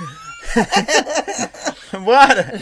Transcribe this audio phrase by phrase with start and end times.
[2.04, 2.52] Bora!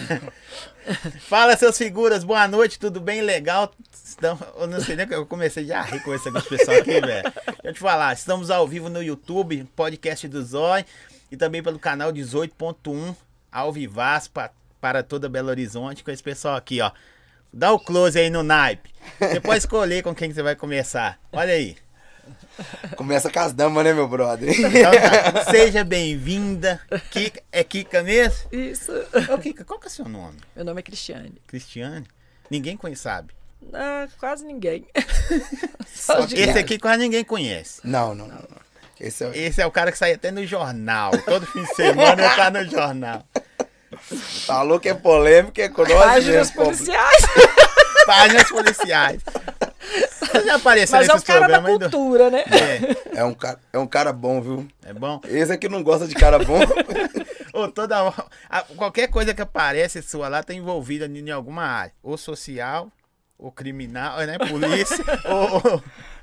[1.21, 3.21] Fala, seus figuras, boa noite, tudo bem?
[3.21, 3.73] Legal?
[3.93, 7.01] Estamos, eu não sei nem que eu comecei já a rir com esse pessoal aqui,
[7.01, 7.23] velho.
[7.23, 10.85] Deixa eu te falar, estamos ao vivo no YouTube, podcast do Zói,
[11.31, 13.15] e também pelo canal 18.1,
[13.53, 14.51] ao vivaz pra,
[14.81, 16.91] para toda Belo Horizonte, com esse pessoal aqui, ó.
[17.53, 18.91] Dá o close aí no naipe.
[19.19, 21.19] Você pode escolher com quem você vai começar.
[21.33, 21.77] Olha aí.
[22.97, 24.49] Começa com as damas, né, meu brother?
[24.51, 24.91] Então,
[25.33, 25.51] tá.
[25.51, 26.81] Seja bem-vinda.
[27.11, 28.49] Kika, é Kika mesmo?
[28.53, 28.93] Isso.
[29.33, 30.39] Ô, Kika, qual que é o seu nome?
[30.57, 31.41] Meu nome é Cristiane.
[31.47, 32.07] Cristiane?
[32.51, 33.35] Ninguém conhece, sabe.
[33.73, 34.87] Ah, quase ninguém.
[35.95, 37.81] Só Esse aqui quase ninguém conhece.
[37.85, 38.37] Não, não, não.
[38.37, 38.69] não.
[39.01, 39.33] Esse é o...
[39.35, 41.13] Esse é o cara que sai até no jornal.
[41.25, 43.25] Todo fim de semana ele tá no jornal.
[44.47, 46.65] Falou que é polêmico, é nós Páginas mesmo.
[46.65, 47.23] policiais.
[48.07, 49.23] Páginas policiais.
[50.47, 52.45] Já apareceu Mas é nesses cara da do- cultura, né?
[53.15, 54.69] É, É um, cara, é um cara bom, viu?
[54.85, 55.21] é bom.
[55.25, 56.59] Esse aqui não gosta de cara bom.
[57.53, 61.93] Ou toda hora- qualquer coisa que aparece sua lá tá envolvida em alguma área.
[62.03, 62.91] Ou social,
[63.39, 64.39] ou criminal, né?
[64.39, 65.73] Polícia, ou.
[65.75, 65.83] ou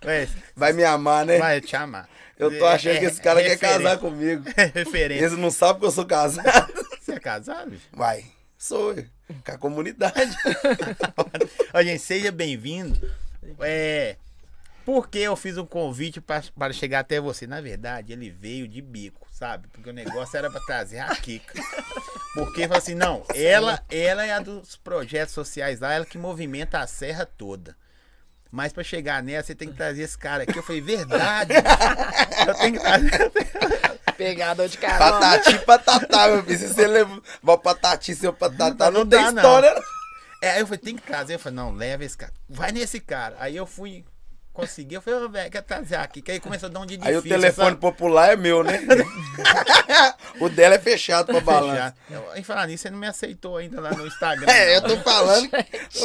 [0.10, 1.38] é, Vai me amar, né?
[1.40, 2.08] vai te amar.
[2.38, 4.44] Eu tô achando É- que esse cara é quer casar comigo.
[4.58, 5.26] É referência.
[5.26, 6.74] Esse não sabe que eu sou casado.
[7.02, 7.72] Você é casado?
[7.72, 7.84] bicho?
[7.94, 8.26] Vai.
[8.58, 9.06] Sou eu.
[9.46, 10.36] Com a comunidade.
[11.74, 13.00] Ó, gente, seja bem-vindo.
[13.62, 14.18] É,
[14.86, 17.48] por que eu fiz um convite pra- para chegar até você?
[17.48, 19.68] Na verdade, ele veio de bico, sabe?
[19.70, 21.54] Porque o negócio era para trazer a Kika.
[22.36, 26.80] Porque falou assim, não, ela, ela é a dos projetos sociais lá, ela que movimenta
[26.80, 27.76] a serra toda.
[28.52, 30.58] Mas para chegar nela, você tem que trazer esse cara aqui.
[30.58, 31.54] Eu falei, verdade.
[32.48, 33.32] eu tenho que trazer.
[34.16, 35.12] Pegador de carona.
[35.20, 36.60] Patati e patatá, meu filho.
[36.60, 39.42] Se você leva uma patati seu patatá, não, Não tem dá, não.
[40.46, 41.34] É, aí eu falei, tem que trazer.
[41.34, 42.32] Eu falei, não, leva esse cara.
[42.48, 43.36] Vai nesse cara.
[43.40, 44.06] Aí eu fui,
[44.56, 44.96] consegui.
[44.96, 46.22] Eu falei, ô, velho, quer trazer aqui.
[46.22, 47.82] Que aí começou a dar um de Aí o difícil, telefone sabe?
[47.82, 48.80] popular é meu, né?
[50.40, 51.94] o dela é fechado pra balança.
[52.08, 52.26] Fechado.
[52.32, 54.46] Eu- Em falar nisso, você não me aceitou ainda lá no Instagram.
[54.56, 54.90] É, eu não.
[54.90, 55.50] tô falando.
[55.50, 55.58] Tô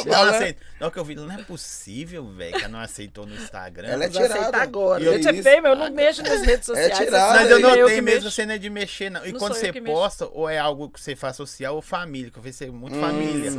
[0.05, 0.35] Não, falando.
[0.35, 0.61] aceito.
[0.79, 3.87] Não, que eu vi, não é possível, velho, que ela não aceitou no Instagram.
[3.87, 4.57] Ela é tirada.
[4.61, 5.01] agora.
[5.01, 5.43] E Gente, é isso?
[5.43, 6.97] feio, mas eu não mexo nas redes sociais.
[6.97, 7.33] você tirada.
[7.39, 8.31] Mas eu notei que mesmo, mexo.
[8.31, 9.25] você não é de mexer, não.
[9.25, 9.95] E Não quando eu você que mexo.
[9.95, 12.69] posta, ou é algo que você faz social ou família, que eu vejo você é
[12.71, 13.51] muito família.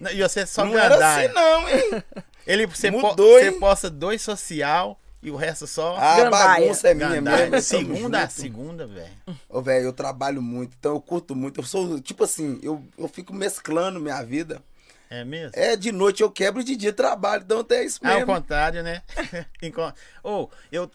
[0.00, 0.70] Não, E você é só Hum.
[0.70, 2.04] Não era assim, não, hein?
[2.46, 3.60] Ele, você, po- Mudou, você hein?
[3.60, 6.60] posta dois social e o resto só A Gandaia.
[6.60, 7.50] bagunça é minha gandaia.
[7.50, 7.60] mesmo.
[7.60, 8.40] Segunda a tamo junto.
[8.40, 9.10] segunda, velho.
[9.48, 11.58] Ô, velho, eu trabalho muito, então eu curto muito.
[11.58, 14.62] Eu sou, tipo assim, eu, eu fico mesclando minha vida.
[15.10, 15.50] É mesmo?
[15.54, 18.32] É, de noite eu quebro, de dia eu trabalho, então até isso Ah, ao mesmo.
[18.34, 19.02] contrário, né?
[20.22, 20.88] Ou, eu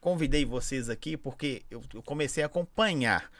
[0.00, 3.30] convidei vocês aqui porque eu eu comecei a acompanhar.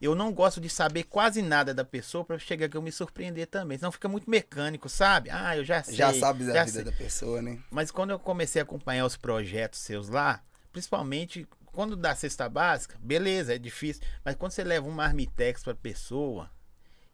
[0.00, 3.46] Eu não gosto de saber quase nada da pessoa pra chegar aqui eu me surpreender
[3.46, 3.78] também.
[3.78, 5.30] Senão fica muito mecânico, sabe?
[5.30, 5.94] Ah, eu já sei.
[5.94, 6.84] Já sabe da já vida sei.
[6.84, 7.58] da pessoa, né?
[7.70, 10.42] Mas quando eu comecei a acompanhar os projetos seus lá,
[10.72, 14.02] principalmente quando dá cesta básica, beleza, é difícil.
[14.24, 16.50] Mas quando você leva um marmitex pra pessoa,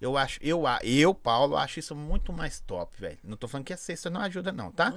[0.00, 3.18] eu acho, eu, a- eu, Paulo, acho isso muito mais top, velho.
[3.22, 4.92] Não tô falando que a cesta não ajuda, não, tá?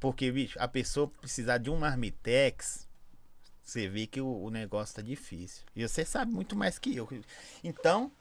[0.00, 2.86] Porque, bicho, a pessoa precisar de um marmitex,
[3.64, 5.62] você vê que o, o negócio tá difícil.
[5.74, 7.08] E você sabe muito mais que eu.
[7.62, 8.12] Então,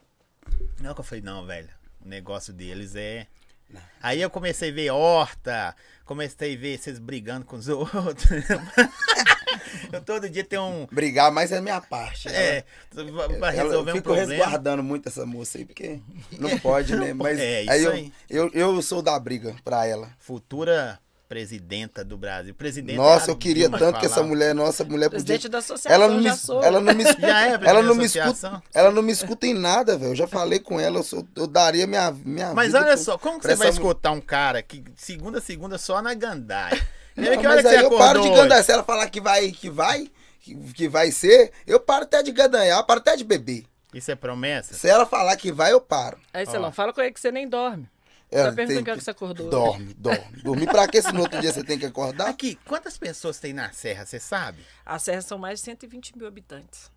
[0.79, 1.69] não que eu falei, não, velho,
[2.03, 3.27] o negócio deles é.
[4.01, 8.29] Aí eu comecei a ver horta, comecei a ver vocês brigando com os outros.
[9.91, 10.87] eu todo dia tenho um.
[10.91, 12.27] Brigar mais é a minha parte.
[12.29, 12.63] É,
[12.95, 14.31] Ela- pra resolver eu um fico problema.
[14.33, 15.99] resguardando muito essa moça aí, porque
[16.39, 17.13] não pode, né?
[17.17, 18.13] Mas É, isso aí, eu, aí.
[18.29, 20.11] Eu, eu sou da briga pra ela.
[20.19, 20.99] Futura
[21.33, 22.53] presidenta do Brasil.
[22.53, 25.25] Presidente Nossa, é eu queria Dilma tanto que essa mulher, nossa mulher podia.
[25.25, 26.29] Presidente da associação, Ela não me,
[26.63, 29.97] ela não me, Já é ela não me escuta, ela não me escuta em nada,
[29.97, 30.11] velho.
[30.11, 33.03] Eu já falei com ela, eu, sou- eu daria minha, minha Mas vida olha pro-
[33.03, 36.79] só, como que você vai escutar um cara que segunda a segunda só na gandaia?
[37.17, 38.61] Não, que mas aí eu paro de gandaia.
[38.63, 40.07] Se ela falar que vai, que vai,
[40.39, 43.65] que, que vai ser, eu paro até de gandaia, eu paro até de beber.
[43.93, 44.73] Isso é promessa?
[44.73, 46.17] Se ela falar que vai, eu paro.
[46.33, 47.87] Aí, lá, fala com ele que você nem dorme.
[48.33, 49.49] Ela tá perguntando tem que hora que você acordou.
[49.49, 50.41] Dorme, dorme.
[50.43, 52.27] Dormir pra quê se no outro dia você tem que acordar?
[52.29, 54.59] Aqui, quantas pessoas tem na Serra, você sabe?
[54.85, 56.91] A Serra são mais de 120 mil habitantes.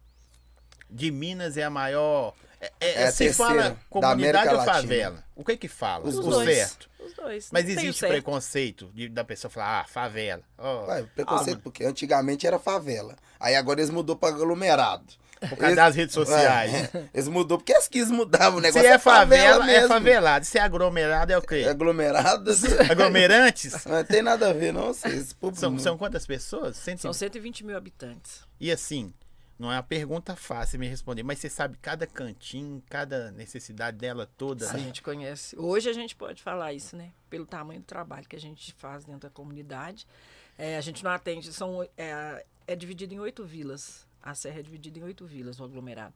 [0.88, 2.34] De Minas é a maior.
[2.60, 5.22] É, é- É a se fala da comunidade ou favela?
[5.34, 6.06] O que que fala?
[6.08, 6.48] Os o dois.
[6.56, 6.88] certo.
[6.98, 7.48] Os dois.
[7.52, 8.12] Mas existe certo.
[8.12, 10.42] preconceito de- da pessoa falar, ah, favela.
[10.56, 13.14] Ó, Ué, preconceito, Ah, porque antigamente era favela.
[13.38, 15.04] Aí agora eles mudou pra aglomerado.
[15.40, 16.72] Por causa Eles- das redes sociais.
[16.94, 18.86] É, eles mudou porque eles quis mudar o Se negócio.
[18.88, 19.88] é favela, é mesmo.
[19.88, 20.44] favelado.
[20.44, 21.66] Se é aglomerado, é o quê?
[21.68, 22.62] Aglomerados.
[22.90, 23.84] Aglomerantes?
[23.86, 24.88] Não tem nada a ver, não.
[24.88, 26.76] Vocês, pô, São, são quantas pessoas?
[26.76, 28.40] Cento e- São 120 mil habitantes.
[28.58, 29.12] E assim,
[29.58, 34.28] não é uma pergunta fácil me responder, mas você sabe cada cantinho, cada necessidade dela
[34.36, 34.78] toda, A né?
[34.80, 35.56] gente conhece.
[35.58, 37.10] Hoje a gente pode falar isso, né?
[37.30, 40.06] Pelo tamanho do trabalho que a gente faz dentro da comunidade.
[40.58, 44.05] É, a gente não atende, são, é, é dividido em oito vilas.
[44.30, 46.12] A Serra é dividida em oito vilas, o aglomerado.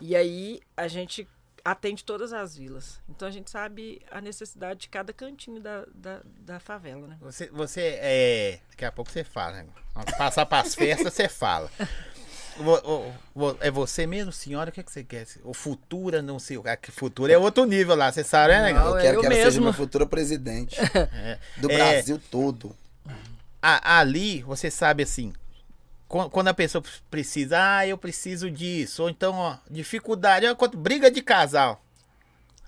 [0.00, 1.28] E aí a gente
[1.64, 2.98] atende todas as vilas.
[3.08, 7.16] Então a gente sabe a necessidade de cada cantinho da, da, da favela, né?
[7.20, 8.60] Você, você é.
[8.70, 9.66] Daqui a pouco você fala, né?
[10.18, 11.70] Passar para as festas, você fala.
[13.60, 14.70] É você mesmo, senhora?
[14.70, 15.26] O que, é que você quer?
[15.42, 16.56] O Futura, não sei.
[16.58, 18.84] o que Futura é outro nível lá, você sabe, né, negão?
[18.84, 20.76] Não, Eu é quero eu que ela seja minha futura presidente
[21.14, 21.38] É.
[21.58, 21.76] do É.
[21.76, 22.76] Brasil todo.
[23.60, 25.32] A- ali, você sabe assim,
[26.30, 31.10] quando a pessoa precisa, ah, eu preciso disso, ou então, ó, dificuldade, ó, quanto briga
[31.10, 31.82] de casal.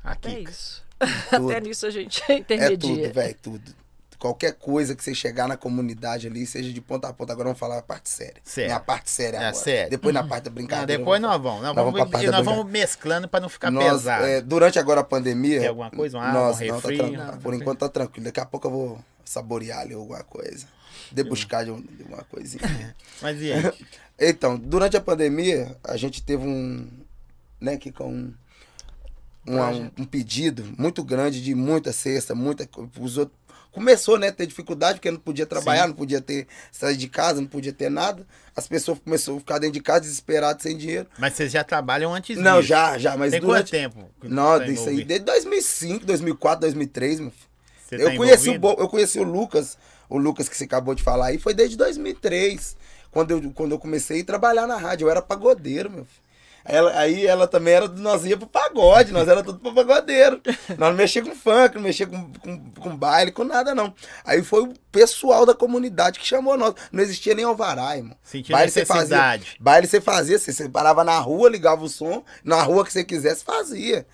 [0.02, 0.44] Aqui.
[0.48, 0.82] isso.
[1.30, 1.50] Tudo.
[1.50, 2.78] Até nisso a gente É intermedia.
[3.08, 3.84] tudo, velho, tudo.
[4.18, 7.32] Qualquer coisa que você chegar na comunidade ali, seja de ponta a ponta.
[7.34, 8.40] Agora vamos falar a parte séria.
[8.42, 8.70] Sério.
[8.70, 9.54] Minha parte séria É, agora.
[9.54, 9.90] sério.
[9.90, 10.98] Depois na parte da Não, brincadeira.
[10.98, 11.62] depois eu vou nós vamos.
[11.62, 14.24] Nós, Nós vamos, e nós vamos mesclando pra não ficar Nós, pesado.
[14.24, 15.58] é, durante agora a pandemia.
[15.60, 17.10] Tem alguma coisa, uma água, nós, um não, tá refri?
[17.16, 17.38] Não.
[17.38, 18.24] Por enquanto tá tranquilo.
[18.24, 20.66] Daqui a pouco eu vou saborear ali alguma coisa.
[21.14, 22.62] Debuscar de um- de uma coisinha.
[23.22, 23.72] Mas e aí?
[24.16, 26.88] Então, durante a pandemia, a gente teve um.
[27.60, 28.34] Né, que com um,
[29.46, 32.68] um, um pedido muito grande de muita cesta, muita.
[33.00, 33.36] Os outros,
[33.72, 35.88] começou, né, a ter dificuldade, porque não podia trabalhar, Sim.
[35.88, 38.24] não podia ter sair de casa, não podia ter nada.
[38.54, 41.08] As pessoas começaram a ficar dentro de casa desesperadas, sem dinheiro.
[41.18, 42.68] Mas vocês já trabalham antes Não, disso.
[42.68, 43.70] já, já, mas Tem durante.
[43.70, 44.10] quanto tempo?
[44.22, 47.44] Não, tá isso aí, desde 2005, 2004, 2003, meu filho.
[47.84, 48.76] Você eu, tá conheci o, envolvido?
[48.76, 49.76] Bo- eu conheci o Lucas,
[50.08, 52.76] o Lucas que você acabou de falar aí, foi desde 2003,
[53.10, 55.06] quando eu, quando eu comecei a trabalhar na rádio.
[55.06, 56.24] Eu era pagodeiro, meu filho.
[56.66, 60.40] Ela, aí ela também era, nós ia pro pagode, nós era tudo pro pagodeiro.
[60.78, 63.94] Nós não mexia com funk, não mexia com, com, com baile, com nada não.
[64.24, 66.74] Aí foi o pessoal da comunidade que chamou nós.
[66.90, 68.16] Não existia nem alvará, irmão.
[68.22, 69.56] Sentiu Baile você fazia, necessidade.
[69.60, 73.04] baile você fazia, você, você parava na rua, ligava o som, na rua que você
[73.04, 74.06] quisesse, fazia.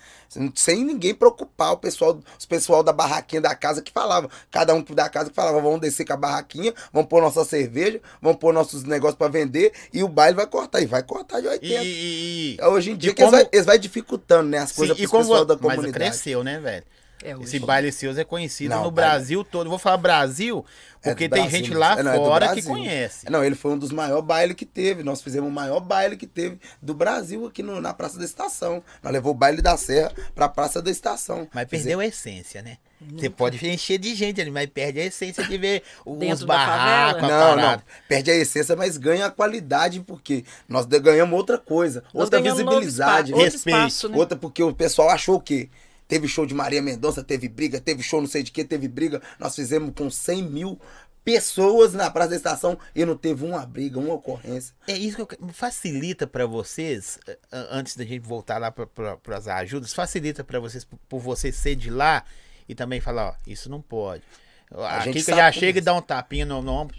[0.55, 4.29] Sem ninguém preocupar, o pessoal, os pessoal da barraquinha da casa que falava.
[4.49, 7.99] Cada um da casa que falava, vamos descer com a barraquinha, vamos pôr nossa cerveja,
[8.21, 10.81] vamos pôr nossos negócios pra vender e o baile vai cortar.
[10.81, 11.65] E vai cortar de 80.
[11.83, 14.59] E, e, e- Hoje em dia e que eles, como- vai, eles vai dificultando, né,
[14.59, 15.93] as Sim, coisas pros como pessoal da mas comunidade.
[15.93, 16.85] cresceu, né, velho?
[17.23, 17.33] É.
[17.43, 19.69] Esse baile seus é conhecido Não, no Brasil todo.
[19.69, 20.65] Vou falar Brasil,
[21.09, 21.79] porque do tem Brasil gente mesmo.
[21.79, 22.71] lá É, não, é fora que Brasil.
[22.71, 23.29] conhece.
[23.29, 25.03] Não, ele foi um dos maiores bailes que teve.
[25.03, 28.83] Nós fizemos o maior baile que teve do Brasil aqui no- na Praça da Estação.
[29.01, 31.47] Nós levou o baile da Serra pra Praça da Estação.
[31.53, 32.77] Mas perdeu a essência, né?
[33.17, 37.23] Você pode encher de gente ali, mas perde a essência de ver os barracos?
[37.23, 37.81] Não, não.
[38.07, 42.03] Perde a essência, mas ganha a qualidade, porque nós de- ganhamos outra coisa.
[42.13, 42.85] Nós outra um visibilidade.
[42.87, 43.77] espaço, outro respeito.
[43.77, 44.17] espaço, né?
[44.17, 45.67] Outra, porque o pessoal achou o quê?
[46.11, 49.21] Teve show de Maria Mendonça, teve briga, teve show não sei de que, teve briga.
[49.39, 50.77] Nós fizemos com 100 mil
[51.23, 54.75] pessoas na Praça da Estação e não teve uma briga, uma ocorrência.
[54.89, 57.37] É isso que eu, que- facilita pra vocês, eh,
[57.71, 61.89] antes da gente voltar lá para as ajudas, facilita pra vocês, por, você ser de
[61.89, 62.25] lá
[62.67, 64.23] e também falar, ó, isso não pode.
[64.69, 65.81] A, gente Kika sabe já chega e é.
[65.81, 66.97] dá um tapinha no, ombro.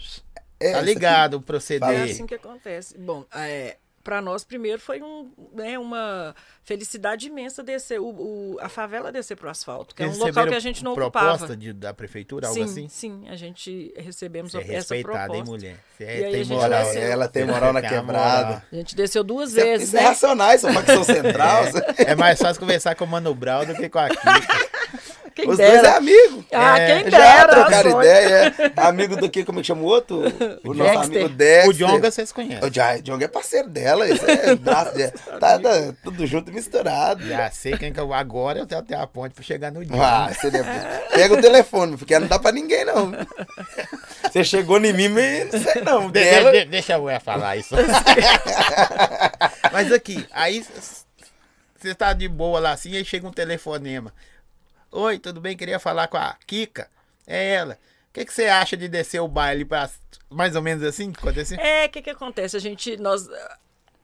[0.58, 2.02] É, tá isso ligado o É proceder.
[2.04, 2.96] assim que acontece.
[2.96, 6.34] Bom, é, para nós, primeiro, foi um, né, uma
[6.64, 10.54] felicidade imensa descer, o, o- a favela descer pro asfalto, que é um local que
[10.54, 11.56] a gente não proposta ocupava.
[11.56, 12.88] de, da prefeitura, algo Sim, assim?
[12.88, 15.50] sim, a gente recebemos Você é essa respeitada, hein, proposta.
[15.50, 15.76] mulher?
[15.96, 16.84] Você é, tem moral.
[16.84, 17.02] desceu.
[17.02, 18.44] Ela tem moral na Tem quebrada.
[18.46, 18.62] moral.
[18.72, 20.06] A gente desceu duas Isso é, vezes, isso é né?
[20.08, 21.64] racionais, são facção central.
[21.98, 24.22] É mais fácil conversar com o Mano Brown do que com a Kika.
[25.34, 25.72] Quem Os dera.
[25.72, 26.44] dois é amigo.
[26.52, 27.48] Ah, É, quem Já dera.
[27.54, 28.02] trocaram sonho.
[28.02, 28.54] ideia.
[28.58, 28.72] É.
[28.80, 29.44] Amigo do que?
[29.44, 30.22] Como é que chama o outro?
[30.64, 31.20] O, nosso Dexter.
[31.22, 31.68] amigo Dexter.
[31.70, 32.68] o Jonga vocês conhecem.
[32.68, 32.70] O
[33.02, 34.08] Jonga é parceiro dela.
[34.08, 37.26] Isso é, braço de- tá, tá tudo junto e misturado.
[37.26, 39.96] Já sei quem que eu agora eu tenho até a ponte pra chegar no dia.
[40.02, 40.64] Ah, seria...
[41.12, 43.12] Pega o telefone, porque não dá pra ninguém, não.
[44.30, 46.06] Você chegou em mim, mas não sei não.
[46.10, 46.52] De- Dela...
[46.52, 47.74] de- de- deixa eu falar isso.
[49.72, 50.64] Mas aqui, aí
[51.78, 54.12] você tá de boa lá assim, aí chega um telefonema.
[54.94, 55.56] Oi, tudo bem?
[55.56, 56.86] Queria falar com a Kika.
[57.26, 57.78] É ela.
[58.10, 59.88] O que que você acha de descer o baile pra
[60.28, 61.58] mais ou menos assim que aconteceu?
[61.58, 62.58] É, o que que acontece?
[62.58, 63.26] A gente, nós,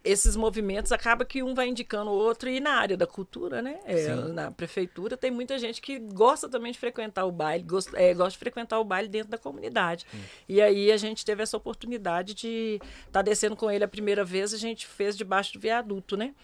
[0.02, 3.78] esses movimentos acaba que um vai indicando o outro e na área da cultura, né?
[3.84, 8.14] É, na prefeitura tem muita gente que gosta também de frequentar o baile, gosta, é,
[8.14, 10.06] gosta de frequentar o baile dentro da comunidade.
[10.48, 14.54] E aí a gente teve essa oportunidade de estar descendo com ele a primeira vez,
[14.54, 16.34] a gente fez debaixo do viaduto, né?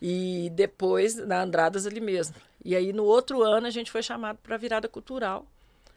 [0.00, 2.36] E depois na Andradas ali mesmo.
[2.64, 5.46] E aí no outro ano a gente foi chamado para a virada cultural,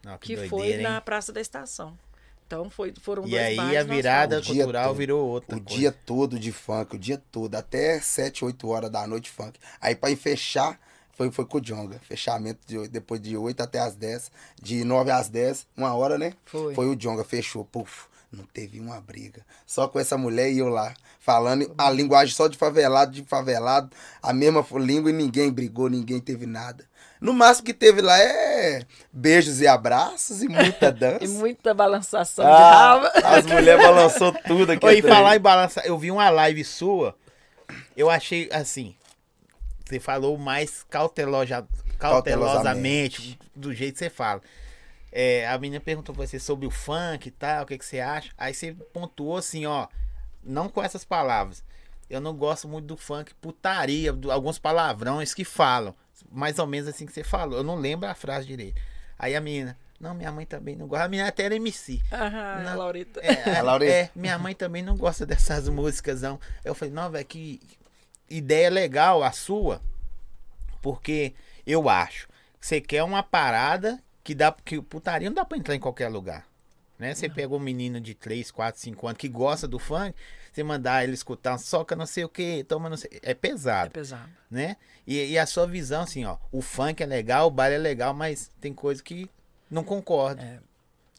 [0.02, 0.82] Não, que doideira, foi hein?
[0.82, 1.96] na Praça da Estação.
[2.46, 4.96] Então foi, foram E dois aí a virada cultural todo.
[4.96, 5.78] virou outra O coisa.
[5.80, 9.58] dia todo de funk, o dia todo, até 7, 8 horas da noite funk.
[9.80, 10.78] Aí ir fechar,
[11.12, 11.98] foi, foi com o Jonga.
[12.00, 14.30] Fechamento de, depois de 8 até as 10.
[14.62, 16.34] De 9 às 10, uma hora, né?
[16.44, 16.74] Foi.
[16.74, 17.64] Foi o Jonga, fechou.
[17.64, 19.44] Puf, não teve uma briga.
[19.66, 23.90] Só com essa mulher e eu lá, falando a linguagem só de favelado, de favelado,
[24.22, 26.84] a mesma língua e ninguém brigou, ninguém teve nada.
[27.20, 31.24] No máximo que teve lá é beijos e abraços e muita dança.
[31.24, 33.12] E muita balançação de Ah, raba.
[33.24, 34.84] as mulheres balançou tudo aqui.
[34.84, 37.14] Oi, falar em balançar, eu vi uma live sua,
[37.96, 38.94] eu achei assim,
[39.86, 41.66] você falou mais cautelosa,
[41.98, 44.42] cautelosamente, do jeito que você fala.
[45.16, 48.00] É, a menina perguntou pra você sobre o funk e tal, o que, que você
[48.00, 48.32] acha.
[48.36, 49.86] Aí você pontuou assim, ó,
[50.42, 51.62] não com essas palavras.
[52.10, 55.94] Eu não gosto muito do funk putaria, do- alguns palavrões que falam.
[56.32, 57.58] Mais ou menos assim que você falou.
[57.58, 58.80] Eu não lembro a frase direito.
[59.16, 61.04] Aí a menina, não, minha mãe também não gosta.
[61.04, 62.02] A menina até era MC.
[62.12, 62.76] Aham, Não.
[62.78, 63.20] Laurita.
[63.20, 63.92] É, A Laurita.
[63.92, 66.40] é, minha mãe também não gosta dessas músicas, não.
[66.64, 67.60] Eu falei, não, velho, que
[68.28, 69.80] ideia legal a sua,
[70.82, 71.34] porque
[71.66, 72.26] eu acho
[72.60, 76.08] que você quer uma parada que dá, que putaria não dá pra entrar em qualquer
[76.08, 76.44] lugar.
[76.98, 77.12] Né?
[77.14, 80.14] Você pegou um menino de 3, 4, 5 anos que gosta do funk,
[80.52, 83.10] você mandar ele escutar soca não sei o que, toma não sei.
[83.22, 84.30] É É pesado, pesado.
[84.50, 84.76] né?
[85.06, 88.14] E, e a sua visão, assim, ó, o funk é legal, o baile é legal,
[88.14, 89.28] mas tem coisa que
[89.70, 90.40] não concorda.
[90.42, 90.58] É.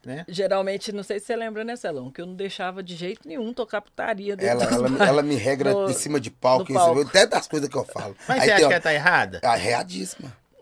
[0.07, 0.23] Né?
[0.29, 2.11] Geralmente, não sei se você lembra, né, Celão?
[2.11, 5.73] Que eu não deixava de jeito nenhum tocar putaria dentro Ela, ela, ela me regra
[5.73, 7.01] No- de cima de palco, palco.
[7.01, 8.15] até das coisas que eu falo.
[8.27, 9.39] Mas Aí você acha que ela tá errada?
[9.43, 9.55] Ah,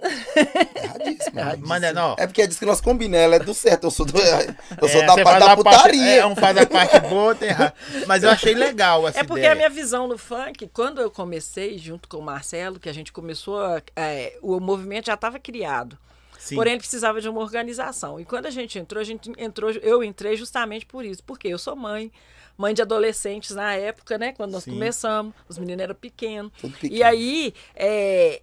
[0.04, 0.76] readíssima.
[0.76, 1.42] Erradíssima.
[1.42, 1.68] erradíssima.
[1.68, 2.16] Manda, não.
[2.18, 4.88] É porque é disso que nós combinamos, ela é do certo, eu sou, do, eu
[4.90, 6.16] sou É, da parte da a parte- putaria.
[6.18, 7.74] é, um faz a parte boa, outra errada.
[8.08, 9.54] Mas eu achei legal essa É porque ideia.
[9.54, 13.12] a minha visão no funk, quando eu comecei, junto com o Marcelo, que a gente
[13.12, 13.60] começou,
[13.96, 15.98] é, o movimento já estava criado.
[16.40, 16.56] Sim.
[16.56, 18.20] Porém, ele precisava de uma organização.
[18.20, 21.24] E quando a gente entrou, a gente entrou, eu entrei justamente por isso.
[21.24, 22.12] Porque eu sou mãe,
[22.58, 24.34] mãe de adolescentes na época, né?
[24.34, 24.72] Quando nós Sim.
[24.74, 26.52] começamos, os meninos eram pequenos.
[26.60, 26.94] Tudo pequeno.
[26.96, 28.42] E aí, é,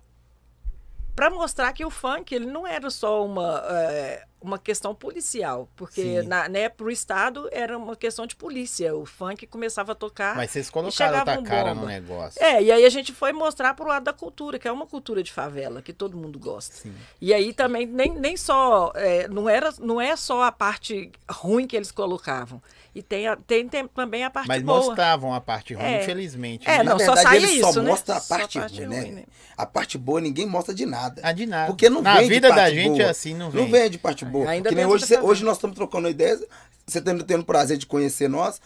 [1.20, 6.22] para mostrar que o funk ele não era só uma, é, uma questão policial, porque
[6.22, 6.26] Sim.
[6.26, 8.96] na, né, para o Estado era uma questão de polícia.
[8.96, 10.34] O funk começava a tocar.
[10.34, 11.82] Mas vocês colocaram outra um cara bomba.
[11.82, 12.42] no negócio.
[12.42, 15.22] É, e aí a gente foi mostrar pro lado da cultura, que é uma cultura
[15.22, 16.74] de favela, que todo mundo gosta.
[16.74, 16.94] Sim.
[17.20, 21.66] E aí também nem, nem só, é, não, era, não é só a parte ruim
[21.66, 22.62] que eles colocavam.
[22.92, 24.78] E tem, a- tem, tem também a parte Mas boa.
[24.78, 26.02] mostravam a parte ruim, É.
[26.02, 26.68] infelizmente.
[26.68, 26.82] É, né?
[26.84, 27.88] não, Na só verdade, saía ele só isso, né?
[27.90, 29.00] mostra a Só a parte, parte ruim, né?
[29.00, 29.24] ruim, né?
[29.56, 31.20] A parte boa ninguém mostra de nada.
[31.24, 31.66] Ah, de nada.
[31.68, 33.02] Porque não Na vem de vida da parte gente boa.
[33.02, 33.62] é assim, não vem.
[33.62, 34.48] Não vem de parte boa.
[34.50, 36.42] Ainda que nem hoje, cê- hoje nós estamos trocando ideias,
[36.84, 38.60] você tendo, tendo o prazer de conhecer nós.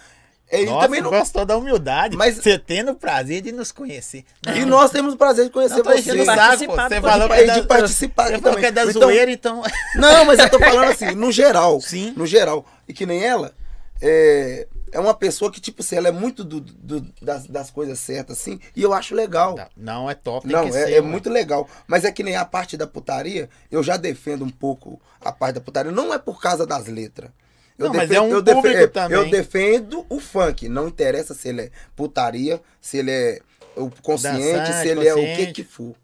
[0.51, 1.11] Ele Nossa, também não.
[1.11, 2.17] gostou da humildade.
[2.17, 4.25] Mas- Você tendo o prazer de nos conhecer.
[4.55, 6.15] E nós temos o prazer de conhecer Não você.
[6.15, 6.25] pô.
[6.27, 8.93] Participar Você do falou que é da, de participar você falou que é da Então-
[9.03, 9.63] zoeira, então...
[9.97, 11.81] Não, mas eu tô falando assim, no geral.
[11.83, 12.13] Sim.
[12.17, 12.65] No geral.
[12.87, 13.55] E que nem ela,
[14.01, 17.99] é, é uma pessoa que, tipo assim, ela é muito do, do- das, das coisas
[17.99, 19.57] certas, assim, e eu acho legal.
[19.77, 21.69] Não, é top, Não, é, ser, é muito legal.
[21.87, 25.55] Mas é que nem a parte da putaria, eu já defendo um pouco a parte
[25.57, 25.91] da putaria.
[25.93, 27.31] Não é por causa das letras.
[27.77, 29.19] Eu Não, mas é um eu público é, também.
[29.19, 30.69] Eu defendo o funk.
[30.69, 33.41] Não interessa se ele é putaria, se ele é
[33.75, 35.53] o consciente, Dançante, se ele é o que consciente.
[35.55, 35.95] que for.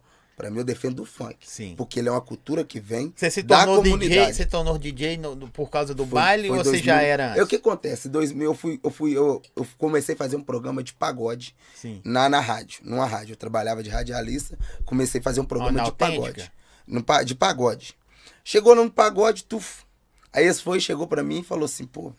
[0.40, 1.37] Pra mim, eu defendo o funk.
[1.47, 1.75] Sim.
[1.76, 4.37] Porque ele é uma cultura que vem Você se da tornou DJ, comunidade.
[4.37, 6.85] você tornou DJ no- no- por causa do Foi- baile foi ou você 2000.
[6.87, 7.38] já era antes?
[7.40, 8.09] É o que acontece?
[8.09, 11.54] Em 2000 eu fui, eu fui, eu, eu comecei a fazer um programa de pagode
[11.75, 12.00] Sim.
[12.02, 13.35] na, na rádio, numa rádio.
[13.35, 16.20] Eu trabalhava de radialista, comecei a fazer um programa de Autêntica?
[16.23, 16.52] pagode.
[16.87, 17.94] No, de pagode.
[18.42, 19.85] Chegou no pagode, tuf.
[20.32, 22.14] Aí esse foi, chegou pra mim e falou assim, pô,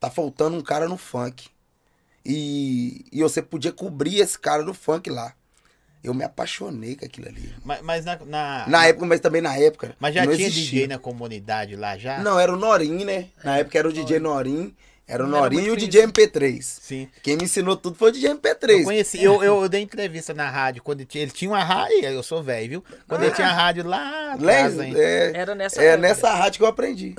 [0.00, 1.48] tá faltando um cara no funk.
[2.24, 5.34] E, e você podia cobrir esse cara no funk lá.
[6.02, 7.52] Eu me apaixonei com aquilo ali.
[7.64, 9.96] Mas, mas na, na, Na época, mas também na época.
[9.98, 10.80] Mas já não tinha existia.
[10.82, 12.18] DJ na comunidade lá já?
[12.18, 13.26] Não, era o Norim, né?
[13.42, 14.74] Na época era o DJ Norim.
[15.08, 16.60] Era o Não era Norim e o DJ MP3.
[16.62, 17.08] Sim.
[17.22, 18.84] Quem me ensinou tudo foi o DJ Eu MP3.
[18.84, 22.04] conheci, eu, eu, eu dei entrevista na rádio, quando ele tinha, ele tinha uma rádio,
[22.04, 22.84] eu sou velho, viu?
[23.08, 24.78] Quando ele tinha a rádio lá atrás.
[24.78, 26.02] É, Era nessa é época.
[26.02, 27.14] nessa rádio que eu aprendi.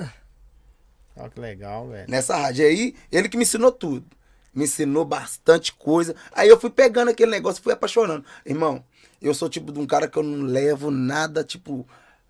[1.16, 2.08] Olha que legal, velho.
[2.08, 2.64] Nessa rádio.
[2.64, 4.06] Aí, ele que me ensinou tudo.
[4.54, 6.14] Me ensinou bastante coisa.
[6.32, 8.24] Aí eu fui pegando aquele negócio, fui apaixonando.
[8.44, 8.84] Irmão,
[9.22, 11.86] eu sou tipo de um cara que eu não levo nada, tipo.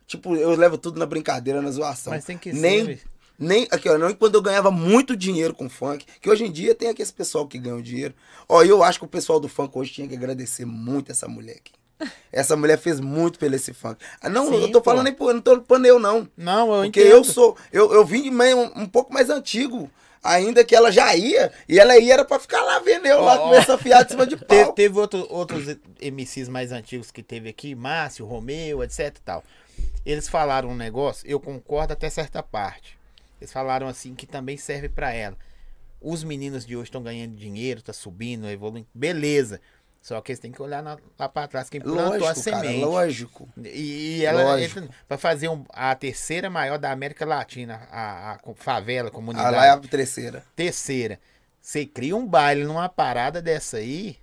[0.06, 2.12] Tipo, eu levo tudo na brincadeira, na zoação.
[2.12, 3.00] Mas tem que nem, ser.
[3.38, 6.74] Nem, aqui, ó, nem quando eu ganhava muito dinheiro com funk, que hoje em dia
[6.74, 8.12] tem aqui esse pessoal que ganha o dinheiro.
[8.48, 11.56] Ó, eu acho que o pessoal do funk hoje tinha que agradecer muito essa mulher
[11.56, 11.72] aqui.
[12.32, 14.02] Essa mulher fez muito pelo esse funk.
[14.22, 14.90] Ah, não, Sim, eu tô pô.
[14.90, 16.26] falando nem por, não tô eu, não.
[16.34, 17.12] Não, eu Porque entendo.
[17.12, 17.56] eu sou.
[17.70, 19.90] Eu, eu vim de meio um, um pouco mais antigo.
[20.22, 21.50] Ainda que ela já ia.
[21.68, 24.08] E ela ia era pra ficar lá vendo eu lá Ó, com essa fiada em
[24.10, 24.72] cima de Te- pau.
[24.74, 25.64] teve outro- outros
[26.00, 29.42] MCs mais antigos que teve aqui, Márcio, Romeu, etc e tal.
[30.04, 32.98] Eles falaram um negócio, eu concordo até certa parte.
[33.40, 35.36] Eles falaram assim que também serve pra ela.
[36.02, 38.86] Os meninos de hoje estão ganhando dinheiro, tá subindo, evoluindo.
[38.94, 39.60] Beleza.
[40.02, 42.60] Só que eles têm que olhar na- lá pra trás quem plantou a Lógico, cara,
[42.62, 42.84] semente.
[42.84, 43.48] lógico.
[43.62, 44.56] E, e ela
[45.06, 49.54] pra fazer um- a terceira maior da América Latina, a, a co- favela, Ah, comunidade.
[49.56, 50.42] lá é a terceira.
[50.56, 51.20] Terceira,
[51.60, 54.16] você cria um baile numa parada dessa aí,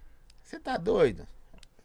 [0.43, 1.27] você tá doido?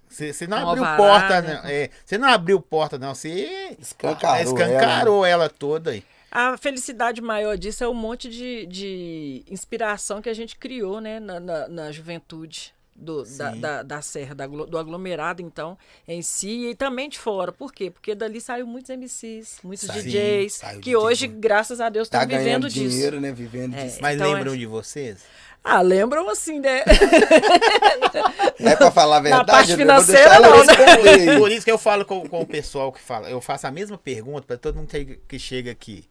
[0.08, 1.54] Você, você não Um abriu porta, né?
[1.62, 1.68] não.
[1.70, 3.14] É, você não abriu porta, não.
[3.14, 6.02] Você Escancarou escancarou ela, toda aí.
[6.30, 11.20] A felicidade maior disso é o monte de, de inspiração que a gente criou, né,
[11.20, 16.68] na, na, na juventude do, da, da, da Serra, da do aglomerado, então, em si,
[16.68, 17.50] e também de fora.
[17.50, 17.90] Por quê?
[17.90, 22.68] Porque dali saiu muitos MCs, muitos DJs, que hoje, graças a Deus, Tá estão ganhando
[22.68, 22.88] vivendo disso.
[22.90, 23.32] dinheiro, né?
[23.32, 23.84] Vivendo É.
[23.84, 23.98] disso.
[24.00, 25.18] Mas Então, lembram é- de vocês?
[25.64, 26.82] Ah, lembram assim, né?
[28.58, 29.46] É pra falar a verdade?
[29.46, 31.38] parte eu vou deixar financeira, não, né?
[31.38, 33.30] Por isso que eu falo com, com o pessoal que fala.
[33.30, 36.04] Eu faço a mesma pergunta pra todo mundo que, que chega aqui.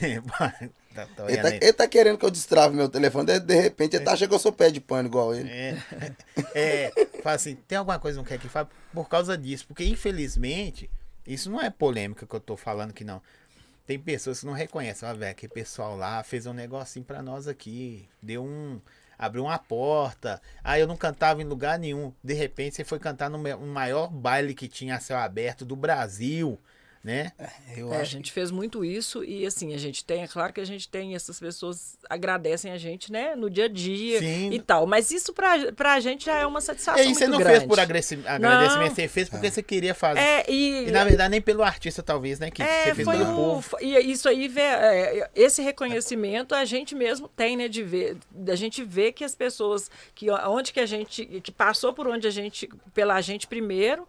[0.94, 3.96] tá, tá Ele tá, ele tá querendo que eu destrave meu telefone, de, de repente
[3.96, 5.48] ele tá achando que eu sou pé de pano igual ele.
[5.48, 5.76] É,
[6.54, 6.92] é,
[7.22, 8.68] fala assim, tem alguma coisa que não quer que fale?
[8.92, 10.90] Por causa disso, porque infelizmente,
[11.26, 13.22] isso não é polêmica que eu tô falando que não.
[13.86, 17.48] Tem pessoas que não reconhecem, ó, velho, aquele pessoal lá fez um negocinho pra nós
[17.48, 18.80] aqui, deu um,
[19.18, 23.28] abriu uma porta, ah, eu não cantava em lugar nenhum, de repente você foi cantar
[23.28, 26.58] no maior baile que tinha a céu aberto do Brasil,
[27.02, 27.32] né?
[27.76, 30.52] Eu É, a acho gente fez muito isso e assim, a gente tem, é claro
[30.52, 34.50] que a gente tem, essas pessoas agradecem a gente, né, no dia a dia Sim.
[34.52, 37.38] e tal, mas isso pra, pra gente já é uma E satisfação aí você não
[37.38, 37.58] grande.
[37.60, 40.20] fez por agradecimento, você fez porque você queria fazer.
[40.20, 43.16] É, e, E na verdade nem pelo artista talvez, né, que é, você fez foi
[43.16, 43.76] pelo o, povo.
[43.80, 48.54] e isso aí, vê, é, esse reconhecimento a gente mesmo tem, né, de ver, da
[48.54, 52.30] gente ver que as pessoas, que onde que a gente, que passou por onde a
[52.30, 54.06] gente, pela gente primeiro,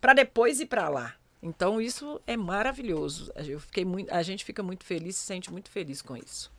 [0.00, 1.14] para depois ir para lá.
[1.46, 3.32] Então isso é maravilhoso.
[3.36, 6.50] Eu fiquei muito, a gente fica muito feliz, se sente muito feliz com isso.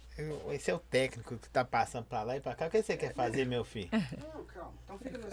[0.51, 2.65] Esse é o técnico que tá passando pra lá e pra cá.
[2.65, 3.89] O que você quer fazer, meu filho?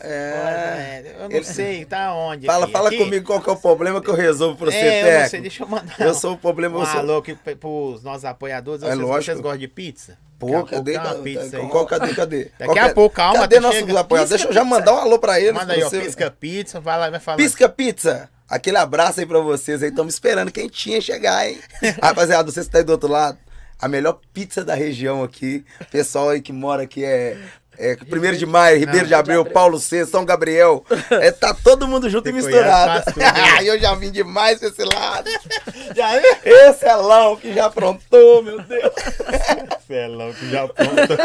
[0.00, 1.02] É.
[1.06, 2.44] É, eu não sei, tá onde?
[2.46, 2.72] Fala, aqui?
[2.72, 2.98] fala Aqui?
[2.98, 5.20] comigo qual que é o problema que eu resolvo pra você, É, eu não sei,
[5.22, 5.42] técnico.
[5.42, 6.00] deixa eu mandar.
[6.00, 6.98] Eu sou o problema, um sou...
[7.00, 8.82] alô aqui pros nossos apoiadores.
[8.82, 9.24] É Vocês, lógico.
[9.24, 10.18] vocês gostam de pizza?
[10.38, 10.96] Pô, cadê?
[10.98, 11.68] uma Cadê, pizza aí.
[11.68, 12.50] qual, cadê, cadê?
[12.58, 14.28] Daqui a pouco, calma, Cadê tá nossos apoiadores?
[14.30, 15.54] Deixa eu já mandar um alô pra eles.
[15.54, 17.36] Manda aí, ó, você- pisca pizza, vai lá e vai falar.
[17.38, 18.28] Pisca Pizza.
[18.48, 19.88] Aquele abraço aí pra vocês aí.
[19.88, 21.58] Estamos esperando quentinha chegar, hein?
[22.02, 23.38] Rapaziada, você que tá aí do outro lado,
[23.78, 25.64] a melhor pizza da região aqui.
[25.90, 27.38] Pessoal aí que mora aqui é.
[27.78, 30.84] É, 1 de maio, Ribeiro de Abreu, Paulo C, São Gabriel.
[31.10, 33.02] É, tá todo mundo junto e Você misturado.
[33.02, 33.50] conhece, faz tudo, né?
[33.58, 35.30] Aí eu já vim demais pra esse lado.
[35.94, 36.16] Já?
[36.44, 38.92] Esse é Lão que já aprontou, meu Deus.
[39.86, 41.16] Celão que já aponta.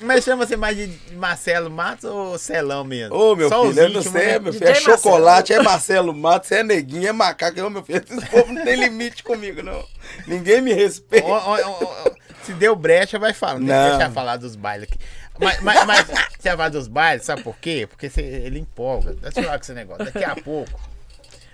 [0.00, 3.14] Mas chama-se mais de Marcelo Matos ou Celão mesmo?
[3.16, 4.38] Ô, meu Só filho, eu não sei, né?
[4.38, 4.64] meu filho.
[4.66, 4.96] É Marcelo.
[4.98, 7.60] chocolate, é Marcelo Matos, é neguinho, é macaco.
[7.62, 9.82] Ô, meu filho, esse povo não tem limite comigo, não.
[10.26, 11.26] Ninguém me respeita.
[11.26, 12.10] Ó, ó, ó, ó,
[12.42, 13.58] se deu brecha, vai falar.
[13.58, 13.98] Não, Não.
[13.98, 14.98] deixa falar dos bailes aqui.
[15.40, 16.06] Mas, mas, mas
[16.38, 17.86] você vai dos bailes, sabe por quê?
[17.88, 19.14] Porque você- ele empolga.
[19.14, 20.04] Deixa eu falar com esse negócio.
[20.04, 20.80] Daqui a pouco.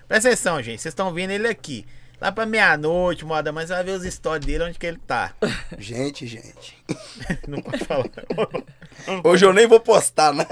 [0.08, 0.80] Presta atenção, gente.
[0.80, 1.86] Vocês estão vendo ele aqui.
[2.20, 5.34] Lá pra meia-noite, moda, mas vai ver os stories dele, onde que ele tá.
[5.76, 6.76] Gente, gente.
[7.48, 8.04] Não pode falar.
[9.24, 10.46] Hoje eu nem vou postar, né?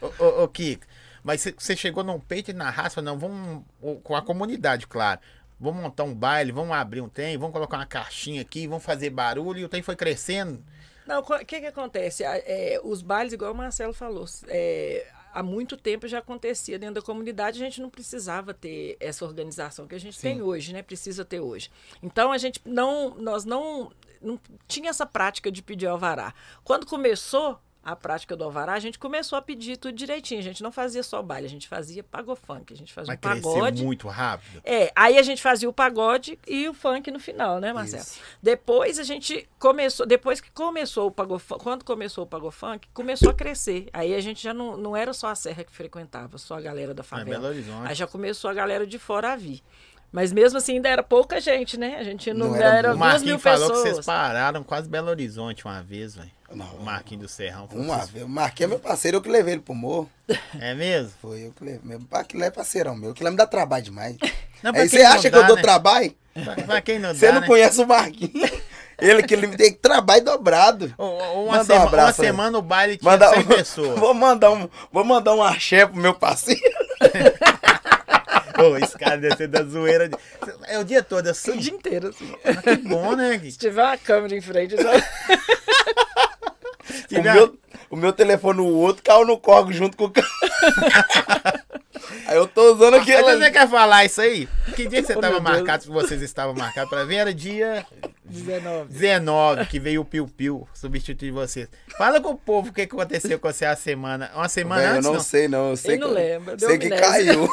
[0.00, 0.86] ô, ô, ô, Kiko,
[1.22, 3.62] mas você- chegou num peito e na raça, não, vamos
[4.02, 5.20] com a comunidade, claro.
[5.60, 9.10] Vamos montar um baile, vamos abrir um trem, vamos colocar uma caixinha aqui, vamos fazer
[9.10, 10.64] barulho, e o trem foi crescendo.
[11.06, 12.22] Não, o que que acontece?
[12.24, 17.02] É, os bailes, igual o Marcelo falou, é, há muito tempo já acontecia dentro da
[17.02, 20.82] comunidade, a gente não precisava ter essa organização que a gente tem hoje, né?
[20.82, 21.70] Precisa ter hoje.
[22.02, 24.38] Então a gente não, nós não, não
[24.68, 26.34] tinha essa prática de pedir alvará.
[26.62, 30.38] Quando começou a prática do alvará, a gente começou a pedir tudo direitinho.
[30.40, 33.42] A gente não fazia só baile, a gente fazia pagofunk, a gente fazia Mas um
[33.42, 33.84] pagode.
[33.84, 34.60] muito rápido.
[34.64, 38.02] É, aí a gente fazia o pagode e o funk no final, né, Marcelo?
[38.02, 38.20] Isso.
[38.42, 43.34] Depois a gente começou, depois que começou o pagofunk, quando começou o pagofunk, começou a
[43.34, 43.88] crescer.
[43.92, 46.94] Aí a gente já não, não era só a serra que frequentava, só a galera
[46.94, 47.30] da Ah, favela.
[47.30, 47.88] Belo Horizonte.
[47.88, 49.60] Aí já começou a galera de fora a vir.
[50.12, 51.96] Mas mesmo assim ainda era pouca gente, né?
[51.98, 53.92] A gente não, Não era era, duas Marquinhos mil falou que pessoas.
[53.94, 56.30] vocês pararam quase Belo Horizonte uma vez, velho.
[56.54, 56.66] Não.
[56.76, 57.68] O Marquinhos do Serrão.
[57.72, 58.24] Uma vocês- vez.
[58.24, 60.10] O Marquinhos é meu parceiro, eu que levei ele pro morro.
[60.60, 61.12] É mesmo?
[61.20, 61.80] Foi eu que levei.
[61.84, 63.12] Meu Marquinhos é parceirão meu.
[63.14, 64.16] Que lá me dá trabalho demais.
[64.62, 65.62] Não, Aí você não acha que dá, eu dou né?
[65.62, 66.14] trabalho?
[66.44, 67.46] Pra, pra quem não Você dá, não né?
[67.46, 68.50] conhece o Marquinhos.
[68.98, 70.94] Ele que ele me tem trabalho dobrado.
[70.96, 71.04] Ô,
[71.44, 73.98] Uma, Manda um sema- abraço uma semana o baile tinha Manda, 100 pessoas.
[73.98, 76.60] vou mandar um, vou mandar um axé pro meu parceiro.
[78.62, 80.08] Ô, esse cara deve ser da zoeira.
[80.08, 80.16] de-
[80.68, 81.56] É o dia todo O assim.
[81.58, 82.32] dia inteiro, assim.
[82.44, 83.38] Mas que bom, né?
[83.40, 84.92] Se tiver uma câmera em frente, já...
[87.18, 87.58] O meu,
[87.90, 90.28] o meu telefone no outro caiu no corgo junto com o carro.
[92.26, 94.48] Aí eu tô usando Mas aquele você quer falar isso aí?
[94.74, 95.56] Que dia que você Oh, tava meu Deus.
[95.58, 97.16] marcado, que vocês estavam marcados pra ver?
[97.16, 97.86] Era dia
[98.24, 98.92] 19.
[98.92, 101.68] 19, que veio o Piu Piu substituir vocês.
[101.96, 104.30] Fala com o povo o que aconteceu com você a semana.
[104.34, 105.20] Uma semana Véi, eu antes, não, não.
[105.20, 105.70] sei, não.
[105.70, 107.48] Eu sei Ele não que, lembra, deu Sei que caiu.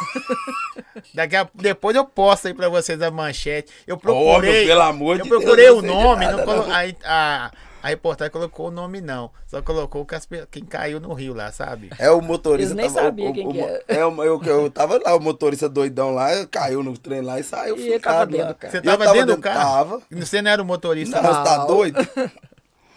[1.14, 3.72] Daqui a, depois eu posto aí pra vocês a manchete.
[3.86, 4.52] Eu Ô, procurei.
[4.60, 6.26] meu, pelo amor eu de procurei Deus, o não nome.
[6.26, 6.76] nada, não colo- não.
[6.76, 9.32] aí, a, A reportagem colocou o nome não.
[9.48, 11.90] Só colocou que as pe- quem caiu no rio lá, sabe?
[11.98, 12.74] É o motorista.
[12.74, 13.84] Eles nem tava- sabiam o- quem o- que era.
[13.88, 17.44] É, o- eu, eu tava lá, o motorista doidão lá, caiu no trem lá e
[17.44, 17.78] saiu.
[17.78, 18.72] E ele tava dentro do carro.
[18.72, 19.60] Você Eu tava, dentro do carro?
[19.60, 20.02] Tava.
[20.12, 21.38] Você não era o motorista, Não, não?
[21.40, 21.98] você tá doido?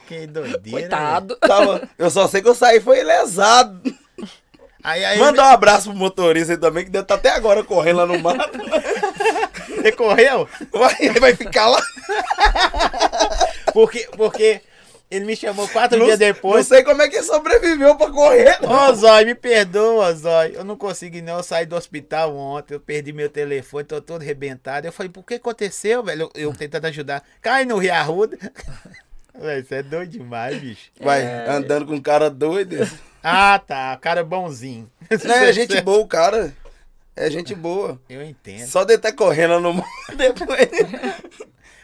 [0.08, 0.80] Que doideira.
[0.80, 1.36] Coitado.
[1.36, 3.80] Tava, eu só sei que eu saí foi lesado.
[4.84, 7.98] Aí, aí Manda um abraço pro motorista aí também, que deve estar até agora correndo
[7.98, 8.58] lá no mato.
[9.76, 10.46] você correu?
[10.72, 11.80] Vai, ele vai ficar lá.
[13.72, 14.60] Porque, porque
[15.14, 16.66] ele me chamou quatro Não, dias não depois.
[16.66, 18.58] sei como é que ele sobreviveu pra correr.
[18.62, 20.52] Ô, Zói, me perdoa, Zói.
[20.56, 21.36] Eu não consegui, não.
[21.36, 24.86] Eu saí do hospital ontem, eu perdi meu telefone, tô todo arrebentado.
[24.86, 26.30] Eu falei, por que aconteceu, velho?
[26.34, 27.22] Eu, eu tentando ajudar.
[27.40, 28.38] Cai no Rio Arruda.
[29.38, 30.90] Velho, você é doido demais, bicho.
[31.00, 32.88] Vai, andando com um cara doido.
[33.22, 33.96] Ah, tá.
[34.00, 34.90] Cara é bonzinho.
[35.24, 36.54] Não, é gente boa, o cara.
[37.14, 38.00] É gente boa.
[38.08, 38.66] Eu entendo.
[38.66, 40.68] Só de estar correndo no mundo depois.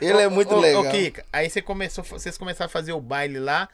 [0.01, 0.85] Ele é muito Ô, legal.
[0.87, 3.69] Ô, Kika, aí você começou, vocês começaram a fazer o baile lá,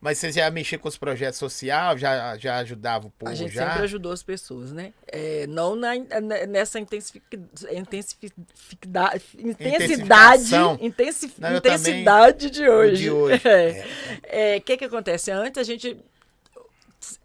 [0.00, 3.52] mas vocês já mexiam com os projetos sociais, já, já ajudavam o povo A gente
[3.52, 3.66] já?
[3.68, 4.92] sempre ajudou as pessoas, né?
[5.06, 5.90] É, não na,
[6.48, 7.22] nessa intensific,
[7.70, 13.02] intensificidade, intensidade, intensif- Não, eu também- intensidade de hoje.
[13.02, 13.42] de hoje.
[14.24, 14.56] É.
[14.58, 15.30] O que que acontece?
[15.30, 15.96] Antes a gente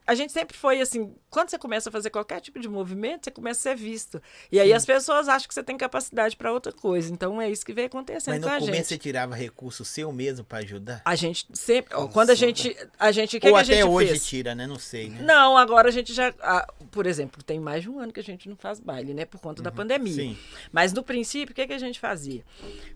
[0.08, 3.32] a gente sempre foi assim, quando você começa a fazer qualquer tipo de movimento, você
[3.32, 4.22] começa a ser visto.
[4.52, 7.12] E aí as pessoas acham que você tem capacidade para outra coisa.
[7.12, 8.88] Então é isso que vem acontecendo Mas no com a começo gente.
[8.88, 11.02] você tirava recurso seu mesmo pra ajudar?
[11.04, 14.10] A gente sempre, ó, quando a gente a gente que, Ou que a até hoje
[14.10, 14.26] fez?
[14.26, 14.68] tira, né?
[14.68, 15.22] Não sei, né?
[15.22, 16.34] Não, agora a gente já.
[16.42, 19.26] ah, por exemplo, tem mais de um ano que a gente não faz baile, né?
[19.26, 20.14] Por conta da pandemia.
[20.14, 20.38] Sim.
[20.72, 22.44] Mas no princípio, o que, que a gente fazia?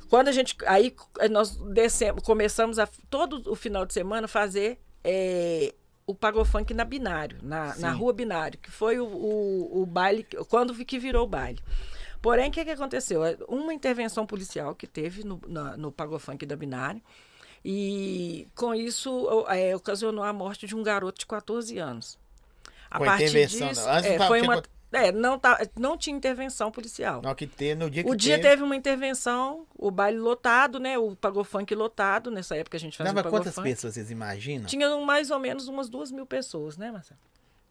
[0.10, 0.56] Quando a gente.
[0.65, 0.95] Aí
[1.32, 5.74] nós descemos, começamos a todo o final de semana fazer eh,
[6.10, 10.74] o Pagofunk na Binário, na, na rua Binário, que foi o, o, o baile, quando
[10.84, 11.60] que virou o baile.
[12.19, 13.22] Porém, o que, que aconteceu?
[13.48, 17.00] Uma intervenção policial que teve no, na, no Pagofunk da Binário.
[17.63, 22.17] E com isso eh, ocasionou a morte de um garoto de 14 anos.
[22.89, 23.93] A Com partir intervenção, disso, não.
[23.93, 27.21] É, não foi tinha uma, é, não, tá, não tinha intervenção policial.
[27.21, 30.80] Não, que ter, no dia que O dia teve, teve uma intervenção, o baile lotado,
[30.80, 30.97] né?
[30.97, 33.73] O pagofunk lotado, nessa época a gente fazia Dava o quantas pagofunk.
[33.75, 34.65] pessoas vocês imaginam?
[34.65, 37.19] Tinha mais ou menos umas duas mil pessoas, né, Marcelo?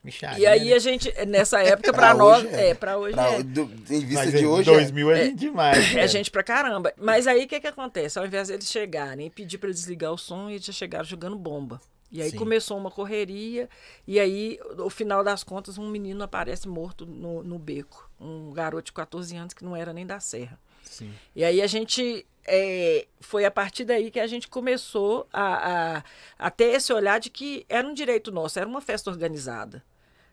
[0.04, 0.74] Micharia, E aí né?
[0.74, 2.68] a gente, nessa época, Pra pra nós, é.
[2.70, 3.42] é, pra hoje Pra- é.
[3.42, 4.70] do- em vista Mas de é- hoje.
[4.70, 4.92] dois é.
[4.92, 5.96] mil é, demais.
[5.96, 6.94] É gente pra caramba.
[6.96, 8.16] Mas aí o que, que acontece?
[8.16, 11.80] Ao invés deles chegarem e pedir para desligar o som, eles já chegaram jogando bomba.
[12.10, 12.38] E aí Sim.
[12.38, 13.68] começou uma correria,
[14.06, 18.10] e aí, no final das contas, um menino aparece morto no, no beco.
[18.18, 20.58] Um garoto de 14 anos que não era nem da Serra.
[20.82, 21.12] Sim.
[21.36, 22.26] E aí a gente.
[22.46, 26.04] é, foi a partir daí que a gente começou a, a,
[26.38, 29.84] a ter esse olhar de que era um direito nosso, era uma festa organizada.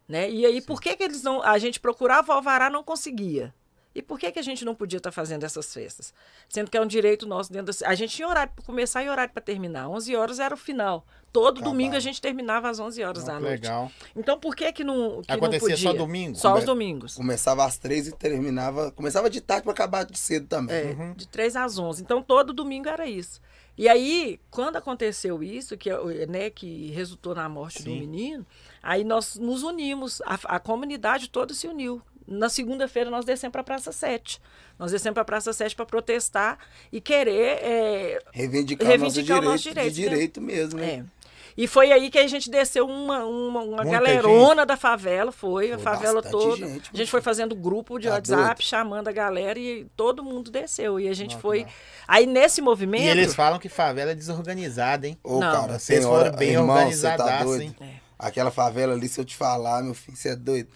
[0.07, 0.29] Né?
[0.29, 1.41] E aí, por que, que eles não.
[1.41, 3.53] A gente procurava o alvará, não conseguia.
[3.95, 6.13] E por que, que a gente não podia estar fazendo essas festas?
[6.49, 7.87] Sendo que é um direito nosso dentro da.
[7.89, 9.87] A gente tinha horário para começar e horário para terminar.
[9.89, 11.05] 11 horas era o final.
[11.31, 11.71] Todo Acabava.
[11.71, 13.61] domingo a gente terminava às 11 horas Não, da que noite.
[13.61, 13.91] legal.
[14.15, 15.77] Então por que que não, que não Acontecia podia?
[15.77, 16.37] só domingo?
[16.37, 17.15] Só Come- domingos.
[17.15, 18.91] Começava às três e terminava.
[18.91, 20.75] Começava de tarde pra acabar de cedo também.
[20.75, 21.13] É, Uhum.
[21.13, 22.01] de 3 às 11.
[22.03, 23.39] Então, todo domingo era isso.
[23.77, 25.89] E aí, quando aconteceu isso, que,
[26.27, 27.99] né, que resultou na morte do Sim.
[27.99, 28.45] menino,
[28.83, 32.01] aí nós nos unimos, a, a comunidade toda se uniu.
[32.27, 34.41] Na segunda-feira, nós descemos para a Praça 7.
[34.79, 36.57] Nós descemos para a Praça 7 para protestar
[36.91, 37.59] e querer.
[37.61, 41.05] é, Reivindicar, Reivindicar o o nosso nosso direito, de direito, direito mesmo, né?
[41.11, 41.15] é.
[41.57, 45.75] E foi aí que a gente desceu uma, uma, uma galerona da favela, foi, a
[45.75, 46.67] Foi favela bastante toda.
[46.67, 48.61] gente, a gente foi fazendo grupo de Tá WhatsApp, doido?
[48.61, 50.99] chamando a galera e todo mundo desceu.
[50.99, 51.61] E a gente Nossa, foi.
[51.63, 51.69] não.
[52.09, 53.03] Aí nesse movimento.
[53.05, 55.17] E eles falam que favela é desorganizada, hein?
[55.23, 55.49] Ô, Não.
[55.49, 57.61] cara, Vocês foram bem irmão, você tá organizadaços, doido?
[57.61, 57.75] hein?
[57.79, 57.89] É.
[58.19, 60.69] Aquela favela ali, se eu te falar, meu filho, você é doido.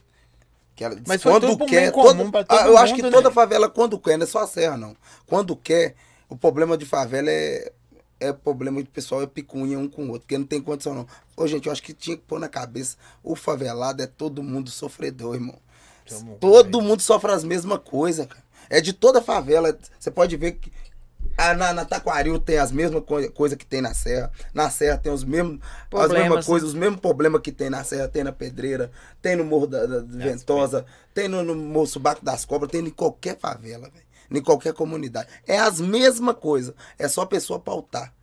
[1.07, 3.35] Mas tudo pro bem comum pra todo Ah, eu acho que mundo, toda né?
[3.35, 4.95] favela, quando quer, não é só a serra, não.
[5.25, 5.95] Quando quer,
[6.29, 7.71] o problema de favela é,
[8.19, 11.07] é problema de pessoal, é picunha um com o outro, porque não tem condição, não.
[11.35, 14.69] Ô, gente, eu acho que tinha que pôr na cabeça, o favelado é todo mundo
[14.69, 15.57] sofredor, irmão.
[16.07, 16.87] Tamo Todo bem.
[16.87, 18.43] mundo sofre as mesmas coisas, cara.
[18.69, 19.77] É de toda favela.
[19.99, 20.71] Você pode ver que
[21.39, 24.31] ah, na, na Taquaril tem as mesmas coisas coisa que tem na Serra.
[24.53, 26.49] Na Serra tem os mesmos, as Problemas, mesmas né?
[26.51, 29.85] coisas, os mesmos problemas que tem na Serra, tem na Pedreira, tem no Morro da,
[29.85, 34.05] da- da Ventosa, tem no, no Morro Subaco das Cobras, tem em qualquer favela, velho.
[34.31, 35.27] Em qualquer comunidade.
[35.47, 36.73] É as mesmas coisas.
[36.99, 38.13] É só a pessoa pautar.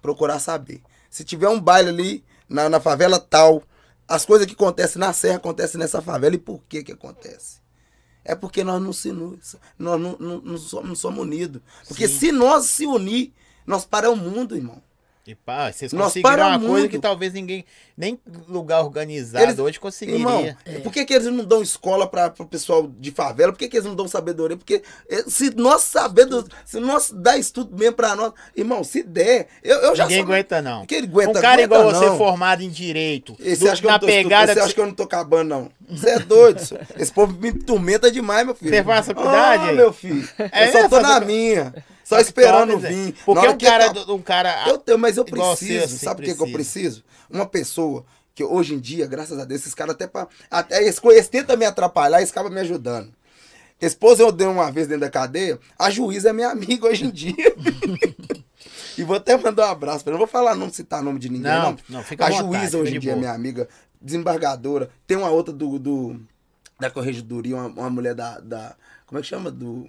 [0.00, 0.82] Procurar saber.
[1.08, 3.62] Se tiver um baile ali na, na favela tal,
[4.08, 6.34] as coisas que acontecem na Serra acontecem nessa favela.
[6.34, 7.61] E por que que acontece?
[8.24, 11.60] É porque nós não se nós não, não, não somos, não somos unidos.
[11.88, 12.18] Porque Sim.
[12.18, 13.32] se nós se unir,
[13.66, 14.82] nós paramos o mundo, irmão.
[15.24, 17.64] E pá, vocês Nós conseguiram uma coisa que talvez ninguém,
[17.96, 20.18] nem lugar organizado Eles- hoje conseguiria.
[20.18, 23.52] Irmão, por que, que eles não dão escola para o pessoal de favela?
[23.52, 24.56] Por que, que eles não dão sabedoria?
[24.56, 29.46] Porque eh, se nós sabemos, se nós dar estudo mesmo para nós, irmão, se der,
[29.62, 30.86] eu, eu já Ninguém sou- aguenta, não.
[30.86, 32.00] Que ele aguenta, um cara aguenta igual não.
[32.00, 34.74] você formado em direito, Esse do- acha que eu na não tô pegada que acha
[34.74, 35.70] que eu não tô acabando, não.
[35.92, 36.58] Você é doido.
[36.96, 38.70] Esse povo me tormenta demais, meu filho.
[38.70, 39.68] Você faz faculdade?
[39.68, 40.26] Ah, meu filho.
[40.50, 41.72] É eu só tô na minha.
[42.16, 43.14] Só esperando top, vir.
[43.24, 45.84] Porque hora um cara, acaba- do- um cara Eu tenho, mas eu preciso.
[45.84, 47.02] assim, sabe por que que eu preciso?
[47.30, 50.26] Uma pessoa que hoje em dia, graças a Deus, esses caras até pra.
[50.50, 53.12] Até eles, eles tentam me atrapalhar, eles acabam me ajudando.
[53.80, 57.10] Esposa eu dei uma vez dentro da cadeia, a juíza é minha amiga hoje em
[57.10, 57.34] dia.
[58.96, 60.18] e vou até mandar um abraço pra ela.
[60.18, 61.78] Não vou falar, não citar nome de ninguém, Não, não.
[61.88, 63.20] não, fica a vontade, juíza hoje em dia é boa.
[63.20, 63.68] minha amiga,
[64.00, 64.90] desembargadora.
[65.06, 65.78] Tem uma outra do.
[65.78, 66.20] do
[66.78, 68.74] da corregedoria, uma, uma mulher da, da.
[69.06, 69.50] Como é que chama?
[69.50, 69.88] Do.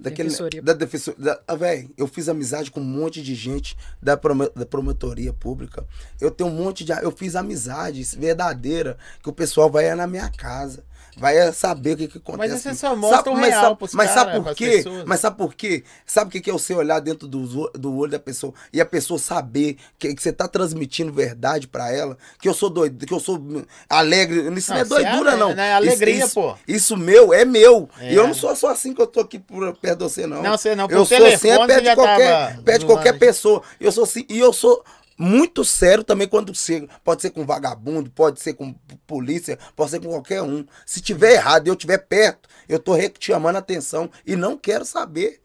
[0.00, 0.62] Daquele, Defensoria.
[0.62, 1.40] da defensoria.
[1.46, 5.84] Ah, véi, eu fiz amizade com um monte de gente da, promo- da promotoria pública.
[6.20, 6.92] Eu tenho um monte de.
[6.92, 10.84] Eu fiz amizade verdadeira que o pessoal vai na minha casa.
[11.18, 12.52] Vai é saber o que, que acontece.
[12.52, 14.70] Mas você só mostra o mas real sabe, mas sabe cara, por pras quê?
[14.70, 15.04] pessoas.
[15.04, 15.84] Mas sabe por quê?
[16.06, 18.86] Sabe o que que é você olhar dentro do, do olho da pessoa e a
[18.86, 22.16] pessoa saber que, que você tá transmitindo verdade pra ela?
[22.40, 23.42] Que eu sou doido, que eu sou
[23.88, 24.40] alegre.
[24.56, 25.54] Isso não, Não, é você é doidura, ale- não.
[25.54, 26.54] não é alegria, isso, pô.
[26.66, 27.88] Isso meu é meu.
[27.98, 28.12] É.
[28.12, 30.42] E eu não sou só assim que eu tô aqui por, perto de você, não.
[30.42, 33.62] Não, você não, por Eu sou assim, é perto de qualquer, perto de qualquer pessoa.
[33.80, 34.84] Eu sou assim, e eu sou
[35.18, 36.88] muito sério também quando chega.
[37.02, 38.72] Pode ser com vagabundo, pode ser com
[39.04, 40.64] polícia, pode ser com qualquer um.
[40.86, 44.84] Se tiver errado e eu estiver perto, eu tô chamando a atenção e não quero
[44.84, 45.40] saber.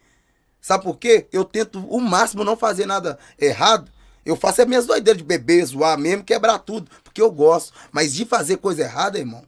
[0.62, 1.28] Sabe por quê?
[1.32, 3.92] Eu tento o máximo não fazer nada errado.
[4.24, 7.74] Eu faço as minhas doideiras de beber, zoar mesmo, quebrar tudo, porque eu gosto.
[7.92, 9.44] Mas de fazer coisa errada, irmão,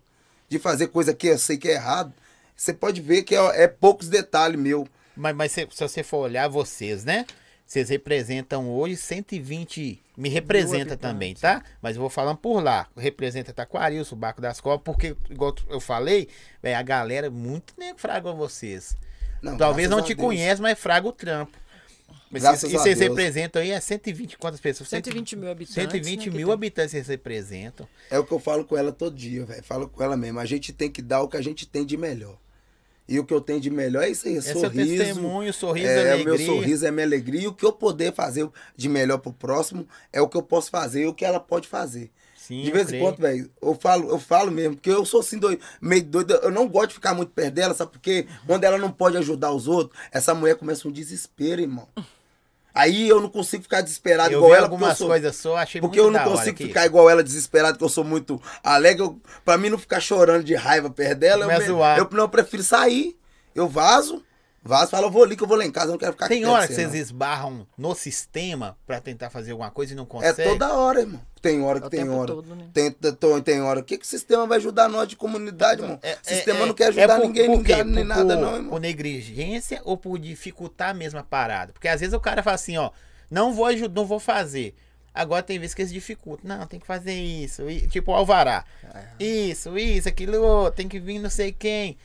[0.49, 2.11] de fazer coisa que eu sei que é errado,
[2.55, 4.87] você pode ver que é, é poucos detalhes meu.
[5.15, 7.25] Mas, mas se, se você for olhar vocês, né?
[7.65, 10.01] Vocês representam hoje 120.
[10.15, 11.63] Me representa também, tá?
[11.81, 12.87] Mas eu vou falando por lá.
[12.95, 16.29] Representa Taquaril, o Barco das Cobras, porque, igual eu falei,
[16.61, 18.95] véi, a galera muito nego fraga vocês.
[19.41, 20.25] Não, Talvez não te Deus.
[20.27, 21.57] conhece, mas fraga o trampo.
[22.29, 24.89] Mas Graças e vocês representam aí, é 120 quantas pessoas?
[24.89, 25.75] 120 mil habitantes.
[25.75, 26.53] 120 né, mil tem.
[26.53, 27.87] habitantes vocês representam.
[28.09, 29.63] É o que eu falo com ela todo dia, velho.
[29.63, 30.39] Falo com ela mesmo.
[30.39, 32.37] A gente tem que dar o que a gente tem de melhor.
[33.07, 35.03] E o que eu tenho de melhor é isso aí, é Esse é sorriso.
[35.03, 36.25] testemunho, sorriso, é, alegria.
[36.25, 37.41] meu sorriso é minha alegria.
[37.41, 40.71] E o que eu poder fazer de melhor pro próximo é o que eu posso
[40.71, 42.11] fazer e o que ela pode fazer.
[42.35, 45.39] Sim, de vez em quando, velho, eu falo, eu falo mesmo, porque eu sou assim,
[45.39, 46.31] doido, meio doido.
[46.35, 48.27] Eu não gosto de ficar muito perto dela, sabe por quê?
[48.45, 51.87] Quando ela não pode ajudar os outros, essa mulher começa um desespero, irmão.
[52.75, 55.55] Aí eu não consigo ficar desesperado Eu igual ela, porque eu algumas sou, coisas só,
[55.55, 59.01] achei porque eu não consigo ficar igual ela desesperado, que eu sou muito alegre.
[59.01, 61.53] Eu, pra mim não ficar chorando de raiva perto dela, eu, me-
[61.99, 63.17] eu, não, eu prefiro sair.
[63.55, 64.21] Eu vazo,
[64.67, 66.27] vazo, falo, eu vou ali que eu vou lá em casa, eu não quero ficar
[66.27, 70.03] Tem hora que vocês você, esbarram no sistema pra tentar fazer alguma coisa e não
[70.03, 70.07] não.
[70.07, 70.45] conseguem?
[70.45, 71.21] É toda hora, irmão.
[71.41, 72.27] Tem hora que É o tem tempo hora.
[72.33, 72.65] todo, né?
[72.73, 73.79] Tem, tem, tem hora.
[73.79, 75.99] O que, que o sistema vai ajudar nós de comunidade, irmão?
[76.01, 78.35] É- o sistema é- não quer é ajudar por- ninguém, por ninguém, nem Por- nada,
[78.35, 78.69] por- não, irmão.
[78.71, 81.71] Por negligência ou por dificultar a mesma parada?
[81.73, 82.89] Porque às vezes o cara fala assim, ó,
[83.29, 84.73] não vou ajudar, não vou fazer.
[85.13, 86.57] Agora tem vezes que eles dificultam.
[86.57, 87.69] Não, tem que fazer isso.
[87.69, 88.65] e- tipo o alvará.
[89.19, 89.23] É.
[89.23, 91.97] Isso, isso, aquilo, tem que vir não sei quem.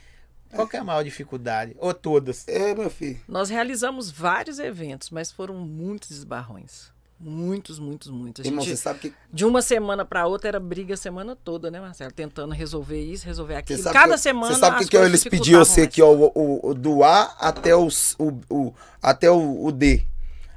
[0.54, 1.76] Qual que é a maior dificuldade?
[1.78, 2.46] Ou todas?
[2.48, 3.18] É, meu filho.
[3.28, 6.90] Nós realizamos vários eventos, mas foram muitos esbarrões.
[7.22, 8.42] Muitos, muitos, muitos.
[8.42, 9.12] A Irmão, gente, você sabe que.
[9.30, 12.10] de uma semana para outra era briga a semana toda, né, Marcelo?
[12.10, 13.82] Tentando resolver isso, resolver aquilo.
[13.84, 14.54] Cada que, semana.
[14.54, 17.76] Você sabe o que, que eles pediam você aqui, ó, o, o- do A até,
[17.76, 20.02] o, o, o- até o, o D.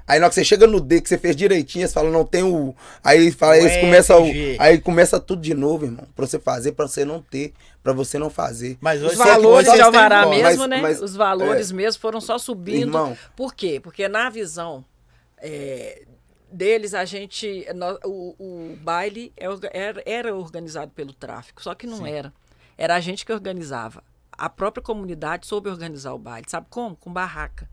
[0.07, 2.25] Aí na hora que você chega no D, que você fez direitinho, você fala, não
[2.25, 2.75] tem o.
[3.03, 4.25] Aí fala, O eles começam.
[4.25, 4.57] EFG.
[4.59, 6.05] Aí começa tudo de novo, irmão.
[6.15, 8.77] Pra você fazer, pra você não ter, pra você não fazer.
[8.81, 10.81] Mas hoje Os valores de alvará mesmo, Mas- né?
[10.81, 12.81] mas- Os valores mesmo foram só subindo.
[12.87, 13.17] Irmão.
[13.35, 13.79] Por quê?
[13.81, 14.83] Porque na visão
[15.37, 16.03] é,
[16.51, 17.65] deles, a gente.
[18.05, 22.33] o, o baile é era, era organizado pelo tráfico, só que não era.
[22.77, 24.03] Era a gente que organizava.
[24.31, 26.47] A própria comunidade soube organizar o baile.
[26.49, 26.95] Sabe como?
[26.95, 27.69] Com barraca.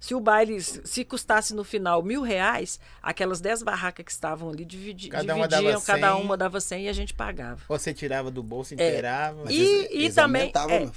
[0.00, 4.64] Se o baile, se custasse no final mil reais, aquelas dez barracas que estavam ali
[4.64, 6.22] dividi, Cada uma dividiam, dava cada 100.
[6.24, 7.60] uma dava 100 e a gente pagava.
[7.68, 8.76] Você tirava do bolso, É.
[8.76, 9.42] inteirava.
[9.44, 10.90] Mas E- e também, é.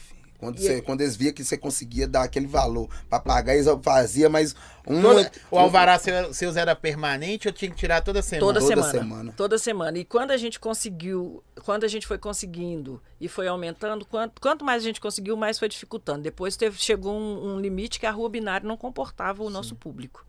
[0.43, 4.29] Quando, você, quando eles via que você conseguia dar aquele valor pra pagar, eles faziam
[4.29, 4.55] mais
[4.87, 5.01] um.
[5.01, 8.45] Toda- o alvará seu- seus era permanente ou tinha que tirar toda semana?
[8.47, 9.33] Toda, Toda semana, semana.
[9.37, 9.97] Toda semana.
[9.97, 14.65] E quando a gente conseguiu, quando a gente foi conseguindo e foi aumentando, quanto, quanto
[14.65, 16.21] mais a gente conseguiu, mais foi dificultando.
[16.21, 20.25] Depois teve, chegou um, um limite que a rua binária não comportava o nosso público.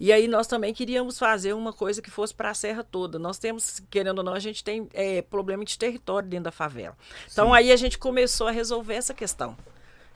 [0.00, 3.18] E aí nós também queríamos fazer uma coisa que fosse para a serra toda.
[3.18, 6.96] Nós temos, querendo ou não, a gente tem é, problema de território dentro da favela.
[7.30, 9.56] Então aí a gente começou a resolver essa questão.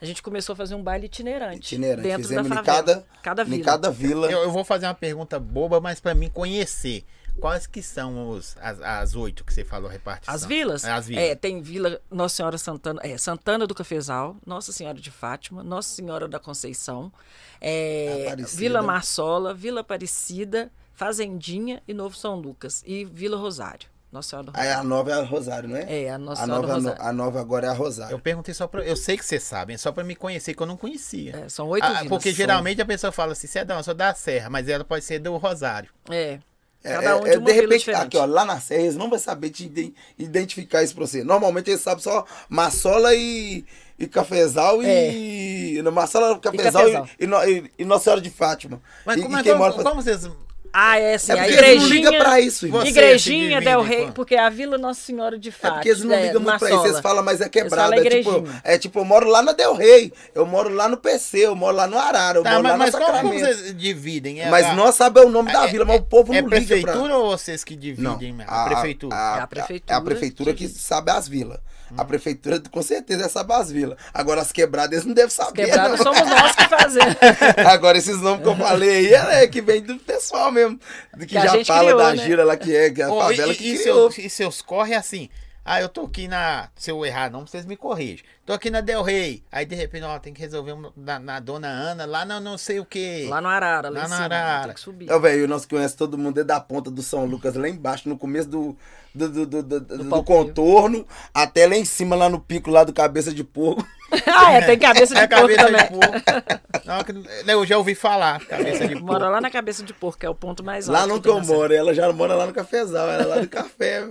[0.01, 1.75] A gente começou a fazer um baile itinerante.
[1.75, 2.01] Itinerante.
[2.07, 2.77] Dentro Fizemos da em favela.
[2.77, 3.63] cada, cada em vila.
[3.63, 4.29] cada vila.
[4.29, 7.05] Eu, eu vou fazer uma pergunta boba, mas pra mim conhecer.
[7.39, 10.33] Quais que são os, as, as oito que você falou repartição?
[10.33, 10.83] As vilas?
[10.83, 11.23] É, As vilas.
[11.23, 15.95] É, tem Vila Nossa Senhora Santana, é, Santana do Cafezal, Nossa Senhora de Fátima, Nossa
[15.95, 17.11] Senhora da Conceição,
[17.59, 18.59] é, Aparecida.
[18.59, 22.81] Vila Marsola, Vila Aparecida, Fazendinha e Novo São Lucas.
[22.85, 23.91] E Vila Rosário.
[24.11, 24.79] Nossa Senhora do Aí Rosário.
[24.79, 26.03] a nova é a Rosário, não é?
[26.03, 27.01] É, a Nossa a Senhora nova, do Rosário.
[27.03, 28.13] a nova agora é a Rosário.
[28.13, 28.83] Eu perguntei só pra.
[28.85, 31.35] Eu sei que vocês sabem, é só pra me conhecer, que eu não conhecia.
[31.35, 32.07] É, são oito Ah, vilas.
[32.09, 34.83] porque São- geralmente a pessoa fala assim, você é eu sou da Serra, mas ela
[34.85, 35.89] pode ser do Rosário.
[36.09, 36.39] É.
[36.83, 38.01] É, Cada um é, de é, de repente, diferente.
[38.03, 41.23] aqui, ó, lá na Serra, eles não vão saber te iden- identificar isso pra você.
[41.23, 43.63] Normalmente eles sabem só Massola e,
[43.97, 45.81] e Cafezal e.
[45.81, 47.47] No Massola, Cafezal e, Cafezal.
[47.47, 48.81] e, e- e Nossa Senhora de Fátima.
[49.05, 50.29] Mas e, como, e é- quem como, mora como vocês.
[50.75, 51.93] Ah, é assim, É a eles não igrejinha...
[52.09, 52.81] ligam pra isso, irmão.
[52.81, 55.73] Você Igrejinha Del Rey, com- porque é a Vila Nossa Senhora de É Fátima.
[55.75, 57.91] porque eles não ligam muito pra isso, eles falam, mas é quebrado.
[57.91, 58.61] falam É tipo, igrejinha.
[58.63, 61.77] é tipo, eu moro lá na Del Rey, eu moro lá no PC, eu moro
[61.77, 63.55] lá no Arara, eu Tá, moro mas, lá mas na como, como Sacramento.
[63.61, 64.41] vocês dividem?
[64.41, 66.49] É Mas a- nós sabemos o nome da é- vila, mas o povo É não
[66.49, 66.75] liga pra...
[66.81, 68.33] prefeitura ou vocês que dividem?
[68.33, 68.51] mesmo?
[68.51, 69.15] a, prefeitura.
[69.15, 70.79] É a É a prefeitura prefeitura que divide.
[70.79, 71.59] sabe as vilas.
[71.97, 73.97] A prefeitura, com certeza, sabe as vilas.
[74.13, 75.65] Agora, as quebradas, eles não devem saber.
[75.65, 75.97] Quebrada não.
[75.97, 77.15] somos nós que fazemos.
[77.67, 80.79] Agora, esses nomes que eu falei aí, é que vem do pessoal mesmo.
[81.19, 82.23] Que, Que já fala criou, da né?
[82.23, 84.11] gira lá que é, que é a favela e, que e criou.
[84.11, 85.29] seus, e seus corre assim.
[85.65, 86.67] Ah, eu tô aqui na.
[86.75, 88.25] Se eu errar, não, vocês me corrigem.
[88.45, 89.41] Tô aqui na Del Rey.
[89.49, 92.57] Aí de repente, ó, tem que resolver um- na, na dona Ana, lá no não
[92.57, 93.25] sei o quê.
[93.29, 94.13] Lá no Arara, lá, Lá no.
[94.15, 94.65] Arara.
[94.65, 95.09] Tem que subir.
[95.09, 98.17] Ô, velho, nós conhecemos todo mundo desde a ponta do São Lucas, lá embaixo, no
[98.17, 98.77] começo do,
[99.15, 102.91] do, do, do, do- do contorno, até lá em cima, lá no pico lá do
[102.91, 103.87] Cabeça de Porco.
[104.27, 105.81] ah, é, tem cabeça de É porco cabeça também.
[105.81, 106.85] de porco.
[106.85, 109.05] Não, que- eu já ouvi falar, cabeça de porco.
[109.07, 110.99] Mora lá na cabeça de porco, que é o ponto mais alto.
[110.99, 113.37] Lá no que eu na moro, ela já mora lá no cafezal, ela é lá
[113.37, 114.05] do café.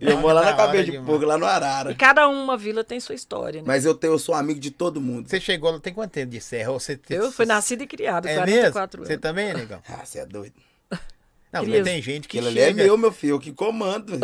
[0.00, 1.06] E eu moro lá na cabeça hora de demais.
[1.08, 1.94] porco, lá no E Arara.
[1.94, 3.64] cada uma vila tem sua história, né?
[3.66, 5.28] Mas eu, tenho, eu sou amigo de todo mundo.
[5.28, 6.70] Você chegou, lá- tem quanto tempo de serra?
[6.72, 9.12] Ou você, Eu fui nascida e criada, É 44 mesmo?
[9.12, 9.82] Você também, negão?
[9.88, 10.54] Ah, você é doido.
[11.52, 12.82] Não, mas tem gente que Aquilo ali é chega...
[12.84, 14.18] meu, meu filho, eu que comando.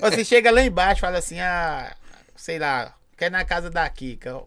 [0.00, 1.94] Você chega lá embaixo e fala assim, ah,
[2.36, 4.42] sei lá, quer ir na casa da Kika.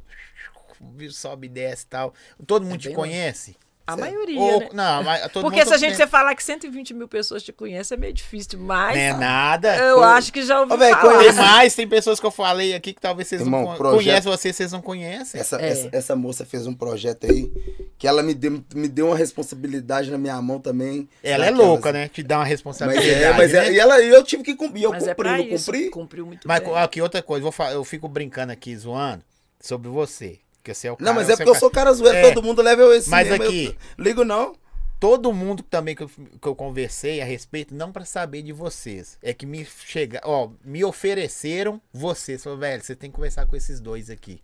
[1.12, 2.14] Sobe e desce e tal.
[2.48, 3.58] Todo mundo te bem conhece?
[3.94, 4.70] A maioria, Ou- né?
[4.74, 7.52] Não, mas todo Porque mundo se a gente você falar que 120 mil pessoas te
[7.52, 9.76] conhecem, é meio difícil, mas Não é nada.
[9.78, 11.20] eu Foi- acho que já ouvi Ô, velho, falar.
[11.24, 14.04] Tem mais, tem pessoas que eu falei aqui que talvez vocês Irmão, não con- projeto-
[14.06, 15.40] conhecem vocês, vocês não conhecem.
[15.42, 15.70] Essa, É.
[15.70, 17.52] essa, essa moça fez um projeto aí
[17.98, 21.08] que ela me deu, me deu uma responsabilidade na minha mão também.
[21.24, 22.08] Ela é louca, né?
[22.08, 23.10] Te dá uma Mas responsabilidade.
[23.24, 23.72] é, mas é, né?
[23.74, 25.90] e ela, eu tive que cumprir, eu Mas é cumpri, pra não isso, cumpri.
[25.90, 26.76] cumpriu muito Mas bem.
[26.76, 29.24] aqui outra coisa, vou eu fico brincando aqui, zoando,
[29.60, 30.40] sobre você.
[30.64, 32.34] Que você é o cara, Não, mas é porque eu sou cara zoeiro, É.
[32.34, 34.56] todo mundo leva eu esse Mas mesmo, aqui- eu ligo não.
[35.00, 39.18] todo mundo também que eu, que eu conversei a respeito, não pra saber de vocês,
[39.24, 43.56] é que me chega, ó, me ofereceram vocês, falou, velho, você tem que conversar com
[43.56, 44.42] esses dois aqui.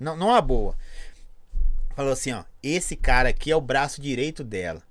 [0.00, 0.74] Não, não a boa.
[1.94, 4.82] Falou assim, ó, esse cara aqui é o braço direito dela.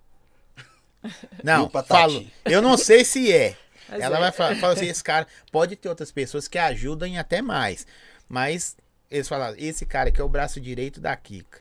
[1.44, 1.90] Não, Patati?
[1.90, 3.56] falo, eu não sei se é.
[3.88, 4.20] Mas Ela é.
[4.20, 7.88] vai falar, fala assim, esse cara pode ter outras pessoas que ajudem até mais,
[8.28, 8.76] mas
[9.10, 11.60] eles falaram, esse cara aqui é o braço direito da Kika.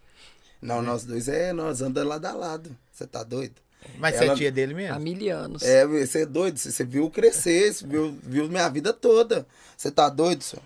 [0.60, 2.76] Não, nós dois é, nós andamos lado a lado.
[2.92, 3.54] Você tá doido?
[3.98, 5.00] Mas você Ela- é tia dele Há mesmo?
[5.00, 5.62] mil anos.
[5.62, 9.46] É, você é doido, você você viu crescer, você viu, viu minha vida toda.
[9.76, 10.62] Você tá doido, senhor?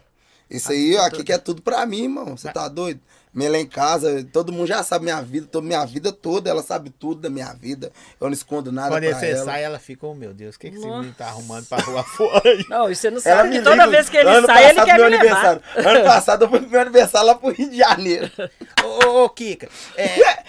[0.49, 2.37] Isso aí, aqui que é tudo pra mim, irmão.
[2.37, 3.01] Você tá doido?
[3.33, 6.65] Me lá em casa, todo mundo já sabe minha vida, toda minha vida toda, ela
[6.65, 7.93] sabe tudo da minha vida.
[8.21, 9.45] Eu não escondo nada Quando você ela.
[9.45, 12.03] sai, ela fica, oh meu Deus, o que, que esse menino tá arrumando pra rua
[12.17, 12.43] fora?
[12.69, 15.05] Não, e você não sabe que toda vez que ele sai, ele passado, quer meu
[15.11, 15.37] me levar.
[15.47, 15.63] aniversário.
[15.97, 18.29] Ano passado eu fui pro meu aniversário lá pro Rio de Janeiro.
[18.83, 20.07] ô, ô, ô, Kika, é,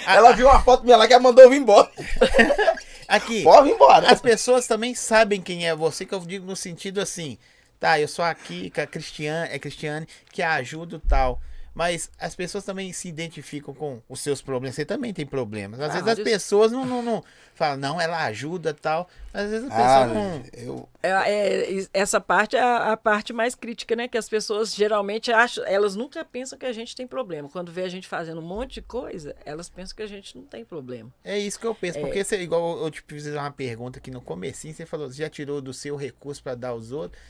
[0.07, 1.87] a- Ela viu uma foto minha lá que ela mandou eu vir embora.
[3.07, 4.11] aqui, Pode vir embora.
[4.11, 7.37] as pessoas também sabem quem é você, que eu digo no sentido assim,
[7.79, 11.39] tá, eu sou a Kika, Cristiane, é Cristiane, que ajuda e tal.
[11.73, 14.75] Mas as pessoas também se identificam com os seus problemas.
[14.75, 15.79] Você também tem problemas.
[15.79, 17.23] Às Ah, vezes as pessoas não, não, não
[17.55, 19.09] falam, não, ela ajuda e tal.
[19.33, 20.43] Às vezes a pessoa Ah, não.
[20.51, 24.09] eu, É, é, essa parte é a, a parte mais crítica, né?
[24.09, 27.47] Que as pessoas geralmente acham, elas nunca pensam que a gente tem problema.
[27.47, 30.43] Quando vê a gente fazendo um monte de coisa, elas pensam que a gente não
[30.43, 31.09] tem problema.
[31.23, 31.99] É isso que eu penso.
[31.99, 32.01] É.
[32.01, 35.29] Porque você, igual eu te fiz uma pergunta aqui no comecinho, você falou, você já
[35.29, 37.21] tirou do seu recurso pra dar aos outros,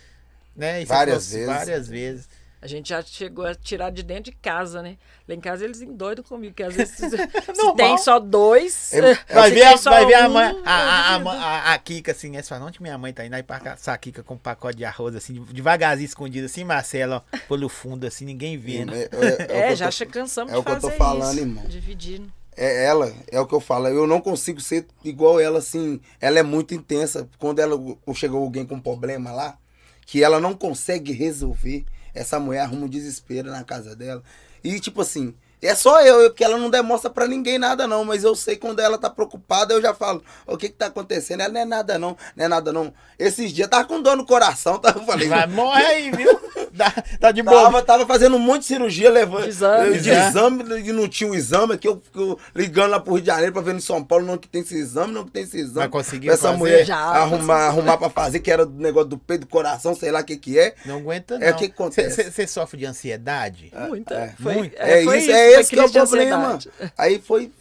[0.56, 0.84] né?
[0.86, 1.45] Várias falou vezes.
[1.45, 2.40] Várias vezes.
[2.62, 4.97] A gente já chegou a tirar de dentro de casa, né?
[5.28, 8.93] Lá em casa eles endoidam comigo, que às vezes se, se tem só dois.
[8.93, 11.30] Eu- Vai ver, a, só vai ver a, um, mãe, a, a, a, duvido.
[11.43, 13.97] a, a Kika assim, essa fala, onde minha mãe tá indo aí pra caçar a
[13.97, 18.26] Kika com um pacote de arroz, assim, devagarzinho escondido, assim, Marcelo, ó, pelo fundo, assim,
[18.26, 18.93] ninguém vendo.
[18.93, 19.10] é, é-
[19.50, 21.32] é É, eu já tô- acha cansamos é de o que eu tô fazer falando,
[21.32, 21.65] isso, irmão.
[21.65, 22.32] Dividindo.
[22.56, 23.88] É ela, é o que eu falo.
[23.88, 25.99] Eu não consigo ser igual ela, assim.
[26.20, 27.28] Ela é muito intensa.
[27.39, 29.57] Quando ela ou chegou alguém com problema lá,
[30.05, 34.22] que ela não consegue resolver, essa mulher arruma um desespero na casa dela.
[34.64, 38.03] E tipo assim, é só eu, porque ela não demonstra pra ninguém nada, não.
[38.03, 41.41] Mas eu sei quando ela tá preocupada, eu já falo, o que que tá acontecendo?
[41.41, 42.18] Ela não é nada, não.
[42.36, 42.91] Não é nada, não.
[43.20, 44.93] Esses dias tava com dor no coração, tá?
[44.95, 46.30] Eu falei, Vai, morre aí, viu?
[46.78, 47.63] Tá, tá de boa.
[47.63, 49.97] Tava, tava fazendo um monte de cirurgia, levando De exame.
[49.99, 50.30] de Já.
[50.30, 53.51] exame, e não tinha o exame aqui, eu, eu ligando lá pro Rio de Janeiro
[53.53, 55.80] pra ver em São Paulo, não que tem esse exame, não que tem esse exame.
[55.80, 56.57] Mas conseguiu Pra essa fazer?
[56.57, 60.11] mulher Já, arrumar, arrumar pra fazer, que era do negócio do peito, do coração, sei
[60.11, 60.76] lá o que que é.
[60.86, 61.45] Não aguenta, não.
[61.47, 62.32] É, o que que acontece?
[62.32, 63.72] Você sofre de ansiedade?
[63.88, 64.13] Muita.
[64.15, 64.76] é, Foi, muito.
[64.78, 66.59] É, foi isso, é foi esse que é o problema.
[66.97, 67.51] Aí foi,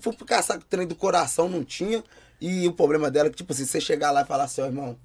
[0.00, 2.02] fui pro caçar com o trem do coração, não tinha.
[2.40, 4.66] E o problema dela é que, tipo assim, você chegar lá e falar assim, ó,
[4.66, 4.96] irmão,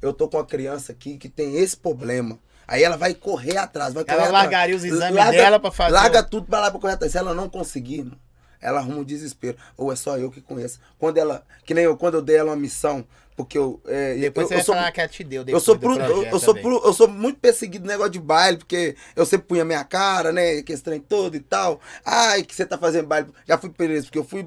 [0.00, 2.38] eu tô com uma criança aqui que tem esse problema.
[2.68, 4.44] Aí ela vai correr atrás, vai correr Ela atrás.
[4.44, 7.12] largaria os exames dela pra fazer Larga tudo pra lá pra correr atrás.
[7.12, 8.18] Se ela não conseguir, irmão,
[8.60, 9.56] ela arruma um desespero.
[9.76, 10.80] Ou é só eu que conheço.
[10.98, 13.06] Quando ela, que nem eu, quando eu dei ela uma missão,
[13.36, 13.80] porque eu...
[13.86, 15.44] É, Depois eu, você eu vai sou, falar que ela te deu.
[15.46, 18.56] eu sou, pro- eu, eu sou pro- eu sou muito perseguido no negócio de baile,
[18.58, 20.62] porque eu sempre punha minha cara, né?
[20.62, 21.80] Que esse trem todo e tal.
[22.04, 23.28] Ai, que você tá fazendo baile.
[23.46, 24.44] Já fui preso, porque eu fui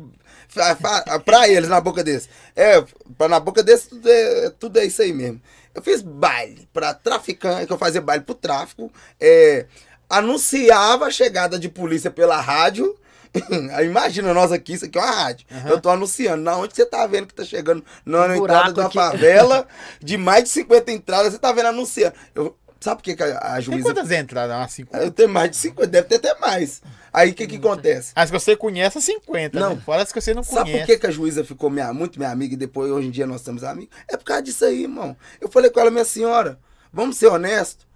[0.49, 2.27] fa- pra eles, na boca deles.
[2.55, 2.83] É,
[3.17, 5.39] pra, na boca deles, tudo é, tudo é isso aí mesmo.
[5.79, 8.91] Eu fiz baile pra traficante, que eu fazia baile pro tráfico.
[9.17, 9.65] É,
[10.09, 12.93] anunciava a chegada de polícia pela rádio.
[13.85, 15.47] Imagina nós aqui, isso aqui é uma rádio.
[15.65, 16.43] Eu tô anunciando.
[16.43, 18.95] Na onde você tá vendo que tá chegando na Um entrada da aqui.
[18.95, 19.65] favela,
[20.01, 22.13] de mais de 50 entradas, você tá vendo anunciando.
[22.35, 23.83] Eu, sabe por que, que a, a Tem juíza.
[23.83, 24.55] quantas entradas?
[24.55, 25.03] Umas 50?
[25.05, 26.81] Eu tenho mais de 50, deve ter até mais.
[27.11, 28.11] Aí o que que acontece?
[28.15, 29.59] As que você conhece, 50.
[29.59, 29.75] Não.
[29.75, 29.81] Né?
[29.85, 30.79] Fora as que você não Sabe conhece.
[30.79, 33.25] por que, que a juíza ficou minha, muito minha amiga e depois hoje em dia
[33.27, 33.93] nós somos amigos?
[34.07, 35.15] É por causa disso aí, irmão.
[35.41, 36.59] Eu falei com ela, minha senhora,
[36.93, 37.87] vamos ser honestos.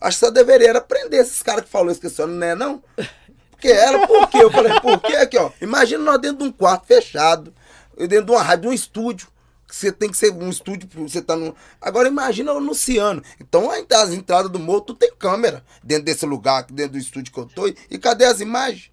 [0.00, 2.46] Acho que só deveria era prender esses caras que falou isso que a senhora não
[2.46, 2.82] é, não.
[3.52, 4.38] Porque ela, por quê?
[4.42, 5.14] Eu falei, por quê?
[5.14, 5.50] Aqui, ó.
[5.60, 7.54] Imagina nós dentro de um quarto fechado,
[7.96, 9.28] dentro de uma rádio, de um estúdio.
[9.72, 11.56] Você tem que ser um estúdio, você tá no.
[11.80, 13.24] Agora imagina eu anunciando.
[13.40, 17.32] Então tá as entradas do morro, tudo tem câmera dentro desse lugar, dentro do estúdio
[17.32, 17.66] que eu tô.
[17.66, 18.92] E cadê as imagens?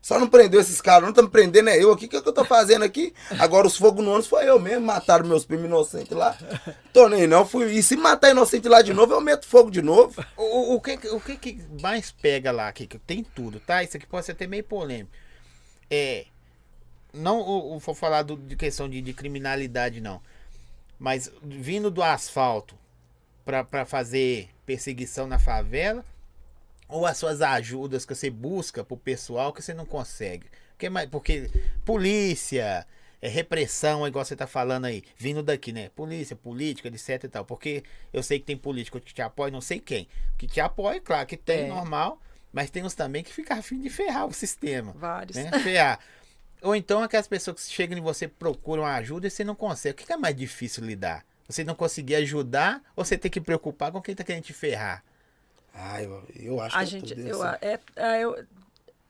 [0.00, 2.06] Só não prendeu esses caras, não estão prendendo é eu aqui.
[2.06, 3.12] O que, que eu tô fazendo aqui?
[3.38, 4.86] Agora os fogos no ônibus foi eu mesmo.
[4.86, 6.34] Mataram meus primos inocentes lá.
[6.90, 7.70] Tô nem não, fui.
[7.72, 10.24] E se matar inocente lá de novo, eu meto fogo de novo.
[10.38, 13.82] O, o, o que, o que que mais pega lá, que tem tudo, tá?
[13.82, 15.10] Isso aqui pode ser até meio polêmico.
[15.90, 16.24] É.
[17.12, 20.20] Não vou falar do- de questão de, de criminalidade, não.
[20.98, 22.74] Mas vindo do asfalto
[23.44, 26.04] pra, pra fazer perseguição na favela,
[26.88, 30.46] ou as suas ajudas que você busca pro pessoal que você não consegue.
[30.72, 31.50] Porque, mais- porque
[31.84, 32.86] polícia,
[33.20, 35.90] é, repressão, igual você tá falando aí, vindo daqui, né?
[35.96, 37.44] Polícia, política, etc e tal.
[37.44, 37.82] Porque
[38.12, 40.06] eu sei que tem político que te apoia, não sei quem.
[40.36, 41.66] Que te apoia, claro que tem, É.
[41.68, 42.20] normal.
[42.52, 44.92] Mas tem uns também que ficam a fim de ferrar o sistema.
[44.92, 45.36] Vários.
[45.36, 45.50] Né?
[45.60, 45.98] Ferrar.
[46.62, 50.02] Ou então aquelas pessoas que chegam em você procuram ajuda e você não consegue.
[50.02, 51.24] O que é mais difícil lidar?
[51.48, 55.02] Você não conseguir ajudar ou você tem que preocupar com quem tá querendo te ferrar?
[55.74, 57.46] Ah, eu, eu acho A que gente, é tudo eu, isso.
[57.62, 58.46] é, é, eu-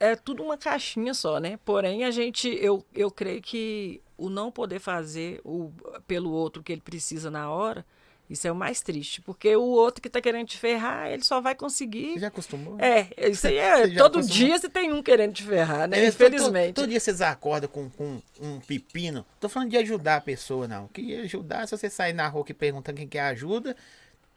[0.01, 1.59] é tudo uma caixinha só, né?
[1.64, 5.72] Porém, a gente, eu, eu creio que o não poder fazer o,
[6.07, 7.84] pelo outro que ele precisa na hora,
[8.28, 9.20] isso é o mais triste.
[9.22, 12.18] Porque o outro que tá querendo te ferrar, ele só vai Você conseguir.
[12.18, 12.76] já acostumou?
[12.78, 13.86] É, isso aí é.
[13.86, 14.22] Você Todo acostumou?
[14.46, 15.98] dia você tem um querendo te ferrar, né?
[15.98, 16.74] É, todo- Infelizmente.
[16.74, 19.24] Todo, dia vocês acordam com, com um pepino.
[19.40, 20.88] Tô falando de ajudar a pessoa, não.
[20.88, 23.74] Que ajudar, se você sair na rua aqui perguntando quem quer ajuda,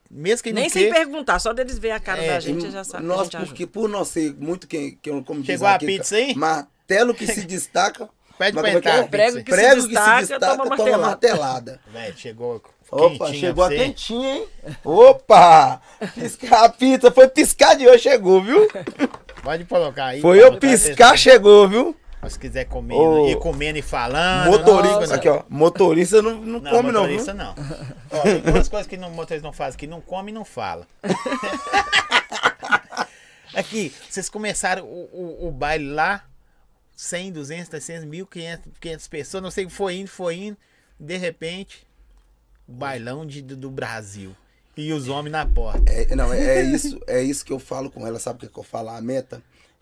[0.10, 2.70] mesmo que Nem não sem quer, perguntar, só deles ver a cara É, da gente,
[2.70, 3.50] já sabe que a Nós, gente ajuda.
[3.50, 6.36] porque por nós ser muito quem, quem como diz Chegou a aqui, pizza aí?
[6.36, 8.10] Martelo que se destaca.
[8.38, 8.98] Pede pra é que é?
[8.98, 9.08] entrar.
[9.08, 9.44] Prego pizza.
[9.44, 10.98] que se Prego destaca, toma martelada.
[11.06, 11.82] martelada.
[11.94, 12.62] Velho, chegou
[12.92, 14.48] Opa, quentinha chegou a quentinha, hein?
[14.84, 15.82] Opa!
[16.14, 18.68] Piscar a pizza, foi piscar de hoje, chegou, viu?
[19.42, 20.22] Pode colocar aí.
[20.22, 21.96] Foi eu presta piscar, chegou, viu?
[22.22, 24.52] Mas se quiser comer, Ô, ir comendo e falando.
[24.52, 27.56] Motorista, nossa, aqui ó, motorista não, não, Não, come não, motorista não.
[28.12, 30.86] Ó, tem duas coisas que não, motorista não faz, que não come e não fala.
[33.56, 36.24] Aqui, vocês começaram o, o, o baile lá,
[36.96, 40.58] 100, 200, 300, 1.000, 500, 500 pessoas, não sei o que foi indo, foi indo.
[41.00, 41.86] De repente,
[42.72, 44.36] bailão de, do, Brasil.
[44.76, 45.84] E os homens na porta.
[45.92, 48.54] É, não, é, é isso, é isso que eu falo com ela, sabe o que,
[48.54, 48.90] que eu falo?
[48.90, 49.42] A meta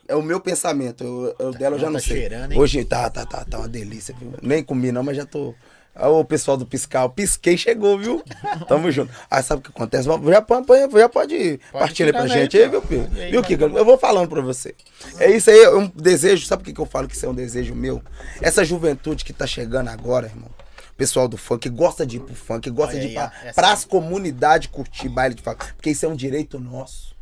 [0.09, 2.17] é o meu pensamento, eu, eu dela eu já Tá não sei.
[2.17, 2.59] cheirando, hein?
[2.59, 4.33] Hoje tá, tá, tá, tá uma delícia, viu?
[4.41, 5.53] Nem comi não, mas já tô.
[5.95, 8.23] Ô, pessoal do piscar, eu pisquei, chegou, viu?
[8.67, 9.11] Tamo junto.
[9.29, 10.05] Aí sabe o que acontece?
[10.05, 12.81] Já pode, já pode, partilhar pra gente aí, viu?
[12.81, 13.65] Pode aí, Viu, Kika?
[13.65, 14.73] Eu vou falando pra você.
[15.19, 17.29] É isso aí, é um desejo, sabe o que, que eu falo que isso é
[17.29, 18.01] um desejo meu?
[18.41, 20.49] Essa juventude que tá chegando agora, irmão.
[20.99, 23.29] Pessoal do funk, que gosta de ir pro funk, que gosta Olha de ir aí,
[23.43, 23.89] pra, pras aí.
[23.89, 25.65] comunidades curtir baile de funk.
[25.75, 27.17] Porque isso é um direito nosso.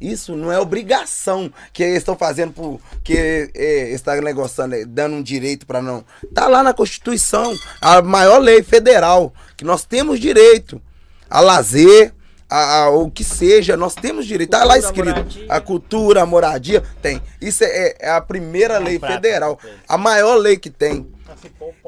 [0.00, 5.16] Isso não é obrigação que eles estão fazendo por que é, está negociando, é, dando
[5.16, 6.04] um direito para não.
[6.32, 10.80] Tá lá na Constituição, a maior lei federal que nós temos direito
[11.28, 12.14] a lazer,
[12.48, 14.50] a, a- o que seja, nós temos direito.
[14.50, 15.16] Tá lá Cultura, escrito.
[15.16, 15.46] moradia.
[15.52, 17.20] A cultura, a moradia, tem.
[17.40, 19.58] Isso é, é a primeira lei prática, federal.
[19.88, 21.08] A maior lei que tem.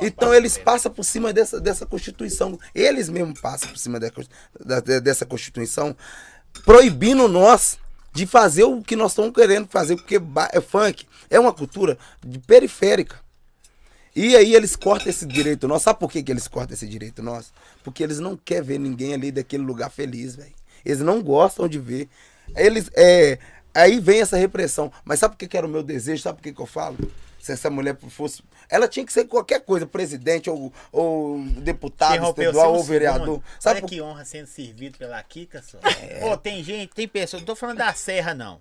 [0.06, 2.58] Então eles passam por cima dessa, dessa Constituição.
[2.74, 4.10] Eles mesmos passam por cima da-
[4.80, 5.96] da- dessa Constituição,
[6.64, 7.78] proibindo nós
[8.12, 10.20] de fazer o que nós estamos querendo fazer, porque
[10.52, 13.16] é funk é uma cultura de periférica.
[14.16, 15.84] E aí eles cortam esse direito nosso.
[15.84, 17.52] Sabe por que, que eles cortam esse direito nosso?
[17.84, 20.52] Porque eles não querem ver ninguém ali daquele lugar feliz, velho.
[20.84, 22.08] Eles não gostam de ver.
[22.56, 23.38] Eles, é,
[23.72, 24.90] aí vem essa repressão.
[25.04, 26.20] Mas sabe por que, que era o meu desejo?
[26.20, 26.96] Sabe por que, que eu falo?
[27.40, 28.42] Se essa mulher fosse.
[28.68, 33.20] Ela tinha que ser qualquer coisa, presidente ou, ou deputado Interrompeu estadual ou vereador.
[33.26, 33.44] segundo.
[33.58, 35.78] Sabe Olha por que honra sendo servido pela Kika, só.
[36.02, 36.20] É.
[36.20, 38.60] Pô, tem gente, tem pessoas, não tô falando da Serra, não.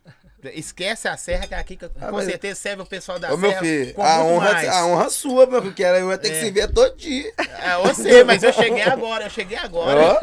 [0.53, 3.35] Esquece a Serra, que a Kika Ah, com mas- certeza serve o pessoal da Ô,
[3.37, 3.61] meu Serra.
[3.61, 4.69] filho, com a honra, mais.
[4.69, 6.39] a honra sua, meu filho, que era- eu ia ter que É.
[6.39, 7.33] se ver todo dia.
[7.37, 9.99] É, eu sei, mas eu cheguei agora, eu cheguei agora.
[9.99, 10.17] Ó,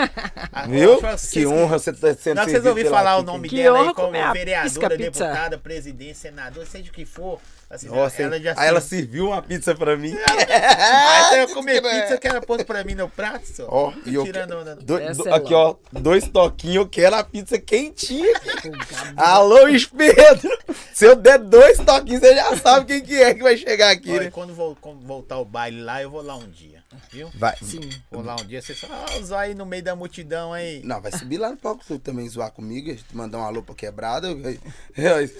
[0.52, 0.98] Agora, viu?
[1.02, 3.32] vocês Que honra você tá sendo Não, vocês servido ouviram falar o Kika.
[3.32, 7.38] nome Que dela aí como vereadora, deputada, presidente, senador, seja o que for.
[7.68, 10.14] Assim, Nossa, ela já aí ela serviu uma pizza pra mim.
[11.30, 13.66] Aí eu comer Que pizza que ela pôs pra mim no prato, só.
[13.68, 14.76] Ó, e eu Tirando onda.
[14.76, 14.98] do- do-
[15.28, 18.32] é aqui, ó, dois toquinhos, eu quero a pizza quentinha.
[19.16, 20.48] Alô, Luiz Pedro.
[20.94, 24.12] Se eu der dois toquinhos, você já sabe quem que é que vai chegar aqui,
[24.12, 24.30] Olha, né?
[24.30, 27.30] quando, vol- quando voltar o baile lá, eu vou lá um dia, viu?
[27.34, 27.56] Vai.
[27.62, 27.80] Sim.
[28.10, 30.80] Vou lá um dia, você só ah, usar aí no meio da multidão aí.
[30.84, 34.28] Não, vai subir lá no palco você também zoar comigo, mandar uma lupa quebrada.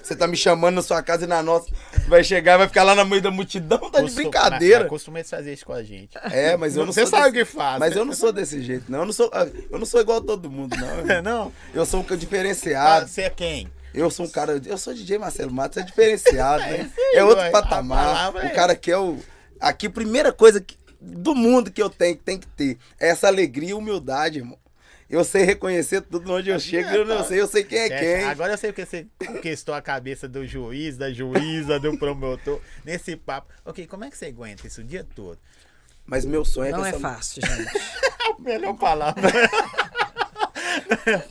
[0.03, 1.67] Você tá me chamando na sua casa e na nossa.
[2.09, 4.81] Vai chegar, vai ficar lá no meio da multidão, tá de Costu- brincadeira.
[4.81, 6.17] Mas, costuma fazer isso com a gente.
[6.31, 7.11] É, mas eu não Você sou.
[7.19, 8.01] sabe desse- o que faz, Mas né?
[8.01, 9.01] eu não sou desse jeito, não.
[9.01, 9.31] Eu não sou,
[9.71, 11.23] eu não sou igual a todo mundo, não.
[11.23, 11.53] não?
[11.75, 13.09] Eu sou um cara Ah, diferenciado.
[13.09, 13.71] você é quem?
[13.95, 14.61] Eu sou um cara.
[14.67, 16.91] Eu sou DJ Marcelo Matos, é diferenciado, né?
[16.95, 18.35] sei, É outro a patamar.
[18.37, 19.19] é O cara que é o.
[19.59, 20.77] Aqui, primeira coisa que-
[21.07, 24.59] do mundo que eu tenho, que tem que ter é essa alegria e humildade, irmão.
[25.09, 27.99] Eu sei reconhecer tudo onde eu chego, eu não sei, eu sei quem é É,
[28.19, 28.25] quem.
[28.29, 33.15] Agora eu sei porque você conquistou a cabeça do juiz, da juíza, do promotor, nesse
[33.15, 33.53] papo.
[33.65, 35.39] Ok, como é que você aguenta isso o dia todo?
[36.05, 37.73] Mas meu sonho é Não é essa- fácil, gente.
[38.41, 39.23] Melhor palavra.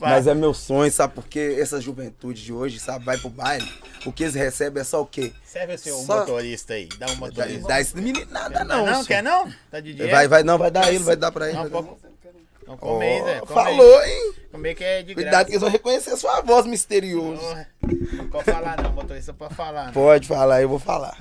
[0.00, 1.14] Mas é meu sonho, sabe?
[1.14, 3.70] Porque essa juventude de hoje, sabe, vai pro baile.
[4.04, 5.32] O que eles recebem é só o quê?
[5.44, 6.88] Serve o seu Só- motorista aí.
[6.98, 7.68] Dá um motorista.
[7.68, 8.86] dá esse menino nada, não, não.
[8.86, 9.06] não, senhor.
[9.06, 9.52] quer não?
[9.70, 10.10] Tá de dieta?
[10.10, 11.56] Vai, vai, não, vai dar ele, vai dar pra ele.
[11.58, 11.88] Não, pode-
[12.66, 13.34] Não, come aí, Zé.
[13.40, 13.46] Aí.
[13.46, 14.32] falou, hein?
[14.52, 15.44] Comer que é de Cuidado graça.
[15.46, 17.40] que eles vão reconhecer a sua voz misteriosa.
[17.40, 17.68] Porra.
[18.12, 19.86] Não pode falar não, motorista pode falar.
[19.86, 19.92] Não.
[19.92, 21.16] Pode falar, eu vou falar.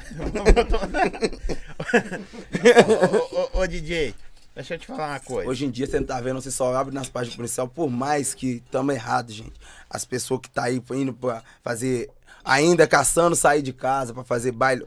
[2.87, 4.13] ô, ô, ô, ô, DJ,
[4.55, 5.49] deixa eu te falar uma coisa.
[5.49, 8.33] Hoje em dia, você não tá vendo, você só abre nas páginas policial, por mais
[8.33, 9.53] que tamo errado, gente.
[9.89, 12.09] As pessoas que tá aí indo pra fazer,
[12.43, 14.85] ainda caçando sair de casa pra fazer baile.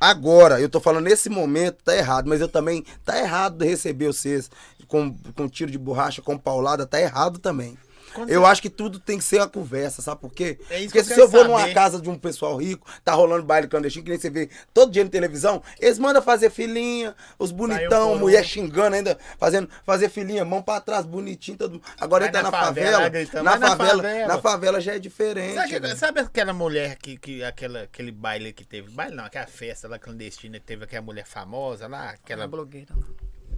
[0.00, 4.06] Agora, eu tô falando nesse momento, tá errado, mas eu também, tá errado de receber
[4.06, 4.50] vocês
[4.88, 7.78] com, com tiro de borracha, com paulada, tá errado também.
[8.14, 10.58] Quando eu você- acho que tudo tem que ser a conversa, sabe por quê?
[10.70, 11.74] É isso Porque que eu se quero eu vou numa saber.
[11.74, 15.04] casa de um pessoal rico, tá rolando baile clandestino, que nem você vê todo dia
[15.04, 20.62] na televisão, eles mandam fazer filhinha, os bonitão, mulher xingando ainda, fazendo, fazer filhinha, mão
[20.62, 21.84] pra trás, bonitinho, todo mundo.
[22.00, 24.26] Agora Vai entra na na, favela, favela, na, favela, favela.
[24.28, 25.54] na favela já é diferente.
[25.54, 25.96] Sabe, velho.
[25.96, 28.90] sabe aquela mulher que, que aquela, aquele baile que teve?
[28.90, 32.42] Baile não, aquela festa lá clandestina que teve aquela mulher famosa lá, aquela.
[32.42, 32.94] Ela blogueira.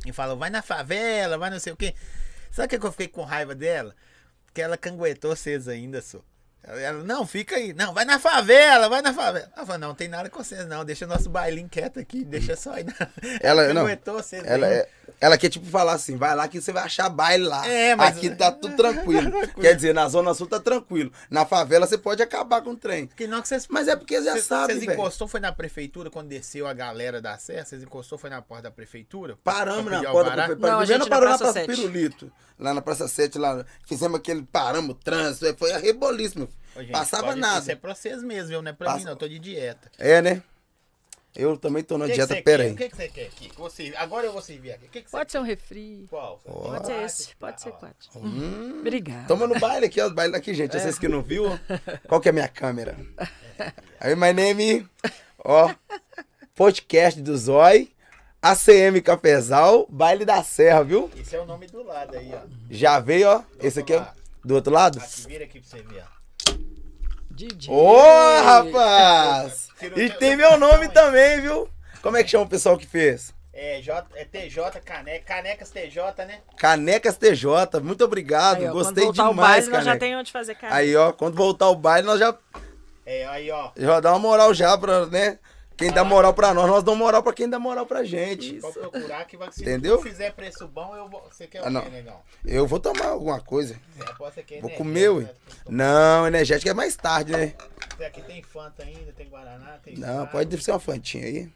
[0.07, 1.95] E falou, vai na favela, vai não sei o quê.
[2.51, 3.95] Sabe o que eu fiquei com raiva dela?
[4.55, 6.21] Que ela canguetou vocês ainda, só.
[6.67, 7.75] Ela, ela, não, fica aí.
[7.75, 9.51] Não, vai na favela, vai na favela.
[9.55, 10.83] Ela falou, não, tem nada com vocês, não.
[10.83, 12.85] Deixa nosso bailinho quieto aqui, deixa só aí.
[12.85, 12.95] Na...
[13.43, 14.79] Ela, não, canguetou vocês ela, ainda.
[14.79, 14.89] é,
[15.21, 17.69] ela quer tipo falar assim, vai lá que você vai achar baile lá.
[17.69, 19.31] É, mas- Aqui tá tudo tranquilo.
[19.61, 21.13] Quer dizer, na Zona Sul tá tranquilo.
[21.29, 23.09] Na favela você pode acabar com o trem.
[23.09, 23.67] Que não que vocês.
[23.69, 27.37] Mas é porque já sabem, Vocês encostou, foi na prefeitura quando desceu a galera da
[27.37, 27.67] Serra?
[27.67, 29.37] Vocês encostou, foi na porta da prefeitura?
[29.45, 30.87] Paramos na porta da Não, a prefeitura.
[30.87, 31.77] gente Não, parou na Praça Praça 7.
[31.77, 32.33] Pirulito.
[32.59, 33.65] Lá na Praça 7, lá.
[33.87, 35.57] Fizemos aquele paramos trânsito.
[35.59, 36.49] Foi arrebolíssimo.
[36.77, 37.61] Ô, gente, Passava pode- nada.
[37.61, 38.63] Isso é pra vocês mesmo, viu?
[38.63, 39.13] Não é pra Passa- mim, não.
[39.13, 39.91] Eu tô de dieta.
[39.99, 40.43] É, né?
[41.37, 42.69] Eu também tô na que que dieta, você pera quer?
[42.69, 42.75] aí.
[42.75, 43.51] O que, que você quer aqui?
[43.73, 44.87] Servir- Agora eu vou servir aqui.
[44.87, 46.07] O que, que você Pode ser um refri.
[46.09, 46.39] Qual?
[46.45, 47.35] Pode ser esse.
[47.35, 48.09] Pode ser quatro.
[48.15, 48.77] Hum.
[48.79, 49.27] Obrigada.
[49.27, 50.09] Toma no baile aqui, ó.
[50.11, 50.77] Baile daqui, gente.
[50.77, 50.79] É.
[50.79, 51.59] Vocês que não viu, ó.
[52.07, 52.97] qual que é a minha câmera?
[53.99, 54.89] Aí, my name,
[55.45, 55.75] ó.
[56.55, 57.91] Podcast do Zói.
[58.45, 61.11] ACM Cafezal, Baile da Serra, viu?
[61.19, 62.41] Esse é o nome do lado aí, ó.
[62.71, 63.43] Já veio, ó.
[63.59, 64.05] Esse aqui, ó.
[64.45, 64.99] Do outro lado?
[64.99, 66.55] Aqui, vira aqui pra você ver, ó.
[67.31, 67.73] DJ.
[67.75, 67.97] Ô,
[68.43, 69.65] rapaz!
[69.97, 71.69] E tem meu nome também, viu?
[72.03, 73.33] Como é que chama o pessoal que fez?
[73.53, 76.41] É, J, é TJ Caneca, Canecas TJ, né?
[76.59, 78.59] Canecas TJ, muito obrigado.
[78.59, 79.99] Aí, ó, Gostei quando voltar demais, o baile, nós já Caneca.
[80.07, 80.77] tem onde fazer carne.
[80.77, 82.35] Aí, ó, quando voltar o baile, nós já,
[83.07, 83.71] É, aí, ó.
[83.77, 85.39] já dá uma moral já pra, né?
[85.77, 88.55] Quem dá moral pra nós, nós damos moral pra quem dá moral pra gente.
[88.61, 89.97] Pode procurar que vai se Entendeu?
[89.99, 91.21] tu fizer preço bom, eu vou.
[91.31, 91.81] Você quer Ah, o não.
[91.83, 92.21] quê, negão?
[92.45, 93.77] Eu vou tomar alguma coisa.
[93.99, 95.23] É Vou comer, ué.
[95.25, 95.31] né?
[95.69, 97.55] Não, energética é mais tarde, né?
[98.07, 99.97] Aqui tem Fanta ainda, tem Guaraná, tem.
[99.97, 101.51] Não, pode ser uma fantinha aí.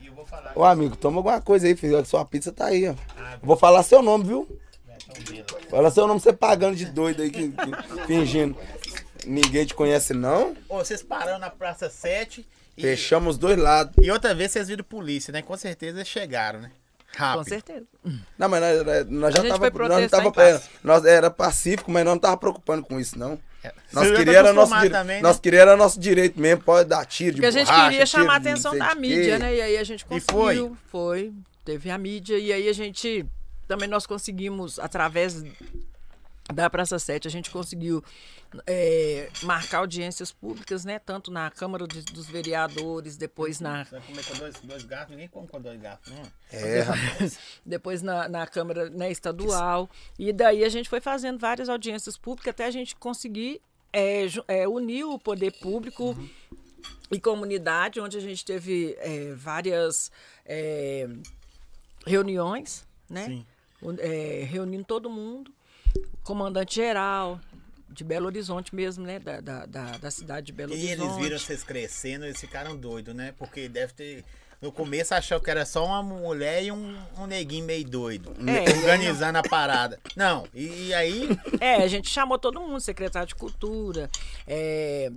[0.00, 0.52] E eu vou falar.
[0.56, 2.04] Ô, amigo, toma alguma coisa aí, filho.
[2.04, 2.94] Sua pizza tá aí, ó.
[3.16, 4.58] Ah, Vou falar seu nome, viu?
[4.86, 4.96] né,
[5.30, 5.58] então.
[5.70, 7.52] Fala seu nome, você pagando de doido aí, que-
[8.08, 8.56] fingindo.
[9.24, 10.56] Ninguém te conhece, não?
[10.68, 12.46] Ô, vocês pararam na Praça 7 e,
[12.80, 13.94] Fechamos os dois lados.
[14.02, 15.42] e outra vez vocês viram polícia, né?
[15.42, 16.70] Com certeza eles chegaram, né?
[17.14, 17.44] Rápido.
[17.44, 17.84] Com certeza.
[18.38, 22.04] Não, mas nós, nós já tava, foi nós não tava, é, nós era pacífico, mas
[22.04, 23.38] nós não tava preocupando com isso, não.
[23.62, 23.72] É.
[23.92, 25.22] Nós queria tá era nosso direito, também, né?
[25.22, 28.06] nós queria era nosso direito mesmo, pode dar tiro de Porque a gente borracha, queria
[28.06, 29.54] chamar a atenção da mídia, né?
[29.54, 30.76] E aí a gente E conseguiu.
[30.90, 31.32] foi.
[31.64, 32.38] Teve a mídia.
[32.38, 33.24] E aí a gente.
[33.68, 35.44] Também nós conseguimos, através
[36.52, 38.02] da Praça 7, a gente conseguiu
[38.66, 40.98] é, marcar audiências públicas, né?
[40.98, 45.10] Tanto na Câmara de- dos Vereadores, depois na, Você vai comer com dois, dois garfos?
[45.10, 46.22] Ninguém come com dois garfos, não.
[46.50, 47.38] É, rapaz.
[47.64, 49.88] depois na, na Câmara né, Estadual.
[50.18, 53.60] E daí a gente foi fazendo várias audiências públicas até a gente conseguir
[53.92, 56.16] é, é, unir o poder público
[57.10, 60.10] e comunidade, onde a gente teve é, várias
[60.46, 61.08] é,
[62.06, 63.44] reuniões, né?
[63.98, 65.52] É, reunindo todo mundo,
[66.22, 67.40] comandante geral
[67.92, 69.18] de Belo Horizonte mesmo, né?
[69.18, 71.00] Da, da, da, da cidade de Belo E Horizonte.
[71.02, 73.34] eles viram vocês crescendo, eles ficaram doidos, né?
[73.38, 74.24] Porque deve ter.
[74.60, 78.32] No começo achou que era só uma mulher e um, um neguinho meio doido.
[78.46, 78.70] É.
[78.78, 79.98] Organizando a parada.
[80.14, 81.28] Não, e, e aí.
[81.60, 84.08] É, a gente chamou todo mundo, secretário de cultura,
[84.46, 85.10] é,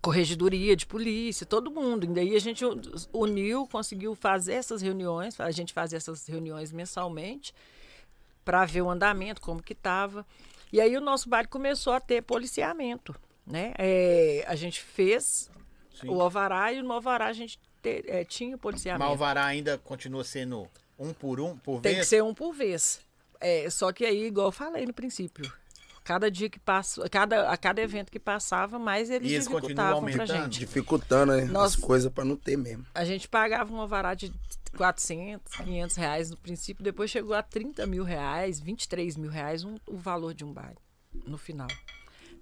[0.00, 2.04] corregedoria de polícia, todo mundo.
[2.04, 2.64] E daí a gente
[3.12, 7.52] uniu, conseguiu fazer essas reuniões, a gente fazia essas reuniões mensalmente
[8.44, 10.24] para ver o andamento, como que estava.
[10.72, 13.14] E aí o nosso bairro começou a ter policiamento,
[13.46, 13.74] né?
[13.78, 15.50] É, a gente fez
[16.00, 16.08] Sim.
[16.08, 19.12] o alvará e no alvará a gente te- é, tinha o Mas policiamento.
[19.12, 20.68] o Vará ainda continua sendo
[20.98, 22.08] um por um, por Tem que vez?
[22.08, 23.00] ser um por vez.
[23.40, 25.52] É, só que aí, igual eu falei no princípio,
[26.04, 30.04] cada dia que passa, cada, a cada evento que passava, mais eles, E eles dificultavam
[30.10, 30.58] pra gente.
[30.58, 32.84] Dificultando né, Nós- as coisas pra não ter mesmo.
[32.94, 34.32] A gente pagava um alvará de
[34.76, 39.76] 400, 500 reais no princípio, depois chegou a 30 mil reais, 23 mil reais um-
[39.86, 40.78] o valor de um baile
[41.26, 41.68] no final.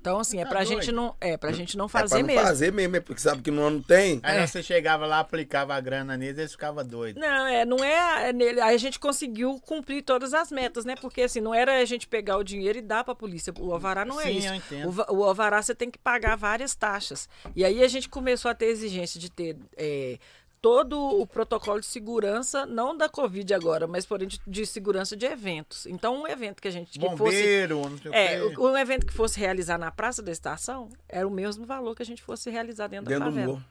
[0.00, 0.80] Então, assim, é Tá pra doido.
[0.80, 2.42] gente não, é pra gente não é pra fazer não mesmo.
[2.42, 4.18] fazer mesmo, é porque sabe que no ano tem.
[4.22, 4.46] Aí É.
[4.46, 7.20] você chegava lá, aplicava a grana neles, eles ficavam doidos.
[7.20, 8.60] Não, é, não é, é nele.
[8.62, 10.94] Aí a gente conseguiu cumprir todas as metas, né?
[10.96, 13.52] Porque assim, não era a gente pegar o dinheiro e dar pra polícia.
[13.58, 14.48] O alvará não é Sim, isso.
[14.48, 15.04] eu entendo.
[15.10, 17.28] O, o alvará você tem que pagar várias taxas.
[17.54, 20.18] E aí a gente começou a ter exigência de ter é,
[20.60, 25.26] todo o protocolo de segurança, não da Covid agora, mas porém de, de segurança de
[25.26, 25.86] eventos.
[25.86, 29.06] Então, um evento que a gente que fosse Bombeiro, não sei é, o um evento
[29.06, 32.50] que fosse realizar na Praça da Estação era o mesmo valor que a gente fosse
[32.50, 33.52] realizar dentro, Dentro da do favela.
[33.54, 33.64] morro.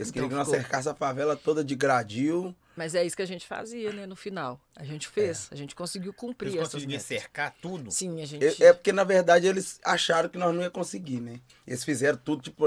[0.00, 2.54] Eles Então queriam que nós cercasse a favela toda de gradil.
[2.74, 4.58] Mas é isso que a gente fazia, né, no final.
[4.74, 7.02] A gente fez, a gente conseguiu cumprir Eles essas metas.
[7.04, 7.90] cercar tudo.
[7.90, 8.62] Sim, a gente...
[8.62, 11.38] É, é porque, na verdade, eles acharam que nós não ia conseguir, né?
[11.66, 12.64] Eles fizeram tudo, tipo.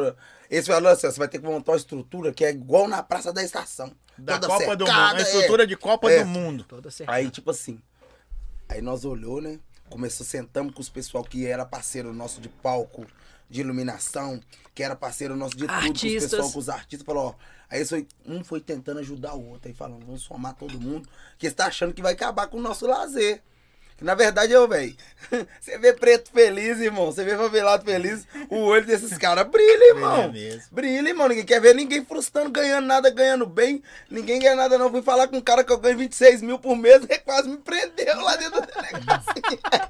[0.51, 3.33] Eles falaram assim: você vai ter que montar uma estrutura que é igual na Praça
[3.33, 3.91] da Estação.
[4.15, 4.93] Da toda Copa do Mundo.
[4.93, 5.65] cercada, A estrutura é.
[5.65, 6.19] de Copa É.
[6.23, 6.63] do Mundo.
[6.65, 7.17] Toda cercada.
[7.17, 7.81] Aí, tipo assim.
[8.69, 9.59] Aí nós olhou, né?
[9.89, 13.07] Começou, sentamos com os pessoal que era parceiro nosso de palco,
[13.53, 14.41] de iluminação,
[14.73, 16.31] que era parceiro nosso de tudo, com os Artistas.
[16.31, 17.05] pessoal, com os artistas.
[17.05, 17.35] Falou, ó.
[17.69, 19.67] Aí foi, um foi tentando ajudar o outro.
[19.67, 21.07] Aí falando, vamos somar todo mundo.
[21.37, 23.43] Que eles tá achando que vai acabar com o nosso lazer.
[24.03, 24.93] Na verdade eu, velho.
[25.61, 27.05] Você vê preto feliz, irmão.
[27.05, 28.27] Você vê favelado feliz.
[28.49, 30.29] O olho desses caras brilha, irmão.
[30.29, 30.63] mesmo.
[30.71, 31.29] Brilha, irmão.
[31.29, 33.81] Ninguém quer ver ninguém frustrando, ganhando nada, ganhando bem.
[34.09, 34.91] Ninguém ganha nada, não.
[34.91, 37.01] Fui falar com um cara que eu ganho 26 mil por mês.
[37.09, 39.23] Ele quase me prendeu lá dentro delegacia.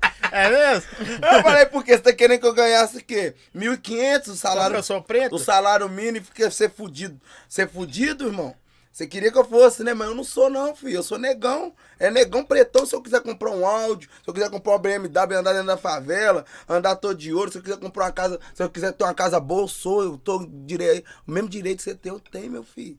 [0.32, 0.90] É mesmo?
[1.32, 1.92] Eu falei, por quê?
[1.96, 3.36] Você tá querendo que eu ganhasse o quê?
[3.56, 4.76] 1.500 o salário.
[4.76, 5.36] eu sou preto?
[5.36, 7.22] O salário mínimo fica ser fudido.
[7.48, 8.56] Ser fudido, irmão?
[8.94, 9.92] Você queria que eu fosse, né?
[9.96, 10.98] Mas eu não sou, não, filho.
[10.98, 11.74] Eu sou negão.
[11.98, 12.86] É negão pretão.
[12.86, 15.78] Se eu quiser comprar um áudio, se eu quiser comprar uma BMW, andar dentro da
[15.78, 19.04] favela, andar todo de ouro, se eu quiser comprar uma casa, se eu quiser ter
[19.04, 20.04] uma casa boa, eu sou.
[20.04, 21.10] Eu tô direito.
[21.28, 22.96] O mesmo direito que você tem, eu tenho, meu filho.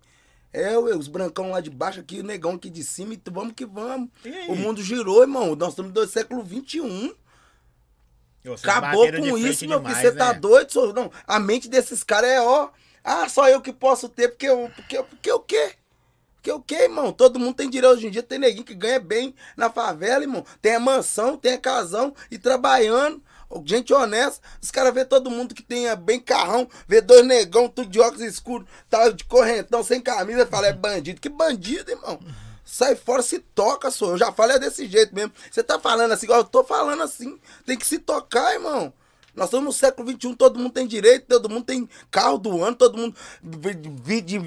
[0.52, 3.54] É, ué, os brancão lá de baixo aqui, o negão aqui de cima, e vamos
[3.54, 4.08] que vamos.
[4.48, 5.54] O mundo girou, irmão.
[5.54, 7.14] Nós estamos no século XXI.
[8.42, 9.78] Vocês Acabou com isso, meu filho.
[9.78, 10.40] demais, Você tá né?
[10.40, 10.72] doido?
[10.72, 10.92] senhor?
[10.92, 12.70] Não, a mente desses caras é, ó.
[13.02, 14.70] Ah, só eu que posso ter, porque eu.
[14.74, 15.72] Porque, porque o quê?
[16.44, 17.10] Porque o quê, irmão?
[17.10, 18.22] Todo mundo tem direito hoje em dia.
[18.22, 20.44] Tem neguinho que ganha bem na favela, irmão.
[20.60, 23.22] Tem a mansão, tem a casão e trabalhando.
[23.64, 24.46] Gente honesta.
[24.60, 28.20] Os caras vê todo mundo que tenha bem carrão, vê dois negão, tudo de óculos
[28.20, 31.18] escuros, tá de correntão, sem camisa, fala, é bandido.
[31.18, 32.20] Que bandido, irmão?
[32.62, 34.10] Sai fora, se toca, sou.
[34.10, 35.32] Eu já falei é desse jeito mesmo.
[35.50, 37.40] Você tá falando assim, igual eu tô falando assim.
[37.64, 38.92] Tem que se tocar, irmão.
[39.36, 42.76] Nós estamos no século XXI, todo mundo tem direito, todo mundo tem carro do ano,
[42.76, 44.40] todo mundo vive,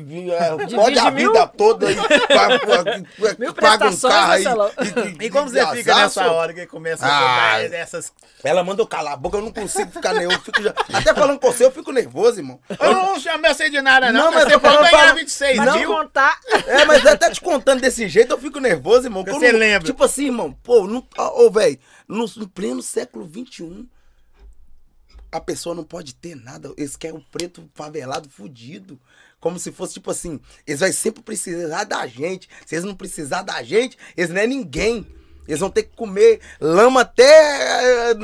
[0.76, 1.32] pode a mil?
[1.32, 2.08] vida toda aí, pa-
[3.40, 4.44] Mil pa- paga um carro aí.
[4.44, 4.72] Marcelão.
[5.20, 7.22] e- E como você fica nessa hora que começa a Ah.
[7.62, 8.14] contar essas.
[8.44, 10.42] Ela manda eu calar a boca, eu não consigo ficar nervoso.
[10.62, 12.60] já- Até falando com você, eu fico nervoso, irmão.
[12.80, 14.26] Eu não chamei você de nada, não.
[14.26, 15.90] Não, mas eu falando ganhar pra- 26 Pra te mil.
[15.90, 16.40] contar.
[16.66, 19.24] É, mas até te contando desse jeito, eu fico nervoso, irmão.
[19.24, 19.86] Você não- lembra?
[19.86, 21.78] Tipo assim, irmão, pô, não, ô, velho,
[22.08, 23.86] no, no pleno século XXI,
[25.32, 26.74] a pessoa não pode ter nada.
[26.78, 29.00] Eles querem o preto favelado fudido.
[29.40, 32.50] Como se fosse, tipo assim, eles vão sempre precisar da gente.
[32.66, 35.06] Se eles não precisar da gente, eles não é ninguém.
[35.48, 37.24] Eles vão ter que comer lama até.
[38.12, 38.16] eh,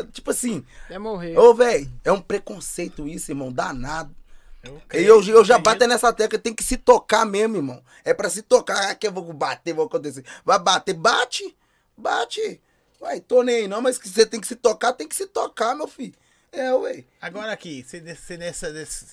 [0.00, 0.64] eh, Tipo assim.
[0.88, 1.36] É morrer.
[1.36, 4.14] Ô, velho, é um preconceito isso, irmão, danado.
[4.62, 5.64] Eu E creio, eu, eu já acredito.
[5.64, 7.82] bato nessa tecla, tem que se tocar mesmo, irmão.
[8.04, 10.24] É pra se tocar, ah, que eu vou bater, vou acontecer.
[10.44, 11.56] Vai bater, bate,
[11.96, 12.60] bate.
[13.00, 15.26] Vai, tô nem aí não, mas que você tem que se tocar, tem que se
[15.26, 16.14] tocar, meu filho.
[16.52, 17.04] É, ué.
[17.20, 18.72] Agora aqui, você, você nessa.
[18.72, 19.06] Desse,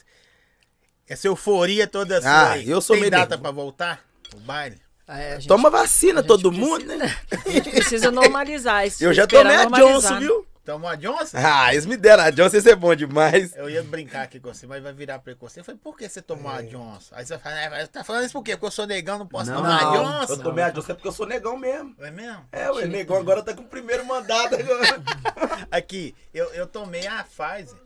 [1.08, 4.04] essa euforia toda sua Ah, aí, eu sou tem meio data pra voltar?
[4.36, 4.82] O baile?
[5.08, 7.18] É, gente- Toma vacina, todo precisa- mundo, né?
[7.46, 9.02] A gente precisa normalizar isso.
[9.04, 10.20] Eu já tomei a Johnson, né?
[10.20, 10.46] viu?
[10.68, 11.38] Tomou a Johnson?
[11.38, 13.56] Ah, eles me deram a Johnson, isso é bom demais.
[13.56, 15.60] Eu ia brincar aqui com você, mas vai virar preconceito.
[15.60, 16.58] Eu falei, por que você tomou É.
[16.58, 17.16] a Johnson?
[17.16, 18.52] Aí você fala, ah, tá falando isso por quê?
[18.52, 20.34] Porque eu sou negão, não posso tomar a Johnson?
[20.34, 21.96] eu tomei a Johnson é porque eu sou negão mesmo.
[22.02, 22.46] É mesmo?
[22.52, 25.02] É, ué, negão agora tá com o primeiro mandato agora.
[25.72, 27.80] Aqui, eu, eu tomei a Pfizer.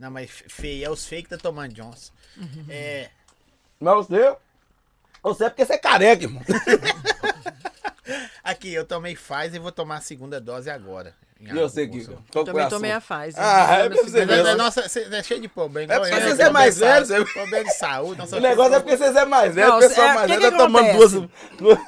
[0.00, 2.12] Não, mas feio, é os fake que tá tomando Johnson.
[2.68, 3.08] É,
[3.78, 4.36] Mas você,
[5.22, 6.42] você é porque você é careca, irmão.
[8.42, 11.14] aqui, eu tomei Pfizer e vou tomar a segunda dose agora.
[11.38, 12.00] E eu sei que.
[12.32, 13.34] Também a tomei a Pfizer.
[13.36, 14.48] Ah, é pra você segundo- Mas, ver.
[14.48, 15.92] é, nossa, você é cheio de problema.
[15.92, 18.22] É porque vocês é mais de velho, você- Problema de saúde.
[18.34, 20.92] O negócio é porque vocês é mais velho, o pessoal é, mais velho tá tomando
[21.58, 21.78] duas.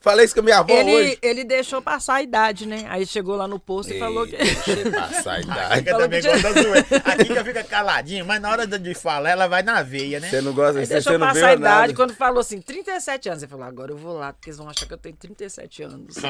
[0.00, 1.18] Falei isso com a minha avó Ele, hoje.
[1.22, 2.84] ele deixou passar a idade, né?
[2.88, 4.36] Aí chegou lá no posto e falou que.
[4.90, 5.36] Passar a
[5.72, 5.82] A idade.
[5.82, 6.86] Kika Falou também que gosta zoeira.
[7.04, 10.28] A Kika fica caladinha, mas na hora de- de falar, ela vai na veia, né?
[10.28, 11.76] Você não gosta, você, deixou você não passar a viu nada.
[11.78, 11.94] idade.
[11.94, 14.86] Quando falou assim, 37 anos, ele falou, agora eu vou lá, porque eles vão achar
[14.86, 16.16] que eu tenho 37 anos.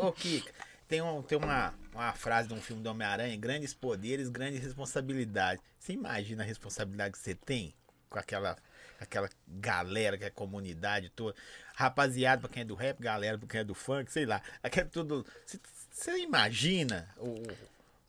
[0.00, 0.50] Ô, ô, ô, Kika,
[0.88, 5.62] tem, um, tem uma, uma frase de um filme do Homem-Aranha: grandes poderes, grandes responsabilidades.
[5.78, 7.74] Você imagina a responsabilidade que você tem
[8.08, 8.56] com aquela,
[8.98, 11.36] aquela galera, que é a comunidade toda?
[11.74, 14.42] Rapaziada, pra quem é do rap, galera, pra quem é do funk, sei lá.
[14.62, 15.26] Aquele tudo.
[15.90, 17.42] Você imagina o,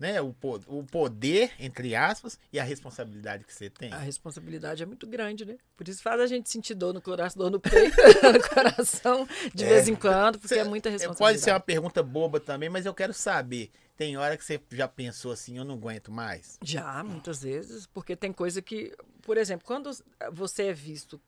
[0.02, 0.36] né, o,
[0.66, 3.94] o poder, entre aspas, e a responsabilidade que você tem?
[3.94, 5.60] A responsabilidade é muito grande, né?
[5.78, 7.96] Por isso faz a gente sentir dor no coração, dor no peito,
[8.34, 11.34] no coração, de vez em quando, porque é muita É, responsabilidade.
[11.36, 13.70] Pode ser uma pergunta boba também, mas eu quero saber.
[13.96, 16.58] Tem hora que você já pensou assim, eu não aguento mais?
[16.64, 19.92] Já, muitas vezes, porque tem coisa que, por exemplo, quando
[20.32, 21.22] você é visto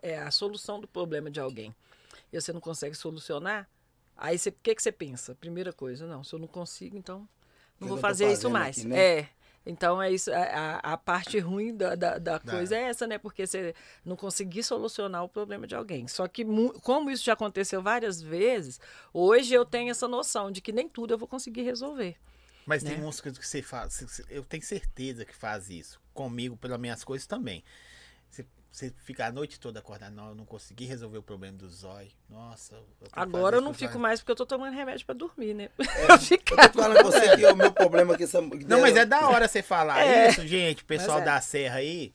[0.00, 1.74] é, a solução do problema de alguém
[2.32, 3.68] e você não consegue solucionar,
[4.16, 5.34] aí o que, que você pensa?
[5.34, 7.28] Primeira coisa, não, se eu não consigo, então
[7.80, 8.78] não vou fazer isso mais.
[8.78, 8.98] aqui, né?
[9.20, 9.28] É.
[9.66, 13.16] Então é isso, a, a- parte ruim da, da, da coisa é essa, né?
[13.16, 16.06] Porque você não conseguir solucionar o problema de alguém.
[16.06, 16.44] Só que,
[16.82, 18.78] como isso já aconteceu várias vezes,
[19.12, 22.14] hoje eu tenho essa noção de que nem tudo eu vou conseguir resolver.
[22.66, 22.90] Mas Né?
[22.90, 24.22] tem músicas que você faz.
[24.28, 25.98] Eu tenho certeza que faz isso.
[26.12, 27.64] Comigo, pelas minhas coisas também.
[28.74, 30.12] Você, fica a noite toda acordado.
[30.12, 32.10] Não, eu não consegui resolver o problema do zóio.
[32.28, 32.74] Nossa.
[32.74, 35.68] eu que Agora eu não fico mais porque eu tô tomando remédio pra dormir, né?
[35.78, 38.24] Eu tô falando com você que o meu problema aqui...
[38.66, 40.28] Não, mas é da hora você falar É.
[40.28, 40.82] isso, gente.
[40.82, 41.24] O pessoal é.
[41.24, 42.12] da Serra aí.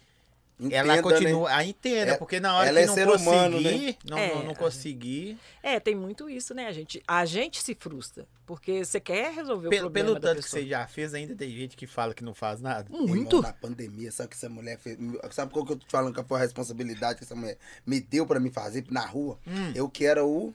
[0.60, 1.02] Entenda, ela né?
[1.02, 1.50] continua.
[1.52, 3.30] Ah, entenda, É, porque na hora ela que é não ser conseguir.
[3.30, 3.96] humano, né?
[4.04, 5.38] não, É, não, não a conseguir.
[5.64, 6.68] É, tem muito isso, né?
[6.68, 8.28] A gente, a gente se frustra.
[8.46, 11.36] Porque você quer resolver o Pelo, problema pelo da tanto que você já fez, ainda
[11.36, 12.88] tem gente que fala que não faz nada.
[12.90, 13.38] Muito.
[13.38, 14.98] Irmão, na pandemia, sabe o que essa mulher fez?
[15.32, 18.02] Sabe qual que eu tô te falando que foi a responsabilidade que essa mulher me
[18.02, 19.40] deu pra me fazer na rua?
[19.48, 19.72] Hum.
[19.76, 20.54] Eu que era o.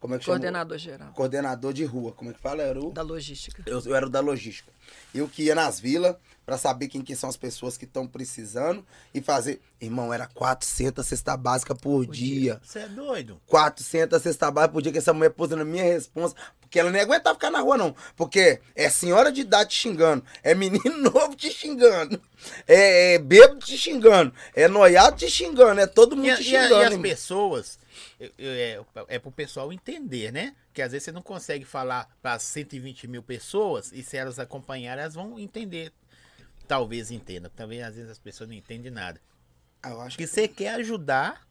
[0.00, 0.38] Como é que chama?
[0.38, 2.12] Coordenador geral Coordenador de rua.
[2.12, 2.62] Como é que fala?
[2.62, 2.90] Era o.
[2.90, 3.62] da logística.
[3.66, 4.72] Eu, eu era o da logística.
[5.14, 8.84] Eu que ia nas vilas pra saber quem que são as pessoas que estão precisando
[9.14, 9.60] e fazer.
[9.80, 12.60] Irmão, era 400 cesta básica por, dia.
[12.64, 13.40] Você é doido?
[13.46, 16.34] 400 cesta básica por dia que essa mulher pôs na minha responsa.
[16.60, 17.94] Porque ela nem aguentava ficar na rua, não.
[18.16, 20.24] Porque é senhora de idade te xingando.
[20.42, 22.20] É menino novo te xingando.
[22.66, 24.32] É, é bêbado te xingando.
[24.54, 25.80] É noiado te xingando.
[25.80, 26.74] É todo mundo E, te e xingando.
[26.74, 27.02] e as irmão.
[27.02, 27.78] pessoas,
[28.38, 30.54] é, é pro pessoal entender, né?
[30.72, 35.02] Que às vezes você não consegue falar para 120 mil pessoas e se elas acompanharem,
[35.02, 35.92] elas vão entender.
[36.66, 37.50] Talvez entendam.
[37.50, 39.20] Também às vezes as pessoas não entendem nada.
[39.82, 41.46] Ah, eu acho Que que você quer ajudar,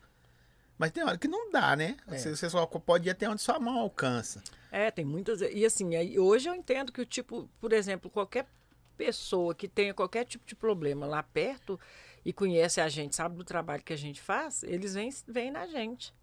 [0.78, 1.98] mas tem hora que não dá, né?
[2.08, 2.18] É.
[2.18, 4.42] Você, você só pode ir até onde sua mão alcança.
[4.72, 5.42] É, tem muitas.
[5.42, 8.48] E assim, hoje eu entendo que o tipo, por exemplo, qualquer
[8.96, 11.80] pessoa que tenha qualquer tipo de problema lá perto
[12.24, 15.66] e conhece a gente, sabe do trabalho que a gente faz, eles vêm, vêm na
[15.68, 16.14] gente.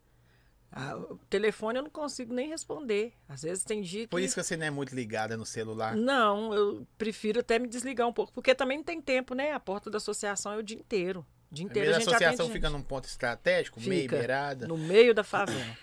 [0.70, 3.12] Ah, o telefone eu não consigo nem responder.
[3.28, 4.08] Às vezes tem dia que.
[4.08, 5.96] Por isso que você não é muito ligada no celular.
[5.96, 9.52] Não, eu prefiro até me desligar um pouco, porque também não tem tempo, né?
[9.52, 11.24] A porta da associação é o dia inteiro.
[11.50, 12.76] O dia inteiro a a gente associação fica gente.
[12.76, 14.66] num ponto estratégico, meio Fica beirada.
[14.66, 15.76] no meio da favela.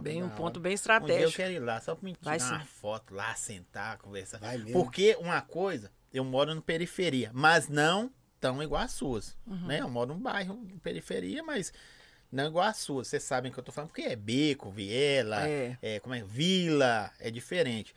[0.00, 1.32] Bem, um ponto bem Um dia eu estratégico.
[1.32, 4.38] quero ir lá, só pra me tirar Vai uma foto lá, sentar, conversar.
[4.38, 4.72] Vai mesmo.
[4.72, 9.36] Porque uma coisa, eu moro no periferia, mas não tão igual as suas.
[9.46, 9.66] Uhum.
[9.66, 9.80] Né?
[9.80, 11.72] Eu moro num bairro de periferia, mas
[12.30, 13.08] não igual as suas.
[13.08, 15.78] Vocês sabem o que eu tô falando, porque é beco, viela, É.
[15.82, 17.94] é, como é, vila, é diferente.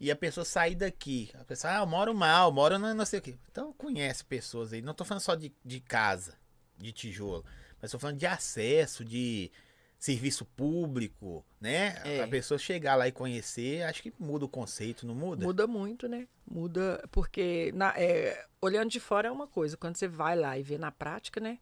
[0.00, 3.04] E a pessoa sair daqui, a pessoa, ah, eu moro mal, eu moro não, não
[3.06, 3.36] sei o quê.
[3.50, 4.82] Então conhece pessoas aí.
[4.82, 6.34] Não tô falando só de, de casa,
[6.76, 7.44] de tijolo,
[7.80, 9.50] mas tô falando de acesso, de
[9.96, 12.02] serviço público, né?
[12.04, 12.20] É.
[12.22, 15.46] A pessoa chegar lá e conhecer, acho que muda o conceito, não muda?
[15.46, 16.26] Muda muito, né?
[16.50, 20.62] Muda, porque na- é, olhando de fora é uma coisa, quando você vai lá e
[20.64, 21.60] vê na prática, né?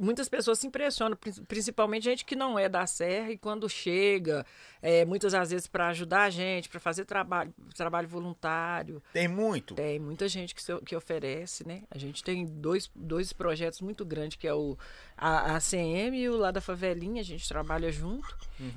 [0.00, 4.46] Muitas pessoas se impressionam, prin- principalmente gente que não é da Serra, e quando chega,
[4.80, 9.02] é, muitas às vezes para ajudar a gente, para fazer trabalho, trabalho voluntário.
[9.12, 9.74] Tem muito.
[9.74, 11.82] Tem muita gente que, se- que oferece, né?
[11.90, 14.78] A gente tem dois, dois projetos muito grandes, que é o
[15.16, 18.36] a, a CM e o lá da Favelinha, a gente trabalha junto.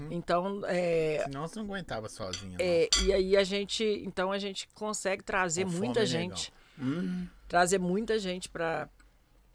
[0.10, 2.58] Então, é, Senão você não aguentava sozinho.
[2.60, 7.28] é, e aí a gente, então a gente consegue trazer Com muita fome, gente, Hum,
[7.48, 8.90] trazer muita gente para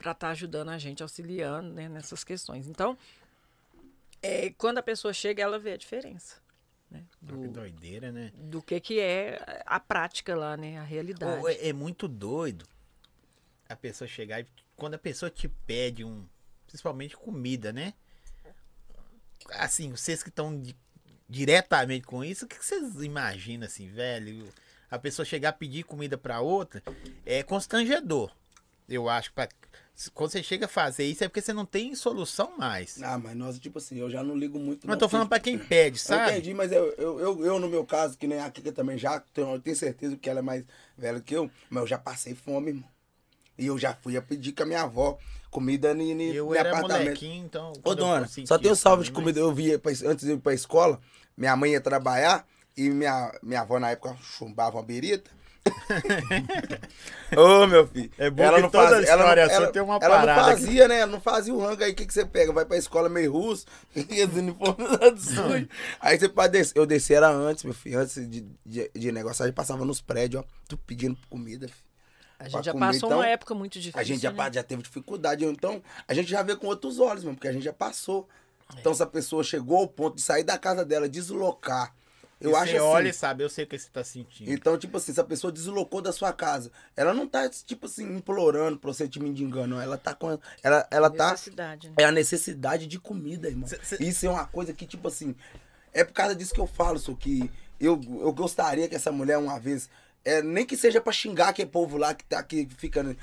[0.07, 2.69] para estar ajudando a gente, auxiliando né, nessas questões.
[2.69, 2.97] Então,
[4.23, 6.37] é, quando a pessoa chega, ela vê a diferença
[6.89, 7.03] né.
[7.19, 8.31] Que do, doideira, né?
[8.37, 11.43] do que que é a prática lá, né, a realidade.
[11.43, 12.65] Ô, é, é muito doido
[13.69, 14.47] a pessoa chegar e
[14.77, 16.25] quando a pessoa te pede um,
[16.69, 17.95] principalmente comida, né?
[19.51, 20.77] Assim, vocês que estão di-
[21.29, 24.49] diretamente com isso, o que que vocês imaginam assim, velho?
[24.89, 26.81] A pessoa chegar a pedir comida pra outra
[27.25, 28.31] é constrangedor.
[28.89, 29.49] Eu acho pra,
[30.15, 33.03] quando você chega a fazer isso é porque você não tem solução mais.
[33.03, 34.87] Ah, mas nós, tipo assim, eu já não ligo muito.
[34.87, 36.33] Mas não, tô falando pra porque- quem pede, Eu sabe?
[36.33, 39.21] entendi, mas eu, eu, eu, eu, no meu caso, que nem a Kika também já,
[39.33, 40.65] tenho, eu tenho certeza que ela é mais
[40.99, 42.85] velha que eu, mas eu já passei fome, irmão.
[43.59, 45.17] E eu já fui a pedir com a minha avó
[45.51, 47.05] comida ni, ni, Eu no era apartamento.
[47.05, 47.73] molequinho, então.
[47.83, 49.41] Ô, eu dona, só tem um salve de comida.
[49.41, 51.01] Eu via, pra- antes de ir pra escola,
[51.35, 55.31] minha mãe ia trabalhar e minha, minha avó na época chumbava uma berita.
[57.37, 58.11] Ô, meu filho.
[58.19, 60.63] É bom que toda história sua tem uma ela parada não aqui.
[60.63, 61.01] fazia, né?
[61.01, 61.93] Ela não fazia o rango aí.
[61.93, 62.53] O que, que você pega?
[62.53, 65.69] Vai pra escola meio russo, e os uniformes todos sujos.
[66.01, 66.79] Aí você pode descer.
[66.79, 67.99] Eu desci era antes, meu filho.
[67.99, 70.47] Antes de, de, de negócio, a gente passava nos prédios, ó.
[70.69, 71.81] Tu pedindo comida, filho.
[72.39, 74.01] a gente já comer, passou então, uma época muito difícil.
[74.01, 74.51] A gente já, né?
[74.53, 77.65] já teve dificuldade, então a gente já vê com outros olhos, mano, porque a gente
[77.65, 78.29] já passou.
[78.79, 81.95] Então, se a pessoa chegou ao ponto de sair da casa dela, deslocar,
[82.41, 82.87] eu E acho você assim.
[82.87, 84.51] olha e sabe, eu sei o que você tá sentindo.
[84.51, 88.17] Então, tipo assim, se a pessoa deslocou da sua casa, ela não tá, tipo assim,
[88.17, 89.81] implorando pra você te mendigando, não.
[89.81, 90.39] Ela tá com.
[90.63, 91.31] Ela, ela tá.
[91.33, 91.95] Necessidade, né?
[91.99, 93.67] É a necessidade de comida, irmão.
[93.69, 95.35] Cê- cê- Isso é uma coisa que, tipo assim,
[95.93, 99.39] é por causa disso que eu falo, só que eu, eu gostaria que essa mulher,
[99.39, 99.89] uma vez,
[100.27, 103.17] é, nem que seja pra xingar aquele povo lá que tá que fica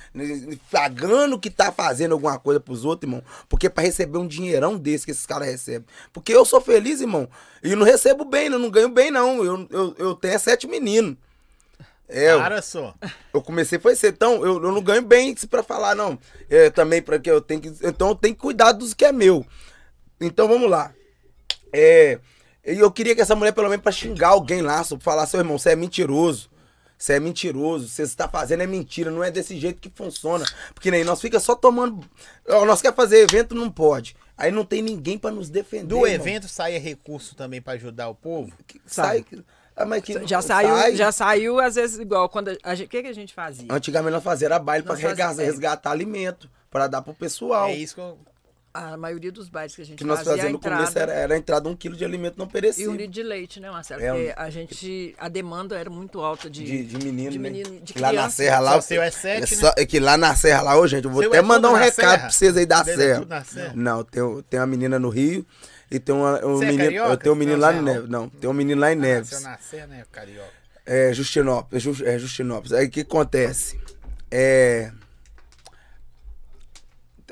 [0.71, 3.21] pagando que tá fazendo alguma coisa pros outros, irmão.
[3.49, 5.85] Porque pra receber um dinheirão desse que esses caras recebem.
[6.13, 7.27] Porque eu sou feliz, irmão.
[7.61, 9.43] E não recebo bem, eu não ganho bem, não.
[9.43, 11.17] Eu, eu, eu tenho sete meninos.
[12.07, 12.31] É,
[12.61, 12.95] só.
[13.33, 16.17] eu comecei foi ser então eu, eu não ganho bem pra falar não.
[16.49, 19.11] É, também para que eu tenho que então eu tenho que cuidar dos que é
[19.11, 19.45] meu.
[20.21, 20.93] Então vamos lá.
[21.73, 22.17] É,
[22.65, 25.25] e eu queria que essa mulher pelo menos pra xingar alguém lá, só pra falar
[25.25, 26.52] seu irmão, você é mentiroso.
[27.03, 30.45] Você é mentiroso, você está fazendo é mentira, não é desse jeito que funciona.
[30.73, 31.99] Porque nem nós fica só tomando,
[32.47, 34.15] nós quer fazer evento não pode.
[34.37, 35.83] Aí não tem ninguém pra nos defender.
[35.87, 36.25] Do irmão.
[36.25, 38.53] evento saia recurso também pra ajudar o povo?
[38.65, 39.25] Que sai,
[39.75, 40.65] Ah, mas que Já sai.
[40.65, 42.87] saiu, já saiu, às vezes, igual quando a gente.
[42.87, 43.67] O que, que a gente fazia?
[43.69, 47.67] Antigamente nós fazia era baile fazia- resgatar, resgatar alimento, pra dar pro pessoal.
[47.67, 48.17] É isso que eu.
[48.75, 51.33] A maioria dos bailes que a gente que nós fazia, no começo entrada era, era
[51.35, 52.91] a entrada um quilo de alimento não e um perecível.
[52.93, 54.01] litro de leite, né, Marcelo?
[54.01, 57.49] É, Porque a gente, a demanda era muito alta de, De, de menino, de né?
[57.51, 58.35] menino, de Que lá na criança.
[58.35, 58.71] Serra lá.
[58.73, 61.21] Só seu é sete, só- é que lá na Serra lá, ô gente, eu vou
[61.21, 62.17] Seu até é mandar um na recado Serra?
[62.17, 63.25] pra vocês aí da Dele é Serra.
[63.25, 63.73] na Serra?
[63.75, 65.45] Não, tem, tem uma menina no Rio
[65.91, 66.95] e tem uma, um Você é menino.
[67.05, 67.93] eu tenho um menino Não, lá você em não.
[67.93, 68.09] Neves.
[68.09, 69.41] Não, tem um menino lá em eu Neves.
[69.43, 70.49] nascer, né, carioca?
[70.83, 71.85] É Justinópolis.
[71.85, 72.73] é Ju- É Justinópolis.
[72.73, 73.79] Aí o que acontece?
[74.31, 74.91] É.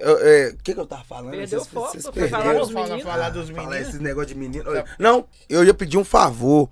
[0.09, 1.31] é, O que, que eu tava falando?
[1.31, 2.41] Perdeu Vocês- foco, vocês foi perderam.
[2.43, 3.03] falar dos Falar- meninos.
[3.11, 3.89] falar dos Falar meninos.
[3.89, 4.63] esse negócio de menino.
[4.99, 6.69] Não, eu ia pedir um favor.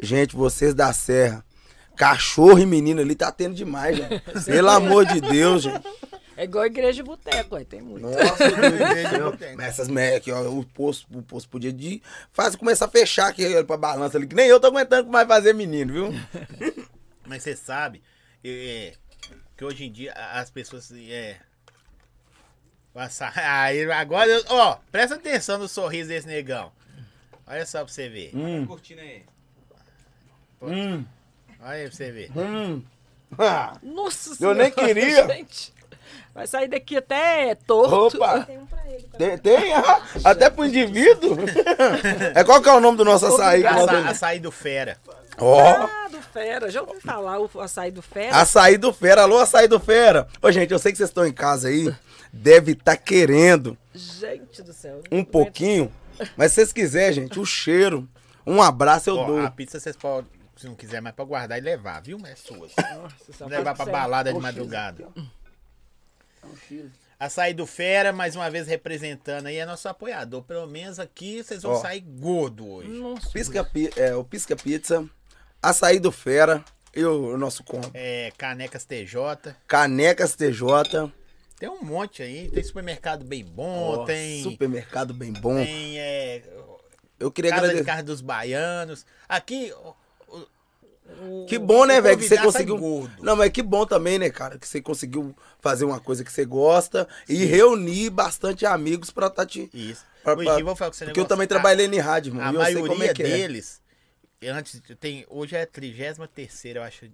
[0.00, 1.44] Gente, vocês da Serra.
[1.96, 4.22] Cachorro e menino ali tá tendo demais, gente.
[4.46, 5.82] Pelo amor de Deus, gente.
[6.36, 8.06] É igual igreja de boteco, aí tem muito.
[8.06, 9.56] Nossa, Igreja não tem.
[9.56, 12.00] Mas essas merdas aqui, ó, o posto, o posto podia de.
[12.30, 15.52] Faz começar a fechar aqui pra balança ali, que nem eu tô aguentando mais fazer
[15.52, 16.14] menino, viu?
[17.26, 18.00] Mas você sabe
[18.44, 18.92] é,
[19.56, 20.92] que hoje em dia as pessoas.
[20.92, 21.34] É,
[22.98, 23.32] Passar.
[23.38, 26.72] Aí, agora, eu- ó, presta atenção no sorriso desse negão.
[27.46, 28.32] Olha só pra você ver.
[28.34, 29.22] Hum, Curtindo aí.
[30.60, 31.04] hum,
[31.60, 32.30] Olha aí pra você ver.
[32.36, 32.82] hum.
[33.38, 35.28] Ah, Nossa Eu nem queria.
[35.28, 35.72] Gente,
[36.34, 38.16] vai sair daqui até torto.
[38.16, 38.40] opa!
[38.44, 39.02] Tem um pra ele.
[39.04, 39.16] Tá?
[39.16, 41.36] Tem, tem ah, até pro indivíduo.
[42.34, 43.64] É qual que é o nome do nosso açaí?
[43.64, 44.98] açaí do fera.
[45.40, 46.70] Ó, Ah, do Fera.
[46.70, 48.36] Já ouviu falar o açaí do Fera?
[48.36, 49.22] açaí do fera.
[49.22, 50.26] Alô, açaí do fera.
[50.42, 51.94] Ô, gente, eu sei que vocês estão em casa aí.
[52.32, 55.02] Deve estar querendo Gente do céu.
[55.10, 55.90] um pouquinho.
[56.36, 58.08] Mas se vocês quiserem, gente, o cheiro.
[58.46, 59.40] Um abraço eu Ó, dou.
[59.40, 62.18] a pizza vocês podem, se não quiser mais, pra guardar e levar, viu?
[62.26, 62.72] É suas.
[62.76, 65.06] Nossa, só levar pra pode balada de madrugada.
[67.20, 70.42] Açaí do Fera, mais uma vez representando aí, é nosso apoiador.
[70.44, 71.80] Pelo menos aqui vocês vão Ó.
[71.80, 72.88] sair gordo hoje.
[72.90, 73.28] Nossa.
[73.30, 75.04] Pisca, pi- é, o Pisca Pizza,
[75.62, 77.90] açaí do fera e o, o nosso combo.
[77.94, 79.54] É, Canecas TJ.
[79.66, 81.10] Canecas TJ.
[81.58, 82.48] Tem um monte aí.
[82.50, 84.42] Tem supermercado bem bom, Ó, tem.
[84.42, 85.56] Supermercado bem bom.
[85.56, 86.42] Tem é,
[87.18, 87.86] Eu queria Casa de agradecer.
[87.86, 89.04] Carne dos Baianos.
[89.28, 89.72] Aqui.
[90.28, 92.76] o- Que bom, né, velho, que você conseguiu.
[92.78, 93.24] gordo.
[93.24, 96.44] Não, mas que bom também, né, cara, que você conseguiu fazer uma coisa que você
[96.44, 99.70] gosta e reunir bastante amigos pra tá te.
[99.72, 100.04] Isso.
[100.22, 100.54] Pra- pra-
[100.92, 102.44] você um Porque eu também trabalhei em rádio, irmão.
[102.44, 103.26] A eu maioria é que é.
[103.26, 103.80] deles,
[104.46, 107.06] antes, tem, hoje é a 33 eu acho.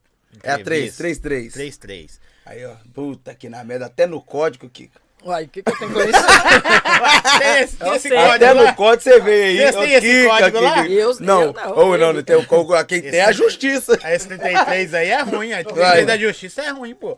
[0.42, 1.54] É a 3, 3, 3.
[1.56, 2.18] 3-3.
[2.44, 2.74] Aí, ó.
[2.92, 5.00] Puta que na merda, até no código, Kika.
[5.24, 6.10] Uai, o que, que eu tenho com isso?
[7.38, 8.62] Tem esse, tem Eu esse código Até lá?
[8.70, 9.56] no código você vê aí.
[9.56, 10.82] Vocês ô, têm esse Kika, código lá?
[10.82, 10.94] Kika.
[10.94, 12.84] Eu- não, eu não, ou não, não tem o código.
[12.84, 13.98] Quem tem é a justiça.
[14.02, 15.52] A esse 33 aí é ruim.
[15.54, 16.04] A 33 Vai.
[16.04, 17.16] da justiça é ruim, pô.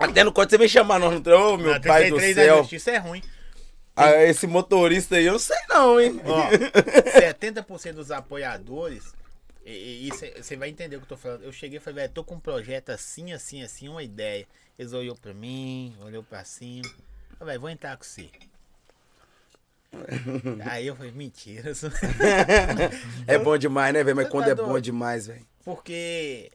[0.00, 1.36] Até no código você vem chamar nós no trem.
[1.36, 2.58] Ô, meu A pai do 33 da céu.
[2.58, 3.22] justiça é ruim.
[3.96, 6.20] Ah, esse motorista aí, eu não sei não, hein?
[6.24, 6.50] Ó,
[7.18, 9.14] 70% dos apoiadores,
[9.64, 11.42] e você vai entender o que eu tô falando.
[11.42, 14.46] Eu cheguei e falei, velho, tô com um projeto assim, assim, assim, uma ideia.
[14.78, 16.88] Eles olhou pra mim, olhou pra cima.
[17.32, 18.28] Eu falei, vou entrar com você.
[20.70, 21.72] Aí eu falei, mentira.
[23.26, 24.16] É bom demais, né, velho?
[24.16, 25.46] Mas quando tá é bom demais, velho.
[25.64, 26.52] Porque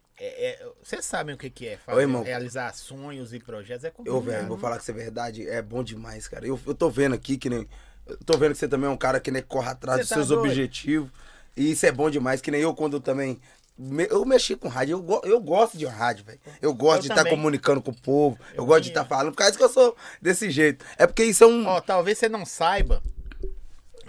[0.84, 2.24] vocês sabem o que, que é fazer, irmão.
[2.24, 3.84] realizar sonhos e projetos.
[3.86, 4.24] É Eu, complicado.
[4.26, 6.46] velho, vou falar que isso é verdade, é bom demais, cara.
[6.46, 7.68] Eu, eu tô vendo aqui que nem.
[8.08, 10.10] Eu tô vendo que você também é um cara que nem corre atrás Você dos
[10.10, 10.42] tá seus doido?
[10.48, 11.10] objetivos.
[11.56, 13.40] E isso é bom demais, que nem eu quando eu também.
[13.78, 16.40] me- Eu mexi com rádio, eu, go- eu gosto de rádio, velho.
[16.62, 17.32] Eu gosto Eu de estar também.
[17.34, 19.96] comunicando com o povo, eu, Eu gosto de estar falando, por causa que eu sou
[20.22, 20.86] desse jeito.
[20.98, 21.66] É porque isso é um.
[21.68, 23.02] Ó, talvez você não saiba,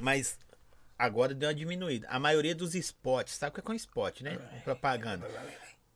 [0.01, 0.37] mas
[0.99, 2.07] agora deu uma diminuída.
[2.11, 4.39] A maioria dos spots, sabe o que é um spot, né?
[4.65, 5.27] Propaganda.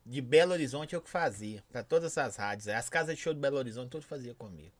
[0.07, 2.69] De Belo Horizonte eu que fazia, pra todas as rádios.
[2.69, 4.71] As casas de show de Belo Horizonte tudo fazia comigo.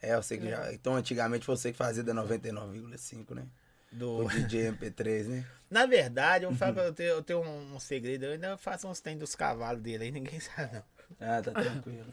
[0.00, 0.72] É, eu sei que já.
[0.72, 3.46] Então antigamente você que fazia da 99,5, né?
[3.92, 4.24] Do...
[4.24, 5.46] O DJ MP3, né?
[5.70, 8.56] Na verdade, eu, vou falar que eu tenho, eu tenho um, um segredo, eu ainda
[8.58, 10.84] faço uns tem dos cavalos dele aí, ninguém sabe não.
[11.20, 12.12] Ah, tá tranquilo.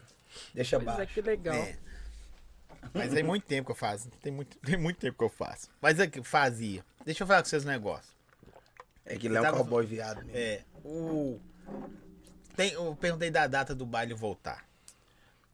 [0.54, 1.14] Deixa Pois é, baixo.
[1.14, 1.56] que legal.
[1.56, 1.76] É.
[2.94, 4.08] Mas tem muito tempo que eu faço.
[4.22, 5.68] Tem muito, tem muito tempo que eu faço.
[5.80, 6.84] Mas é que fazia.
[7.04, 8.10] Deixa eu falar com vocês um negócio.
[9.04, 10.32] É que ele é um cowboy viado mesmo.
[10.34, 11.40] É, o.
[12.60, 14.64] Tem, eu perguntei da data do baile voltar.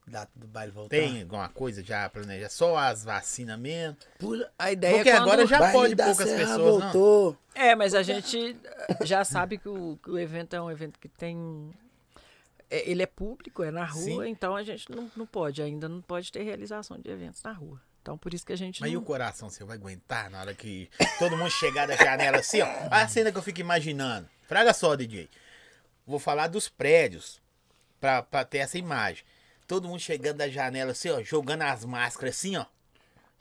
[0.06, 0.90] Data do baile voltar.
[0.90, 2.48] Tem alguma coisa já planejada?
[2.48, 3.96] Só as vacinas mesmo?
[4.18, 4.50] Pula.
[4.58, 6.92] A ideia Porque é agora já pode da poucas Serra pessoas, não?
[6.92, 7.36] voltou.
[7.54, 8.56] É, mas a gente
[9.04, 11.72] já sabe que o, que o evento é um evento que tem.
[12.70, 14.30] é, ele é público, é na rua, Sim.
[14.30, 17.80] então a gente não, não pode, ainda não pode ter realização de eventos na rua.
[18.02, 19.00] Então por isso que a gente Mas e não.
[19.00, 20.88] o coração, você vai aguentar na hora que
[21.18, 22.68] todo mundo chegar da janela assim, ó?
[22.90, 24.28] A cena que eu fico imaginando.
[24.46, 25.28] Fraga só, DJ.
[26.06, 27.40] Vou falar dos prédios
[28.00, 29.24] pra, pra ter essa imagem.
[29.66, 32.64] Todo mundo chegando da janela assim, ó, jogando as máscaras assim, ó.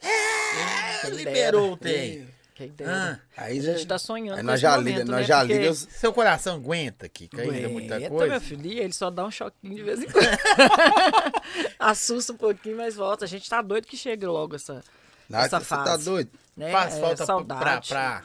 [0.01, 2.27] É, liberou o trem.
[2.55, 3.21] Quem dera.
[3.37, 5.11] Ah, Aí a já, gente tá sonhando nós já momento, liga, né?
[5.17, 5.73] nós já Porque- liga.
[5.75, 8.31] seu coração aguenta, que ainda muita Aguenta, coisa.
[8.31, 10.25] meu filho, ele só dá um choquinho de vez em quando.
[11.77, 13.25] Assusta um pouquinho, mas volta.
[13.25, 14.81] A gente tá doido que chegue logo essa,
[15.29, 15.83] Nossa, essa você fase.
[15.85, 16.31] tá doido?
[16.55, 16.71] né?
[16.71, 17.87] Faz É, falta pra, saudade.
[17.89, 18.23] pra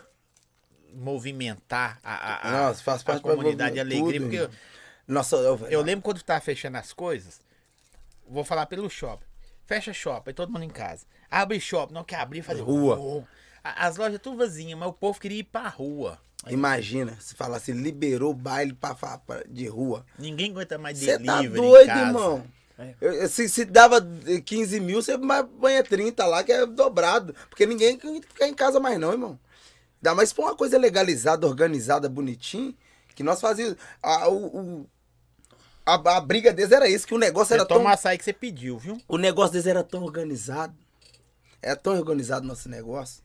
[0.94, 4.02] movimentar a, a, a, Nossa, faz a parte pra comunidade de alegria.
[4.20, 4.50] tudo, porque eu.
[5.08, 7.40] Nossa, eu, eu lembro quando tava fechando as coisas,
[8.28, 9.24] vou falar pelo shopping.
[9.66, 11.04] Fecha shopping, aí todo mundo em casa.
[11.30, 12.98] Abre shopping, não quer abrir, fazer Rua.
[12.98, 13.22] Oh.
[13.62, 16.18] A- As lojas tudo vazias, mas o povo queria ir pra rua.
[16.48, 20.06] Imagina, se falasse liberou baile pra, pra- pra- de rua.
[20.18, 22.00] Ninguém aguenta mais Você delivery tá em doido, casa.
[22.06, 22.44] irmão.
[23.02, 23.28] É.
[23.28, 24.00] Se, se dava
[24.46, 27.34] 15 mil, você mais banha 30 lá, que é dobrado.
[27.50, 29.38] Porque ninguém quer ficar em casa mais não, irmão.
[30.02, 32.74] Ainda mais se for uma coisa legalizada, organizada, bonitinho,
[33.14, 33.76] que nós fazíamos.
[34.02, 34.46] A, o,
[34.80, 34.86] o-
[35.84, 37.78] a, a briga deles era isso, que o negócio Você era tão...
[37.78, 39.00] toma açaí que você pediu, viu?
[39.08, 40.74] O negócio deles era tão organizado.
[41.62, 43.22] É tão organizado nosso negócio.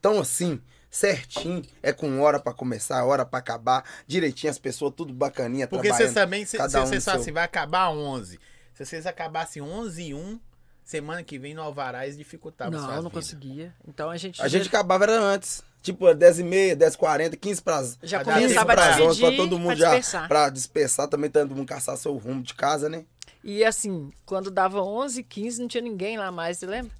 [0.00, 1.62] Tão assim, certinho.
[1.82, 3.84] É com hora pra começar, hora pra acabar.
[4.06, 6.12] Direitinho, as pessoas tudo bacaninha, Porque trabalhando.
[6.12, 8.38] vocês também, cada um falam seu- assim, vai acabar 11.
[8.74, 10.38] Se vocês acabassem 11 e 1,
[10.84, 13.12] semana que vem no Alvarás dificultava Não, não vidas.
[13.12, 13.74] conseguia.
[13.86, 14.40] Então a gente.
[14.40, 15.62] A gente acabava era antes.
[15.82, 18.74] Tipo, 10 e meia, 10 e 40, 15 para já Pra dar começava tempo a
[18.74, 19.86] pra pra dividir todo mundo pra já.
[19.90, 20.28] dispersar.
[20.28, 23.04] Pra dispersar também, todo mundo caçar seu rumo de casa, né?
[23.44, 26.90] E assim, quando dava 11, 15, não tinha ninguém lá mais, você lembra?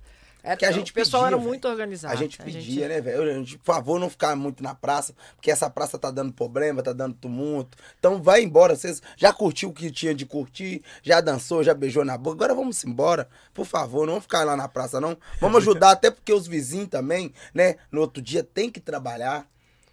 [0.49, 1.49] Era, Que a gente o pessoal pedia, era velho.
[1.49, 2.15] muito organizado.
[2.15, 3.23] A gente pedia, né, velho?
[3.23, 6.83] A gente, Por favor, não ficar muito na praça, porque essa praça tá dando problema,
[6.83, 7.77] tá dando tumulto.
[7.99, 8.75] Então vai embora.
[8.75, 12.37] Vocês já curtiu o que tinha de curtir, já dançou, já beijou na boca.
[12.37, 13.29] Agora vamos embora.
[13.53, 15.19] Por favor, não vamos ficar lá na praça, não.
[15.39, 17.77] Vamos ajudar, até porque os vizinhos também, né?
[17.93, 19.47] No outro dia tem que trabalhar.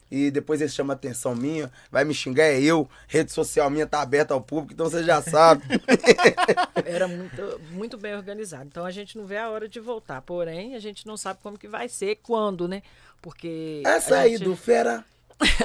[0.09, 2.87] E depois eles chamam a atenção minha, vai me xingar, é eu.
[3.07, 5.63] Rede social minha tá aberta ao público, então você já sabe.
[6.85, 8.65] Era muito, muito bem organizado.
[8.65, 10.21] Então a gente não vê a hora de voltar.
[10.21, 12.81] Porém, a gente não sabe como que vai ser, quando, né?
[13.21, 13.81] Porque.
[13.85, 15.03] Essa a aí gente- do Fera.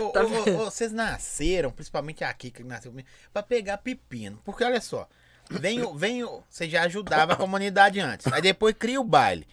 [0.00, 4.40] Ô, ô, ô, ô, vocês nasceram, principalmente aqui que nasceu comigo, pra pegar pepino.
[4.44, 5.06] Porque olha só,
[5.50, 8.26] vem, o- vem, você já ajudava a comunidade antes.
[8.32, 9.46] Aí depois cria o baile.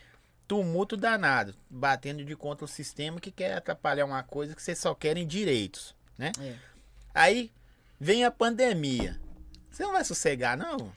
[0.48, 4.96] Tumulto danado, batendo de contra o sistema que quer atrapalhar uma coisa que vocês só
[4.96, 6.32] querem direitos, né?
[6.40, 6.56] É.
[7.14, 7.52] Aí
[8.00, 9.20] vem a pandemia.
[9.70, 10.92] Você não vai sossegar, não?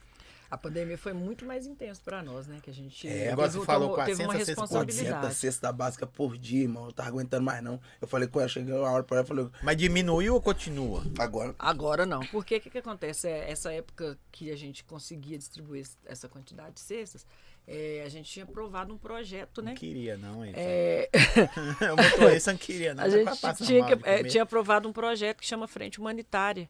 [0.48, 2.58] A pandemia foi muito mais intenso para nós, né?
[2.60, 5.34] Que a gente É, agora você falou tomou- teve uma 400 400 responsabilidade.
[5.36, 6.86] cesta básica por dia, irmão.
[6.86, 7.80] Eu tava aguentando mais, não.
[8.00, 11.04] Eu falei com ela, chegou a hora pra ela, eu falei, Mas diminuiu ou continua?
[11.18, 11.54] agora.
[11.56, 12.20] Agora não.
[12.26, 13.28] Porque o que, que acontece?
[13.28, 17.24] É, essa época que a gente conseguia distribuir essa quantidade de cestas,
[17.72, 19.70] é, a gente tinha aprovado um projeto, né?
[19.70, 20.52] Não queria, não, hein?
[20.56, 21.08] É,
[21.92, 23.04] O motorista não queria, não.
[23.04, 23.30] a gente
[23.64, 26.68] tinha, que- é, tinha aprovado um projeto que chama Frente Humanitária,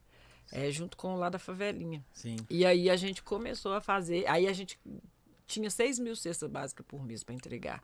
[0.51, 2.03] é, junto com o lá da favelinha.
[2.13, 2.35] Sim.
[2.49, 4.27] E aí a gente começou a fazer.
[4.27, 4.79] Aí a gente
[5.47, 7.81] tinha 6 mil cestas básicas por mês para entregar.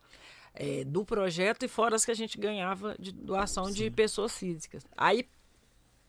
[0.53, 4.83] é, do projeto e fora as que a gente ganhava de doação de pessoas físicas.
[4.97, 5.27] Aí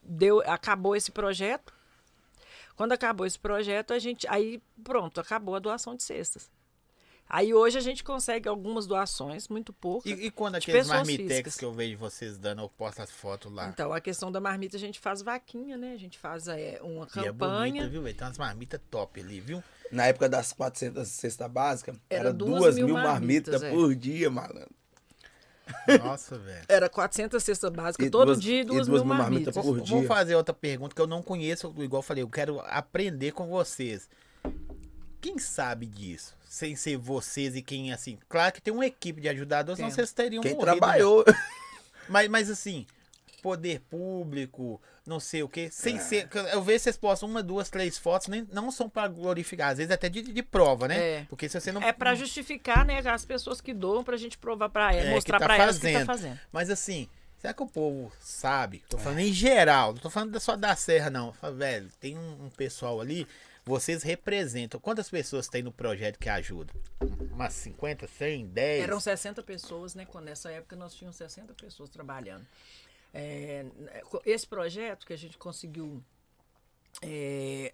[0.03, 1.73] deu, acabou esse projeto.
[2.77, 4.27] Quando acabou esse projeto, a gente.
[4.29, 6.51] Aí, pronto, acabou a doação de cestas.
[7.31, 10.11] Aí hoje a gente consegue algumas doações, muito poucas.
[10.11, 11.57] E, e quando aqueles marmitex físicas.
[11.57, 13.69] que eu vejo vocês dando, eu posto as fotos lá.
[13.69, 15.93] Então, a questão da marmita, a gente faz vaquinha, né?
[15.93, 17.73] A gente faz é, uma E é campanha.
[17.73, 18.17] bonita, viu, velho?
[18.17, 19.63] Tem umas marmitas top ali, viu?
[19.93, 23.71] Na época das 400 cesta básica, Era era, duas 2 mil mil marmitas, marmitas, é.
[23.71, 24.71] por dia, malandro.
[26.03, 26.65] Nossa, velho.
[26.67, 29.55] Era 400 cestas básicas E todo duas- dia e e duas, duas mil mil marmitas
[29.55, 29.81] marmitas.
[29.83, 30.09] por Vou dia.
[30.09, 34.09] fazer outra pergunta que eu não conheço, igual eu falei, eu quero aprender com vocês.
[35.21, 36.38] Quem sabe disso?
[36.49, 38.19] Sem ser vocês e quem, assim.
[38.29, 39.95] Claro que tem uma equipe de ajudadores, senão Tem.
[39.97, 40.77] vocês teriam Quem morrido já.
[40.79, 41.25] trabalhou.
[42.09, 42.87] Mas, mas assim,
[43.43, 45.69] poder público, não sei o quê.
[45.71, 46.01] Sem É.
[46.01, 46.29] ser.
[46.53, 49.93] Eu vejo vocês postam uma, duas, três fotos, nem, não são pra glorificar, às vezes
[49.93, 50.99] até de, de prova, né?
[50.99, 51.27] É.
[51.29, 51.83] Porque se você não.
[51.83, 55.15] É pra justificar, né, as pessoas que doam pra gente provar pra É, elas, que
[55.17, 56.07] mostrar tá pra elas o que tá fazendo.
[56.07, 56.41] fazendo.
[56.51, 57.07] Mas assim,
[57.39, 58.83] será que o povo sabe?
[58.89, 61.31] Tô falando em geral, não tô falando só da Serra, não.
[61.35, 63.27] Fala, velho, tem um, um pessoal ali,
[63.69, 64.81] vocês representam.
[64.81, 66.75] Quantas pessoas tem no projeto que ajudam?
[67.31, 68.83] Umas 50, 100, 10?
[68.83, 70.05] Eram 60 pessoas, né?
[70.07, 72.47] Quando nessa época nós tínhamos 60 pessoas trabalhando.
[73.13, 73.67] É,
[74.25, 76.03] esse projeto que a gente conseguiu
[77.03, 77.73] é,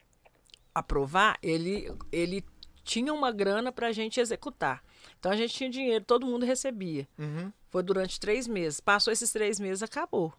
[0.75, 2.45] aprovar, ele, ele
[2.83, 4.83] tinha uma grana pra gente executar.
[5.19, 7.09] Então a gente tinha dinheiro, todo mundo recebia.
[7.19, 7.53] Uhum.
[7.71, 8.81] Foi durante três meses.
[8.81, 10.33] Passou esses três meses, acabou.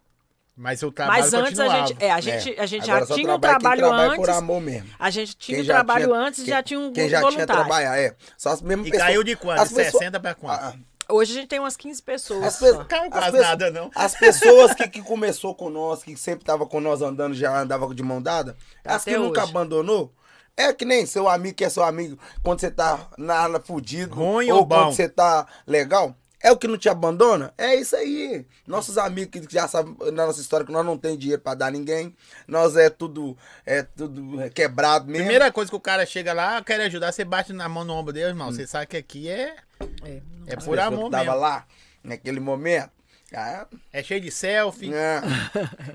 [0.56, 3.34] Mas o trabalho Mas antes a gente, é, a gente, a gente Agora já tinha
[3.34, 4.16] um trabalha quem trabalho trabalha antes.
[4.16, 4.88] por amor mesmo.
[4.98, 7.28] A gente tinha Quem o já trabalho tinha- antes e já tinha um Quem já
[7.28, 8.14] tinha trabalhar, é.
[8.38, 9.60] Só as mesmas E pessoas- caiu de quanto?
[9.60, 10.58] as De pessoas- 60 pra quanto?
[10.62, 10.74] Ah,
[11.08, 12.42] Hoje a gente tem umas 15 pessoas.
[12.42, 13.90] As pessoas, Caiu as pessoas- nada, não.
[13.94, 17.94] As pessoas que, que começou com nós, que sempre tava com nós andando, já andava
[17.94, 19.50] de mão dada, as Até que nunca hoje.
[19.50, 20.12] abandonou,
[20.56, 24.16] é que nem seu amigo que é seu amigo quando você tá na, na fudido,
[24.16, 24.74] Ruim ou ou bom?
[24.86, 26.12] quando você tá legal.
[26.46, 27.52] É o que não te abandona?
[27.58, 28.46] É isso aí.
[28.68, 31.66] Nossos amigos que já sabem na nossa história que nós não tem dinheiro pra dar
[31.66, 32.14] a ninguém.
[32.46, 33.36] Nós é tudo,
[33.66, 35.24] é tudo quebrado mesmo.
[35.24, 38.12] Primeira coisa que o cara chega lá, quer ajudar, você bate na mão no ombro
[38.12, 38.28] dele, Hum.
[38.30, 38.52] irmão.
[38.52, 39.56] Você sabe que aqui é,
[40.04, 41.40] É, é por amor que tava mesmo.
[41.40, 41.66] lá,
[42.04, 42.90] naquele momento.
[43.34, 44.94] Ah, É cheio de selfie.
[44.94, 45.20] É.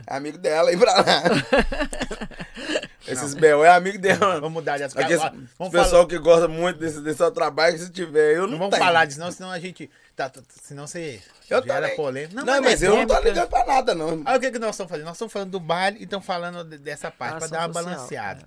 [0.06, 1.06] amigo dela aí pra lá.
[3.12, 4.36] Esses Bel é amigo dela.
[4.39, 5.01] Vamos mudar de assunto.
[5.01, 5.18] Esse
[5.57, 8.51] Vamos pessoal falar, que gosta muito desse, desse seu trabalho, que se tiver, eu não,
[8.51, 8.84] não vamos tenho.
[8.86, 9.89] falar disso, não, senão a gente.
[10.16, 12.36] Tá, tá- senão você Eu gera polêmica.
[12.36, 14.24] Não, Não, mas é eu não tô ligando pra nada, não.
[14.26, 15.05] Olha o que, que nós estamos fazendo.
[15.05, 17.74] Nós estamos falando do baile e estamos falando de- dessa parte, pra Ação dar uma
[17.74, 18.45] social, balanceada.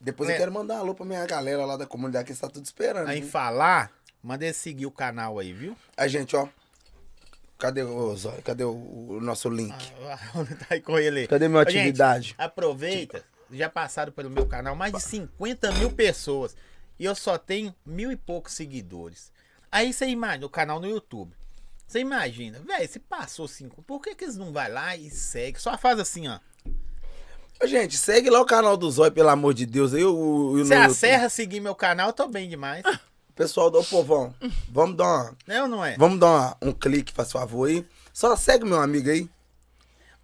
[0.00, 0.32] Depois É.
[0.34, 3.08] eu quero mandar um alô pra minha galera lá da comunidade que está tudo esperando.
[3.08, 3.30] Aí viu?
[3.30, 3.90] falar,
[4.22, 5.76] manda ele seguir o canal aí, viu?
[5.96, 6.48] A gente, ó.
[7.58, 8.42] Cadê o Zóio?
[8.42, 9.72] Cadê o, o nosso link?
[10.04, 10.18] Ah,
[10.58, 11.28] tá aí com ele.
[11.28, 12.34] Cadê minha Ô, gente, atividade?
[12.36, 13.22] aproveita,
[13.52, 16.56] já passaram pelo meu canal mais de 50 mil pessoas.
[16.98, 19.32] E eu só tenho mil e poucos seguidores.
[19.70, 21.34] Aí você imagina, o canal no YouTube.
[21.86, 25.60] Você imagina, velho, se passou cinco, por que, que eles não vai lá e segue?
[25.60, 26.38] Só faz assim, ó.
[27.64, 29.92] Gente, segue lá o canal do Zóio, pelo amor de Deus.
[29.92, 30.88] O, o, Se a.
[30.90, 32.82] Serra seguir meu canal, eu tô bem demais.
[33.34, 34.34] Pessoal do povão,
[34.68, 35.96] vamos dar uma, É ou não é?
[35.96, 37.86] vamos dar uma- um clique, faz favor aí.
[38.12, 39.28] Só segue meu amigo aí.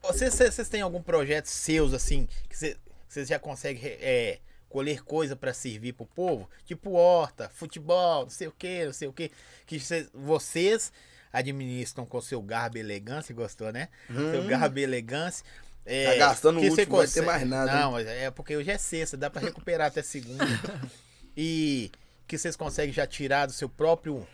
[0.02, 2.76] Vocês, vocês, têm algum projeto seus, assim, que vocês,
[3.08, 6.48] que vocês já conseguem é, colher coisa pra servir pro povo?
[6.64, 9.30] Tipo horta, futebol, não sei o que, não sei o que.
[9.66, 10.92] Que vocês, vocês
[11.32, 13.88] administram com seu garbo e elegância, gostou, né?
[14.08, 15.44] Seu garbo e elegância.
[15.84, 18.54] É, Tá gastando o você último, vai ter consegue- mais nada, Não, mas é porque
[18.56, 20.44] hoje é sexta, dá pra recuperar até segunda.
[21.36, 21.90] e
[22.26, 24.26] que vocês conseguem já tirar do seu próprio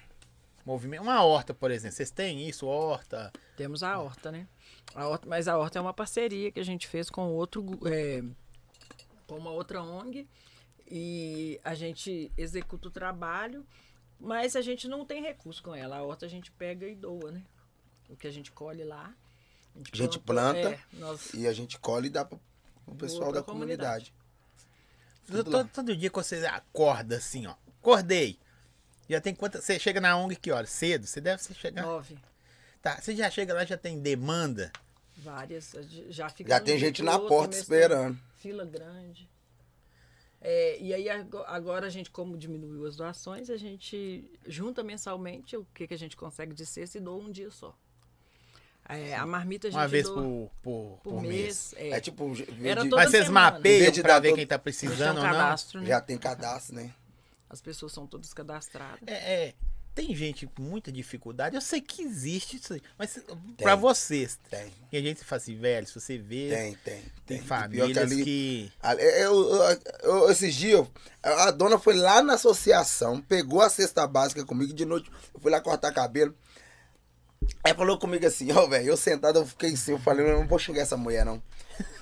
[0.67, 1.03] movimento.
[1.03, 1.97] Uma horta, por exemplo.
[1.97, 3.33] Vocês têm isso, horta?
[3.57, 4.49] Temos a horta, né?
[4.95, 8.23] A horta, mas a horta é uma parceria que a gente fez com outro, é,
[9.27, 10.29] com uma outra ONG
[10.87, 13.67] e a gente executa o trabalho,
[14.21, 15.97] mas a gente não tem recurso com ela.
[15.99, 17.43] A horta a gente pega e doa, né?
[18.09, 19.15] O que a gente colhe lá.
[19.75, 22.41] A gente planta, planta é, nós- e a gente colhe e dá pro,
[22.85, 24.15] pro pessoal da comunidade.
[25.27, 27.55] Todo, todo- todo dia que você acorda assim, ó.
[27.81, 28.39] Acordei.
[29.09, 29.65] Já tem quantas.
[29.65, 30.67] Você chega na ONG que hora?
[30.67, 31.07] Cedo?
[31.07, 31.83] Você deve chegar.
[31.83, 32.17] nove,
[32.81, 33.01] Tá.
[33.01, 34.71] Você já chega lá, já tem demanda.
[35.17, 35.75] Várias.
[36.11, 38.19] Já, fica Já tem gente na porta mês esperando.
[38.37, 39.29] Fila grande.
[40.41, 45.57] É, e aí ago- agora a gente, como diminuiu as doações, a gente junta mensalmente
[45.57, 47.75] o que, que a gente consegue de cesta e doa um dia só.
[48.87, 51.73] É, a marmita a gente Uma vez doa por, por, por mês.
[51.73, 51.75] mês.
[51.79, 52.31] É, É tipo,
[52.63, 53.53] Era de- toda Mas vocês semana.
[53.53, 55.33] mapeiam de pra dar ver todo- quem tá precisando um ou não?
[55.81, 55.87] né?
[55.89, 56.93] já tem cadastro, né?
[57.49, 59.01] As pessoas são todas cadastradas.
[59.07, 59.15] É,
[59.47, 59.55] é,
[59.95, 61.55] tem gente com muita dificuldade.
[61.55, 62.83] Eu sei que existe isso aí.
[62.99, 63.19] Mas
[63.57, 67.03] pra vocês, Tem, que a gente fala assim, velho, se você vê, tem, tem.
[67.27, 68.73] tem E pior famílias ali- que.
[68.83, 70.87] Ali- Eu, eu- eu- esses dias,
[71.23, 75.11] a dona foi lá na associação, pegou a cesta básica comigo de noite.
[75.33, 76.35] Eu fui lá cortar cabelo.
[77.63, 80.47] Aí falou comigo assim, ó, velho, eu sentado, eu fiquei assim, eu falei, eu não
[80.49, 81.43] vou xingar essa mulher, não.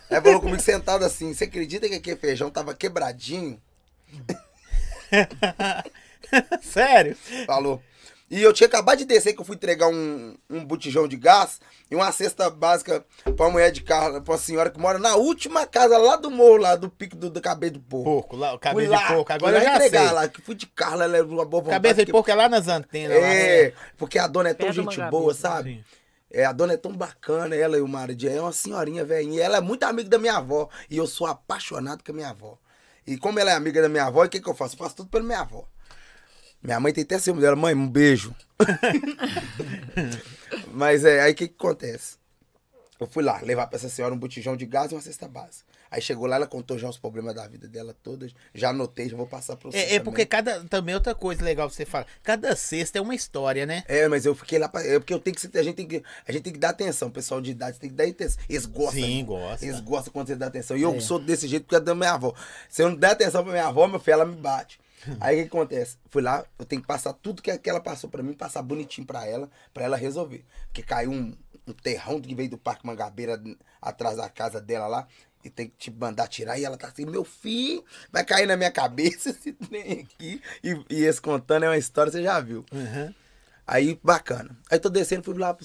[0.09, 3.60] Aí falou comigo sentado assim, você acredita que aquele feijão tava quebradinho?
[6.62, 7.16] Sério?
[7.46, 7.82] Falou.
[8.30, 11.60] E eu tinha acabado de descer que eu fui entregar um, um botijão de gás
[11.90, 13.04] e uma cesta básica
[13.36, 16.30] pra uma mulher de carro, pra uma senhora que mora na última casa lá do
[16.30, 18.04] morro, lá do pico do, do cabelo do porco.
[18.04, 19.26] Porco, lá, o Fui cabelo lá, de porco.
[19.26, 20.12] fui Agora eu lá já entregar sei.
[20.14, 21.82] lá, que fui de carro, ela levou uma boa vontade.
[21.82, 23.20] Cabeça de porco é lá nas antenas.
[23.20, 23.72] lá, É, né?
[23.98, 25.74] porque a dona é tão gente boa, sabe?
[25.74, 25.84] Sim.
[26.30, 28.26] É, a dona é tão bacana, ela e o marido.
[28.26, 29.36] É uma senhorinha velhinha.
[29.36, 30.70] E ela é muito amiga da minha avó.
[30.88, 32.56] E eu sou apaixonado com a minha avó.
[33.06, 34.74] E como ela é amiga da minha avó, o que, que eu faço?
[34.74, 35.68] Eu faço tudo pela minha avó.
[36.62, 37.56] Minha mãe tem até ciúme dela.
[37.56, 38.34] Mãe, um beijo.
[40.72, 42.16] Mas é, aí o que, que acontece?
[43.01, 45.64] Eu fui lá levar pra essa senhora um botijão de gás e uma cesta base.
[45.90, 48.32] Aí chegou lá, ela contou já os problemas da vida dela todas.
[48.55, 49.76] Já anotei, já vou passar você.
[49.76, 50.64] É, é porque cada.
[50.64, 52.06] Também outra coisa legal que você fala.
[52.22, 53.84] Cada cesta é uma história, né?
[53.86, 54.82] É, mas eu fiquei lá pra.
[54.82, 55.59] É porque eu tenho que.
[55.59, 57.97] A gente tem que, a gente tem que dar atenção, pessoal de idade tem que
[57.97, 58.43] dar atenção.
[58.48, 59.02] Eles gostam.
[59.02, 59.24] Sim, né?
[59.24, 59.66] gosta.
[59.66, 60.78] Eles gostam quando você dá atenção.
[60.78, 62.32] E eu sou desse jeito porque é da minha avó.
[62.70, 64.80] Se eu não der atenção pra minha avó, meu filho, ela me bate.
[65.20, 65.96] Aí o que acontece?
[66.10, 69.06] Fui lá, eu tenho que passar tudo que, que ela passou pra mim, passar bonitinho
[69.06, 70.44] pra ela, pra ela resolver.
[70.66, 71.34] Porque caiu um,
[71.66, 73.40] um terrão que veio do Parque Mangabeira
[73.80, 75.08] atrás da casa dela lá.
[75.44, 76.56] E tem que te mandar tirar.
[76.56, 80.40] E ela tá assim, meu filho, vai cair na minha cabeça esse trem aqui.
[80.62, 82.64] E, e esse contando é uma história, você já viu.
[82.72, 83.12] Uhum.
[83.66, 84.56] Aí, bacana.
[84.70, 85.56] Aí tô descendo, fui lá,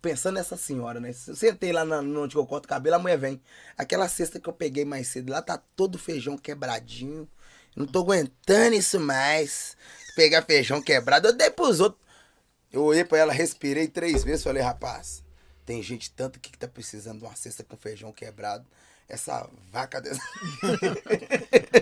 [0.00, 1.10] pensando nessa senhora, né?
[1.26, 3.42] Eu sentei lá na, no onde eu corto o cabelo, a mulher vem.
[3.76, 7.28] Aquela cesta que eu peguei mais cedo, lá tá todo feijão quebradinho.
[7.76, 9.76] Não tô aguentando isso mais.
[10.16, 12.00] Pegar feijão quebrado, eu dei pros outros.
[12.72, 15.22] Eu olhei pra ela, respirei três vezes, falei, rapaz,
[15.66, 18.66] tem gente tanto aqui que tá precisando de uma cesta com feijão quebrado.
[19.08, 20.20] Essa vaca dessa.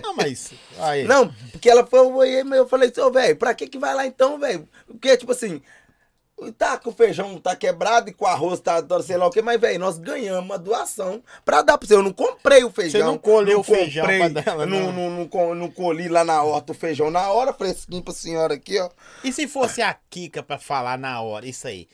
[0.03, 0.51] Não, mas.
[0.77, 1.05] Aí.
[1.05, 3.95] Não, porque ela foi, eu olhei, mas eu falei, ô, velho, pra que que vai
[3.95, 4.69] lá então, velho?
[4.85, 5.59] Porque, tipo assim,
[6.57, 9.41] tá com o feijão tá quebrado e com o arroz tá, sei lá o que,
[9.41, 11.95] mas, velho, nós ganhamos uma doação pra dar pra você.
[11.95, 13.05] Eu não comprei o feijão.
[13.05, 15.09] não colheu o feijão comprei, pra dar ela, não, não.
[15.09, 18.79] não, não, não colhi lá na horta o feijão na hora, fresquinho pra senhora aqui,
[18.79, 18.89] ó.
[19.23, 21.87] E se fosse a Kika pra falar na hora, isso aí?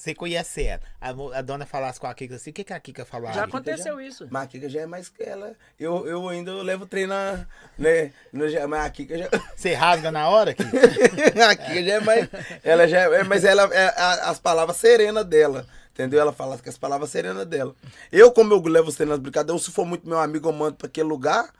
[0.00, 0.80] Você conhece ela.
[0.98, 3.34] A, a dona falasse com a Kika assim, o que, que a Kika falaria?
[3.34, 4.26] Já aconteceu isso.
[4.30, 5.54] Mas a Kika já é mais que ela.
[5.78, 7.46] Eu, eu ainda levo treino na.
[7.78, 9.28] Né, no, já- mas a Kika já.
[9.54, 10.70] Você rasga na hora, Kika?
[11.50, 12.28] a Kika já é mais.
[12.64, 15.66] Ela já é, mas ela é a- as palavras serenas dela.
[15.92, 16.18] Entendeu?
[16.18, 17.74] Ela fala que as palavras serenas dela.
[18.10, 20.76] Eu, como eu levo os treinos nas brincadeiras, se for muito meu amigo, eu mando
[20.76, 21.50] pra aquele lugar.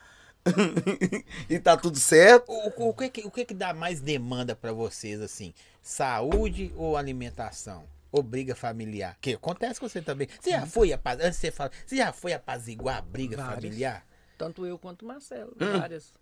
[1.50, 2.50] e tá tudo certo.
[2.50, 5.52] O, o que, que- o que que dá mais demanda pra vocês, assim?
[5.82, 7.84] Saúde ou alimentação?
[8.12, 9.16] Ou briga familiar?
[9.20, 10.28] Que acontece com você também.
[10.40, 11.20] Você já foi apaz...
[11.20, 13.54] Antes de você falar, você já foi apaziguar a briga Várias.
[13.54, 14.06] familiar?
[14.36, 15.54] Tanto eu quanto o Marcelo.
[15.60, 15.78] Hum.
[15.78, 16.12] Várias.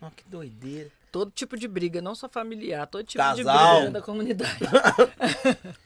[0.00, 0.90] Ó, que doideira.
[1.12, 3.76] Todo tipo de briga, não só familiar, todo tipo de Casal.
[3.76, 4.58] briga da comunidade.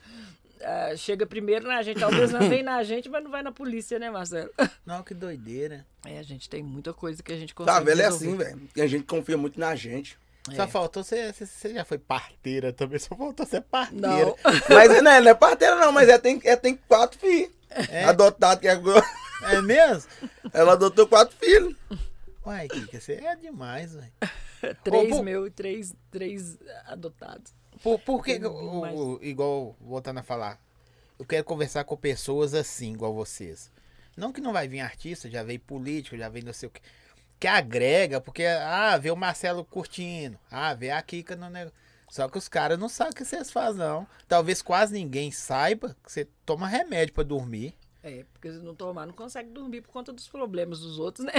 [0.65, 3.99] Ah, chega primeiro na gente, talvez não vem na gente, mas não vai na polícia,
[3.99, 4.49] né, Marcelo?
[4.87, 5.85] Não, que doideira.
[6.05, 8.69] É, a gente tem muita coisa que a gente consegue Tá, velho, é assim, velho.
[8.79, 10.17] A gente confia muito na gente.
[10.55, 10.67] Só É.
[10.67, 11.33] faltou você.
[11.33, 14.09] Você já foi parteira também, só faltou ser parteira.
[14.09, 14.37] Não.
[14.69, 17.51] Mas não é, não é parteira, não, mas ela tem, ela tem quatro filhos.
[18.07, 19.05] Adotado, que agora.
[19.45, 20.11] É mesmo?
[20.53, 21.75] Ela adotou quatro filhos.
[22.45, 24.13] Uai, Kika, você é demais, velho.
[24.85, 27.55] três Ô, meu e três, três adotados.
[27.83, 30.61] Por, por que, o- igual, voltando a falar,
[31.19, 33.71] eu quero conversar com pessoas assim, igual vocês.
[34.17, 36.81] Não que não vai vir artista, já veio político, já veio não sei o que.
[37.43, 41.77] Que agrega, porque, ah, vê o Marcelo curtindo, ah, vê a Kika no negócio.
[42.09, 44.07] Só que os caras não sabem o que vocês fazem, não.
[44.29, 47.75] Talvez quase ninguém saiba que você toma remédio pra dormir.
[48.01, 51.33] É, porque se não tomar, não consegue dormir por conta dos problemas dos outros, né?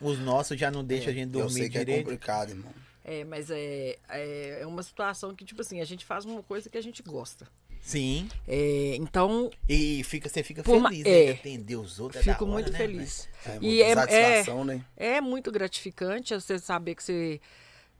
[0.00, 2.04] Os nossos já não deixam a gente Eu dormir sei que é direito.
[2.04, 2.72] complicado, irmão.
[3.04, 6.70] É, mas é, é, é uma situação que, tipo assim, a gente faz uma coisa
[6.70, 7.48] que a gente gosta.
[7.86, 8.28] Sim.
[8.48, 11.10] É, então, E fica, você fica Por ma- feliz, é.
[11.10, 11.24] né?
[11.34, 12.26] de Atender os outros.
[12.26, 13.28] é fico hora, muito né, feliz.
[13.46, 14.84] É, E é, é, né?
[14.96, 17.40] é muito gratificante você saber que você.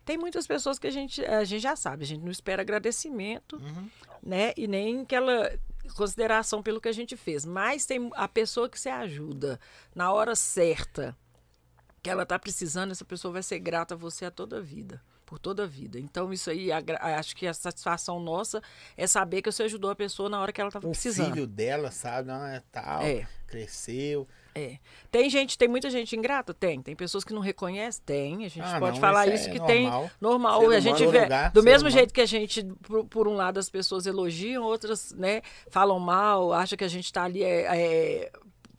[0.04, 3.56] Tem muitas pessoas que a gente, a gente já sabe, a gente não espera agradecimento,
[3.58, 3.88] Uhum.
[4.20, 4.52] né?
[4.56, 5.52] E nem aquela
[5.94, 7.44] consideração pelo que a gente fez.
[7.44, 9.60] Mas tem a pessoa que você ajuda
[9.94, 11.16] na hora certa,
[12.02, 15.00] que ela tá precisando, essa pessoa vai ser grata a você a toda a vida.
[15.26, 15.98] Por toda a vida.
[15.98, 18.62] Então, isso aí, acho que a satisfação nossa
[18.96, 21.34] é saber que você ajudou a pessoa na hora que ela estava O precisando.
[21.34, 22.28] filho dela, sabe?
[22.28, 23.02] Não é tal.
[23.02, 23.26] É.
[23.48, 24.26] Cresceu.
[24.54, 24.78] É.
[25.10, 26.54] Tem gente, tem muita gente ingrata?
[26.54, 26.80] Tem.
[26.80, 28.02] Tem pessoas que não reconhecem?
[28.06, 28.36] Tem.
[28.46, 30.02] A gente Ah, pode não, falar isso é que normal.
[30.02, 30.10] tem.
[30.20, 30.70] Normal.
[30.70, 31.22] A gente vê.
[31.22, 35.12] lugar, do mesmo jeito que a gente, por, por um lado, as pessoas elogiam, outras,
[35.12, 38.32] né, falam mal, acham que a gente tá ali é, é,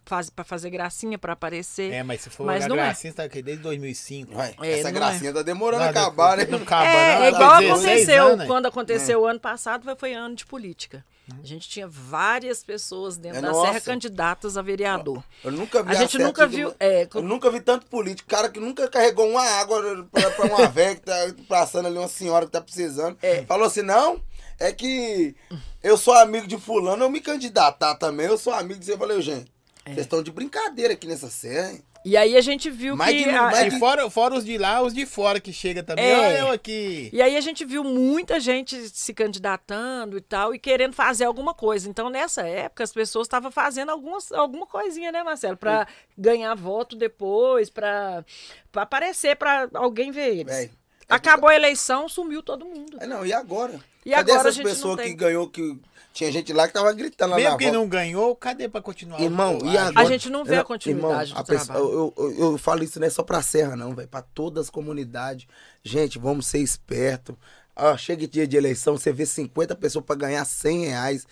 [0.08, 1.92] faz, para fazer gracinha, para aparecer.
[1.92, 2.86] É, mas se for Mas olhar não é.
[2.86, 4.36] gracinha, tá aqui desde 2005.
[4.36, 6.46] Ué, É, essa não gracinha tá demorando a Não, acabar, né?
[6.50, 6.92] Não acaba, não.
[6.92, 8.48] É, é Tá igual 16 aconteceu anos, hein?
[8.48, 11.04] quando aconteceu o ano passado, foi, foi ano de política.
[11.44, 13.68] A gente tinha várias pessoas dentro É, da nossa.
[13.68, 15.22] Serra candidatas a vereador.
[15.44, 16.74] Eu nunca vi A gente nunca viu.
[16.80, 20.68] É, Eu nunca vi tanto político, cara que nunca carregou uma água pra, pra uma
[20.72, 21.16] velha que tá
[21.50, 23.18] passando ali, uma senhora que tá precisando.
[23.22, 23.44] É.
[23.44, 24.24] Falou assim, não,
[24.58, 25.36] é que
[25.84, 28.94] eu sou amigo de fulano, eu me candidatar também, eu sou amigo de você.
[28.94, 29.57] Eu falei, gente, É.
[29.94, 31.82] vocês estão de brincadeira aqui nessa serra, hein?
[32.06, 33.24] E aí a gente viu Mais que.
[33.26, 36.06] de- a- mais E fora, fora os de lá, os de fora que chega também.
[36.06, 36.20] É.
[36.20, 37.10] Olha eu aqui.
[37.12, 41.54] E aí a gente viu muita gente se candidatando e tal, e querendo fazer alguma
[41.54, 41.90] coisa.
[41.90, 45.58] Então, nessa época, as pessoas estavam fazendo algumas, alguma coisinha, né, Marcelo?
[45.58, 45.86] Pra
[46.18, 48.24] ganhar voto depois, pra,
[48.72, 50.56] pra aparecer, pra alguém ver eles.
[50.56, 52.98] Véi, é Acabou a eleição, sumiu todo mundo.
[53.02, 53.80] É, não, e agora?
[54.06, 55.08] E Cadê agora a essas pessoas tem?
[55.08, 55.78] que ganhou, que
[56.18, 57.80] tinha gente lá que tava gritando lá Mesmo na que volta.
[57.80, 59.20] não ganhou, cadê pra continuar?
[59.22, 60.06] Irmão, e agora?
[60.06, 62.14] A gente não vê a continuidade irmão, do a pessoa- trabalho.
[62.18, 64.08] eu, eu, eu falo isso não é só pra Serra, não, velho.
[64.08, 65.48] Pra todas as comunidades.
[65.84, 67.36] Gente, vamos ser espertos.
[67.76, 71.28] Ó, chega dia de eleição, você vê 50 pessoas pra ganhar 100 reais,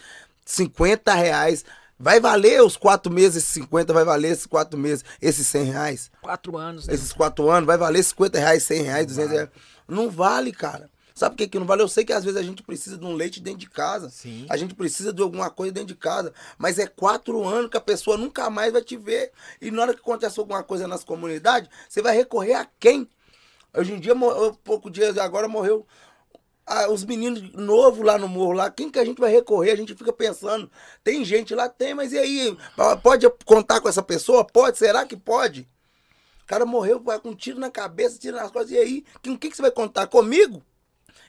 [0.46, 1.66] 50 reais.
[1.98, 6.12] Vai valer os quatro meses, esses 50, vai valer esses quatro meses, esses 100 reais.
[6.22, 6.88] Quatro anos.
[6.88, 6.94] né?
[6.94, 9.50] Esses quatro anos, vai valer 50 reais, 100 reais, 200 reais.
[9.88, 10.90] Não vale, cara.
[11.18, 11.82] Sabe por que, que não vale?
[11.82, 14.10] Eu sei que às vezes a gente precisa de um leite dentro de casa.
[14.10, 14.46] Sim.
[14.50, 16.34] A gente precisa de alguma coisa dentro de casa.
[16.58, 19.32] Mas é quatro anos que a pessoa nunca mais vai te ver.
[19.62, 23.08] E na hora que acontece alguma coisa nas comunidades, você vai recorrer a quem?
[23.74, 24.14] Hoje em dia,
[24.62, 25.88] pouco dias agora morreu
[26.66, 29.72] ah, os meninos novos lá no morro, lá, quem que a gente vai recorrer?
[29.72, 30.70] A gente fica pensando,
[31.04, 32.58] tem gente lá, tem, mas e aí?
[33.04, 34.44] Pode contar com essa pessoa?
[34.44, 34.78] Pode?
[34.78, 35.70] Será que pode?
[36.42, 39.06] O cara morreu com um tiro na cabeça, tiro nas costas, e aí?
[39.24, 40.08] Com o que, que você vai contar?
[40.08, 40.64] Comigo?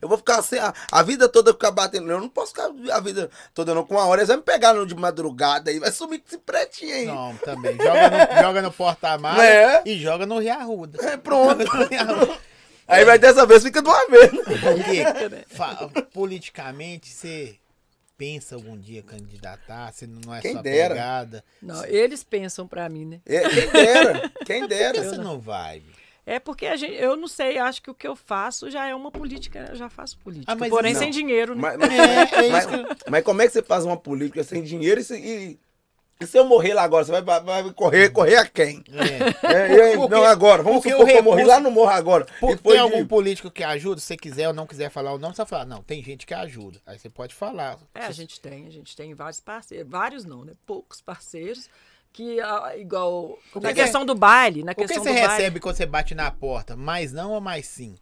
[0.00, 2.10] Eu vou ficar assim, a, a vida toda ficar batendo.
[2.10, 3.84] Eu não posso ficar a vida toda não.
[3.84, 6.38] Com uma hora eles vão me pegar no de madrugada aí, vai sumir com esse
[6.38, 7.06] pretinho aí.
[7.06, 7.76] Não, também.
[7.76, 9.82] Joga no, joga no porta-malas É.
[9.86, 11.04] e joga no Rio Arruda.
[11.04, 11.64] É, pronto.
[12.88, 14.30] Aí vai dessa vez, fica de uma vez.
[14.30, 15.04] Porque,
[16.12, 17.56] politicamente, você
[18.16, 20.94] pensa algum dia candidatar, você não é Quem sua dera.
[20.94, 21.44] pegada.
[21.60, 23.20] Não, eles pensam pra mim, né?
[23.26, 24.98] É, quem dera, quem Por dera.
[25.00, 25.82] que você não vai?
[26.28, 28.94] É porque a gente, eu não sei, acho que o que eu faço já é
[28.94, 30.50] uma política, eu já faço política.
[30.52, 31.00] Ah, mas porém, não.
[31.00, 31.62] sem dinheiro, né?
[31.62, 34.60] Mas, mas- É, é mas- isso mas como é que você faz uma política sem
[34.64, 35.58] dinheiro e, se- e-
[36.20, 38.82] e se eu morrer lá agora, você vai, vai correr, correr a quem?
[38.90, 39.52] É.
[39.52, 42.26] É, aí, Porque- não, agora, vamos porque supor que eu morri lá no morro agora.
[42.42, 44.00] E foi tem algum de- político que ajuda?
[44.00, 46.26] Se você quiser ou não quiser falar o nome, você vai falar, não, tem gente
[46.26, 46.80] que ajuda.
[46.86, 47.78] Aí você pode falar.
[47.94, 50.54] É, a gente tem, a gente tem vários parceiros, vários não, né?
[50.66, 51.68] Poucos parceiros
[52.16, 55.60] que ah, igual na que questão do baile, na O que você do baile, recebe
[55.60, 56.74] quando você bate na porta?
[56.74, 57.96] Mais não ou mais sim?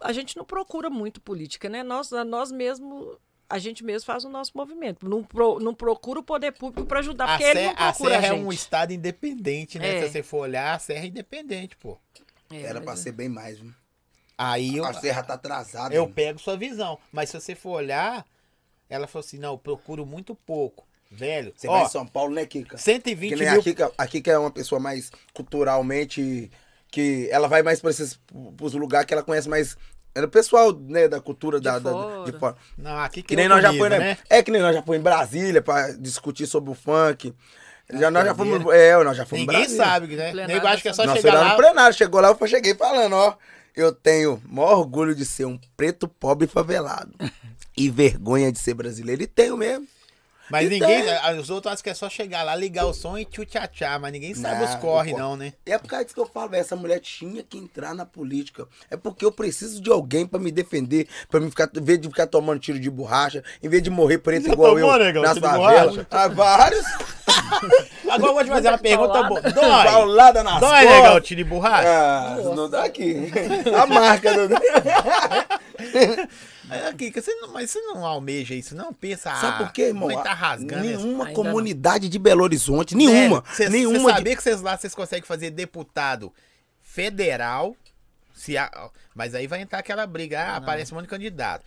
[0.00, 1.82] a gente não procura muito política, né?
[1.82, 3.18] Nós, nós mesmo
[3.48, 5.08] a gente mesmo faz o nosso movimento.
[5.08, 7.92] Não, pro- não procura o poder público para ajudar, A, porque ele Serra, não a
[7.92, 8.46] procura a, Serra é gente.
[8.46, 9.96] um estado independente, né?
[9.98, 10.02] É.
[10.02, 11.98] Se você for olhar, a Serra é independente, pô.
[12.50, 12.96] É, Era mas pra é.
[12.96, 13.72] ser bem mais, viu?
[14.36, 15.94] Aí eu, A serra tá atrasada.
[15.94, 16.12] eu hein?
[16.12, 16.98] pego sua visão.
[17.12, 18.26] Mas se você for olhar,
[18.88, 20.83] ela falou assim, não, eu procuro muito pouco.
[21.10, 22.76] Velho, Você ó, vai em São Paulo, né, Kika?
[22.76, 23.60] 120 Que nem mil...
[23.60, 26.50] a Kika, a Kika é uma pessoa mais culturalmente
[26.90, 28.18] que ela vai mais pra esses
[28.56, 29.76] pros lugares que ela conhece mais.
[30.14, 32.32] Era o pessoal, né, da cultura da, da- fora.
[32.32, 32.56] de fora.
[32.78, 34.16] Não, aqui Que nem nós já foi, foi, né?
[34.30, 37.34] É que nem nós já fomos em Brasília pra discutir sobre o funk.
[37.92, 38.72] Já, nós já fomos.
[38.72, 39.84] É, nós já fomos em Ninguém Brasília.
[39.84, 40.30] sabe, né?
[40.30, 41.50] Plenário Nego acha que é só Nós chegar foi lá lá.
[41.50, 43.36] no plenário, chegou lá, eu cheguei falando, ó.
[43.76, 47.12] Eu tenho maior orgulho de ser um preto pobre e favelado.
[47.76, 49.20] E vergonha de ser brasileiro.
[49.24, 49.84] E tenho mesmo.
[50.50, 51.04] Mas Então- ninguém.
[51.40, 54.34] Os outros acham que é só chegar lá, ligar o som e tchutchá, mas ninguém
[54.34, 55.52] sabe Não, os corre, não, né?
[55.64, 58.66] É por causa disso que eu falo, essa mulher tinha que entrar na política.
[58.90, 62.08] É porque eu preciso de alguém pra me defender, pra me ficar, em vez de
[62.08, 65.22] ficar tomando tiro de borracha, em vez de morrer preto Já igual tomou, eu negão,
[65.22, 66.06] nas favelas.
[66.10, 66.84] Ah, vários.
[68.10, 69.40] Agora eu vou te fazer uma pergunta boa.
[69.40, 69.84] Dói.
[69.84, 70.90] Paulada nas Dói, costas.
[70.96, 71.88] legal, tiro de borracha?
[71.88, 73.30] Ah, não dá aqui.
[73.80, 74.54] A marca do.
[76.88, 78.92] Aqui, que você não, mas você não almeja isso, não?
[78.92, 79.34] Pensa.
[79.36, 80.08] Sabe por quê, irmão?
[80.22, 80.82] Tá rasgando.
[80.82, 83.44] Nenhuma Ainda comunidade de Belo Horizonte, nenhuma.
[83.46, 84.10] Você nenhuma.
[84.10, 86.32] de- sabia que vocês lá vocês conseguem fazer deputado
[86.82, 87.76] federal,
[88.34, 91.64] se a- mas aí vai entrar aquela briga, ah, aparece um monte de candidato.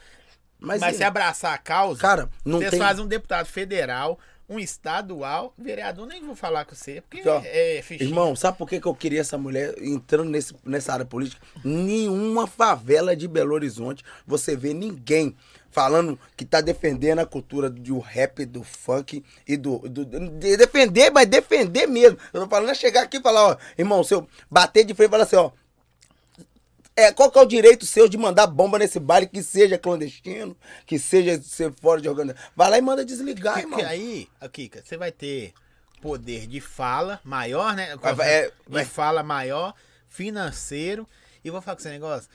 [0.59, 2.79] Mas, Mas, se abraçar a causa, cara, não vocês tem.
[2.79, 4.17] fazem um deputado federal,
[4.49, 8.09] um estadual, vereador, nem vou falar com você, porque Ó, é fichinho.
[8.09, 11.41] Irmão, sabe por que, que eu queria essa mulher entrando nesse, nessa área política?
[11.63, 15.35] Nenhuma favela de Belo Horizonte você vê ninguém
[15.69, 19.79] falando que tá defendendo a cultura do rap, do funk e do.
[19.79, 22.17] do- de defender, mas defender mesmo.
[22.33, 25.09] Eu tô falando é chegar aqui e falar, ó, irmão, se eu bater de frente
[25.09, 25.51] e falar assim, ó.
[26.99, 30.57] É, qual que é o direito seu de mandar bomba nesse baile que seja clandestino,
[30.83, 32.49] que seja ser fora de organização?
[32.55, 33.79] Vai lá e manda desligar, Que- irmão.
[33.85, 35.53] aí, aqui, você vai ter
[36.01, 37.95] poder de fala maior, né?
[37.97, 39.75] Vai- é, de fala maior,
[40.09, 41.07] financeiro.
[41.43, 42.29] E vou falar com esse negócio.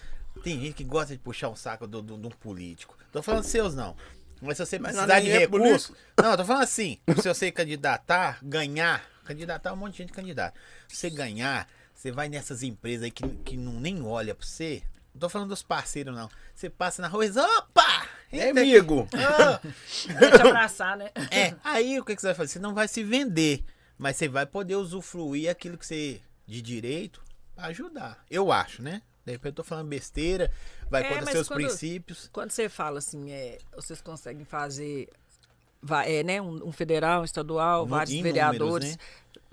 [0.44, 2.96] Tem gente que gosta de puxar um saco do- do- de um político.
[3.10, 3.96] Tô falando seus, não.
[4.40, 5.94] Mas se você Mas precisar de é recurso.
[6.20, 6.98] Não, eu tô falando assim.
[7.20, 9.04] Se você candidatar, ganhar.
[9.24, 10.58] Candidatar um monte de gente candidata.
[10.88, 11.68] Se você ganhar,
[12.02, 14.82] você vai nessas empresas aí que, que não, nem olha pra você.
[15.14, 16.28] Não tô falando dos parceiros, não.
[16.54, 18.08] Você passa na rua e diz, opa!
[18.32, 19.06] É, amigo.
[19.14, 19.60] ah,
[20.18, 21.10] Vou te abraçar, né?
[21.30, 22.52] é, aí o que, que você vai fazer?
[22.54, 23.62] Você não vai se vender,
[23.98, 27.22] mas você vai poder usufruir aquilo que você de direito
[27.54, 28.24] pra ajudar.
[28.30, 29.02] Eu acho, né?
[29.24, 30.50] De repente eu tô falando besteira,
[30.90, 32.28] vai É, contra seus quando- princípios.
[32.32, 35.08] Quando você fala assim, é, vocês conseguem fazer
[35.80, 38.96] va- é, né, um, um federal, um estadual, Mu- vários vereadores.
[38.96, 38.98] números,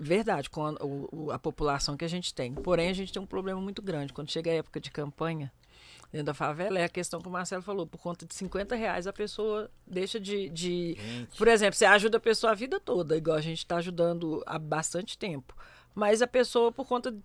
[0.02, 2.54] Verdade, com a, o- a população que a gente tem.
[2.54, 4.12] Porém, a gente tem um problema muito grande.
[4.14, 5.52] Quando chega a época de campanha
[6.10, 7.86] dentro da favela, é a questão que o Marcelo falou.
[7.86, 10.48] Por conta de 50 reais, a pessoa deixa de.
[10.48, 10.96] de-.
[11.36, 14.58] Por exemplo, você ajuda a pessoa a vida toda, igual a gente está ajudando há
[14.58, 15.54] bastante tempo.
[15.94, 17.18] Mas a pessoa, por conta de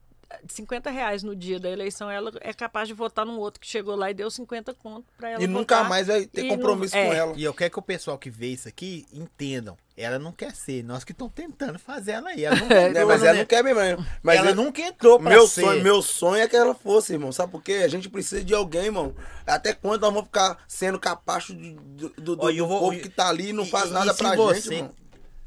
[0.47, 3.95] 50 reais no dia da eleição, ela é capaz de votar num outro que chegou
[3.95, 5.89] lá e deu 50 conto para ela E nunca votar.
[5.89, 7.17] mais vai ter compromisso não- com é.
[7.17, 7.33] ela.
[7.37, 9.77] E eu quero que o pessoal que vê isso aqui entendam.
[9.97, 12.43] Ela não quer ser, nós que estamos tentando fazer ela aí.
[12.43, 13.27] Ela não É, entrou, mas né?
[13.29, 13.79] ela não quer mesmo.
[13.79, 13.97] né?
[14.21, 15.61] Mas ela eu- nunca entrou pra meu ser.
[15.61, 17.31] sonho, meu sonho é que ela fosse, irmão.
[17.31, 17.81] Sabe por quê?
[17.83, 19.15] A gente precisa de alguém, irmão.
[19.45, 22.99] Até quando nós vamos ficar sendo capacho de- do, do, do Ó, eu vou- povo
[22.99, 24.93] que tá ali e não E- faz e- nada e pra se gente, você irmão?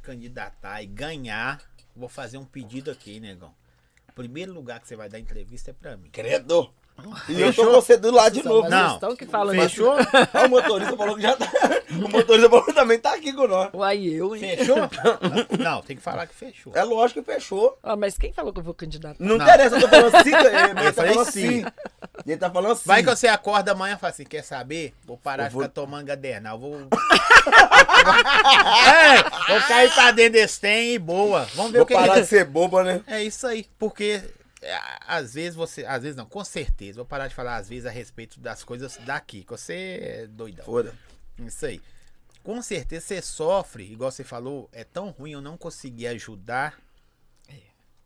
[0.02, 1.60] candidatar e ganhar,
[1.94, 3.50] vou fazer um pedido aqui, negão.
[3.50, 3.54] O
[4.18, 6.10] primeiro lugar que você vai dar entrevista é pra mim.
[6.10, 6.74] Credo.
[7.28, 7.66] E eu tô Fechou?
[7.66, 8.68] com você do lado de Só novo.
[8.68, 8.90] Não.
[8.90, 9.94] gestão que fala Fechou?
[10.44, 11.46] O motorista falou que já tá.
[11.90, 13.70] O motorista falou que também tá aqui com nós.
[13.72, 14.56] Uai, eu, hein?
[14.56, 14.76] Fechou?
[15.58, 16.72] Não, tem que falar que fechou.
[16.74, 17.78] É lógico que fechou.
[17.82, 19.16] Ah, mas quem falou que eu vou candidatar?
[19.18, 19.44] Não, Não.
[19.44, 20.30] interessa, eu tô falando sim.
[20.34, 21.48] Ele tá falei falando sim.
[21.62, 21.64] sim.
[22.26, 22.82] Ele tá falando sim.
[22.84, 24.92] Vai que você acorda amanhã e fala assim, quer saber?
[25.06, 26.58] Vou parar Eu de vou- ficar tomando gadernal.
[26.58, 26.76] Vou...
[28.86, 29.22] é,
[29.52, 31.46] vou cair pra dentro desse tem e boa.
[31.54, 33.00] Vamos ver Vou o que parar de ser boba, né?
[33.06, 34.20] É isso aí, porque
[35.06, 35.84] às vezes você.
[35.84, 36.96] Às vezes não, com certeza.
[36.96, 40.64] Vou parar de falar às vezes a respeito das coisas daqui, que você é doidão.
[40.64, 40.94] Foda.
[41.38, 41.80] Isso aí.
[42.42, 46.78] Com certeza você sofre, igual você falou, é tão ruim eu não conseguir ajudar.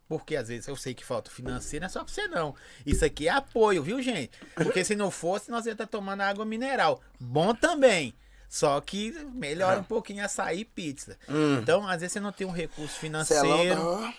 [0.07, 2.53] Porque às vezes eu sei que falta financeiro, não é só pra você não.
[2.85, 4.37] Isso aqui é apoio, viu, gente?
[4.53, 7.01] Porque se não fosse, nós ia estar tomando água mineral.
[7.19, 8.13] Bom também.
[8.49, 11.17] Só que melhora um pouquinho açaí e pizza.
[11.27, 11.57] Hum.
[11.57, 13.47] Então, às vezes você não tem um recurso financeiro.
[13.47, 14.13] Celão tá-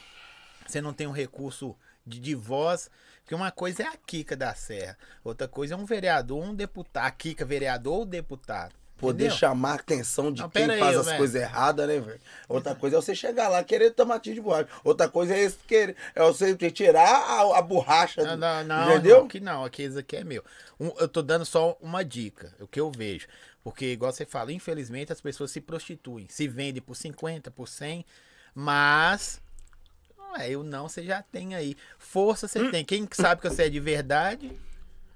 [0.67, 2.91] Você não tem um recurso de, de voz.
[3.23, 4.99] Porque uma coisa é a Kika da Serra.
[5.23, 7.07] Outra coisa é um vereador, um deputado.
[7.07, 8.75] A Kika, vereador ou deputado.
[8.97, 9.39] Poder Entendeu?
[9.39, 12.21] chamar a atenção de Não, quem aí, faz as coisas erradas, né, velho?
[12.49, 14.69] Outra coisa é você chegar lá querer tomatinho de borracha.
[14.85, 18.23] Outra coisa é esse querer, é você tirar a, a borracha.
[18.23, 19.19] Não, não, não, entendeu?
[19.19, 20.45] não, aqui não, aqui esse aqui é meu.
[20.79, 23.27] Um- eu tô dando só uma dica, o que eu vejo.
[23.65, 26.27] Porque, igual você fala, infelizmente as pessoas se prostituem.
[26.31, 28.07] Se vendem por 50, por 100,
[28.55, 29.43] mas.
[30.41, 31.77] Eu não, você já tem aí.
[31.99, 32.49] Força Hum.
[32.49, 32.85] você tem.
[32.85, 34.51] Quem sabe que você é de verdade,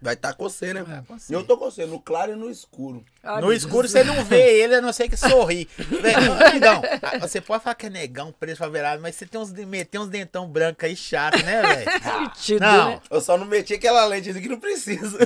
[0.01, 0.85] Vai estar tá com você, né?
[0.89, 1.35] É, você.
[1.35, 3.05] Eu tô com você, no claro e no escuro.
[3.23, 3.91] Ai, No escuro Deus.
[3.91, 5.69] você não vê ele, a não ser que sorri.
[5.79, 10.01] Negão, ah, você pode falar que é negão, preso favelado, mas você tem uns, tem
[10.01, 11.91] uns dentão branco aí chato, né, velho?
[12.61, 13.01] Não, né?
[13.11, 15.19] Eu só não meti aquela lente que não precisa.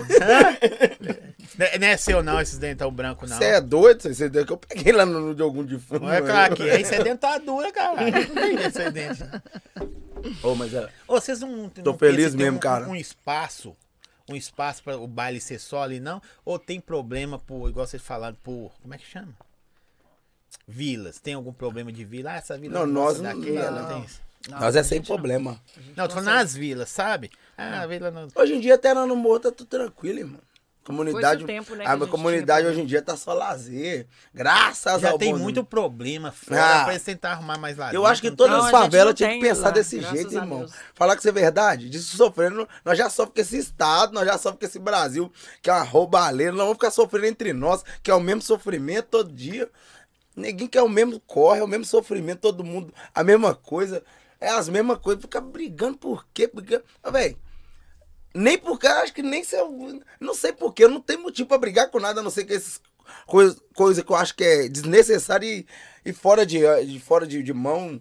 [1.58, 3.36] não é- não é seu não, esses dentão branco, não.
[3.36, 4.02] Você é doido?
[4.02, 6.06] Você deu que eu peguei lá no, de algum de fundo.
[6.06, 8.00] Não é claro que isso é dentadura, cara.
[8.00, 9.22] Não tem ser dente.
[10.42, 10.88] Ô, mas é.
[11.06, 12.88] Ô, vocês não, não Tô feliz mesmo, um, cara.
[12.88, 13.76] Um espaço,
[14.32, 16.20] um espaço para o baile ser só ali, não?
[16.44, 19.32] Ou tem problema por, igual vocês falaram, por, como é que chama?
[20.66, 21.18] Vilas.
[21.18, 22.32] Tem algum problema de vila?
[22.32, 23.88] Ah, essa vila Não, nós não- daquela, não.
[23.88, 24.20] tem isso.
[24.48, 25.60] Nós é sem problema.
[25.96, 27.30] Não, tô falando nas vilas, sabe?
[27.56, 28.26] Ah, a vila não...
[28.34, 30.40] Hoje em dia, até lá no morro, tá tudo tranquilo, irmão.
[30.84, 31.44] Comunidade.
[31.44, 34.06] Tempo, né, a a comunidade hoje em dia tá só lazer.
[34.34, 35.68] Graças Já ao tem bom muito Deus.
[35.68, 36.82] problema fora Ah.
[36.84, 39.38] pra eles tentar arrumar mais lá Eu acho que todas Não, as favelas tinham que
[39.38, 40.60] tem pensar lá, desse jeito, irmão.
[40.60, 40.72] Deus.
[40.94, 41.88] Falar que isso é verdade.
[41.88, 45.32] Disso sofrendo, nós já sofremos com esse Estado, nós já sofremos com esse Brasil,
[45.62, 46.52] que é uma roubalheira.
[46.52, 49.70] Nós vamos ficar sofrendo entre nós, que é o mesmo sofrimento todo dia.
[50.34, 54.02] Ninguém quer o mesmo corre, é o mesmo sofrimento, todo mundo, a mesma coisa.
[54.40, 55.22] É as mesmas coisas.
[55.22, 56.50] Fica brigando por quê?
[56.52, 56.82] Brigando.
[57.12, 57.36] Velho,
[58.34, 60.00] nem porque, acho que nem se eu.
[60.20, 62.54] Não sei porquê, eu não tenho motivo pra brigar com nada, a não ser que
[62.54, 62.80] essas
[63.26, 65.66] coisas coisa que eu acho que é desnecessária e,
[66.04, 68.00] e fora, de, de, fora de, de mão,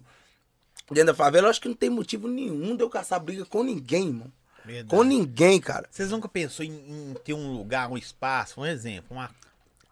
[0.90, 3.62] dentro da favela, eu acho que não tem motivo nenhum de eu caçar briga com
[3.62, 4.32] ninguém, mano.
[4.64, 4.88] Verdade.
[4.88, 5.88] Com ninguém, cara.
[5.90, 9.28] Vocês nunca pensou em, em ter um lugar, um espaço, um exemplo, uma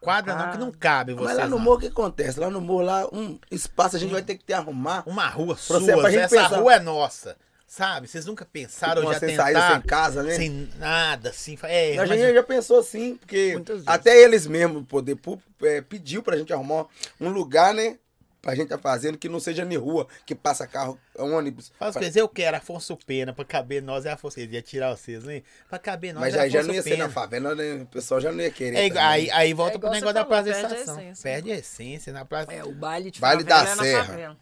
[0.01, 0.77] quadra não, que não Ah.
[0.79, 1.39] cabe Mas vocês.
[1.39, 2.39] lá no morro o que acontece?
[2.39, 5.03] Lá no morro, lá, um espaço a gente vai ter que ter arrumar.
[5.07, 6.61] Uma rua sua, essa pensar.
[6.61, 7.37] rua é nossa.
[7.73, 8.09] Sabe?
[8.09, 9.75] Vocês nunca pensaram Uma já sem tentaram?
[9.75, 10.35] sem casa, né?
[10.35, 11.57] Sem nada, assim.
[11.63, 13.55] É, a gente já pensou assim, porque
[13.87, 16.87] até eles mesmos, o poder público, é, pediu pra gente arrumar
[17.21, 17.97] um lugar, né?
[18.43, 21.71] Pra gente tá fazendo que não seja nem rua, que passa carro, ônibus.
[21.79, 24.41] Faz coisa, eu quero Afonso Pena, pra caber nós é Afonso.
[24.41, 25.43] Ele ia tirar vocês, né?
[25.69, 27.05] Pra caber nós Mas é aí já não ia ser Pena.
[27.05, 27.75] na favela, né?
[27.83, 28.79] O pessoal já não ia querer.
[28.79, 29.01] É, também.
[29.01, 31.01] aí, aí volta É pro negócio você da praça falou, da perde a estação.
[31.03, 31.23] essência.
[31.23, 32.53] Perde a essência na praça.
[32.53, 34.05] É, o baile de favela da é na Serra.
[34.07, 34.37] favela.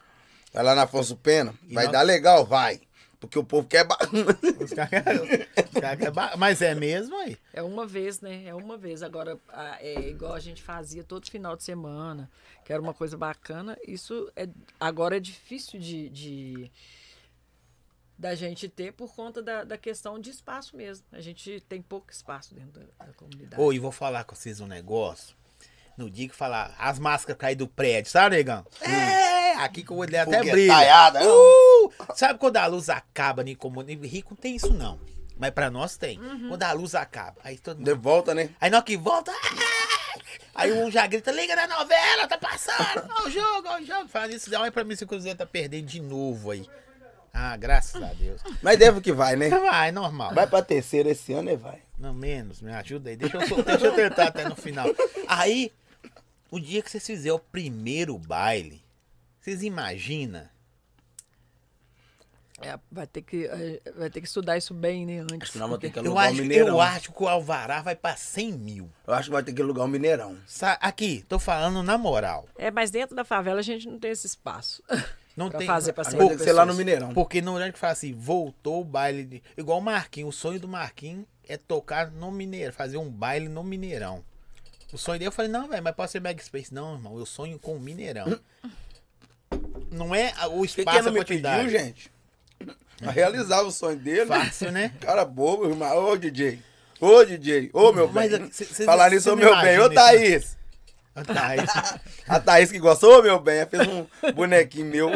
[0.54, 2.80] Vai lá na Afonso Pena, E vai nós- dar legal, vai.
[3.20, 4.38] Porque o povo quer bagunça.
[4.62, 5.20] Os caras-
[5.74, 7.36] os caras querem ba- Mas é mesmo aí.
[7.52, 8.44] É uma vez, né?
[8.46, 9.02] É uma vez.
[9.02, 9.36] Agora,
[9.80, 12.30] é igual a gente fazia todo final de semana,
[12.64, 13.76] que era uma coisa bacana.
[13.86, 16.70] Isso é, agora é difícil de, de-
[18.16, 21.04] da gente ter por conta da, da questão de espaço mesmo.
[21.12, 23.60] A gente tem pouco espaço dentro da, da comunidade.
[23.60, 25.36] Ô, e vou falar com vocês um negócio.
[25.98, 28.64] No dia que falar, as máscaras caem do prédio, sabe, negão?
[28.80, 31.10] É, aqui que o olho até brilha.
[31.10, 31.26] Não.
[31.26, 31.92] Uh!
[32.14, 35.00] Sabe quando a luz acaba nem como rico não tem isso não.
[35.36, 36.20] Mas pra nós tem.
[36.48, 38.50] Quando a luz acaba, aí todo mundo De volta, né?
[38.60, 39.32] Aí hora que volta,
[40.54, 44.08] aí um já grita, liga na novela, tá passando, ó o jogo, ó o jogo.
[44.08, 46.64] Faz isso, olha pra mim se o Cruzeiro tá perdendo de novo aí.
[47.34, 48.40] Ah, graças a Deus.
[48.62, 49.48] Mas deve que vai, né?
[49.48, 50.32] Vai, normal.
[50.32, 51.82] Vai pra terceira esse ano e vai.
[51.98, 53.16] Não, menos, me ajuda aí.
[53.16, 54.86] Deixa eu, deixa eu tentar até no final.
[55.26, 55.72] Aí,
[56.50, 58.82] o dia que vocês fizerem o primeiro baile,
[59.40, 60.48] vocês imaginam?
[62.60, 65.20] É, vai, ter que, é, vai ter que estudar isso bem, né?
[65.20, 65.42] Antes.
[65.42, 66.66] Acho que nós vamos ter que Eu alugar um acho, Mineirão.
[66.68, 68.90] eu acho que o Alvará vai pra 100 mil.
[69.06, 70.36] Eu acho que vai ter que alugar um Mineirão.
[70.44, 72.48] Sa- Aqui, tô falando na moral.
[72.58, 74.82] É, mas dentro da favela a gente não tem esse espaço.
[75.36, 76.78] Não Pra tem fazer pra Acho cem que vai ser lá no pessoas.
[76.84, 77.14] Mineirão.
[77.14, 79.22] Porque no hora que fala assim, voltou o baile.
[79.24, 79.42] De...
[79.56, 80.34] Igual o Marquinhos.
[80.34, 84.24] O sonho do Marquinhos é tocar no Mineiro, fazer um baile no Mineirão.
[84.92, 86.72] O sonho dele, eu falei, não, velho, mas pode ser Mega Space.
[86.72, 88.38] Não, irmão, eu sonho com o Mineirão.
[89.90, 91.64] Não é a- o que, espaço, que ele a me quantidade.
[91.64, 92.10] pediu, gente?
[93.02, 94.26] A realizar o sonho dele.
[94.26, 94.92] Fácil, né?
[95.00, 95.96] Cara bobo, irmão.
[96.10, 96.60] Ô, DJ.
[97.00, 97.70] Ô, DJ.
[97.72, 98.50] Ô, meu Mas, bem.
[98.50, 99.78] cê- cê- Falar nisso, ô, meu bem.
[99.78, 100.58] Ô, imagina Thaís.
[101.26, 103.58] Tá, isso- A Thaís que gostou, ô, meu bem.
[103.58, 105.10] Ela fez um bonequinho meu.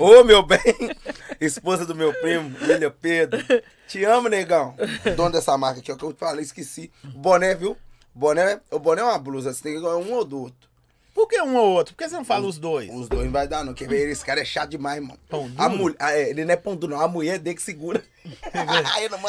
[0.00, 0.58] Ô, meu bem.
[1.40, 3.40] Esposa do meu primo, William Pedro.
[3.86, 4.74] Te amo, negão.
[5.16, 6.90] Dono dessa marca aqui, ó, que eu falei, esqueci.
[7.04, 7.76] Boné, viu?
[8.18, 9.54] Boné, o boné é uma blusa.
[9.54, 10.68] Você tem que ganhar um ou do outro.
[11.14, 11.94] Por que um ou outro?
[11.94, 12.90] Por que você não fala os dois?
[12.92, 13.72] Os dois não vai dar, não.
[13.74, 14.08] Quer ver?
[14.08, 15.18] Esse cara é chato demais, mano.
[15.28, 15.82] Pão A duro?
[15.82, 17.00] mulher, ah, é, ele não é pão duro, não.
[17.00, 18.02] A mulher dele que segura.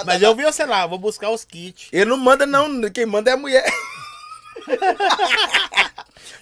[0.08, 1.88] Mas eu vi, sei lá, vou buscar os kits.
[1.92, 2.90] Ele não manda, não.
[2.90, 3.64] Quem manda é a mulher.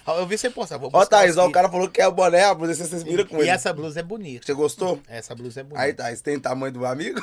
[0.06, 2.42] Eu vi você postar, vou Ó, Thaís, ó, o cara falou que quer a boné,
[2.44, 3.50] a blusa, você vira com E ele.
[3.50, 4.46] essa blusa é bonita.
[4.46, 4.98] Você gostou?
[5.06, 5.82] Essa blusa é bonita.
[5.82, 7.20] Aí, Thaís, tem tamanho do amigo?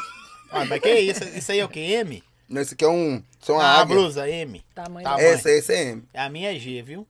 [0.51, 1.23] Ah, mas que isso?
[1.35, 1.79] Isso aí é o que?
[1.79, 2.23] M?
[2.47, 3.23] Não, esse aqui é um.
[3.41, 3.95] Isso é uma Ah, a águia.
[3.95, 4.63] blusa M.
[4.73, 6.03] Tamanho esse é M.
[6.13, 7.07] A minha é G, viu?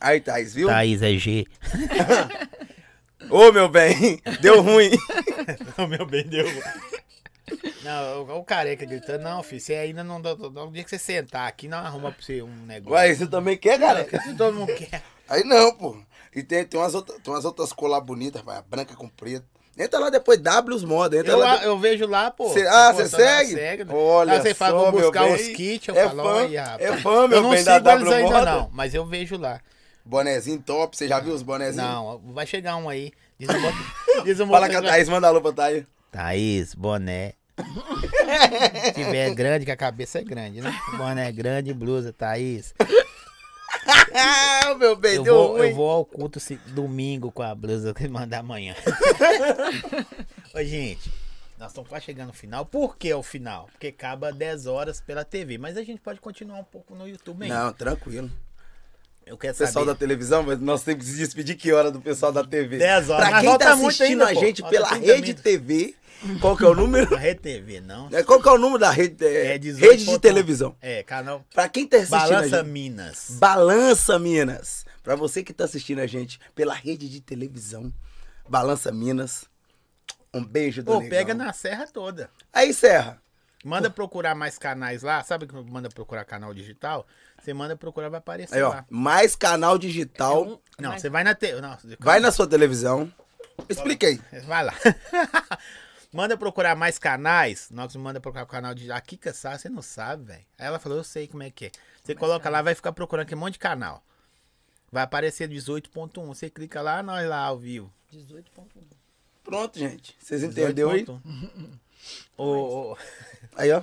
[0.00, 0.68] Aí, Thaís, viu?
[0.68, 1.46] Thaís é G.
[3.30, 4.90] Ô, meu bem, deu ruim.
[5.78, 6.46] o meu bem deu.
[7.82, 10.34] Não, o, o careca gritando, não, filho, você ainda não dá.
[10.34, 12.94] Um dia que você sentar aqui, não arruma pra você um negócio.
[12.94, 14.06] Ué, você também quer, cara?
[14.22, 15.02] Se todo mundo quer.
[15.28, 15.96] Aí não, pô.
[16.34, 19.46] E tem, tem, umas outras, tem umas outras lá bonitas, vai, branca com preto.
[19.78, 21.18] Entra lá depois, W's Moda.
[21.18, 22.48] Entra Eu, lá eu vejo lá, pô.
[22.50, 23.54] Cê- ah, você só dá- segue?
[23.54, 23.76] né?
[23.90, 27.28] Olha Aí você fala, vou buscar os kits, eu É falo, fã, olha, é fã,
[27.28, 28.50] meu Eu não bem, da sigo eles W ainda Moda.
[28.52, 29.60] não, mas eu vejo lá.
[30.04, 31.86] Bonezinho top, você já viu os bonezinhos?
[31.86, 33.12] Não, vai chegar um aí.
[33.38, 33.48] Diz
[34.24, 35.84] diz o Fala com a Thaís, manda alô pra Thaís.
[36.10, 37.32] Thaís, boné.
[38.84, 40.74] Se tiver grande, que a cabeça é grande, né?
[40.96, 42.74] Boné grande, blusa, Thaís.
[44.78, 45.68] Meu bem, Eu deu vou, ruim.
[45.68, 48.74] eu vou ao culto se- domingo com a blusa que mandar amanhã.
[50.54, 51.10] Ô, gente,
[51.58, 52.64] nós estamos quase chegando no final.
[52.66, 53.66] Por que o final?
[53.72, 55.58] Porque acaba 10 horas pela TV.
[55.58, 57.64] Mas a gente pode continuar um pouco no YouTube ainda.
[57.64, 58.30] Não, tranquilo.
[59.26, 59.86] Eu quero O pessoal saber.
[59.86, 62.78] da televisão, mas nós temos que se despedir que hora do pessoal da TV?
[62.78, 64.40] 10 horas, Pra mas quem tá assistindo ainda, a pô.
[64.40, 65.34] gente Falta pela 30 Rede.
[65.34, 65.94] TV,
[66.40, 67.10] qual que é o número?
[67.10, 68.08] Não é TV, não.
[68.12, 69.24] É, Qual que é o número da rede?
[69.26, 70.76] É, É 18 rede de televisão.
[70.80, 72.66] É, canal Pra quem tá assistindo a Balança gente.
[72.68, 73.26] Minas.
[73.38, 74.86] Balança Minas.
[75.02, 77.92] Pra você que tá assistindo a gente pela rede de televisão,
[78.48, 79.44] Balança Minas.
[80.32, 81.10] Um beijo do Pô, negão.
[81.10, 82.30] pega na serra toda.
[82.52, 83.20] Aí, Serra.
[83.64, 85.22] Manda procurar mais canais lá.
[85.24, 87.04] Sabe que manda procurar canal digital?
[87.46, 88.70] Você manda procurar, vai aparecer Aí, ó.
[88.70, 88.84] lá.
[88.90, 90.44] Mais canal digital.
[90.44, 91.60] É um- Não, Mas- você vai na TV.
[91.60, 93.12] Não, Vai na sua televisão.
[93.68, 94.20] Expliquei.
[94.46, 94.74] Vai lá.
[96.12, 97.68] manda procurar mais canais.
[97.70, 98.90] Nós manda procurar o canal de.
[98.90, 100.44] A Kika sabe, você não sabe, velho.
[100.58, 101.70] Aí ela falou, eu sei como é que é.
[102.02, 104.02] Você coloca lá, vai ficar procurando aquele monte de canal.
[104.90, 106.26] Vai aparecer 18.1.
[106.26, 107.92] Você clica lá, nós lá ao vivo.
[108.12, 108.64] 18.1.
[109.44, 110.16] Pronto, gente.
[110.18, 111.04] Vocês entenderam aí?
[111.04, 111.78] 18.1.
[112.36, 112.44] Ô,
[112.92, 112.96] ô,
[113.56, 113.82] Aí, ó.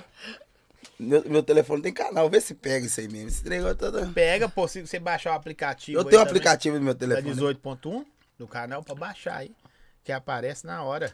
[0.98, 2.28] Meu, meu telefone tem canal.
[2.30, 3.28] Vê se pega isso aí mesmo.
[3.28, 4.12] Esse negócio todo...
[4.12, 5.98] pega, pô, se você baixar o aplicativo.
[5.98, 7.54] Eu tenho um também, aplicativo no meu Da telefone.
[7.54, 8.04] 18.1
[8.38, 9.54] do canal pra baixar aí.
[10.02, 11.12] Que aparece na hora.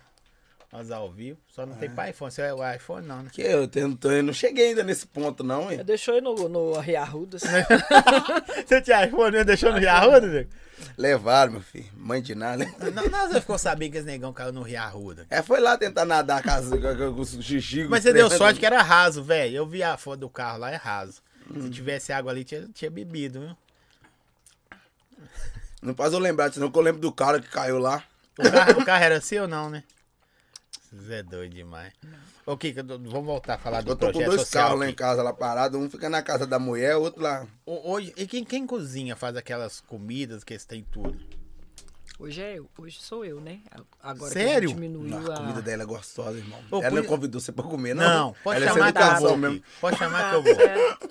[0.73, 1.37] Nós ao vivo.
[1.49, 1.77] Só não Ah.
[1.79, 2.31] tem pra iPhone.
[2.31, 3.31] Você é o iPhone, não, né?
[3.33, 5.83] Que eu, tenho, tô- eu não cheguei ainda nesse ponto, não, hein?
[5.85, 7.39] Deixou aí no, no Riarruda.
[7.39, 7.49] assim.
[8.67, 9.43] Você tinha iPhone, né?
[9.45, 10.47] deixou no Yahoo, né?
[10.97, 11.91] Levaram, meu filho.
[11.97, 12.59] Mãe de nada.
[12.65, 12.73] né?
[12.95, 15.27] Não, não, você ficou sabendo que esse negão caiu no Riarruda.
[15.29, 17.85] É, foi lá tentar nadar a casa com, com, com o xixi.
[17.85, 19.57] Mas você deu sorte que era raso, velho.
[19.57, 21.21] Eu vi a foto do carro lá, é raso.
[21.61, 23.57] Se tivesse água ali, tinha, tinha bebido, viu?
[25.83, 28.03] Não faz eu lembrar, senão que eu lembro do cara que caiu lá.
[28.39, 29.83] O carro, o carro era seu ou não, né?
[30.93, 31.93] Você é doido demais.
[32.45, 34.89] Ô, Kika, vamos voltar a falar do Eu tô com projeto dois social carros lá
[34.91, 35.79] em casa, lá parado.
[35.79, 37.47] Um fica na casa da mulher, outro lá.
[37.65, 41.17] Ho- Hoje, e quem, quem cozinha, faz aquelas comidas que eles têm tudo?
[42.19, 43.61] Hoje é eu, hoje sou eu, né?
[44.03, 44.69] Agora Sério?
[44.69, 45.37] que diminuiu Não, a a...
[45.39, 46.59] comida dela é gostosa, irmão.
[46.71, 48.05] Ô, Ela não pois- convidou você pra comer, não.
[48.27, 49.37] Não, pode Ela é chamar sem que eu vou.
[49.39, 49.63] mesmo.
[49.81, 50.61] Pode chamar que eu Tá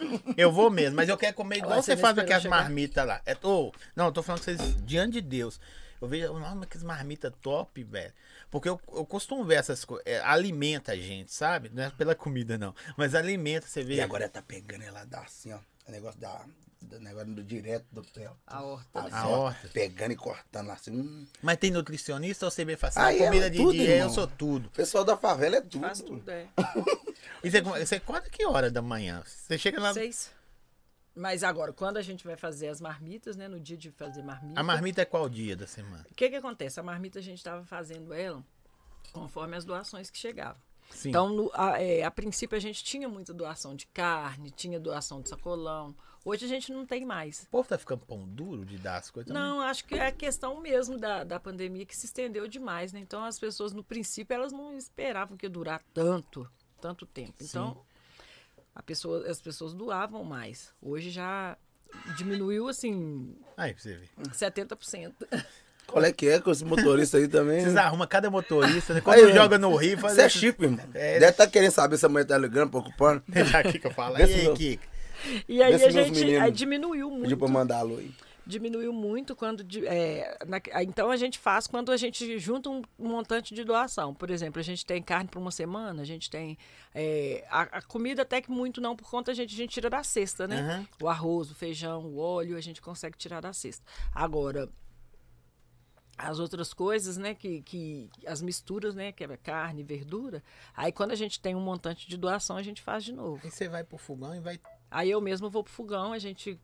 [0.27, 0.33] vou.
[0.37, 3.21] Eu vou mesmo, mas eu quero comer igual Olha, você você faz aquelas marmitas lá.
[3.25, 5.59] É, ô, não, eu tô falando que vocês, diante de Deus.
[6.01, 8.13] Eu vejo, nossa, que marmita top, velho.
[8.51, 10.05] Porque eu, eu costumo ver essas coisas.
[10.23, 11.69] alimenta a gente, sabe?
[11.73, 12.73] Não é pela comida, não.
[12.97, 13.95] Mas alimenta, você vê.
[13.95, 15.59] E agora ela tá pegando, ela dá assim, ó.
[15.87, 16.45] O negócio da.
[16.81, 18.29] do negócio do direto do pé.
[18.47, 18.99] A horta.
[18.99, 19.67] Assim, A horta.
[19.69, 20.91] Pegando e cortando lá assim.
[20.91, 21.27] Hum.
[21.41, 23.89] Mas tem nutricionista ou você vê fazer Aí é comida de tudo, dia?
[23.89, 24.09] Eu irmão.
[24.13, 24.67] sou tudo.
[24.67, 25.81] O pessoal da favela é tudo.
[25.81, 26.47] Faz tudo, é.
[27.43, 29.23] E você, você acorda que hora da manhã?
[29.25, 29.93] Você chega lá.
[29.93, 30.31] Seis.
[31.19, 33.47] Mas agora, quando a gente vai fazer as marmitas, né?
[33.47, 34.59] No dia de fazer marmita.
[34.59, 36.05] A marmita é qual dia da semana?
[36.09, 36.79] O que que acontece?
[36.79, 38.43] A marmita a gente estava fazendo ela
[39.11, 40.61] conforme as doações que chegavam.
[40.91, 41.09] Sim.
[41.09, 45.21] Então, no- a, é, a princípio, a gente tinha muita doação de carne, tinha doação
[45.21, 45.95] de sacolão.
[46.25, 47.43] Hoje a gente não tem mais.
[47.43, 49.41] O povo tá ficando pão duro de dar as coisas também?
[49.43, 52.99] Não, acho que é a questão mesmo da, da pandemia que se estendeu demais, né?
[52.99, 56.49] Então as pessoas, no princípio, elas não esperavam que ia durar tanto,
[56.81, 57.35] tanto tempo.
[57.41, 57.88] Então, a
[58.83, 60.73] pessoa, as pessoas doavam mais.
[60.81, 61.57] Hoje já
[62.17, 64.09] diminuiu, assim, Aí, pra você ver.
[64.31, 65.13] 70%.
[65.87, 67.61] Qual é que é com esse motorista aí também?
[67.61, 67.81] Vocês né?
[67.81, 69.01] arrumam cada motorista, né?
[69.01, 70.79] Quando Aí, joga no Rio, faz Você é chico, irmão.
[70.93, 73.23] É, Deve estar querendo saber se a mulher tá ligando, preocupando.
[73.27, 74.17] Deixa aqui que eu falo.
[74.19, 74.87] E aí, Kika?
[75.47, 77.53] E aí se a gente aí diminuiu Pediu pra muito.
[77.59, 78.11] mandar alô aí.
[78.49, 79.63] Diminuiu muito quando.
[79.85, 84.11] é, na- então a gente faz quando a gente junta um montante de doação.
[84.13, 86.57] Por exemplo, a gente tem carne para uma semana, a gente tem.
[86.95, 89.87] é, a, a comida até que muito não, por conta a gente, a gente tira
[89.87, 90.61] da cesta, né?
[90.61, 90.87] Aham.
[90.99, 93.85] O arroz, o feijão, o óleo, a gente consegue tirar da cesta.
[94.13, 94.67] Agora.
[96.17, 100.43] As outras coisas, né, que, que as misturas, né, que é carne, verdura,
[100.75, 103.39] aí quando a gente tem um montante de doação, a gente faz de novo.
[103.41, 104.59] Aí você vai pro fogão e vai.
[104.91, 106.59] Aí eu mesmo vou pro fogão, a gente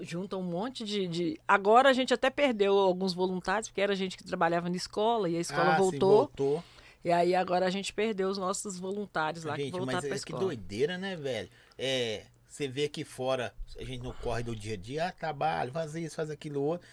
[0.00, 4.16] junta um monte de, de- Agora a gente até perdeu alguns voluntários, porque era gente
[4.16, 6.16] que trabalhava na escola e a escola Ah, sim, voltou.
[6.18, 6.64] voltou.
[7.04, 10.08] E aí agora a gente perdeu os nossos voluntários lá que Gente, voltaram mas pra
[10.08, 10.40] é que escola.
[10.40, 11.48] doideira, né, velho?
[11.78, 12.24] É.
[12.48, 15.94] Você vê aqui fora, a gente não corre do dia a dia, ah, trabalho, faz
[15.94, 16.86] isso, faz aquilo outro.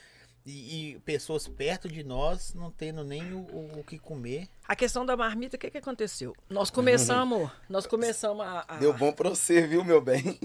[0.46, 4.50] E, e pessoas perto de nós não tendo nem o, o- o que comer.
[4.68, 6.36] A questão da marmita, o que, que aconteceu?
[6.50, 10.38] Nós começamos, nós começamos a, a- Deu bom pra você, viu, meu bem?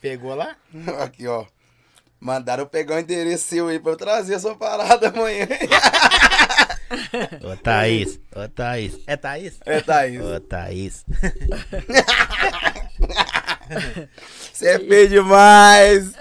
[0.00, 0.56] Pegou lá?
[1.04, 1.44] Aqui, ó.
[2.22, 5.44] Mandaram eu pegar o endereço seu aí pra eu trazer a sua parada amanhã.
[7.42, 8.20] Ô, Thaís.
[8.36, 8.96] Ô, Thaís.
[9.08, 9.58] É Thaís?
[9.66, 10.20] É, Thaís.
[10.22, 11.04] Ô, Thaís.
[14.52, 16.12] Você é feio demais.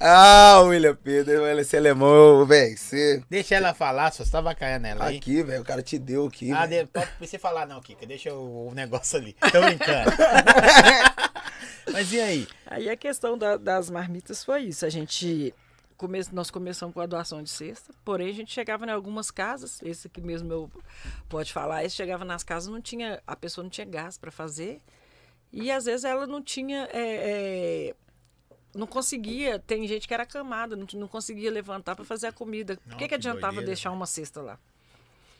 [0.00, 2.76] Ah, William Pedro, esse alemão, velho.
[2.76, 3.22] Você.
[3.30, 5.18] Deixa ela falar, só você tava caindo nela aí.
[5.18, 6.50] Aqui, velho, o cara te deu aqui.
[6.50, 8.04] Ah, de, pode você falar não, Kika.
[8.06, 9.36] Deixa o, o negócio ali.
[9.52, 10.10] Tô brincando.
[11.92, 12.48] Mas e aí?
[12.66, 14.84] Aí a questão da- das marmitas foi isso.
[14.84, 15.54] A gente.
[15.96, 19.82] Come, nós começamos com a doação de cesta, porém a gente chegava em algumas casas,
[19.82, 20.70] esse aqui mesmo eu
[21.28, 24.80] pode falar, esse chegava nas casas, não tinha, a pessoa não tinha gás para fazer,
[25.52, 26.88] e às vezes ela não tinha.
[26.92, 27.94] é, é,
[28.76, 32.78] não conseguia, tem gente que era camada, não, não conseguia levantar para fazer a comida.
[32.88, 34.56] Por que, que adiantava doideira, deixar uma cesta lá?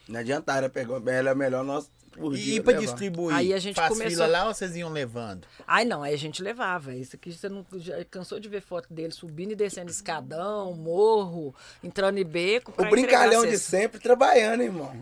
[0.08, 1.00] Não adianta, era pegou.
[1.08, 1.88] Era melhor nós
[2.18, 2.84] por E, dia pra levar.
[2.84, 3.36] distribuir?
[3.36, 5.46] Aí a gente Faz começou- fila lá ou vocês iam levando?
[5.66, 6.94] Ai, não, aí a gente levava.
[6.94, 11.54] Isso aqui você não já cansou de ver foto dele subindo e descendo escadão, morro,
[11.82, 12.72] entrando em beco.
[12.76, 14.92] O brincalhão de sempre trabalhando, irmão.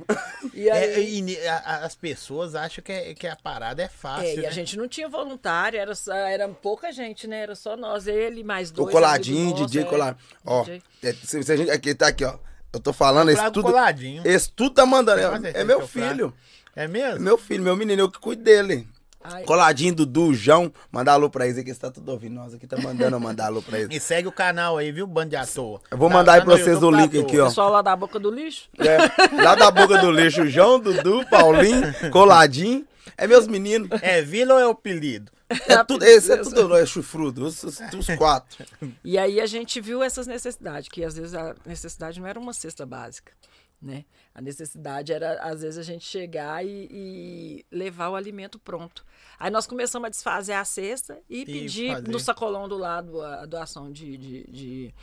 [0.55, 4.27] E aí, É, e as pessoas acham que, é- que a parada é fácil.
[4.29, 4.49] é, e né?
[4.49, 7.41] a gente não tinha voluntário, era, só- era pouca gente, né?
[7.41, 8.93] Era só nós, ele, mais O dois.
[8.93, 9.91] coladinho, amigos nossos, DJ é.
[9.91, 10.17] colar.
[10.45, 10.83] Ó, DJ.
[11.03, 12.39] é, se, se a gente, aqui tá aqui, ó.
[12.73, 14.23] Eu tô falando, esse Trago tudo, coladinho.
[14.27, 15.47] esse tudo tá mandando.
[15.47, 15.91] É, é meu prato?
[15.93, 16.35] filho.
[16.35, 17.21] É É mesmo?
[17.21, 18.87] meu filho, meu menino, eu que cuido dele.
[19.29, 20.73] Ai, Coladinho, Dudu, João.
[20.93, 22.35] Mandar alô pra eles aqui, você tá tudo ouvindo.
[22.37, 23.89] Nós aqui tá mandando eu mandar alô pra eles.
[23.97, 25.81] E segue o canal aí, viu, Bando de à toa.
[25.91, 27.47] Eu vou Tá- mandar aí pra vocês o tá link aqui, ó.
[27.49, 28.69] pessoal lá da boca do lixo.
[28.79, 31.83] É, lá da boca do lixo, João, Dudu, Paulinho,
[32.13, 32.87] Coladinho.
[33.19, 33.89] É meus meninos.
[34.03, 35.33] É vila ou é o apelido?
[35.49, 38.65] É tudo, esse é tudo é chufrudo, os, os- os quatro.
[39.05, 42.53] E aí a gente viu essas necessidades, que às vezes a necessidade não era uma
[42.53, 43.33] cesta básica,
[43.81, 44.05] né?
[44.35, 49.05] A necessidade era, às vezes, a gente chegar e, e levar o alimento pronto.
[49.39, 52.09] Aí nós começamos a desfazer a cesta e, pedir fazer.
[52.11, 54.95] no sacolão do lado a, a doação de, de, de,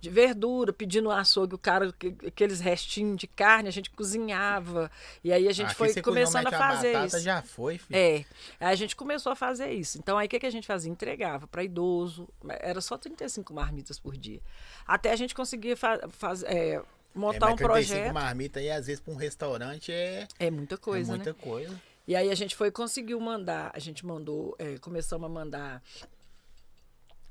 [0.00, 4.90] de verdura, pedindo no açougue o cara, que- aqueles restinhos de carne, a gente cozinhava.
[5.22, 7.20] E aí a gente Aqui foi começando a fazer batata, isso.
[7.24, 7.96] já foi, filho.
[7.96, 8.24] É,
[8.60, 9.98] aí a gente começou a fazer isso.
[9.98, 10.90] Então, aí o que, que a gente fazia?
[10.90, 12.28] Entregava para idoso,
[12.60, 14.40] era só 35 marmitas por dia.
[14.86, 16.82] Até a gente conseguia fa faz- é, É,
[17.16, 18.14] montar mas um 35 projeto.
[18.14, 21.38] marmita aí, às vezes, pra um restaurante é, É muita coisa, é muita né?
[21.40, 21.82] coisa.
[22.06, 25.82] E aí a gente foi, conseguiu mandar, a gente mandou, é, começamos a mandar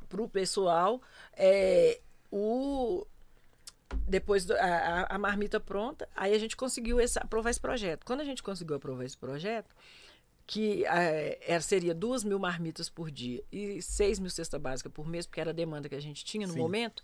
[0.09, 1.01] pro pessoal
[1.35, 1.99] é,
[2.31, 3.05] o
[4.07, 8.03] depois do- a, a- a marmita pronta, aí a gente conseguiu esse- aprovar esse projeto.
[8.05, 9.73] Quando a gente conseguiu aprovar esse projeto,
[10.47, 15.07] que é, era- seria duas mil marmitas por dia e seis mil cesta básica por
[15.07, 16.59] mês, porque era a demanda que a gente tinha no Sim.
[16.59, 17.03] momento.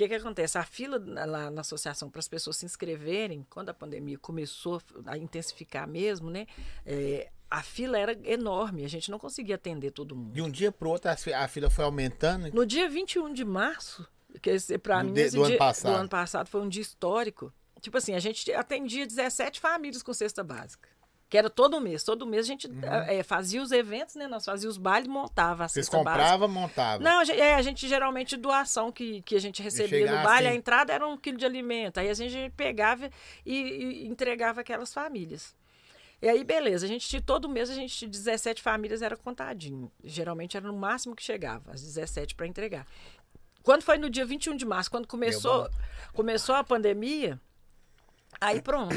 [0.00, 0.56] O que, que acontece?
[0.56, 4.80] A fila na- lá na associação para as pessoas se inscreverem, quando a pandemia começou
[5.04, 6.46] a intensificar mesmo, né?
[6.86, 10.32] é, a fila era enorme, a gente não conseguia atender todo mundo.
[10.32, 12.50] De um dia pro outro, a fi- a fila foi aumentando.
[12.54, 14.06] No dia 21 de março,
[14.40, 15.92] que para mim de- esse do ano dia, passado.
[15.92, 17.52] do ano passado foi um dia histórico.
[17.80, 20.88] Tipo assim, a gente atendia 17 famílias com cesta básica.
[21.30, 22.02] Que era todo mês.
[22.02, 22.68] Todo mês a gente
[23.06, 24.26] eh, fazia os eventos, né?
[24.26, 25.68] Nós fazíamos os bailes e montava a Uhum.
[25.68, 27.00] Vocês compravam, montavam.
[27.04, 30.48] Não, a gente, é, a gente geralmente doação que, que a gente recebia no baile,
[30.48, 31.98] assim- a entrada era um quilo de alimento.
[32.00, 33.08] Aí a gente pegava
[33.46, 35.54] e, e entregava aquelas famílias.
[36.20, 39.90] E aí, beleza, a gente tinha, todo mês a gente tinha 17 famílias, era contadinho.
[40.04, 42.86] Geralmente era no máximo que chegava, as 17 para entregar.
[43.62, 45.70] Quando foi no dia 21 de março, quando começou,
[46.12, 47.40] começou a pandemia,
[48.40, 48.96] aí pronto.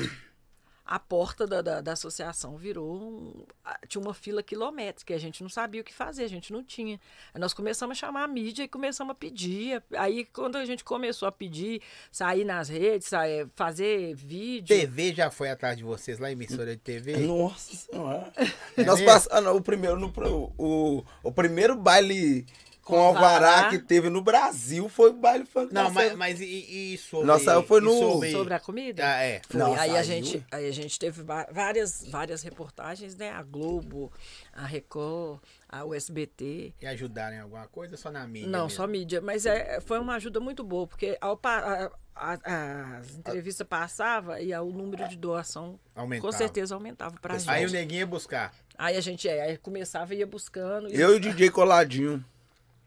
[0.86, 2.94] A porta da, da, da associação virou.
[3.02, 3.46] um-
[3.88, 6.62] tinha uma fila quilométrica, e a gente não sabia o que fazer, a gente não
[6.64, 7.00] tinha.
[7.34, 9.82] Aí nós começamos a chamar a mídia e começamos a pedir.
[9.96, 11.82] Aí, quando a gente começou a pedir,
[12.12, 14.68] sair nas redes, sair, fazer vídeo.
[14.76, 17.16] TV já foi atrás de vocês lá, emissora de TV?
[17.26, 18.34] Nossa senhora.
[18.76, 19.06] É Nós mesmo?
[19.06, 20.12] passamos o primeiro, no,
[20.58, 22.46] o, o primeiro baile
[22.84, 26.94] com Com alvará que teve no Brasil foi o baile funk Não, mas, mas e,
[26.94, 27.26] e sobre...
[27.28, 29.04] Nossa, foi e no- Sobre, Sobre a comida?
[29.06, 29.42] Ah, é.
[29.48, 29.60] Foi.
[29.60, 29.96] Não, aí, saiu.
[29.96, 33.30] a gente, aí a gente teve várias, várias reportagens, né?
[33.32, 34.12] A Globo,
[34.52, 35.40] a Record,
[35.70, 36.74] a USBT.
[36.82, 38.50] E ajudaram em alguma coisa só na mídia?
[38.50, 38.76] Não, mesmo?
[38.78, 39.22] só mídia.
[39.22, 44.38] Mas é, foi uma ajuda muito boa, porque ao, pa- a- a- as entrevistas passavam
[44.38, 46.32] e o número de doação Aumentava.
[46.32, 47.50] com certeza aumentava pra gente.
[47.50, 48.54] Aí o neguinho ia buscar.
[48.78, 50.90] Aí a gente é, aí começava e ia buscando.
[50.90, 52.24] e- Eu e o DJ Coladinho.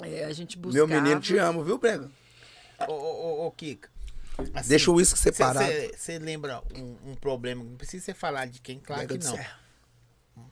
[0.02, 0.86] É, a gente buscava.
[0.86, 2.10] Meu menino, te amo, viu, Brega?
[2.88, 3.88] Ô, ô, ô, ô Kika.
[4.54, 5.72] assim, Deixa o uísque separado.
[5.96, 9.38] Você lembra um, um problema, não precisa você falar de quem, claro Brega que não.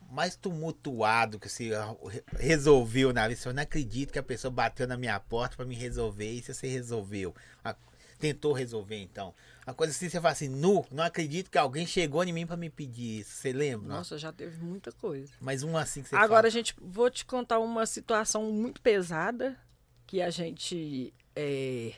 [0.09, 3.39] Mais tumultuado que você ah, re- resolveu na vida.
[3.45, 6.67] Eu não acredito que a pessoa bateu na minha porta pra me resolver isso você
[6.67, 7.35] resolveu.
[7.63, 7.75] Ah,
[8.17, 9.33] Tentou resolver, então.
[9.65, 12.55] Uma coisa assim, você fala assim, nu, não acredito que alguém chegou em mim pra
[12.55, 13.31] me pedir isso.
[13.31, 13.87] Você lembra?
[13.87, 15.33] Nossa, já teve muita coisa.
[15.41, 16.49] Mas um assim que você Agora, fala.
[16.51, 19.57] gente, vou te contar uma situação muito pesada
[20.05, 21.11] que a gente.
[21.35, 21.93] é,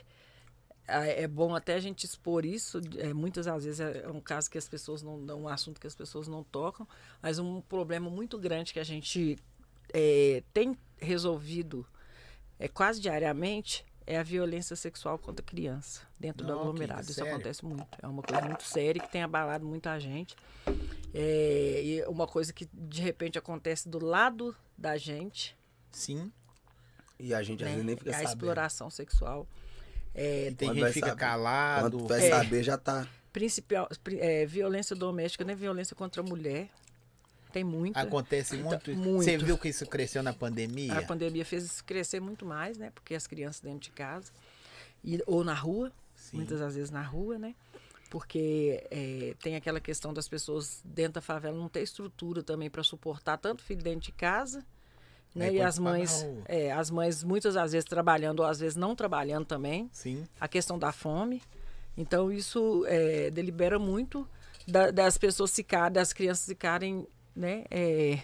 [0.86, 2.80] é é bom até a gente expor isso.
[2.96, 5.86] É, muitas às vezes é um caso que as pessoas não, não- um assunto que
[5.86, 6.88] as pessoas não tocam,
[7.20, 9.36] mas um problema muito grande que a gente
[9.92, 11.86] é, tem resolvido
[12.58, 17.02] é, quase diariamente é a violência sexual contra criança dentro do Não, que aglomerado.
[17.02, 17.34] Isso sério?
[17.34, 17.86] acontece muito.
[18.02, 20.34] É uma coisa muito séria que tem abalado muita gente.
[21.12, 25.56] É, e uma coisa que de repente acontece do lado da gente,
[25.92, 26.32] Sim.
[27.18, 27.74] E a gente às né?
[27.74, 28.30] vezes nem fica É a sabendo.
[28.30, 29.46] exploração sexual.
[30.14, 31.20] É, E tem gente que fica saber.
[31.20, 31.90] calado.
[31.98, 32.30] Quando vai É.
[32.30, 33.06] saber, já tá.
[33.32, 36.68] principal, pri- é, violência doméstica, nem violência contra a mulher.
[37.52, 38.00] Tem muita.
[38.00, 38.90] Acontece muito.
[38.96, 39.22] muito.
[39.24, 40.98] Você viu que isso cresceu na pandemia?
[40.98, 42.90] A pandemia fez isso crescer muito mais, né?
[42.94, 44.30] Porque as crianças dentro de casa,
[45.02, 46.36] e, ou na rua, Sim.
[46.38, 47.54] muitas das vezes na rua, né?
[48.10, 52.82] Porque é, tem aquela questão das pessoas dentro da favela não ter estrutura também para
[52.82, 54.64] suportar tanto filho dentro de casa,
[55.34, 55.48] né?
[55.48, 58.96] Aí E as mães, é, as mães muitas das vezes trabalhando ou às vezes não
[58.96, 60.24] trabalhando também Sim.
[60.40, 61.42] a questão da fome.
[61.96, 64.26] Então, isso é, delibera muito
[64.66, 67.06] da- das pessoas ficarem, das crianças ficarem,
[67.38, 68.18] né, é,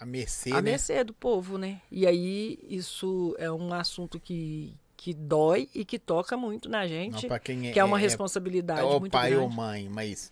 [0.00, 0.62] A mercê, à né?
[0.72, 1.80] mercê do povo, né?
[1.90, 6.88] E aí, isso é um assunto que, que dói e que toca muito na Não,
[6.88, 9.44] gente, pra quem que é uma é, responsabilidade ou muito pai grande.
[9.44, 10.30] ou mãe, mas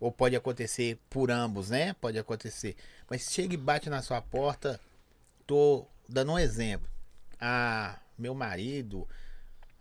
[0.00, 1.94] ou pode acontecer por ambos, né?
[1.94, 2.76] Pode acontecer.
[3.08, 4.80] Mas chega e bate na sua porta,
[5.46, 6.88] tô dando um exemplo.
[7.40, 9.06] Ah, meu marido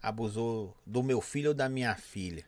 [0.01, 2.45] abusou do meu filho ou da minha filha.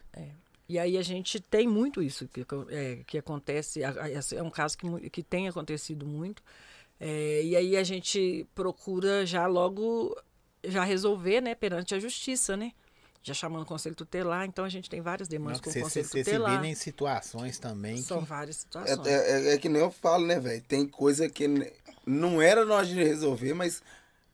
[0.70, 5.10] E aí a gente tem muito isso que, é, que acontece, é um caso que,
[5.10, 6.44] que tem acontecido muito.
[7.00, 10.16] É, e aí a gente procura já logo
[10.64, 12.72] já resolver, né, perante a justiça, né?
[13.24, 16.06] Já chamando o conselho tutelar, então a gente tem várias demandas Não, com o conselho
[16.06, 16.62] você se tutelar.
[16.62, 19.08] vê em situações também São que várias É, situações.
[19.08, 20.62] é- é que nem eu falo, né, velho?
[20.68, 21.48] Tem coisa que
[22.06, 23.82] não era nós de resolver, mas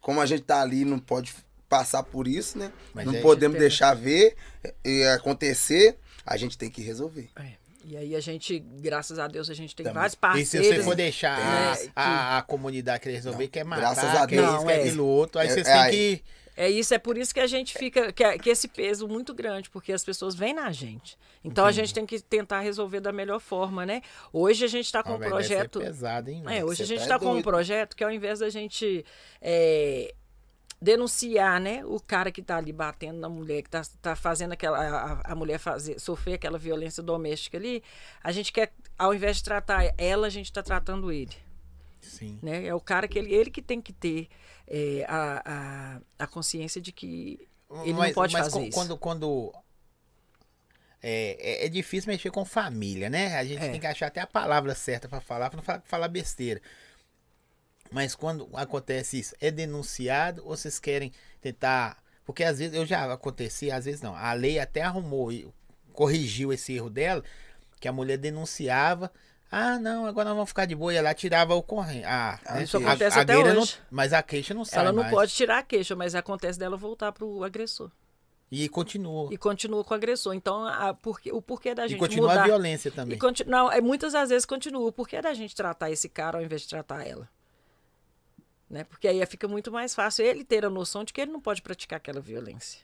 [0.02, 1.34] como a gente tá ali e não pode
[1.70, 2.72] passar por isso, né?
[2.94, 4.36] Mas não é- podemos Tem- deixar ver
[4.84, 7.30] e acontecer, a gente tem que resolver.
[7.36, 7.52] É.
[7.88, 9.94] E aí a gente, graças a Deus, a gente tem Também.
[10.10, 10.68] vários E se parceiros.
[10.78, 14.26] você for deixar a, né, que- a, a comunidade querer resolver, quer matar, graças a
[14.26, 14.48] quer Deus.
[14.48, 14.82] isso, Não, quer é.
[14.82, 15.92] aquilo outro, aí É- vocês é têm aí.
[16.18, 16.24] que...
[16.58, 19.70] É isso, é por isso que a gente fica, que, que esse peso muito grande,
[19.70, 21.18] porque as pessoas vêm na gente.
[21.44, 24.02] Então a gente tem que tentar resolver da melhor forma, né?
[24.32, 25.80] Hoje a gente está com Ó, um projeto.
[25.82, 28.40] pesado, hein, É, hoje a Você gente tá está com um projeto que ao invés
[28.40, 29.06] da gente
[29.42, 30.16] é,
[30.86, 35.32] denunciar, né, o cara que está ali batendo na mulher, que está fazendo aquela a,
[35.32, 37.84] a mulher fazer sofrer aquela violência doméstica ali,
[38.24, 41.36] a gente quer, ao invés de tratar ela, a gente está tratando ele
[42.02, 42.38] Sim.
[42.42, 42.68] né?
[42.68, 44.28] É o cara que ele, ele que tem que ter
[44.68, 47.48] é, a, a, a consciência de que
[47.84, 48.72] ele não pode fazer co- isso.
[48.78, 49.52] Quando, quando
[51.02, 53.38] é, é, é difícil mexer com família, né?
[53.38, 53.70] A gente É.
[53.72, 56.62] tem que achar até a palavra certa pra falar, pra não falar, falar besteira.
[57.92, 61.98] Mas quando acontece isso, é denunciado ou vocês querem tentar.
[62.26, 64.16] Porque às vezes eu já acontecia, às vezes não.
[64.16, 65.48] A lei até arrumou e
[65.94, 67.24] corrigiu esse erro dela,
[67.80, 69.12] que a mulher denunciava.
[69.52, 70.92] Ah, não, agora nós vamos ficar de boa.
[70.94, 72.04] E ela tirava o corrente.
[72.06, 72.64] Ah, né?
[72.64, 73.78] isso acontece a até gueira não- hoje.
[73.92, 75.14] mas a queixa não sai ela não mais.
[75.14, 77.92] pode tirar a queixa, mas acontece dela voltar pro agressor.
[78.52, 79.30] E continua.
[79.32, 80.34] E continua com o agressor.
[80.34, 82.42] Então, a, porque, o porquê da E gente continua mudar...
[82.42, 83.16] a violência também.
[83.16, 84.88] E conti- não, é, muitas das vezes continua.
[84.88, 87.30] O porquê da gente tratar esse cara ao invés de tratar ela?
[88.70, 88.84] Né?
[88.84, 91.62] Porque aí fica muito mais fácil ele ter a noção de que ele não pode
[91.62, 92.80] praticar aquela violência.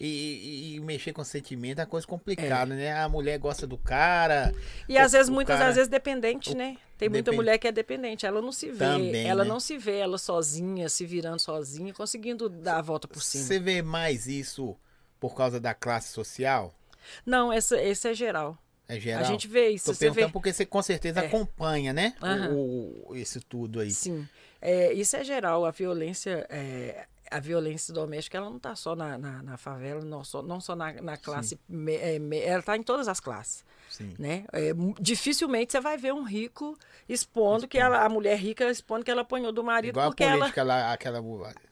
[0.00, 2.92] E, e- e mexer com sentimento é uma coisa complicada, né?
[2.92, 4.54] A mulher gosta do cara.
[4.88, 6.76] E O- às vezes, o muitas cara- das vezes, dependente, né?
[6.96, 8.24] Tem muita Depende- mulher que é dependente.
[8.24, 8.78] Ela não se vê.
[8.78, 9.48] Também, ela né?
[9.50, 13.42] não se vê ela sozinha, se virando sozinha, conseguindo dar a volta por cima.
[13.44, 14.76] Você vê mais isso
[15.18, 16.72] por causa da classe social?
[17.26, 18.56] Não, essa, esse é geral.
[18.86, 19.20] É geral?
[19.22, 19.86] A gente vê isso.
[19.86, 20.32] Tô Você perguntando vê.
[20.32, 21.26] porque você com certeza É.
[21.26, 22.14] acompanha, né?
[22.22, 22.50] O- Aham.
[22.54, 23.90] o, isso tudo aí.
[23.90, 24.26] Sim.
[24.60, 25.64] É, isso é geral.
[25.64, 26.46] A violência.
[26.50, 30.60] é, a violência doméstica ela não está só na, na, na favela, não só, não
[30.62, 31.60] só na, na classe.
[31.68, 33.62] me- é, me- ela está em todas as classes.
[33.90, 34.14] Sim.
[34.18, 34.44] Né?
[34.52, 34.70] É,
[35.00, 36.76] dificilmente você vai ver um rico
[37.08, 40.24] expondo que ela, a mulher rica expondo que ela apanhou do marido Igual a porque
[40.24, 40.36] ela.
[40.38, 41.18] política lá, aquela.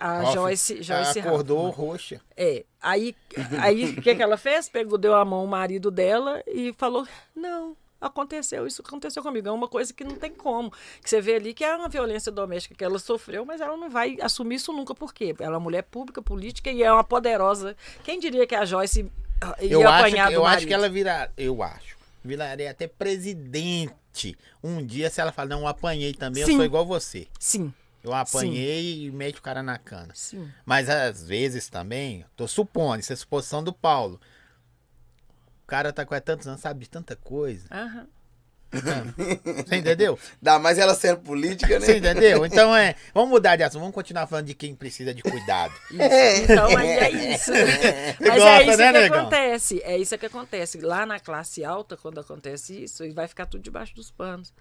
[0.01, 1.89] A Hoff, Joyce- Joyce acordou Hoffmann.
[1.89, 2.21] roxa.
[2.37, 2.65] É.
[2.81, 3.15] Aí
[3.61, 4.69] aí o que, que ela fez?
[4.69, 9.49] Pegou, deu a mão ao marido dela e falou: Não, aconteceu, isso aconteceu comigo.
[9.49, 10.71] É uma coisa que não tem como.
[11.03, 13.89] Que você vê ali que é uma violência doméstica que ela sofreu, mas ela não
[13.91, 15.35] vai assumir isso nunca, por quê?
[15.39, 17.77] Ela é uma mulher pública, política e é uma poderosa.
[18.05, 19.11] Quem diria que a Joyce
[19.41, 20.69] ah, ia Eu, acho, apanhar que- do eu acho marido?
[20.69, 21.31] que ela virar.
[21.37, 21.97] Eu acho.
[22.25, 24.37] Viraria até presidente.
[24.63, 26.57] Um dia, se ela falar, não, eu apanhei também, eu Sim.
[26.57, 27.27] sou igual você.
[27.39, 30.13] Sim, Eu apanhei e mete o cara na cana.
[30.15, 30.49] sim.
[30.65, 34.21] Mas às vezes também, tô supondo, isso é suposição do Paulo.
[35.67, 37.67] O cara tá com há tantos anos, sabe de tanta coisa.
[37.73, 38.07] Aham.
[39.67, 40.17] Você entendeu?
[40.41, 41.85] Dá mais ela sendo política, né?
[41.85, 42.47] Você entendeu?
[42.47, 42.95] Então é.
[43.13, 45.75] Vamos mudar de assunto, vamos continuar falando de quem precisa de cuidado.
[45.91, 46.53] Isso.
[46.53, 47.51] Então aí é isso.
[48.21, 49.19] Mas gosta, é isso né, que negão?
[49.19, 49.83] acontece.
[49.83, 50.81] É isso que acontece.
[50.81, 54.53] Lá na classe alta, quando acontece isso, e vai ficar tudo debaixo dos panos.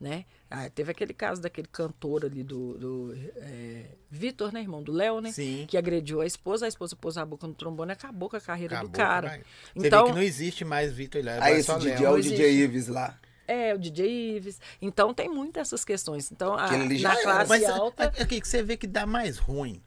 [0.00, 0.26] Né?
[0.48, 5.20] Ah, teve aquele caso daquele cantor ali do, do é, Vitor, né, irmão do Léo,
[5.20, 5.32] né?
[5.32, 5.66] Sim.
[5.68, 8.40] Que agrediu a esposa, a esposa pôs a boca no trombone e acabou com a
[8.40, 9.40] carreira Acabou, do cara.
[9.74, 11.42] Você Então, vê que não existe mais Vitor e Léo.
[11.42, 12.06] Aí é esse só DJ Léo.
[12.06, 12.62] é o DJ.
[12.62, 13.18] Ives lá.
[13.48, 14.60] é, o DJ Ives.
[14.80, 16.30] Então tem muitas essas questões.
[16.30, 18.04] Então, a, na classe Mas alta.
[18.16, 19.82] é- aqui que você vê que dá mais ruim.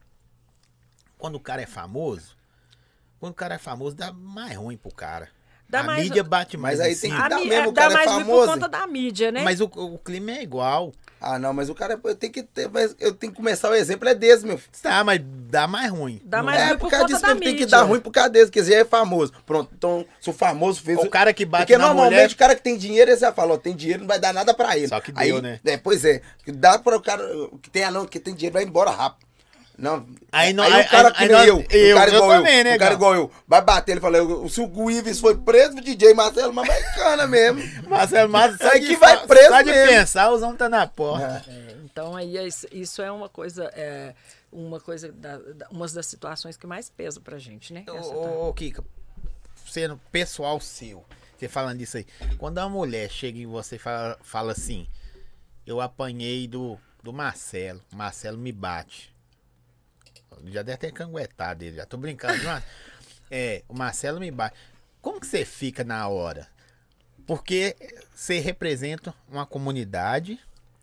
[1.17, 2.35] Quando o cara é famoso,
[3.17, 5.29] quando o cara é famoso, dá mais ruim pro cara.
[5.71, 7.71] Dá a mais- mídia bate mais Mas aí em tem que- mi- mesmo, é, o
[7.71, 8.47] dá cara é mais por famoso.
[8.51, 9.41] conta da mídia, né?
[9.41, 10.91] Mas o, o clima é igual.
[11.23, 12.67] Ah, não, mas o cara eu tenho que ter.
[12.67, 14.71] Mas eu tenho que começar o exemplo é desse, meu filho.
[14.81, 16.19] Tá, mas dá mais ruim.
[16.25, 16.63] Dá Não mais é?
[16.65, 18.47] ruim É, por por causa disso da mesmo, tem que dar ruim por causa desse,
[18.47, 19.31] porque já é famoso.
[19.45, 20.97] Pronto, então, se o famoso fez.
[20.99, 22.31] O cara que bate Porque na normalmente mulher...
[22.31, 24.53] o cara que tem dinheiro, ele já fala, ó, tem dinheiro, não vai dar nada
[24.53, 24.87] pra ele.
[24.87, 25.59] Só que Aí, deu, né?
[25.63, 26.21] É, pois é.
[26.47, 27.23] Dá para o cara
[27.61, 29.25] que tem anão, que tem dinheiro, vai embora rápido.
[29.77, 31.99] Não, Aí não- aí aí- o cara aí- que aí nem nós- eu, eu- o
[31.99, 34.47] cara eu igual também, eu, né, o cara igual eu, vai bater, ele fala, eu-
[34.47, 37.61] se o Ives foi preso, o DJ Marcelo, mas vai cana mesmo.
[37.89, 38.35] Marcelo
[38.71, 39.87] Aí de que vai preso Só de mesmo.
[39.89, 41.43] pensar, os homens tá na porta.
[41.47, 44.13] É, então aí é isso, é uma coisa, é,
[44.51, 47.83] uma coisa da, da- uma das situações que mais pesa pra gente, né?
[47.87, 48.83] Essa tá- Ô, ô, Kika,
[49.67, 51.03] sendo pessoal seu,
[51.37, 52.05] você falando disso aí,
[52.37, 54.85] quando a mulher chega em você e fala, fala assim,
[55.65, 59.10] eu apanhei do, do Marcelo, o Marcelo me bate.
[60.47, 62.43] Já deve ter canguetado dele, já tô brincando.
[62.43, 62.63] mas,
[63.29, 64.55] é, o Marcelo me bate.
[65.01, 66.47] Como que você fica na hora?
[67.25, 67.75] Porque
[68.13, 70.39] você representa uma comunidade,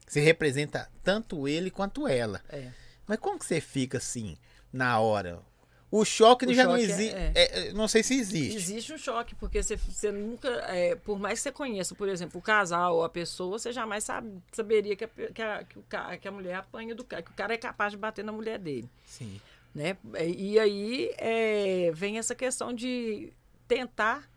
[0.06, 2.42] você representa tanto ele quanto ela.
[2.48, 2.70] É.
[3.06, 4.36] Mas como que você fica assim,
[4.72, 5.40] na hora?
[5.90, 7.14] O choque O já não choque é- existe.
[7.16, 7.72] é.
[7.72, 8.56] não sei se existe.
[8.56, 12.38] Existe um choque, porque você, você nunca, é, por mais que você conheça, por exemplo,
[12.38, 15.84] o casal ou a pessoa, você jamais sabe- saberia que a, que, a, que o
[16.20, 18.58] que a mulher apanha do cara, que o cara é capaz de bater na mulher
[18.58, 18.88] dele.
[19.06, 19.40] Sim.
[19.74, 19.96] né?
[20.36, 23.32] E aí é, vem essa questão de
[23.66, 24.28] tentar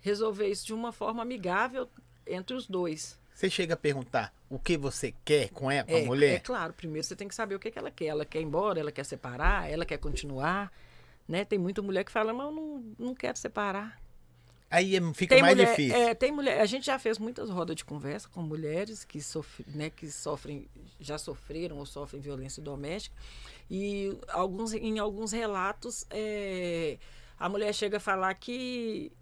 [0.00, 1.88] resolver isso de uma forma amigável
[2.24, 3.17] entre os dois.
[3.38, 6.34] Você chega a perguntar o que você quer com a, com a É, mulher?
[6.34, 8.06] é claro, primeiro você tem que saber o que, que ela quer.
[8.06, 10.72] Ela quer ir embora, ela quer separar, ela quer continuar.
[11.28, 11.44] Né?
[11.44, 13.96] Tem muita mulher que fala, mas eu não, não quero separar.
[14.68, 15.96] Aí é- fica Tem mais mulher, difícil.
[15.96, 19.64] é, tem mulher, a gente já fez muitas rodas de conversa com mulheres que, sofre,
[19.68, 23.14] né, que sofrem, já sofreram ou sofrem violência doméstica.
[23.70, 26.98] E alguns, em alguns relatos, é,
[27.38, 29.12] a mulher chega a falar que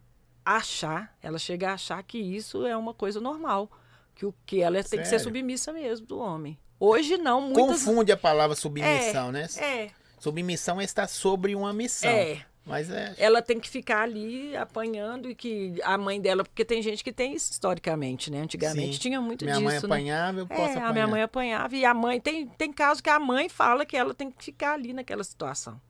[0.42, 3.70] achar, ela chega a achar que isso é uma coisa normal.
[4.16, 6.58] Que, o, que ela tem que ser submissa mesmo do homem.
[6.80, 7.84] Hoje não, muitas.
[7.84, 9.46] Confunde a palavra submissão, né?
[9.58, 12.10] É, Submissão é estar sobre uma missão.
[12.10, 12.44] é.
[12.68, 13.14] Mas é.
[13.16, 17.12] ela tem que ficar ali apanhando e que a mãe dela, porque tem gente que
[17.12, 18.40] tem isso historicamente, né?
[18.40, 18.98] Antigamente Sim.
[18.98, 19.84] tinha muito Minha disso, mãe né?
[19.84, 20.88] apanhava, eu posso É, apanhar.
[20.88, 23.96] a minha mãe apanhava e a mãe tem tem casos que a mãe fala que
[23.96, 25.80] ela tem que ficar ali naquela situação.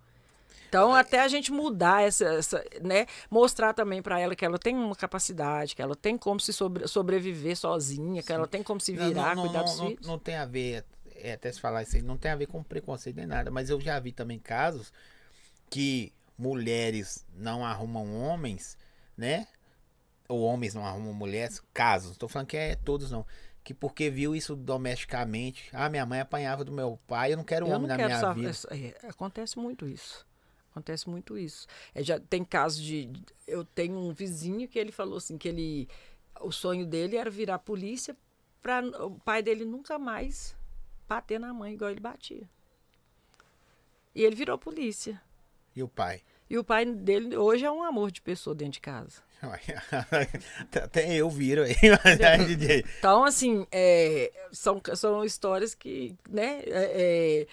[0.77, 4.77] Então, até a gente mudar essa, essa né, mostrar também para ela que ela tem
[4.77, 8.93] uma capacidade, que ela tem como se sobre- sobreviver sozinha, que ela tem como se
[8.93, 10.07] Não, virar, não, cuidar não, dos não, filhos.
[10.07, 10.85] não tem a ver,
[11.15, 13.71] é, até se falar isso aí, não tem a ver com preconceito nem nada, mas
[13.71, 14.93] eu já vi também casos
[15.71, 18.77] que mulheres não arrumam homens,
[19.17, 19.47] né?
[20.29, 23.25] Ou homens não arrumam mulheres, casos, não tô falando que é todos não,
[23.65, 27.67] que porque viu isso domesticamente, ah, minha mãe apanhava do meu pai, eu não quero
[27.67, 28.35] Eu homem não na quero minha só.
[28.35, 28.53] vida.
[28.71, 30.27] é, acontece muito isso.
[30.77, 31.67] Acontece muito isso.
[31.95, 33.11] É, já tem casos de.
[33.47, 35.89] Eu tenho um vizinho que ele falou assim que ele.
[36.39, 38.15] O sonho dele era virar polícia
[38.63, 40.55] para o pai dele nunca mais
[41.09, 42.47] bater na mãe igual ele batia.
[44.15, 45.19] E ele virou polícia.
[45.75, 46.21] E o pai?
[46.49, 49.23] E o pai dele hoje é um amor de pessoa dentro de casa.
[50.83, 51.75] Até eu viro aí,
[52.47, 52.85] DJ.
[52.99, 57.47] Então, assim, é, são, são histórias que, né, é, é,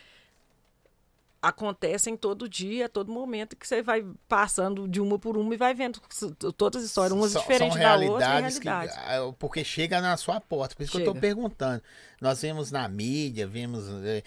[1.43, 5.73] acontecem todo dia, todo momento, que você vai passando de uma por uma e vai
[5.73, 5.99] vendo
[6.55, 8.95] todas as histórias, umas São- diferentes são da outra, e realidades realidades.
[8.95, 11.19] que ah, porque chega na sua porta, por isso que eu Chega.
[11.19, 11.83] perguntando.
[12.21, 14.23] Nós vemos na mídia, vemos, eh,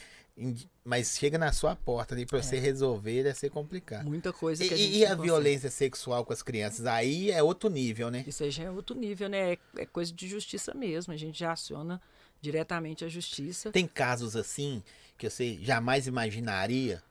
[0.84, 4.04] mas chega na sua porta ali para você resolver, deve ser complicado.
[4.04, 5.22] Muita coisa E, que a gente e a consegue.
[5.22, 8.22] violência sexual com as crianças, aí é outro nível, né?
[8.26, 9.54] Isso aí já é outro nível, né?
[9.54, 11.14] É, é coisa de justiça mesmo.
[11.14, 11.98] A gente já aciona
[12.42, 13.72] diretamente a justiça.
[13.72, 14.82] Tem casos assim
[15.16, 17.02] que você jamais imaginaria.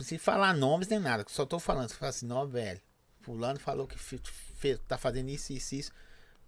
[0.00, 1.90] Não precisa falar nomes nem nada, só tô falando.
[1.90, 2.80] Você fala assim, não, velho.
[3.20, 5.92] Fulano falou que fe- tá fazendo isso, isso, isso.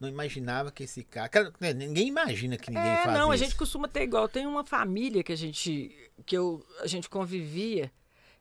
[0.01, 1.53] Não imaginava que esse cara.
[1.61, 3.45] né, Ninguém imagina que ninguém É, faz não, a isso.
[3.45, 4.27] gente costuma ter igual.
[4.27, 7.93] Tem uma família que a gente que eu, a gente convivia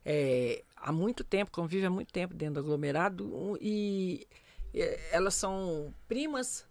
[0.02, 4.26] é, há muito tempo, convive há muito tempo dentro do aglomerado e
[4.74, 6.64] é, elas são primas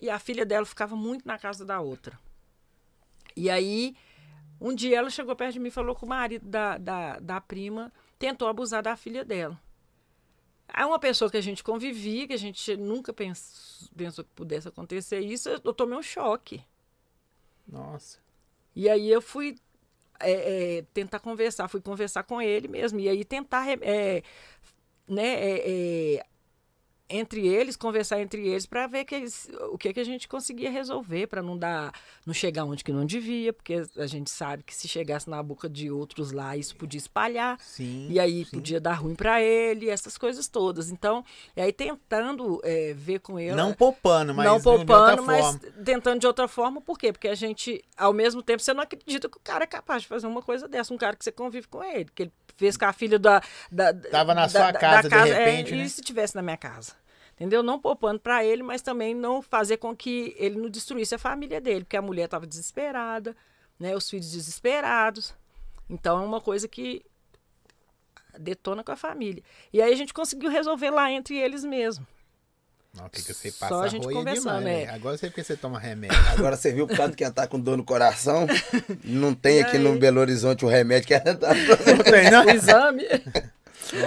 [0.00, 2.16] e a filha dela ficava muito na casa da outra.
[3.36, 3.96] E aí,
[4.60, 7.40] um dia ela chegou perto de mim e falou que o marido da, da, da
[7.40, 9.58] prima tentou abusar da filha dela.
[10.68, 14.68] É uma pessoa que a gente convivia, que a gente nunca pens, pensou que pudesse
[14.68, 16.62] acontecer isso, eu tomei um choque.
[17.66, 18.18] Nossa.
[18.74, 19.56] E aí eu fui
[20.20, 24.22] é, é, tentar conversar, fui conversar com ele mesmo, e aí tentar é,
[25.06, 26.26] né, é, é,
[27.10, 30.70] entre eles, conversar entre eles para ver que eles, o que, que a gente conseguia
[30.70, 31.92] resolver, para não dar,
[32.26, 35.68] não chegar onde que não devia, porque a gente sabe que se chegasse na boca
[35.68, 37.58] de outros lá, isso podia espalhar.
[37.60, 38.08] Sim.
[38.10, 38.50] E aí sim.
[38.50, 40.90] podia dar ruim para ele, essas coisas todas.
[40.90, 41.24] Então,
[41.56, 43.54] e aí tentando é, ver com ele.
[43.56, 45.60] Não poupando, mas não poupando, mas forma.
[45.84, 47.12] tentando de outra forma, por quê?
[47.12, 50.08] Porque a gente, ao mesmo tempo, você não acredita que o cara é capaz de
[50.08, 52.84] fazer uma coisa dessa, um cara que você convive com ele, que ele fez com
[52.84, 53.40] a filha da.
[53.70, 55.88] da Tava na da- sua da- casa, da de é, repente, E né?
[55.88, 56.97] se tivesse na minha casa?
[57.38, 57.62] Entendeu?
[57.62, 61.60] Não poupando para ele, mas também não fazer com que ele não destruísse a família
[61.60, 63.36] dele, porque a mulher estava desesperada,
[63.78, 63.94] né?
[63.94, 65.32] Os filhos desesperados.
[65.88, 67.04] Então é uma coisa que
[68.36, 69.42] detona com a família.
[69.72, 72.04] E aí a gente conseguiu resolver lá entre eles mesmo.
[72.96, 74.86] Não, o que, que você Só passa a gente conversando, demais, é.
[74.86, 74.92] né?
[74.92, 76.16] Agora eu sei porque você toma remédio.
[76.32, 78.46] Agora você viu por causa que ela tá com dor no coração?
[79.04, 79.82] Não tem E aqui aí?
[79.82, 82.44] no Belo Horizonte o remédio que ela tá Não tem, não?
[82.46, 83.04] O exame.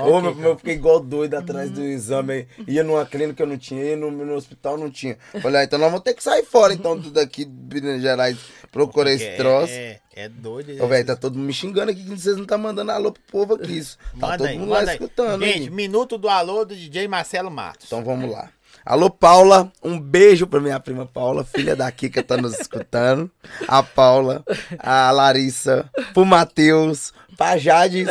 [0.03, 0.47] Ô, meu, cara.
[0.49, 2.47] eu fiquei igual doido atrás do exame aí.
[2.67, 3.83] Ia numa clínica, eu não tinha.
[3.83, 5.17] Ia no, no hospital, não tinha.
[5.41, 8.37] Falei, ah, então nós vamos ter que sair fora, então, tudo daqui de Minas Gerais.
[8.71, 9.73] Procurei esse É- troço.
[9.73, 10.81] É, é doido.
[10.83, 13.21] Ô, velho, tá todo mundo me xingando aqui que vocês não tá mandando alô pro
[13.31, 13.77] povo aqui.
[13.77, 13.97] Isso.
[13.97, 14.87] Tá Manda todo aí, mundo lá aí.
[14.89, 15.69] escutando, Gente, hein?
[15.69, 17.87] minuto do alô do DJ Marcelo Matos.
[17.87, 18.49] Então vamos lá.
[18.85, 19.71] Alô, Paula.
[19.83, 23.29] Um beijo pra minha prima Paula, filha da Kika, tá nos escutando.
[23.67, 24.43] A Paula,
[24.79, 28.05] a Larissa, pro Matheus, pra Jade,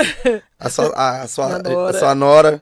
[0.59, 1.91] a sua, a sua, nora.
[1.91, 2.61] a sua nora.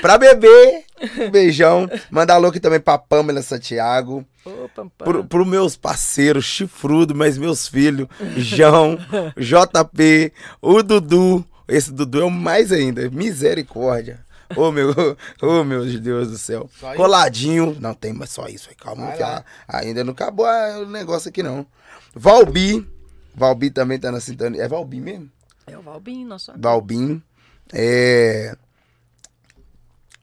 [0.00, 0.84] Pra bebê,
[1.20, 1.88] um beijão.
[2.10, 4.24] Manda alô aqui também pra Pamela Santiago.
[4.44, 4.68] Ô.
[4.98, 8.98] Pro, pro meus parceiros, chifrudo, mas meus filhos, João,
[9.36, 11.44] JP, o Dudu.
[11.66, 13.08] Esse Dudu é o mais ainda.
[13.10, 14.23] Misericórdia.
[14.56, 14.90] Ô meu,
[15.42, 16.68] ô meu Deus do céu.
[16.78, 16.96] Só isso?
[16.96, 17.76] Coladinho.
[17.80, 18.74] Não tem mais só isso aí.
[18.76, 21.66] Calma, Vai que a- ainda não acabou a- o negócio aqui não.
[22.14, 22.86] Valbi.
[23.34, 24.62] Valbi também tá na sintonia.
[24.62, 25.30] É Valbi mesmo?
[25.66, 26.62] É o Valbinho, nosso amigo.
[26.62, 27.22] Balbim.
[27.72, 28.54] É.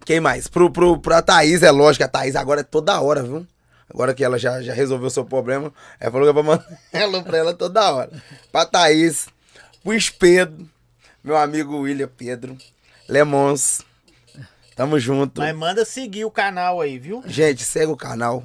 [0.05, 0.47] Quem mais?
[0.47, 3.45] Pro, pro, pra Thaís, é lógico, a Thaís agora é toda hora, viu?
[3.89, 6.65] Agora que ela já, já resolveu o seu problema, ela falou que eu vou mandar
[6.93, 8.11] ela pra ela toda hora.
[8.51, 9.27] Pra Thaís,
[9.83, 10.67] pro Pedro,
[11.23, 12.57] meu amigo William Pedro,
[13.07, 13.81] Lemons.
[14.81, 15.41] Tamo junto.
[15.41, 17.21] Mas manda seguir o canal aí, viu?
[17.27, 18.43] Gente, segue o canal.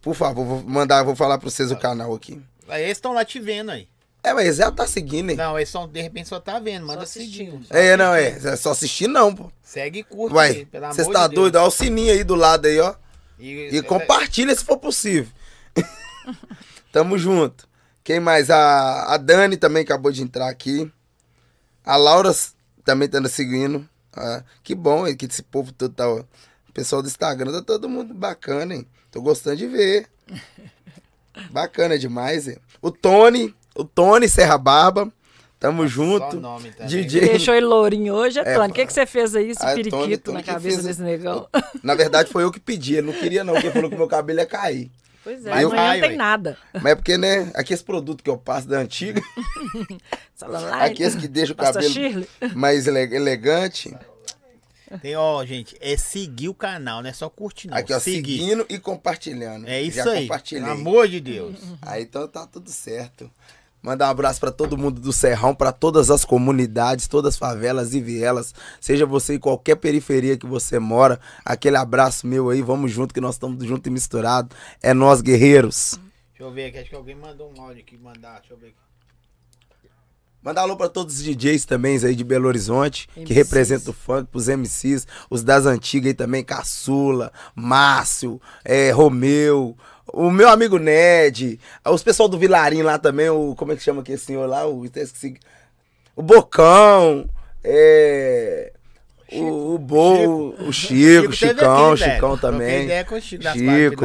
[0.00, 2.40] Por favor, vou mandar, vou falar pra vocês o canal aqui.
[2.66, 3.86] Aí Eles estão lá te vendo aí.
[4.22, 5.36] É, mas já tá seguindo, hein?
[5.36, 6.86] Não, eles só, de repente só tá vendo.
[6.86, 7.48] Manda seguir.
[7.48, 7.66] assistindo.
[7.68, 8.28] É, não, é.
[8.30, 9.52] É só assistir, não, pô.
[9.62, 11.34] Segue e curte Uai, aí, pelo amor você de tá Deus.
[11.40, 11.56] doido?
[11.56, 12.94] Olha o sininho aí do lado aí, ó.
[13.38, 15.30] E, E compartilha se for possível.
[16.90, 17.68] Tamo junto.
[18.02, 18.48] Quem mais?
[18.50, 20.90] A, a Dani também acabou de entrar aqui.
[21.84, 22.52] A Laura s-
[22.84, 23.86] também tá nos seguindo.
[24.16, 26.08] Ah, que bom hein, que esse povo todo tá.
[26.10, 26.24] O
[26.72, 28.86] pessoal do Instagram tá todo mundo bacana, hein?
[29.10, 30.06] Tô gostando de ver.
[31.50, 32.56] Bacana demais, hein?
[32.80, 35.12] O Tony, o Tony Serra Barba.
[35.58, 36.38] Tamo junto.
[36.38, 36.88] nome também.
[37.04, 37.20] DJ.
[37.30, 38.70] Deixou ele lourinho hoje, É, Antônio.
[38.72, 40.84] O que, que você fez aí, esse Ah, Tony- periquito Tony na que cabeça fez-
[40.86, 41.48] desse negão?
[41.82, 42.94] Na verdade, foi eu que pedi.
[42.96, 44.90] Ele não queria, não, porque ele falou que meu cabelo ia cair.
[45.26, 46.56] Pois é, Vai, amanhã vai, não tem nada.
[46.72, 47.50] Mas é porque, né?
[47.56, 49.20] Aqui esse produto que eu passo da antiga.
[51.00, 52.28] Esse que deixa o cabelo Shirley.
[52.54, 53.92] mais ele- elegante.
[55.02, 57.76] Tem, ó, gente, é seguir o canal, não é só curtir, não.
[57.76, 58.38] Aqui, ó, seguir.
[58.38, 59.66] seguindo e compartilhando.
[59.66, 60.28] É isso Já aí.
[60.28, 61.56] Pelo amor de Deus.
[61.82, 63.28] Aí então tá tudo certo.
[63.86, 67.94] Mandar um abraço pra todo mundo do Serrão, pra todas as comunidades, todas as favelas
[67.94, 68.52] e vielas.
[68.80, 73.20] Seja você em qualquer periferia que você mora, aquele abraço meu aí, vamos junto que
[73.20, 74.56] nós estamos junto e misturado.
[74.82, 76.00] É nós guerreiros.
[76.30, 78.66] Deixa eu ver aqui, acho que alguém mandou um áudio aqui, mandar, deixa eu ver
[78.66, 78.86] aqui.
[80.42, 83.36] Mandar alô pra todos os DJs também aí de Belo Horizonte, que MCs.
[83.36, 89.76] representam o funk, pros MCs, os das antigas aí também, Caçula, Márcio, é, Romeu,
[90.12, 94.02] o meu amigo Ned, os pessoal do Vilarim lá também, o, como é que chama
[94.02, 95.36] aquele senhor lá, o, esqueci.
[96.14, 97.28] o Bocão,
[97.64, 98.72] é,
[99.32, 102.04] o, o Bo, o Chico, Chico Chicão, aqui.
[102.04, 102.88] Chicão também,
[103.20, 104.04] Chico Chico,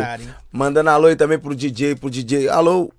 [0.52, 2.92] mandando alô aí também pro DJ, pro DJ, alô,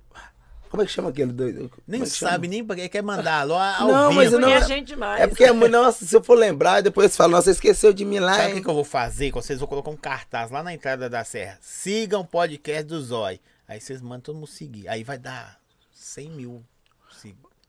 [0.73, 1.69] como é que chama aquele doido?
[1.87, 4.13] Nem é sabe nem pra que quer mandar alô ao Não, vivo.
[4.15, 5.21] mas eu não- Conhece gente demais.
[5.21, 8.17] É porque, nossa, se eu for lembrar, depois você fala, nossa, você esqueceu de mim
[8.17, 9.29] lá, Sabe o que, que eu vou fazer?
[9.29, 11.59] Com vocês vou colocar um cartaz lá na entrada da serra.
[11.61, 13.39] Sigam o podcast do Zói.
[13.67, 14.87] Aí vocês mandam todo mundo seguir.
[14.89, 15.59] Aí vai dar
[15.91, 16.63] 100 mil.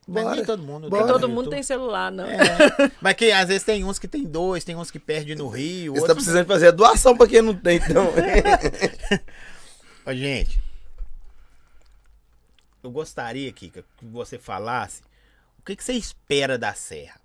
[0.08, 0.36] Mas Bora.
[0.36, 0.88] nem todo mundo.
[0.88, 1.06] Bora.
[1.06, 2.24] tá Todo mundo tem celular, não.
[2.26, 2.38] É.
[3.02, 5.92] Mas que às vezes tem uns que tem dois, tem uns que perdem no Rio.
[5.92, 8.08] Você tá outros- precisando fazer a doação pra quem não tem, então.
[10.06, 10.58] Ô, gente,
[12.84, 15.02] eu gostaria, Kika, que você falasse
[15.58, 17.20] o que, que você espera da Serra.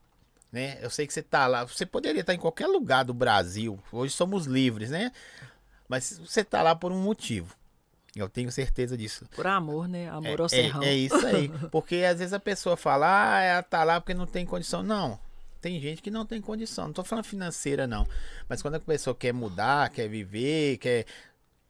[0.51, 0.77] Né?
[0.81, 3.79] Eu sei que você tá lá, você poderia estar em qualquer lugar do Brasil.
[3.91, 5.11] Hoje somos livres, né?
[5.87, 7.55] Mas você tá lá por um motivo.
[8.15, 9.25] Eu tenho certeza disso.
[9.35, 10.09] Por amor, né?
[10.09, 10.81] Amor é, ao serrão.
[10.81, 11.49] É, é isso aí.
[11.71, 14.81] Porque às vezes a pessoa fala, ah, ela tá lá porque não tem condição.
[14.81, 15.19] Não.
[15.61, 16.87] Tem gente que não tem condição.
[16.87, 18.07] Não tô falando financeira, não.
[18.47, 21.05] Mas quando a pessoa quer mudar, quer viver, quer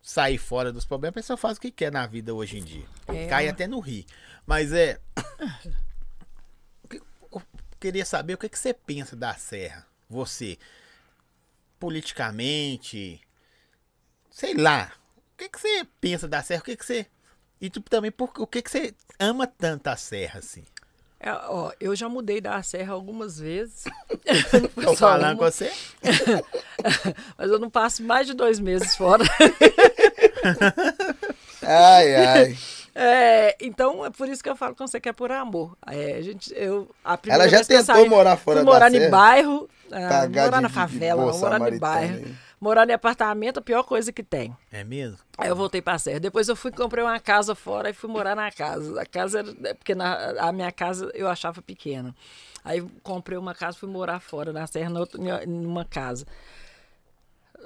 [0.01, 2.85] sair fora dos problemas, a pessoa faz o que quer na vida hoje em dia.
[3.07, 3.27] É.
[3.27, 4.05] Cai até no rir.
[4.45, 4.99] Mas é.
[7.31, 7.41] Eu
[7.79, 9.85] queria saber o que, que você pensa da Serra.
[10.09, 10.57] Você.
[11.79, 13.21] Politicamente.
[14.29, 14.91] Sei lá.
[15.15, 16.61] O que, que você pensa da Serra?
[16.61, 17.05] O que, que você.
[17.61, 20.65] E tu também, por, o que, que você ama tanto a Serra, assim?
[21.21, 23.83] É, ó, eu já mudei da serra algumas vezes.
[24.83, 25.51] Só falando com uma.
[25.51, 25.69] você?
[27.37, 29.25] Mas eu não passo mais de dois meses fora.
[31.61, 32.57] Ai, ai.
[32.95, 35.77] É, então, é por isso que eu falo com você que é por amor.
[35.87, 38.59] É, a gente, eu, a primeira Ela já vez que eu tentou saí, morar fora
[38.59, 42.15] da morar em bairro, ah, morar de- na favela, morar em bairro.
[42.15, 42.35] aí.
[42.61, 44.53] Morar em apartamento, a pior coisa que tem.
[44.69, 45.17] É mesmo?
[45.37, 46.19] Aí eu voltei pra serra.
[46.19, 49.01] Depois eu fui comprei uma casa fora e fui morar na casa.
[49.01, 49.55] A casa era.
[49.63, 52.13] é Porque na, a minha casa eu achava pequena.
[52.65, 56.25] Aí comprei uma casa fui morar fora, na serra, outra- numa casa.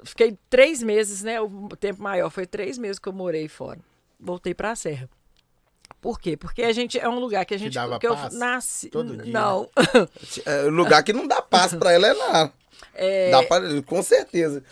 [0.04, 1.40] Fiquei três meses, né?
[1.40, 3.80] O tempo maior foi três meses que eu morei fora.
[4.20, 5.08] Voltei pra serra.
[6.00, 6.36] Por quê?
[6.36, 7.72] Porque a gente é um lugar que a gente.
[7.74, 8.90] dava que eu paz nasci.
[8.90, 9.32] todo dia?
[9.32, 9.68] Não.
[10.44, 12.52] É, o lugar que não dá paz pra ela é lá.
[13.30, 14.62] Dá pra, com certeza.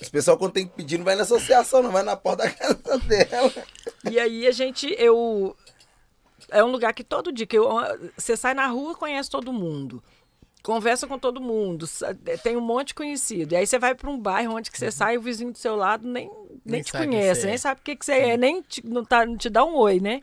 [0.00, 2.50] Os pessoal, quando tem que pedir, não vai na associação, não vai na porta da
[2.50, 3.52] casa dela.
[4.10, 5.56] E aí a gente, eu.
[6.50, 7.68] É um lugar que todo dia que eu,
[8.16, 10.02] você sai na rua, conhece todo mundo.
[10.62, 13.52] Conversa com todo mundo, sa- tem um monte de conhecido.
[13.52, 15.76] E aí você vai para um bairro onde que você sai o vizinho do seu
[15.76, 17.50] lado nem, nem, Nem te conhece, você é.
[17.50, 19.76] nem sabe o que, que você é, nem te, não, tá, não te dá um
[19.76, 20.20] oi, né?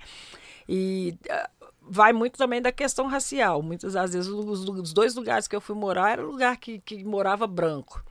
[0.67, 1.49] E ah,
[1.81, 3.61] vai muito também da questão racial.
[3.61, 7.03] Muitas das vezes os, os dois lugares que eu fui morar era lugar que, que
[7.03, 8.03] morava branco.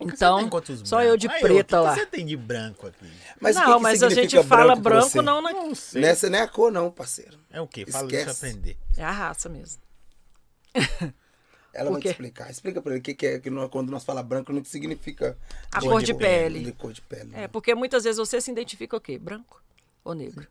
[0.00, 0.48] Então,
[0.84, 1.94] só eu de preta lá.
[1.94, 3.06] você tem de branco aqui?
[3.40, 6.02] Mas não, que mas a gente fala branco, não na, Não sei.
[6.02, 7.38] Nessa não é a cor, não, parceiro.
[7.50, 7.84] É o quê?
[7.86, 8.46] Fala deixa eu Esquece.
[8.46, 8.76] aprender.
[8.96, 9.80] É a raça mesmo.
[11.74, 12.50] Ela Por vai te explicar.
[12.50, 15.36] Explica pra ele o que, que é que nós- quando nós falamos branco, não significa
[15.70, 16.64] A cor cor de pele.
[16.64, 17.32] De cor de pele.
[17.34, 19.18] É, porque muitas vezes você se identifica o quê?
[19.18, 19.62] Branco
[20.04, 20.46] ou negro?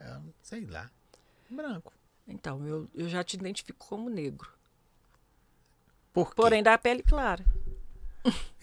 [0.00, 0.90] É, sei lá.
[1.50, 1.92] Branco.
[2.26, 4.48] Então, eu, eu já te identifico como negro.
[6.12, 6.34] Por quê?
[6.36, 7.44] Porém, da pele clara.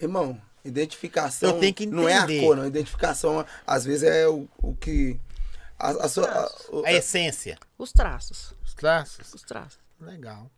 [0.00, 2.66] Irmão, identificação Eu tenho que não é a cor, não.
[2.66, 5.20] Identificação, às vezes, é o, o que.
[5.78, 6.50] A, a sua, a-
[6.86, 7.58] A essência.
[7.78, 8.54] Os traços.
[8.64, 9.32] Os traços.
[9.34, 9.78] Os traços.
[10.00, 10.50] Legal.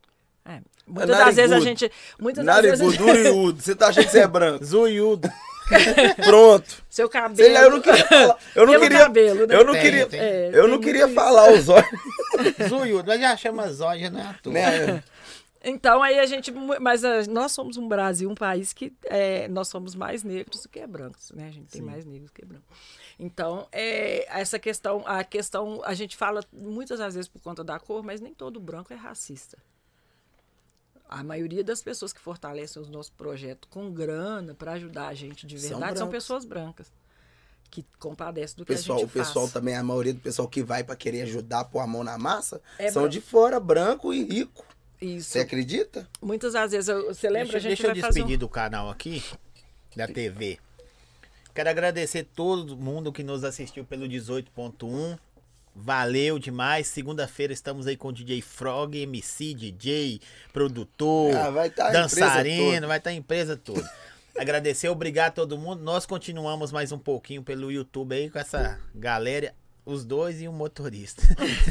[0.46, 0.60] É.
[0.86, 1.92] Muitas das vezes a gente.
[2.18, 2.96] Muitas das vezes.
[3.56, 4.64] Você tá achando que você é branco?
[4.64, 5.30] Zoiudo.
[6.22, 6.84] Pronto.
[6.90, 7.36] Seu cabelo.
[7.36, 8.38] Sei lá, eu não queria falar.
[8.54, 8.98] Eu não queria.
[8.98, 9.54] cabelo, né?
[9.54, 10.06] Eu não Tem, queria.
[10.06, 10.20] tem.
[10.20, 11.88] É, eu não queria falar os olhos.
[12.68, 13.08] Zoiudo.
[13.08, 14.52] Mas já chama zóia, não é à toa.
[14.52, 15.02] Né?
[15.64, 16.52] Então, aí a gente.
[16.52, 20.68] Mas ah, nós somos um Brasil, um país que é, nós somos mais negros do
[20.68, 21.48] que brancos, né?
[21.48, 22.68] A gente tem mais negros do que brancos.
[23.18, 27.78] Então, é, essa questão, a questão, a gente fala muitas das vezes por conta da
[27.78, 29.56] cor, mas nem todo branco é racista.
[31.14, 35.46] A maioria das pessoas que fortalecem os nossos projetos com grana para ajudar a gente
[35.46, 36.24] de São verdade são, brancos.
[36.24, 36.86] pessoas brancas.
[37.70, 39.52] Que compadecem do O que pessoal, a o gente pessoal faz.
[39.52, 42.60] também, a maioria do pessoal que vai pra querer ajudar, pôr a mão na massa,
[42.78, 43.12] É são branco.
[43.12, 44.64] de fora, branco e rico.
[45.00, 45.30] Isso.
[45.30, 46.08] Você acredita?
[46.20, 47.52] Muitas das vezes, eu- você lembra?
[47.52, 49.22] Deixa, a gente deixa eu vai fazer um- despedir do canal aqui,
[49.96, 50.58] da TV.
[51.54, 55.16] Quero agradecer todo mundo que nos assistiu pelo 18.1.
[55.74, 56.86] Valeu demais.
[56.86, 60.20] Segunda-feira estamos aí com o DJ Frog, MC, DJ,
[60.52, 63.90] produtor, Ah, vai tá dançarino, vai estar a empresa toda.
[64.38, 65.82] Agradecer, obrigado a todo mundo.
[65.82, 69.52] Nós continuamos mais um pouquinho pelo YouTube aí com essa galera,
[69.84, 71.22] os dois e o motorista.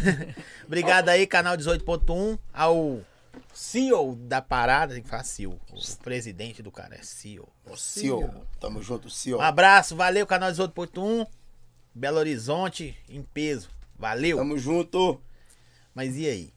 [0.67, 3.01] obrigado aí, canal 18.1, ao
[3.53, 7.47] CEO da parada, tem que falar CEO, o presidente do cara é CEO.
[7.65, 9.38] Ô, Cio, tamo junto, Cio.
[9.38, 11.25] Um abraço, valeu, canal 18.1,
[11.95, 13.69] Belo Horizonte em peso.
[14.03, 14.38] Valeu.
[14.38, 15.21] Tamo junto.
[15.95, 16.53] Mas e aí?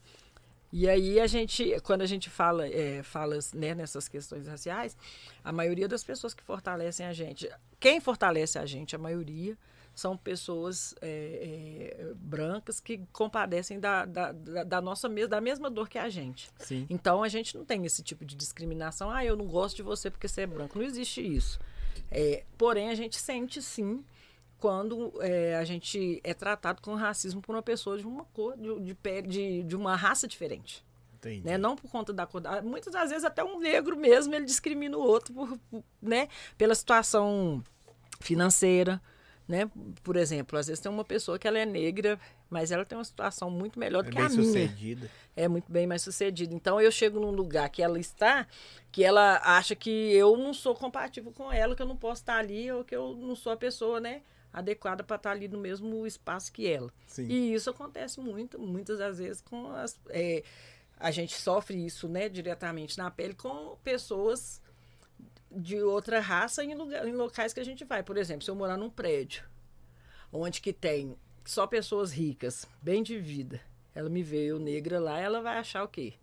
[0.72, 4.96] E aí a gente, quando a gente fala, é, fala né, nessas questões raciais,
[5.44, 7.48] a maioria das pessoas que fortalecem a gente,
[7.78, 9.56] quem fortalece a gente, a maioria,
[9.94, 15.70] são pessoas é, é, brancas que compadecem da, da, da, da nossa mes- da mesma
[15.70, 16.50] dor que a gente.
[16.58, 16.84] Sim.
[16.90, 19.08] Então a gente não tem esse tipo de discriminação.
[19.10, 20.78] Ah, eu não gosto de você porque você é branco.
[20.78, 21.58] Não existe isso.
[22.10, 24.04] É, porém, a gente sente sim
[24.66, 28.80] quando é, a gente é tratado com racismo por uma pessoa de uma cor, de,
[28.80, 30.84] de pele, de, de uma raça diferente.
[31.44, 31.56] Né?
[31.56, 32.42] Não por conta da cor.
[32.64, 36.28] Muitas das vezes até um negro mesmo ele discrimina o outro por, por- né?
[36.58, 37.62] pela situação
[38.20, 39.00] financeira.
[39.46, 39.70] Né?
[40.02, 42.18] Por exemplo, às vezes tem uma pessoa que ela é negra,
[42.50, 44.42] mas ela tem uma situação muito melhor do É que bem a minha.
[44.44, 45.10] sucedida.
[45.36, 46.52] É muito bem mais sucedida.
[46.52, 48.44] Então eu chego num lugar que ela está,
[48.90, 52.38] que ela acha que eu não sou compatível com ela, que eu não posso estar
[52.38, 54.22] ali, ou que eu não sou a pessoa, né,
[54.56, 56.90] adequada para estar ali no mesmo espaço que ela.
[57.06, 57.26] Sim.
[57.28, 60.00] E isso acontece muito, muitas das vezes com as.
[60.08, 60.42] é,
[60.98, 64.62] a gente sofre isso, né, diretamente na pele com pessoas
[65.50, 68.02] de outra raça em, lugar, em locais que a gente vai.
[68.02, 69.44] Por exemplo, se eu morar num prédio
[70.32, 71.14] onde que tem
[71.44, 73.60] só pessoas ricas, bem de vida,
[73.94, 76.14] ela me vê eu negra lá, ela vai achar o quê?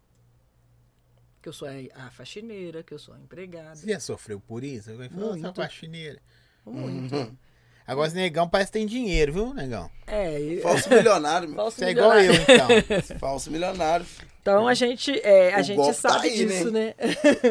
[1.39, 3.75] Que eu sou a, a faxineira, que eu sou a empregada.
[3.75, 4.95] Você já sofreu por isso?
[4.97, 5.53] Vai falar, Muito.
[5.53, 6.19] faxineira.
[6.65, 7.15] Muito.
[7.15, 7.37] Uhum.
[7.85, 9.89] Agora esse negão parece que tem dinheiro, viu, negão?
[10.07, 11.55] É, e- Falso milionário, meu.
[11.57, 12.77] falso Você é igual eu, milionário.
[12.89, 13.17] então.
[13.19, 14.05] Falso milionário.
[14.05, 14.27] filho.
[14.41, 16.93] Então a gente, é, a O gente tá sabe aí, disso, né?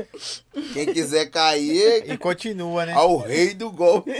[0.74, 2.92] Quem quiser cair, E continua, né?
[2.92, 4.10] ao rei do golpe.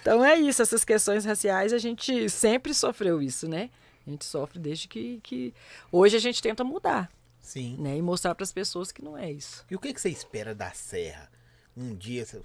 [0.00, 3.68] Então é isso, essas questões raciais a gente sempre sofreu isso, né?
[4.06, 5.54] A gente sofre desde que, que...
[5.90, 7.10] hoje a gente tenta mudar,
[7.40, 7.76] Sim.
[7.78, 7.96] né?
[7.96, 9.64] E mostrar para as pessoas que não é isso.
[9.70, 11.30] E o que, que você espera da Serra?
[11.76, 12.40] Um dia, você...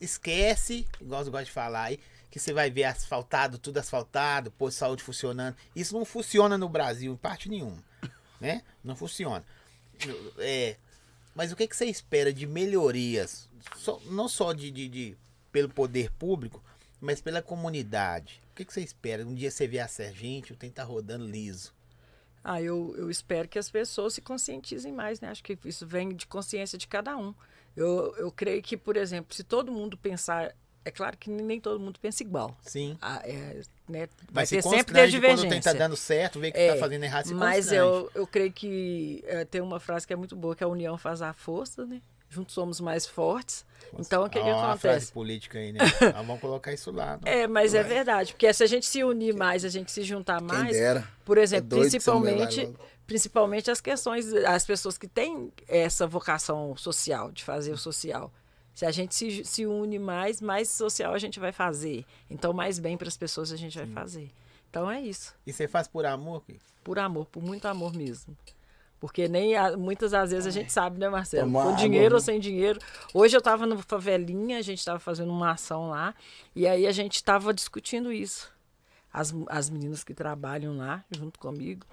[0.00, 2.00] esquece, igual você gosta de falar aí,
[2.30, 5.56] que você vai ver asfaltado, tudo asfaltado, posto de saúde funcionando.
[5.74, 7.82] Isso não funciona no Brasil, em parte nenhuma,
[8.40, 8.62] né?
[8.84, 9.44] Não funciona.
[10.38, 10.76] É,
[11.34, 13.48] mas o que, que você espera de melhorias?
[13.76, 15.16] Só- não só de, de- de-
[15.52, 16.62] pelo poder público,
[17.00, 18.40] mas pela comunidade.
[18.52, 19.26] O que, que você espera?
[19.26, 21.72] Um dia você vê a gente, o trem tá rodando liso.
[22.42, 25.28] Ah, eu, eu espero que as pessoas se conscientizem mais, né?
[25.28, 27.34] Acho que isso vem de consciência de cada um.
[27.76, 30.54] Eu, eu creio que, por exemplo, se todo mundo pensar...
[30.82, 32.56] É claro que nem todo mundo pensa igual.
[32.62, 32.96] Sim.
[33.02, 34.08] Ah, é, né?
[34.32, 35.72] Vai Mas ter se sempre ter constrange quando divergência.
[35.72, 37.76] tá dando certo, vê que É, tá fazendo errado, se Mas constrange.
[37.76, 40.96] eu, eu creio que é, tem uma frase que é muito boa, que a união
[40.96, 42.00] faz a força, né?
[42.30, 43.66] Juntos somos mais fortes.
[43.98, 45.12] Então, o que, que Ó, uma frase acontece?
[45.12, 45.80] política aí, né?
[46.00, 47.18] Nós vamos colocar isso lá.
[47.22, 47.30] não?
[47.30, 50.40] É, mas é verdade, porque se a gente se unir mais, a gente se juntar
[50.40, 51.06] mais, dera.
[51.26, 52.72] por exemplo, É que vai principalmente.
[53.10, 58.32] Principalmente as questões, as pessoas que têm essa vocação social, de fazer o social.
[58.72, 62.04] Se a gente se, se une mais, mais social a gente vai fazer.
[62.30, 64.30] Então, mais bem para as pessoas a gente vai fazer.
[64.70, 65.34] Então, é isso.
[65.44, 66.44] E você faz por amor?
[66.84, 68.36] Por amor, por muito amor mesmo.
[69.00, 71.46] Porque nem a- muitas das vezes a gente sabe, né, Marcelo?
[71.48, 72.14] Tomar Com água, dinheiro né?
[72.14, 72.78] ou sem dinheiro.
[73.12, 76.14] Hoje eu estava no favelinha, a gente estava fazendo uma ação lá,
[76.54, 78.52] e aí a gente estava discutindo isso.
[79.12, 81.84] As, as meninas que trabalham lá, junto comigo.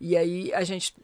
[0.00, 0.94] E aí a gente.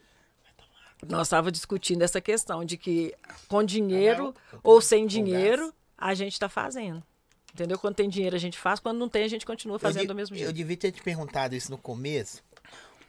[1.09, 3.15] Nós estávamos discutindo essa questão de que
[3.49, 7.03] com dinheiro ou sem dinheiro, a gente está fazendo.
[7.53, 7.79] Entendeu?
[7.79, 10.15] Quando tem dinheiro a gente faz, quando não tem a gente continua fazendo eu, do
[10.15, 10.53] mesmo Eu jeito.
[10.53, 12.43] devia ter te perguntado isso no começo,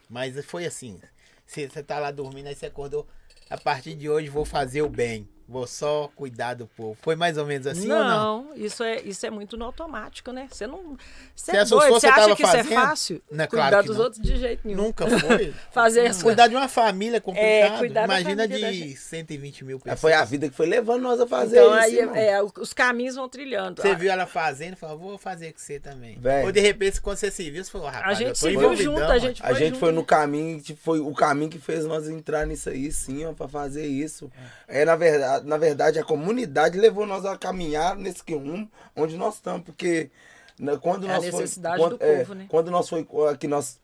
[0.08, 1.00] mas foi assim.
[1.46, 3.06] Você, você tá lá dormindo, aí você acordou.
[3.48, 5.28] A partir de hoje vou fazer o bem.
[5.48, 6.96] Vou só cuidar do povo.
[7.00, 8.50] Foi mais ou menos assim ou não?
[8.56, 10.48] isso é, isso é muito no automático, né?
[10.50, 10.96] Você não.
[11.36, 12.74] Você é doido, você você acha que isso é fazendo?
[12.80, 13.22] fácil?
[13.30, 14.04] Não é Cuidar claro dos não.
[14.04, 14.82] outros de jeito nenhum.
[14.82, 15.54] Nunca foi.
[15.70, 16.22] Fazer essa.
[16.22, 17.78] Cuidar de uma família é complicado.
[17.78, 18.96] cuidar da Imagina de gente.
[18.96, 20.00] 120 mil Aí pessoas.
[20.00, 22.16] foi a vida que foi levando nós a fazer Então isso, aí irmão.
[22.16, 23.80] é, é, os caminhos vão trilhando.
[23.82, 26.18] Você A- viu ela fazendo e falou, vou fazer com você também.
[26.18, 26.44] Véi.
[26.44, 29.00] Ou de repente, quando você se viu, você falou, rapaz, A gente se viu junto,
[29.02, 29.78] a gente A foi gente junto.
[29.80, 33.46] foi no caminho, foi o caminho que fez nós entrar nisso aí, sim, ó, pra
[33.46, 34.28] fazer isso.
[34.66, 39.16] É, na verdade, na verdade, a comunidade levou nós a caminhar nesse que rumo onde
[39.16, 40.10] nós estamos, porque
[40.58, 42.46] né, quando É a nós foi, necessidade quando, do é, povo, né?
[42.48, 43.06] Quando nós foi
[43.38, 43.78] que nós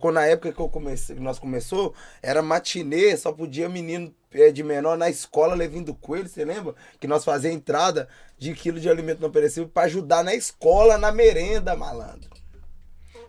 [0.00, 4.50] quando na época que eu comecei, que nós começou, era matinê, só podia menino é,
[4.50, 6.74] de menor na escola levando coelho, você lembra?
[6.98, 11.12] Que nós fazia entrada de quilo de alimento não perecível para ajudar na escola, na
[11.12, 12.30] merenda, malandro.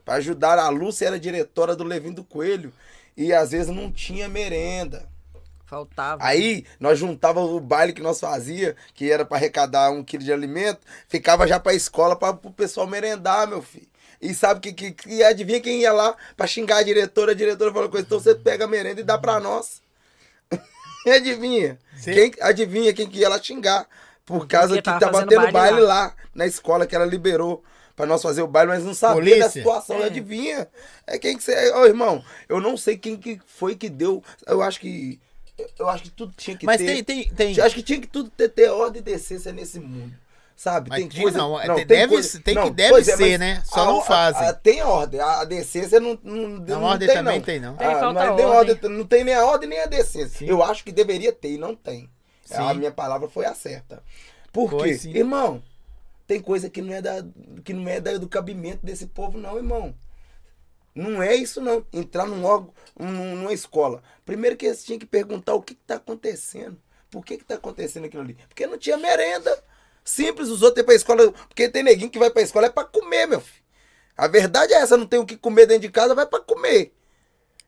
[0.03, 2.73] Para ajudar a Lúcia era diretora do Levin do Coelho
[3.15, 5.07] e às vezes não tinha merenda.
[5.68, 6.23] Faltava.
[6.26, 10.31] Aí nós juntava o baile que nós fazia, que era para arrecadar um quilo de
[10.34, 13.88] alimento, ficava já pra escola para o pessoal merendar, meu filho.
[14.22, 17.34] E sabe que, que, que adivinha quem ia lá pra xingar a diretora?
[17.34, 19.81] A diretora falou coisa, então você pega a merenda e dá pra nós.
[21.06, 21.77] adivinha?
[21.95, 22.14] Sim.
[22.14, 23.88] Quem, adivinha quem que ia lá xingar?
[24.26, 26.14] Por causa Porque que tava tava tendo baile, baile lá.
[26.34, 27.64] na escola que ela liberou
[27.95, 29.49] pra nós fazer o baile, mas não sabia da Polícia?
[29.49, 30.06] situação, É.
[30.06, 30.68] adivinha?
[31.06, 31.72] É quem que você.
[31.73, 34.23] Ô, irmão, eu não sei quem que foi que deu.
[34.45, 35.19] Eu acho que.
[35.79, 36.85] Eu acho que tudo tinha que Mas ter.
[36.85, 37.55] tem, tem, tem.
[37.57, 40.13] Eu acho que tinha que tudo ter, ter ordem e decência nesse mundo.
[40.55, 40.89] Sabe?
[40.89, 41.38] Mas tem coisa.
[41.38, 43.61] não, é, deve- tem que deve é, ser, mas né?
[43.63, 44.47] Só a- não a- fazem.
[44.47, 45.19] a- tem ordem.
[45.19, 46.17] A, a decência não.
[46.23, 47.45] Não, Na não ordem tem, também não.
[47.45, 47.75] tem, não.
[47.75, 48.77] Tem, Ah, falta mas nem ordem.
[48.89, 50.39] Não tem nem a ordem nem a decência.
[50.39, 50.45] Sim.
[50.47, 52.09] Eu acho que deveria ter e não tem.
[52.43, 52.55] Sim.
[52.55, 54.01] A minha palavra foi a certa.
[54.51, 54.97] Por Foi, quê?
[54.97, 55.11] sim.
[55.15, 55.61] Irmão,
[56.25, 57.23] tem coisa que não é, da,
[57.63, 59.93] que não é da- do cabimento desse povo, não, irmão.
[60.97, 61.85] Não é isso, não.
[61.93, 64.01] Entrar num órgão, num- numa escola.
[64.25, 66.77] Primeiro que eles tinham que perguntar o que está acontecendo.
[67.09, 68.35] Por que está acontecendo aquilo ali?
[68.47, 69.63] Porque não tinha merenda.
[70.03, 71.31] Simples, os outros ir pra escola.
[71.47, 73.63] Porque tem neguinho que vai pra escola é pra comer, meu filho.
[74.17, 76.93] A verdade é essa, não tem o que comer dentro de casa, vai pra comer.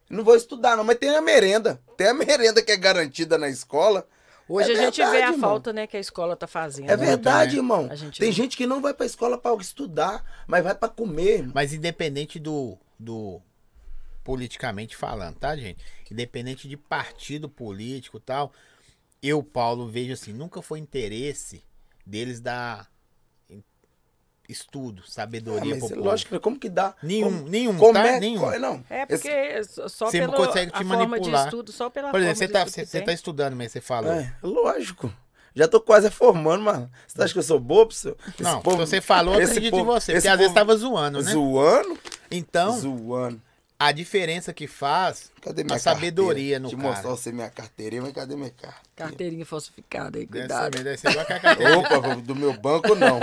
[0.10, 1.80] Não vou estudar, não, mas tem a merenda.
[1.96, 4.08] Tem a merenda que é garantida na escola.
[4.48, 5.50] Hoje É a gente vê verdade, a irmão.
[5.52, 6.90] falta, né, que a escola tá fazendo.
[6.90, 7.58] É verdade, né?
[7.60, 7.88] irmão.
[7.92, 8.36] A gente Tem vê.
[8.36, 11.52] gente que não vai pra escola pra estudar, mas vai pra comer, irmão.
[11.54, 13.42] Mas independente do, do.
[14.24, 15.84] Politicamente falando, tá, gente?
[16.12, 18.52] Independente de partido político e tal,
[19.24, 21.64] eu, Paulo, vejo assim, nunca foi interesse
[22.06, 22.92] deles dar
[24.48, 26.04] estudo, Ah, sabedoria pro é povo.
[26.04, 26.40] lógico, né?
[26.40, 26.96] como que dá?
[27.04, 28.08] Nenhum, como, nenhum, como tá?
[28.08, 28.40] é- Nenhum.
[28.40, 28.84] qual- Não.
[28.90, 31.46] É Esse- porque só Você pela consegue te a forma de manipular.
[31.46, 33.06] estudo, só pela Por exemplo, forma você tá, de você, estudo que você tem.
[33.06, 34.12] tá estudando, mas você falou.
[34.12, 35.14] É, lógico.
[35.56, 36.90] Já tô quase formando, mano.
[37.08, 38.16] Você acha que eu sou bobo, seu?
[38.30, 40.12] Esse Não, povo- você falou, eu acredito povo- em você.
[40.14, 41.32] esse Porque às vezes tava zoando, né?
[41.32, 41.98] Zoando?
[42.32, 43.42] Então, Zoando.
[43.80, 46.60] a diferença que faz Cadê minha a sabedoria carteira?
[46.60, 46.88] no Te cara.
[46.90, 48.90] mostrar você minha carteirinha, mas cadê minha carteira?
[48.96, 50.78] Carteirinha falsificada aí, Deve cuidado.
[50.78, 51.78] ser, deve ser igual que a carteirinha.
[51.80, 53.20] Opa, do meu banco não.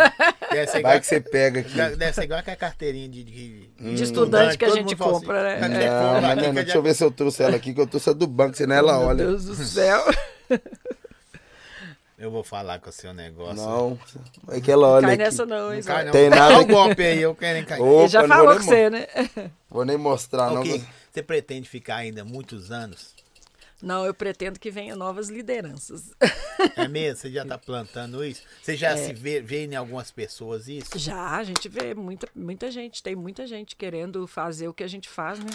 [0.51, 1.75] Deve ser igual, Vai que você pega aqui.
[1.97, 5.61] deve ser igual que a carteirinha de, de, De estudante que a gente compra, né?
[5.61, 5.69] "Tá, É.
[5.69, 7.81] você Não, compra, mas não, não, deixa eu ver se eu trouxe ela aqui, que
[7.81, 9.27] eu trouxe a do banco, senão ela Meu olha.
[9.27, 10.03] Deus do céu.
[12.19, 13.57] Eu vou falar com o seu negócio.
[13.57, 13.99] Não,
[14.49, 15.25] é que ela olha Cai aqui.
[15.25, 16.13] nessa não, hein, Não cai, não.
[16.13, 16.73] Tem Dá nada um aqui.
[16.73, 17.81] golpe aí, eu quero cair.
[17.83, 19.07] Opa, Ele já não falou com você, né?
[19.69, 20.61] Vou nem mostrar, não.
[20.63, 20.83] Ok,
[21.13, 23.15] Você pretende ficar ainda muitos anos?
[23.83, 26.11] Não, eu pretendo que venha novas lideranças.
[26.75, 27.19] É mesmo?
[27.21, 28.43] Você já tá plantando isso?
[28.63, 28.97] Você já É.
[28.97, 30.99] se vê, vê em algumas pessoas isso?
[30.99, 34.89] Já, a gente vê muita, muita gente, tem muita gente querendo fazer o que a
[34.89, 35.51] gente faz, né?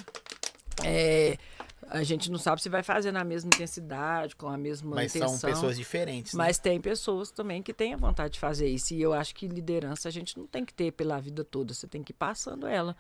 [0.83, 1.37] É,
[1.87, 5.37] a gente não sabe se vai fazer na mesma intensidade, com a mesma Mas intenção.
[5.37, 6.33] são pessoas diferentes.
[6.33, 6.37] né?
[6.37, 8.93] Mas tem pessoas também que têm a vontade de fazer isso.
[8.93, 11.87] E eu acho que liderança a gente não tem que ter pela vida toda, você
[11.87, 12.95] tem que ir passando ela.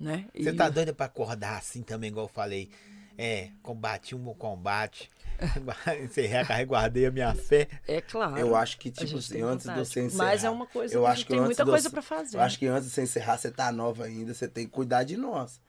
[0.00, 0.26] Né?
[0.34, 2.68] Você E- tá doida pra acordar assim também, igual eu falei?
[3.16, 5.08] É, combati um combate.
[6.02, 7.68] Encerrei, guardei a minha fé.
[7.86, 8.36] É claro.
[8.38, 10.24] Eu acho que, a tipo assim, antes de você encerrar.
[10.24, 12.36] Mas é uma coisa eu que acho que tem muita coisa você- pra fazer.
[12.36, 15.04] Eu acho que antes de você encerrar, você tá nova ainda, você tem que cuidar
[15.04, 15.60] de nós.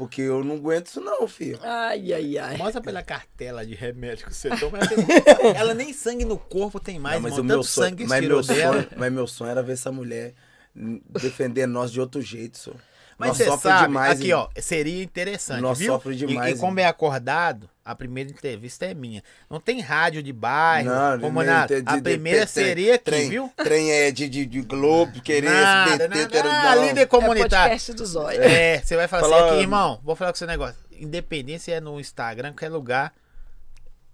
[0.00, 1.58] Porque eu não aguento isso, não, filho.
[1.62, 2.56] Ai, ai, ai.
[2.56, 4.78] Mostra pela cartela de remédio que você toma.
[4.78, 7.42] Ela, tem- ela nem sangue no corpo tem mais, Não, mas irmão.
[7.44, 8.72] o meu Tanto sonho, sangue mas tirou meu dela.
[8.76, 10.32] sonho, mas meu sonho era ver essa mulher
[10.74, 12.78] defender nós de outro jeito, senhor.
[13.20, 14.34] Mas nós você sabe, demais, aqui hein?
[14.34, 15.92] ó, seria interessante, Nós viu?
[15.92, 16.84] sofre E- demais, E, como hein?
[16.86, 19.22] é acordado, a primeira entrevista é minha.
[19.48, 21.76] Não tem rádio de bairro, Não, como nada.
[21.76, 23.52] de- de- A de- primeira de- seria aqui, trem, viu?
[23.56, 26.28] Trem é de, de, de Globo, querer Nada, SBT, nada.
[26.30, 26.86] ter- Ah, não.
[26.86, 27.50] líder É comunitário.
[27.70, 28.42] podcast do Zóio.
[28.42, 30.76] É, você vai falar assim, aqui, irmão, vou falar com você um negócio.
[30.92, 33.12] Independência é no Instagram, qualquer lugar,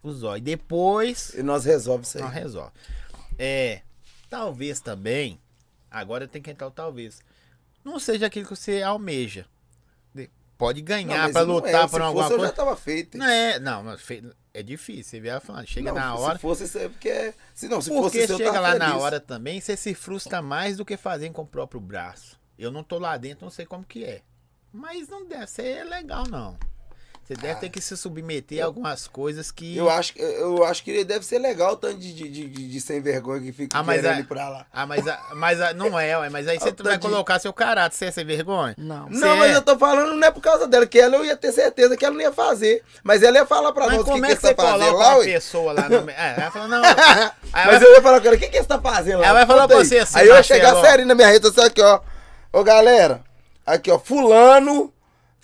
[0.03, 0.41] o zóio.
[0.43, 2.24] Depois, E nós resolvemos isso aí.
[2.24, 2.73] não resolve.
[3.39, 3.81] É,
[4.31, 5.39] talvez também,
[5.91, 7.20] agora tem que entrar o talvez,
[7.93, 9.47] não seja aquilo que você almeja.
[10.15, 11.89] De- Pode ganhar pra não lutar é.
[11.89, 12.53] por Se alguma fosse, eu coisa.
[12.53, 13.17] já tava feito.
[13.19, 13.85] Não é, não,
[14.55, 15.05] é difícil.
[15.05, 16.39] Você vê ela falando, chega Não, na se hora.
[16.39, 17.09] fosse isso é porque...
[17.09, 19.03] é- Se não, se Porque fosse eu chega lá na feliz.
[19.03, 22.39] hora também, você se frustra mais do que fazer com o próprio braço.
[22.59, 24.23] Eu não tô lá dentro, não sei como que é.
[24.73, 26.59] Mas não deve ser legal, não.
[27.27, 29.74] Você deve ter que se submeter a algumas coisas que.
[29.74, 29.78] Ah.
[29.82, 33.01] Eu acho, eu acho que deve ser legal o tanto de, de, de, de- sem
[33.01, 34.66] vergonha que fica Ah, mas querendo a- ir pra lá.
[34.73, 37.53] Ah, mas, a- mas a- não é, ué, mas aí você Ah, vai colocar seu
[37.53, 38.77] caráter, você é sem vergonha?
[38.78, 39.09] Não.
[39.09, 39.57] Você Não, mas é.
[39.57, 42.05] eu tô falando não é por causa dela, que ela eu ia ter certeza que
[42.05, 42.85] ela não ia fazer.
[43.03, 44.55] Mas ela ia falar pra Mas nós o que, como que é que você você
[44.55, 46.11] tá fazendo lá, uma pessoa lá no?
[46.11, 46.82] É, ela fala, não.
[47.53, 49.24] Mas vai- eu ia falar com ela, o que, que você tá fazendo lá?
[49.27, 51.66] Ela vai falar pra você assim, Aí eu ia chegar sério na minha rede social
[51.66, 52.01] aqui, ó.
[52.53, 53.23] Ô, galera,
[53.66, 54.93] aqui, ó, fulano,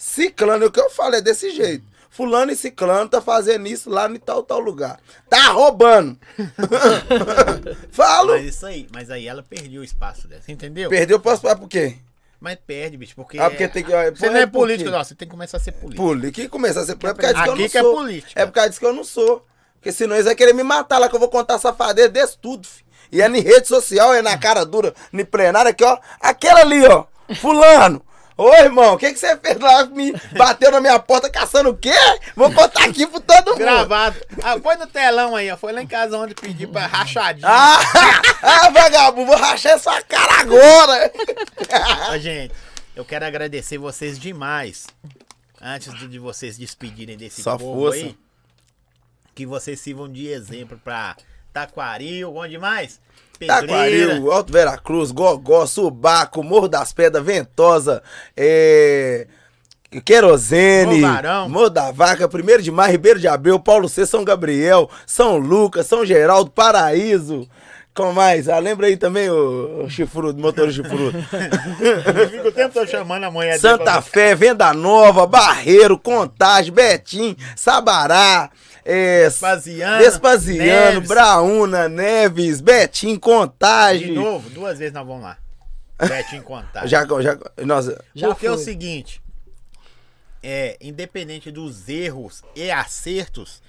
[0.02, 1.84] ciclano, o que eu falo é desse jeito.
[2.10, 4.98] Fulano e ciclano tá fazendo isso lá em tal, tal lugar.
[5.30, 6.18] Tá roubando.
[7.90, 8.32] Falo.
[8.32, 10.90] Mas isso aí, mas aí ela perdeu o espaço dela, você entendeu?
[10.90, 11.96] Perdeu, posso falar por quê?
[12.40, 13.38] Mas perde, bicho, porque.
[13.38, 15.32] Ah, porque tem que- ó, Você pô, não é é político, não, você tem que
[15.32, 16.02] começar a ser político.
[16.02, 16.40] Político.
[16.42, 17.24] Que começar a ser político.
[17.24, 17.94] É por causa disso que eu não que é sou.
[17.94, 18.42] política.
[18.42, 19.46] É por causa disso que eu não sou.
[19.74, 22.66] Porque senão eles vão querer me matar lá, que eu vou contar safadeza desse tudo,
[22.66, 22.84] fi.
[23.12, 25.98] E é em rede social, é na cara dura, no plenário aqui, ó.
[26.20, 27.04] Aquela ali, ó.
[27.36, 28.02] Fulano.
[28.36, 29.84] Ô, irmão, o que, que você fez lá?
[29.86, 31.94] Me bateu na minha porta caçando o quê?
[32.34, 33.58] Vou contar aqui pro todo mundo.
[33.58, 34.18] Gravado.
[34.42, 35.56] Ah, põe no telão aí, ó.
[35.56, 37.46] Foi lá em casa onde pedi pra rachadinho.
[37.46, 37.78] Ah,
[38.42, 41.12] ah, vagabundo, vou rachar essa cara agora.
[42.10, 42.54] Ó, gente,
[42.96, 44.86] eu quero agradecer vocês demais.
[45.60, 47.98] Antes de vocês despedirem desse Só povo força.
[47.98, 48.18] aí.
[49.34, 51.16] Que vocês sirvam de exemplo pra
[51.52, 53.00] Taquaril, onde mais?
[53.46, 58.02] Taquaril, Alto Veracruz, Gogó, Subaco, Morro das Pedras, Ventosa,
[58.36, 59.26] é...
[60.04, 61.02] Querosene.
[61.48, 65.86] Morro da Vaca, 1 de Maio, Ribeiro de Abreu, Paulo C, São Gabriel, São Lucas,
[65.86, 67.46] São Geraldo, Paraíso.
[67.94, 68.48] Como mais?
[68.48, 71.12] Ah, lembra aí também o, o chifrudo, motor chifrudo.
[72.30, 78.48] Fico o tempo todo chamando a mulher Santa Fé, Venda Nova, Barreiro, Contagem, Betim, Sabará,
[78.84, 81.08] é, Vespasiano, Vespasiano, Neves.
[81.08, 84.12] Brauna, Neves, Betinho, De Contagem.
[84.12, 85.38] novo, duas vezes nós vamos lá.
[85.98, 86.86] Betinho contar.
[86.86, 88.64] Já, já, nossa, Já Porque é o foi.
[88.64, 89.22] seguinte,
[90.42, 93.62] é, independente dos erros e acertos,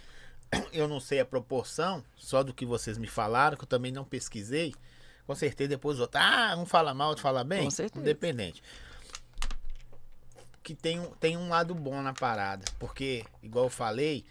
[0.74, 4.04] eu não sei a proporção, só do que vocês me falaram, que eu também não
[4.04, 4.74] pesquisei.
[5.28, 7.64] Com certeza depois outro, ah, um fala mal, outro fala bem.
[7.64, 8.02] Com certeza.
[8.02, 8.62] Independente.
[10.62, 12.66] Que tem um, tem um lado bom na parada.
[12.80, 14.26] Porque, igual eu falei,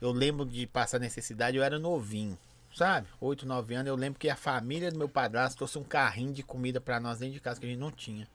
[0.00, 2.38] eu lembro de passar necessidade, eu era novinho.
[2.74, 3.08] Sabe?
[3.20, 6.42] 8, 9 anos, eu lembro que a família do meu padrasto trouxe um carrinho de
[6.42, 8.28] comida pra nós dentro de casa que a gente não tinha.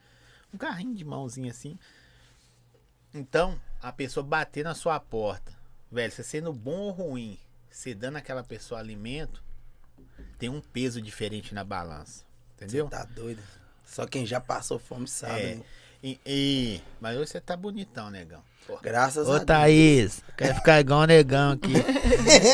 [0.52, 1.78] Um carrinho de mãozinha assim.
[3.14, 5.52] Então, a pessoa bater na sua porta,
[5.92, 7.38] velho, você sendo bom ou ruim,
[7.70, 9.44] você dando aquela pessoa alimento,
[10.40, 12.26] tem um peso diferente na balança.
[12.56, 12.88] Entendeu?
[12.90, 13.42] tá doido.
[13.84, 15.40] Só quem já passou fome sabe.
[15.42, 15.56] É.
[15.56, 15.64] né?
[16.02, 18.44] E, e- mas hoje você tá bonitão, negão.
[18.82, 19.46] Graças a Ô Deus.
[19.46, 21.74] Thaís, quer ficar igual o negão aqui.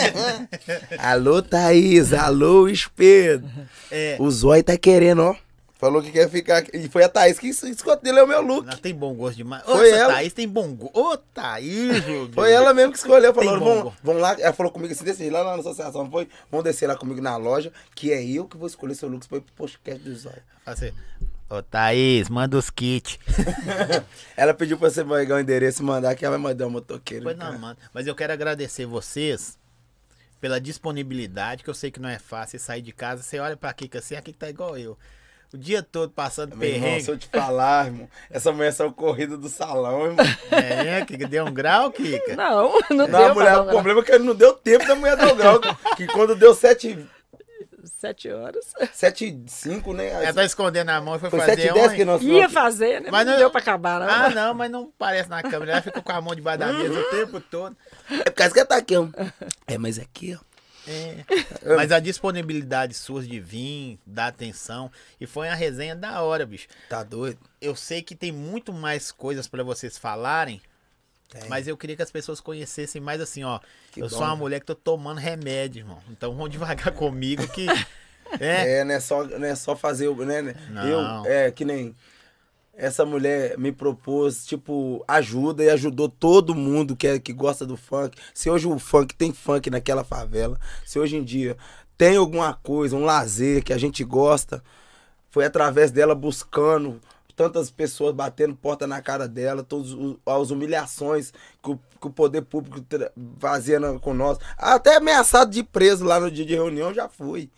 [0.98, 2.14] Alô, Thaís.
[2.14, 3.44] Alô, Espelho.
[3.92, 5.36] É, O Zói tá querendo, ó.
[5.80, 6.64] Falou que quer ficar.
[6.74, 8.68] E foi a Thaís que escolheu o meu look.
[8.68, 9.62] ela tem bom gosto demais.
[9.68, 10.14] Ô, Foi ela.
[10.16, 11.00] Thaís tem bom gosto.
[11.00, 13.32] Ô, Thaís, meu Foi ela mesmo que escolheu.
[13.32, 13.98] Falou, bom vamos, gosto.
[14.04, 14.36] vamos lá.
[14.40, 16.28] Ela falou comigo assim, desse, lá na associação, não foi?
[16.50, 19.38] Vamos descer lá comigo na loja, que é eu que vou escolher seu look para
[19.38, 20.42] o podcast do Zóio.
[20.66, 20.92] Assim,
[21.49, 23.18] Ô, Thaís, manda os kits.
[24.36, 27.24] Ela pediu pra você pegar o endereço e mandar, que ela vai mandar um motoqueiro.
[27.24, 27.78] Pois não, mano.
[27.94, 29.57] Mas eu quero agradecer vocês
[30.41, 33.24] pela disponibilidade, que eu sei que não é fácil sair de casa.
[33.24, 34.98] Você olha pra Kika assim, a Kika tá igual eu.
[35.53, 37.03] O dia todo passando Meu irmão, perrengue.
[37.06, 40.26] se eu te falar, irmão, essa mulher saiu corrida do salão, irmão.
[40.52, 42.36] É, Kika, deu um grau, Kika?
[42.36, 45.15] Não, não, Não, deu a mulher, o problema é que não deu tempo da mulher
[45.15, 45.61] dar o grau.
[45.95, 47.07] Que quando deu 7,
[47.91, 48.73] sete horas.
[48.93, 50.07] 7 5, né?
[50.09, 51.95] Ela tá escondendo a mão e foi, Foi fazer 7 10 ontem.
[51.97, 53.09] que nós Ia fazer, né?
[53.11, 54.07] Mas não, não- deu pra acabar, não.
[54.09, 55.73] Ah, não, mas não parece na câmera.
[55.73, 57.76] Ela fica com a mão debaixo da mesa o tempo todo.
[58.09, 59.07] É por causa que ela tá aqui, ó.
[59.68, 60.47] É, mas aqui, ó.
[60.89, 61.76] É.
[61.76, 64.89] Mas a disponibilidade sua de vir, dar atenção.
[65.19, 66.68] E foi uma resenha da hora, bicho.
[66.88, 67.39] Tá doido?
[67.59, 70.61] Eu sei que tem muito mais coisas pra vocês falarem.
[71.30, 71.49] Tem.
[71.49, 73.60] Mas eu queria que as pessoas conhecessem mais assim, ó.
[73.91, 74.36] Que eu bom, sou uma né?
[74.36, 75.99] mulher que tô tomando remédio, irmão.
[76.10, 77.68] Então vamos devagar comigo que.
[78.40, 78.80] É.
[78.80, 80.16] É, não é só, não é só fazer o.
[80.26, 80.56] Né?
[80.70, 80.88] Não.
[81.26, 81.95] Eu, é, que nem.
[82.74, 87.76] Essa mulher me propôs, tipo, ajuda e ajudou todo mundo que, é, que gosta do
[87.76, 88.16] funk.
[88.36, 91.58] Se hoje o funk tem funk naquela favela, se hoje em dia
[91.98, 94.64] tem alguma coisa, um lazer que a gente gosta,
[95.32, 97.02] foi através dela buscando
[97.38, 99.91] tantas pessoas batendo porta na cara dela, todas
[100.26, 101.31] as humilhações
[101.61, 102.84] que o, que o poder público
[103.39, 104.39] fazia com nós.
[104.57, 107.51] Até ameaçado de preso lá no dia de reunião já fui.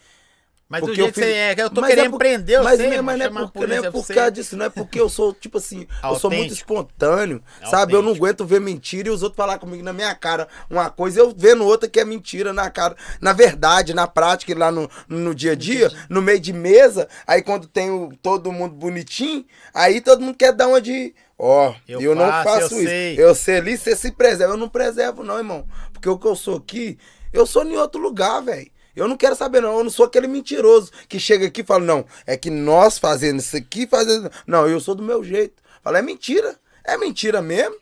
[0.69, 2.17] Mas do Porque jeito que eu fiz- você é, eu tô Mas é querendo por-
[2.19, 4.65] prender mas, você, não é- mas não é por, não é por causa disso, não
[4.67, 6.53] é porque eu sou, tipo assim, eu sou muito Autêntico.
[6.53, 7.41] espontâneo,
[7.71, 7.93] sabe?
[7.93, 11.19] Eu não aguento ver mentira e os outros falar comigo na minha cara uma coisa,
[11.21, 12.95] eu vendo outra que é mentira na cara.
[13.19, 17.41] Na verdade, na prática, lá no, no dia a dia, no meio de mesa, aí
[17.41, 19.43] quando tem o, todo mundo bonitinho,
[19.73, 21.15] aí todo mundo quer dar uma de.
[21.41, 22.89] Ó, Eu eu, não faço, faço eu isso.
[22.89, 23.15] sei.
[23.17, 24.53] Eu sei ali, você se preserva.
[24.53, 25.65] Eu não preservo, não, irmão.
[25.93, 26.95] Porque o que eu sou aqui,
[27.33, 28.69] eu sou em outro lugar, velho.
[28.99, 29.77] Eu não quero saber, não.
[29.77, 33.39] Eu não sou aquele mentiroso que chega aqui e fala, não, é que nós fazendo
[33.39, 34.31] isso aqui, fazendo.
[34.45, 35.61] Não, eu sou do meu jeito.
[35.83, 36.57] Fala, é mentira.
[36.83, 37.75] É mentira mesmo.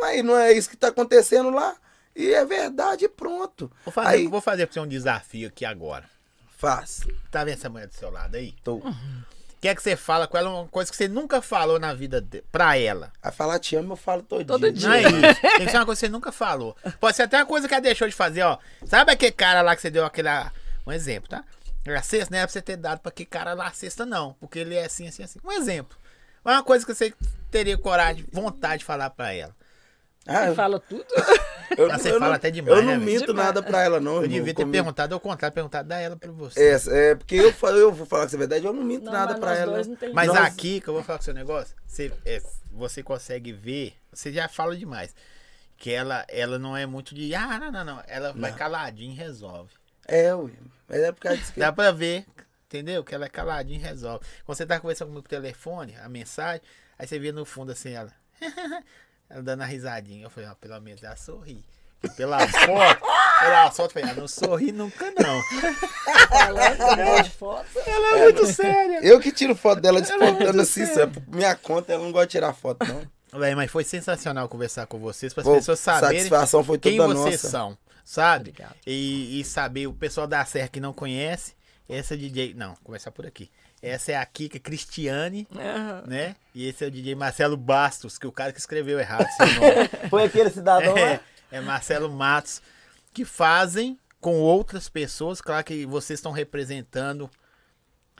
[0.00, 1.74] Mas não é isso que tá acontecendo lá.
[2.14, 3.70] E é verdade, e pronto.
[3.84, 6.04] Vou fazer, Aí, vou fazer pra você um desafio aqui agora.
[6.58, 7.06] faz.
[7.30, 8.54] Tá vendo essa mulher do seu lado aí?
[8.64, 8.76] Tô.
[8.76, 8.94] O
[9.60, 10.48] que é que você fala com ela?
[10.48, 12.42] Uma coisa que você nunca falou na vida de...
[12.50, 13.12] pra ela.
[13.22, 14.88] A falar te amo, eu falo todo, Todo dia.
[14.88, 15.40] Não é isso.
[15.40, 16.74] Tem que ser uma coisa que você nunca falou.
[16.98, 18.58] Pode ser até uma coisa que ela deixou de fazer, ó.
[18.86, 20.50] Sabe aquele cara lá que você deu aquela.
[20.86, 21.44] Um exemplo, tá?
[21.86, 24.34] A cesta não era pra você ter dado pra aquele cara lá a cesta, não.
[24.40, 25.38] Porque ele é assim, assim, assim.
[25.44, 25.98] Um exemplo.
[26.42, 27.12] Mas uma coisa que você
[27.50, 29.54] teria coragem, vontade de falar pra ela.
[30.26, 31.04] Ah, Você fala tudo.
[31.76, 33.46] eu, Ah, você eu fala não, até demais, Eu não né, minto Demais.
[33.46, 34.16] nada pra ela, não.
[34.16, 34.28] Eu irmão.
[34.38, 36.60] devia ter Comigo- perguntado ao contrário, perguntado da ela pra você.
[36.60, 39.04] É, é porque eu, fa- eu vou falar com você a verdade, eu não minto
[39.06, 39.80] Não, nada mas pra ela.
[40.12, 43.52] Mas Nós- aqui, que eu vou falar com o seu negócio, você, é, você consegue
[43.52, 45.14] ver, você já fala demais.
[45.76, 47.34] Que ela, ela não é muito de.
[47.34, 48.02] Ah, não, não, não.
[48.06, 48.58] Ela vai Não.
[48.58, 49.70] caladinho e resolve.
[50.06, 50.50] É, ué.
[50.86, 51.60] Mas é por causa disso que.
[51.60, 52.26] Dá pra ver,
[52.66, 53.02] entendeu?
[53.02, 54.22] Que ela é caladinha e resolve.
[54.44, 56.60] Quando você tá conversando comigo por telefone, a mensagem,
[56.98, 58.12] aí você vê no fundo assim, ela.
[59.30, 60.24] ela dando a risadinha.
[60.24, 61.64] Eu falei, ó, pelo menos ela sorri.
[62.02, 63.06] E Pela foto,
[63.40, 65.42] pela foto, eu falei, ela não sorri nunca, não.
[66.28, 67.66] Falando de foto.
[67.86, 69.00] Ela é muito séria.
[69.02, 72.32] Eu que tiro foto dela despontando assim, é por minha conta, ela não gosta de
[72.32, 73.38] tirar foto, não.
[73.38, 77.14] Véi, mas foi sensacional conversar com vocês, para as pessoas saberem satisfação foi quem toda
[77.14, 77.48] vocês nossa.
[77.48, 78.50] são, sabe?
[78.50, 78.74] Obrigado.
[78.86, 81.54] E, e saber, o pessoal da Serra que não conhece,
[81.88, 82.54] essa é DJ.
[82.54, 83.50] Não, começar por aqui.
[83.82, 86.04] Essa é a Kika Cristiane, Aham.
[86.06, 86.36] né?
[86.54, 89.88] E esse é o DJ Marcelo Bastos, que o cara que escreveu errado seu nome.
[90.10, 91.20] Foi aquele cidadão é,
[91.50, 92.60] é Marcelo Matos.
[93.12, 95.40] que fazem com outras pessoas.
[95.40, 97.30] Claro que vocês estão representando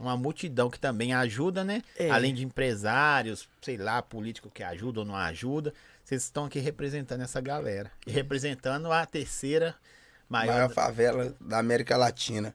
[0.01, 1.83] uma multidão que também ajuda, né?
[1.97, 2.11] É.
[2.11, 5.75] Além de empresários, sei lá, político que ajuda ou não ajuda.
[6.03, 7.93] Vocês estão aqui representando essa galera.
[8.07, 9.75] E representando a terceira
[10.29, 10.55] maior.
[10.55, 12.55] Maior favela da América Latina.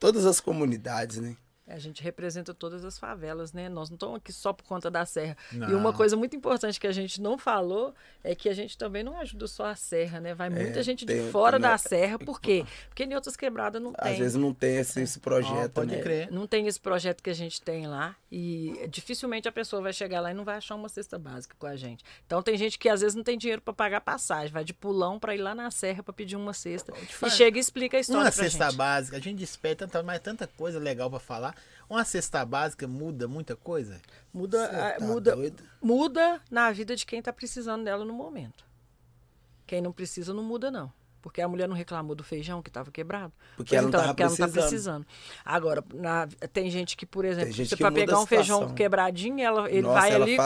[0.00, 1.36] Todas as comunidades, né?
[1.68, 3.68] A gente representa todas as favelas, né?
[3.68, 5.36] Nós não estamos aqui só por conta da serra.
[5.52, 5.76] E Não.
[5.80, 9.18] uma coisa muito importante que a gente não falou é que a gente também não
[9.18, 10.32] ajuda só a serra, né?
[10.32, 12.64] Vai muita gente de tem- fora tem- da serra, por quê?
[12.88, 14.18] Porque em outras quebradas não Às tem.
[14.20, 16.00] vezes não tem esse, esse projeto, pode né?
[16.02, 16.30] crer.
[16.30, 20.20] Não tem esse projeto que a gente tem lá e dificilmente a pessoa vai chegar
[20.20, 22.04] lá e não vai achar uma cesta básica com a gente.
[22.26, 25.18] Então tem gente que às vezes não tem dinheiro para pagar passagem, vai de pulão
[25.18, 26.92] para ir lá na serra para pedir uma cesta
[27.26, 28.76] e chega e explica a história Uma pra cesta gente.
[28.76, 31.55] básica, a gente despede tanta, mas tanta coisa legal pra falar.
[31.88, 34.00] Uma cesta básica muda muita coisa?
[34.34, 35.62] Muda, a- tá muda, doido?
[35.80, 38.64] muda na vida de quem tá precisando dela no momento.
[39.66, 40.92] Quem não precisa não muda não.
[41.22, 43.32] Porque a mulher não reclamou do feijão que estava quebrado.
[43.56, 45.04] Porque ela não então, tava porque ela não tá precisando.
[45.04, 45.06] precisando.
[45.44, 50.00] Agora, na- tem gente que, por exemplo, para pegar um feijão quebradinho, ela, ele Nossa,
[50.00, 50.36] vai ela ali,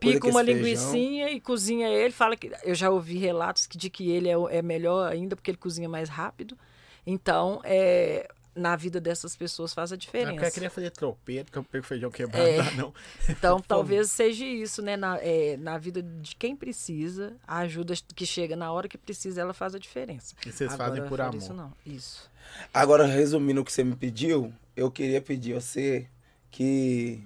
[0.00, 0.92] pica uma esse feijão.
[0.92, 2.10] linguiçinha e cozinha ele.
[2.12, 5.48] Fala que eu já ouvi relatos que, de que ele é, é melhor ainda porque
[5.52, 6.58] ele cozinha mais rápido.
[7.06, 10.50] Então, é, na vida dessas pessoas faz a Eu diferença.
[10.50, 12.56] queria fazer tropeiro, que eu pego feijão quebrado, É.
[12.72, 12.94] não, não.
[13.28, 14.96] Então, talvez seja isso, né?
[14.96, 19.40] Na, é, na vida de quem precisa, a ajuda que chega na hora que precisa,
[19.40, 20.34] ela faz a diferença.
[20.46, 21.36] E vocês fazem por amor.
[21.36, 21.72] Isso não.
[21.84, 22.30] Isso.
[22.72, 26.06] Agora, resumindo o que você me pediu, eu queria pedir a você
[26.50, 27.22] que,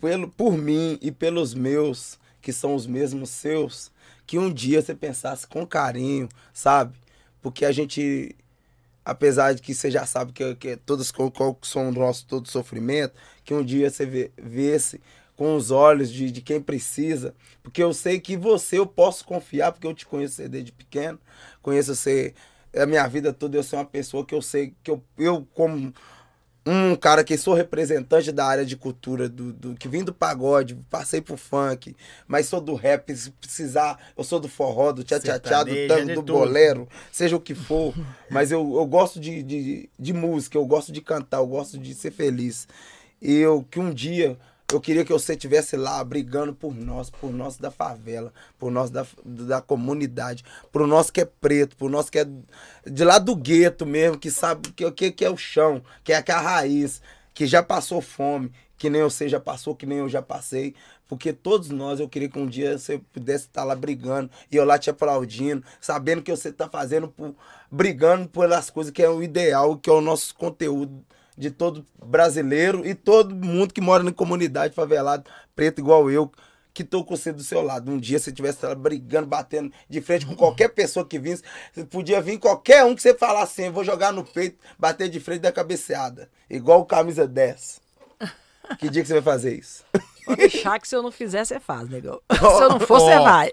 [0.00, 3.90] pelo, por mim e pelos meus, que são os mesmos seus,
[4.26, 6.96] que um dia você pensasse com carinho, sabe?
[7.42, 8.34] Porque a gente,
[9.04, 13.14] apesar de que você já sabe que, que todos qual, são o nosso todo sofrimento,
[13.44, 15.00] que um dia você vê, vesse
[15.36, 19.72] com os olhos de, de quem precisa, porque eu sei que você eu posso confiar,
[19.72, 21.18] porque eu te conheço desde pequeno,
[21.60, 22.34] conheço você
[22.74, 25.92] a minha vida toda, eu sou uma pessoa que eu sei que eu, eu como
[26.66, 30.74] um cara que sou representante da área de cultura, do, do que vim do pagode,
[30.88, 31.94] passei pro funk,
[32.26, 36.14] mas sou do rap, se precisar, eu sou do forró, do tchá-tchá-tchá, do tango, de
[36.14, 37.94] do bolero, seja o que for,
[38.30, 41.94] mas eu, eu gosto de, de, de música, eu gosto de cantar, eu gosto de
[41.94, 42.66] ser feliz.
[43.20, 44.38] E eu, que um dia,
[44.74, 48.90] eu queria que você estivesse lá brigando por nós, por nós da favela, por nós
[48.90, 52.26] da, da comunidade, por nós que é preto, por nós que é
[52.84, 56.12] de lá do gueto mesmo, que sabe o que, que, que é o chão, que
[56.12, 57.00] é, que é a raiz,
[57.32, 60.74] que já passou fome, que nem você já passou, que nem eu já passei.
[61.06, 64.64] Porque todos nós, eu queria que um dia você pudesse estar lá brigando e eu
[64.64, 67.34] lá te aplaudindo, sabendo que você está fazendo, por,
[67.70, 71.04] brigando pelas coisas que é o ideal, que é o nosso conteúdo
[71.36, 75.24] de todo brasileiro e todo mundo que mora na comunidade favelada,
[75.54, 76.30] preto igual eu,
[76.72, 77.90] que tô com você do seu lado.
[77.90, 81.38] Um dia você estivesse lá brigando, batendo de frente com qualquer pessoa que vinha,
[81.72, 85.08] você podia vir qualquer um que você falasse assim, eu vou jogar no peito, bater
[85.08, 87.80] de frente da cabeceada, igual o camisa 10.
[88.78, 89.84] Que dia que você vai fazer isso?
[90.24, 92.18] Pode deixar que se eu não fizer, você faz, negão.
[92.32, 93.22] Se eu não for, você Ó.
[93.22, 93.50] vai.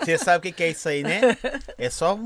[0.00, 1.20] Você sabe o que, que é isso aí, né?
[1.76, 2.16] É só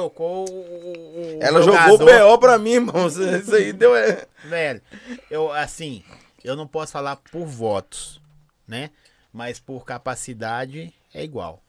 [0.00, 1.38] colocou o- o.
[1.40, 2.28] Ela jogou o jogador.
[2.30, 3.06] BO pra mim, irmão.
[3.06, 3.96] Isso aí deu.
[3.96, 4.26] É...
[4.44, 4.82] Velho,
[5.30, 6.04] eu, assim,
[6.44, 8.20] eu não posso falar por votos,
[8.68, 8.90] né?
[9.32, 11.62] Mas por capacidade é igual,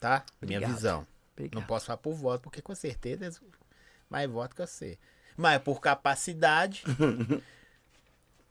[0.00, 0.24] tá?
[0.40, 0.74] Minha Obrigado.
[0.76, 1.06] visão.
[1.34, 1.54] Obrigado.
[1.60, 3.32] Não posso falar por voto, porque com certeza
[4.08, 4.98] mais voto que você.
[5.36, 6.82] Mas por capacidade.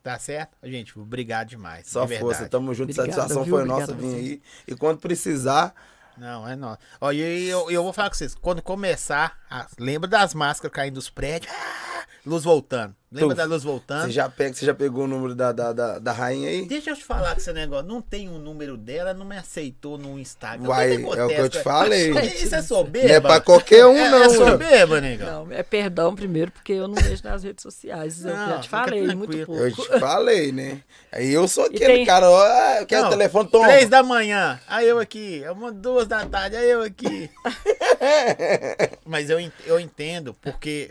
[0.04, 0.58] tá certo?
[0.64, 1.88] Gente, obrigado demais.
[1.88, 2.92] Só de força, tamo junto.
[2.92, 3.56] Obrigado, Satisfação viu?
[3.56, 4.42] foi nossa Obrigado a vir aí.
[4.68, 5.76] E quando precisar,
[6.18, 6.78] Não, é nóis.
[7.00, 8.36] Ó, e eu, eu vou falar com vocês.
[8.36, 9.38] Quando começar,
[9.80, 11.52] lembra das máscaras caindo dos prédios?
[11.54, 11.91] Ah,
[12.26, 12.96] luz voltando.
[13.14, 14.06] Lembra Tu, da luz voltando?
[14.06, 16.66] você já, pega, você já pegou o número da, da, da, da rainha aí?
[16.66, 17.86] Deixa eu te falar com esse negócio.
[17.86, 20.66] Não tem o número dela, não me aceitou no Instagram.
[20.66, 22.12] Vai, é o que eu te falei.
[22.12, 23.10] Isso é soberba?
[23.10, 24.24] Não é pra qualquer um, é, não.
[24.24, 25.46] É soberba, negão.
[25.46, 28.24] Não, é perdão primeiro, porque eu não vejo nas redes sociais.
[28.24, 29.62] Eu Não, já te falei, muito pouco.
[29.62, 30.82] Eu te falei, né?
[31.12, 33.68] Aí eu sou aquele tem- cara, ó, ah, eu quero Não, o telefone, toma.
[33.68, 35.44] Três da manhã, aí eu aqui.
[35.44, 37.30] É uma duas da tarde, aí eu aqui.
[39.06, 40.90] Mas eu, eu entendo, porque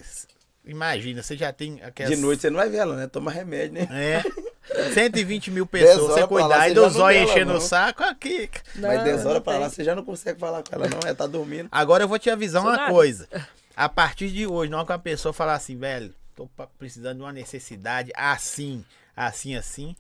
[0.65, 2.15] imagina, você já tem aquelas...
[2.15, 3.07] De noite você não vai ver ela, né?
[3.07, 3.89] Toma remédio, né?
[3.91, 4.23] É.
[4.93, 7.61] 120 mil pessoas, você lá, cuidar e já do não zóio vê ela, enchendo o
[7.61, 8.49] saco, aqui.
[8.77, 9.63] Mas Não, 10 horas pra tem.
[9.63, 11.01] lá você já não consegue falar com ela, não.
[11.05, 11.69] Ela tá dormindo.
[11.73, 12.93] Agora eu vou te avisar uma nada.
[12.93, 13.29] coisa.
[13.77, 16.49] A partir de hoje, não é que uma pessoa falar assim, velho, tô
[16.79, 18.85] precisando de uma necessidade assim,
[19.17, 19.97] assim, assim.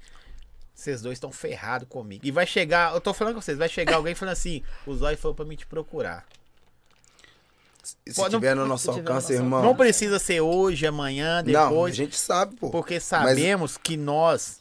[0.74, 2.24] Vocês dois estão ferrados comigo.
[2.24, 5.18] E vai chegar, eu tô falando com vocês, vai chegar alguém falando assim, o Zóio
[5.18, 6.24] falou pra mim te procurar.
[8.08, 9.62] Se Pode- tiver no nosso no alcance, irmão.
[9.62, 11.94] Não precisa ser hoje, amanhã, Não, a depois.
[11.96, 12.70] gente sabe, pô.
[12.70, 14.60] Porque sabemos que nós,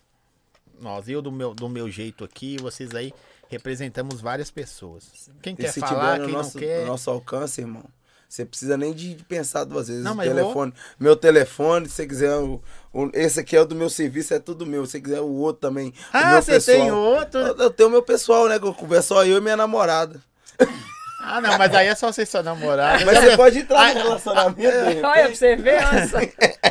[0.80, 3.14] nós, eu do meu, do meu jeito aqui, vocês aí,
[3.48, 5.30] representamos várias pessoas.
[5.42, 6.82] Quem E quer se falar, tiver no quem nosso, não quer.
[6.82, 7.84] no nosso alcance, irmão,
[8.28, 10.04] Você precisa nem de pensar duas vezes.
[10.04, 12.62] Não, mas telefone, meu telefone, se você quiser, o,
[12.94, 14.86] o- esse aqui é o do meu serviço, é tudo meu.
[14.86, 15.90] Se você quiser o outro também.
[15.90, 17.40] o Ah, meu você tem outro?
[17.40, 18.60] Eu, eu tenho o meu pessoal, né?
[18.60, 20.22] Que eu converso só eu e minha namorada.
[21.32, 23.06] Ah, não, mas aí é só você e sua namorada.
[23.06, 25.02] Mas você pode entrar Ah, no relacionamento dele.
[25.04, 26.18] Olha pra você ver, olha só.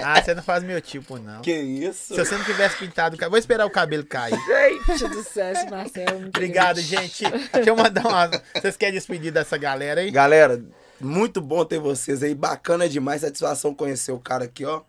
[0.02, 1.40] Ah, você não faz meu tipo, não.
[1.42, 2.14] Que isso?
[2.14, 3.30] Se você não tivesse pintado o cabelo.
[3.30, 4.34] Vou esperar o cabelo cair.
[4.88, 6.10] Gente do céu, Marcelo.
[6.10, 7.24] é muito Obrigado, gente.
[7.52, 8.30] Deixa eu mandar uma.
[8.54, 10.10] Vocês querem despedir dessa galera aí?
[10.10, 10.60] Galera,
[11.00, 12.34] muito bom ter vocês aí.
[12.34, 13.20] Bacana demais.
[13.20, 14.82] Satisfação conhecer o cara aqui, ó.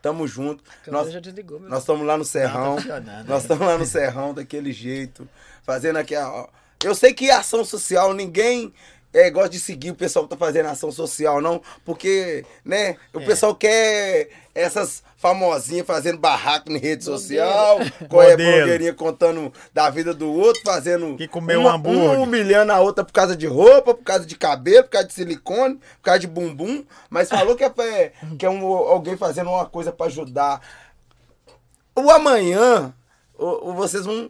[0.00, 0.62] Tamo junto.
[0.86, 2.76] Nós já desligou, meu nós estamos lá no Serrão.
[2.76, 3.24] Não, tá.
[3.26, 5.26] Nós estamos lá no Serrão daquele jeito.
[5.62, 6.46] Fazendo aqui, ó.
[6.84, 8.72] Eu sei que ação social, ninguém
[9.12, 11.62] é, gosta de seguir o pessoal que tá fazendo ação social, não.
[11.84, 13.24] Porque, né, o É.
[13.24, 17.18] pessoal quer essas famosinhas fazendo barraco em rede Modelo.
[17.18, 17.78] social,
[18.10, 18.36] com é Modelo.
[18.56, 21.16] blogueirinha contando da vida do outro, fazendo.
[21.16, 22.02] Que comeu um uma, hambúrguer.
[22.02, 25.14] uma humilhando a outra por causa de roupa, por causa de cabelo, por causa de
[25.14, 26.84] silicone, por causa de bumbum.
[27.08, 27.70] Mas falou que é,
[28.38, 30.60] que é um, alguém fazendo uma coisa pra ajudar.
[31.96, 32.92] O amanhã,
[33.38, 34.28] o, o- vocês vão.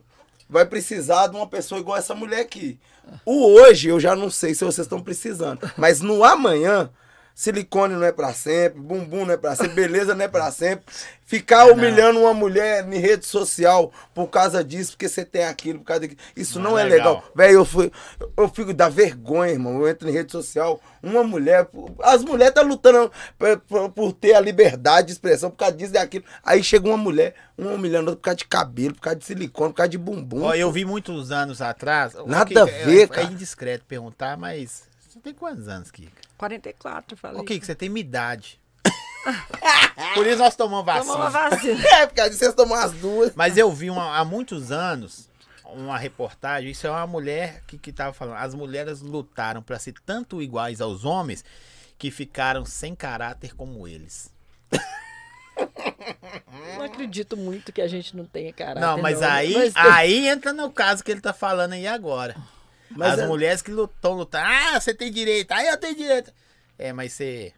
[0.48, 2.78] Vai precisar de uma pessoa igual essa mulher aqui.
[3.24, 5.60] O hoje, eu já não sei se vocês estão precisando.
[5.76, 6.90] Mas no amanhã,
[7.34, 10.84] silicone não é pra sempre, bumbum não é pra sempre, beleza não é pra sempre.
[11.26, 15.86] Ficar humilhando uma mulher em rede social por causa disso, porque você tem aquilo, por
[15.86, 16.20] causa daquilo.
[16.36, 17.14] Isso Não não, é é legal.
[17.14, 17.32] legal.
[17.34, 17.90] Velho, eu, fui,
[18.36, 19.80] eu fico da vergonha, irmão.
[19.80, 21.66] Eu entro em rede social, uma mulher.
[22.02, 25.92] As mulheres estão lutando por, por- por ter a liberdade de expressão, por causa disso
[25.92, 26.24] e daquilo.
[26.44, 29.70] Aí chega uma mulher, uma humilhando outra por causa de cabelo, por causa de silicone,
[29.72, 30.42] por causa de bumbum.
[30.42, 32.12] Ó, eu vi muitos anos atrás.
[32.26, 33.26] Nada a ver, é, É cara.
[33.32, 34.82] indiscreto perguntar, mas.
[35.14, 36.20] Você tem quantos anos, Kika?
[36.36, 37.40] 44, eu falei.
[37.40, 38.58] Ô, Kika, você tem minha idade.
[40.14, 41.76] Por isso nós tomamos Tomou uma vacina.
[41.76, 41.84] vacina.
[42.02, 43.32] É, por causa disso vocês tomam as duas.
[43.36, 45.28] Mas eu vi uma- há muitos anos
[45.66, 48.36] uma reportagem, isso é uma mulher que, que tava falando.
[48.38, 51.44] As mulheres lutaram para ser tanto iguais aos homens
[51.96, 54.32] que ficaram sem caráter como eles.
[56.76, 58.80] Não acredito muito que a gente não tenha caráter.
[58.80, 59.26] não, mas né?
[59.28, 62.34] aí, Mas tem- aí entra no caso que ele tá falando aí agora.
[62.90, 64.44] Mas As é- mulheres que lutam, lutando.
[64.46, 65.50] Ah, você tem direito.
[65.52, 66.32] Ah, eu tenho direito.
[66.78, 67.52] É, mas você.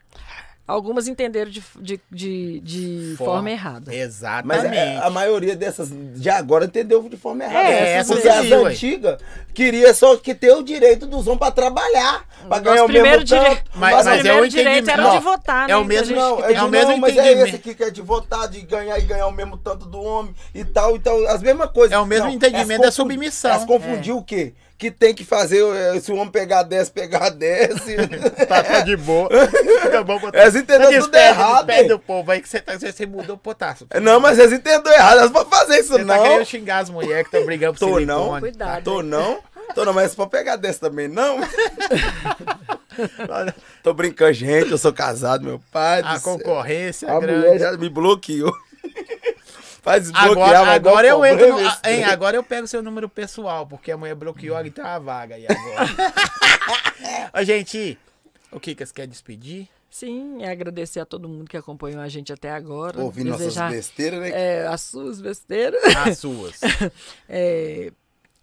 [0.69, 3.95] Algumas entenderam de, de, de, de Forma- forma errada.
[3.95, 4.65] Exatamente.
[4.67, 7.69] Mas é, a maioria dessas de agora entendeu de forma errada.
[7.69, 9.21] É, essas porque aí, as antigas
[9.55, 13.25] queria só que ter o direito dos homens pra trabalhar, pra ganhar o primeiro mesmo
[13.27, 13.71] direito, tanto.
[13.79, 15.19] Mas- nosso mas é primeiro o direito era entendimento.
[15.19, 15.73] de votar, né?
[15.73, 17.47] É o a mesmo- Não, é, de, o mesmo não, mas é entendimento.
[17.47, 20.35] esse aqui que é de votar, de ganhar e ganhar o mesmo tanto do homem
[20.53, 21.93] e tal, então as mesmas coisas.
[21.93, 23.53] É o mesmo Não, entendimento elas da submissão.
[23.53, 24.53] Elas confundiu o quê?
[24.79, 25.63] Que tem que fazer,
[26.03, 27.77] se o homem pegar 10, pegar 10.
[28.47, 29.29] Tá, tá de boa.
[29.83, 30.37] Fica bom botar.
[30.39, 31.89] Elas entenderam Tá tudo despede- errado, hein?
[31.89, 33.87] do povo aí que você, tá, você mudou o potássio.
[34.03, 36.23] não, mas eles entenderam errado, elas vão fazer isso Você tá não.
[36.23, 38.07] querendo xingar as mulheres que estão brigando por Tô silicone.
[38.07, 38.39] não.
[38.41, 38.85] Cuidado.
[38.85, 39.07] Tô hein?
[39.09, 39.39] não.
[39.75, 41.39] Tô não, mas pra pegar 10 também não.
[43.83, 46.03] Tô brincando, gente, eu sou casado, meu pai.
[46.03, 47.39] do A concorrência é A grande.
[47.47, 48.53] mulher já me bloqueou.
[49.87, 53.97] Faz Agora, agora eu entro no, hein, agora eu pego seu número pessoal, porque a
[53.97, 55.87] mulher bloqueou ali tem uma vaga aí agora.
[57.41, 57.97] Ô, gente,
[58.51, 59.69] o que que você quer despedir?
[59.89, 63.01] Sim, é agradecer a todo mundo que acompanhou a gente até agora.
[63.01, 64.31] Ouvir nossas besteiras, né?
[64.33, 65.81] é, as suas besteiras.
[66.05, 66.61] As suas.
[67.29, 67.93] É,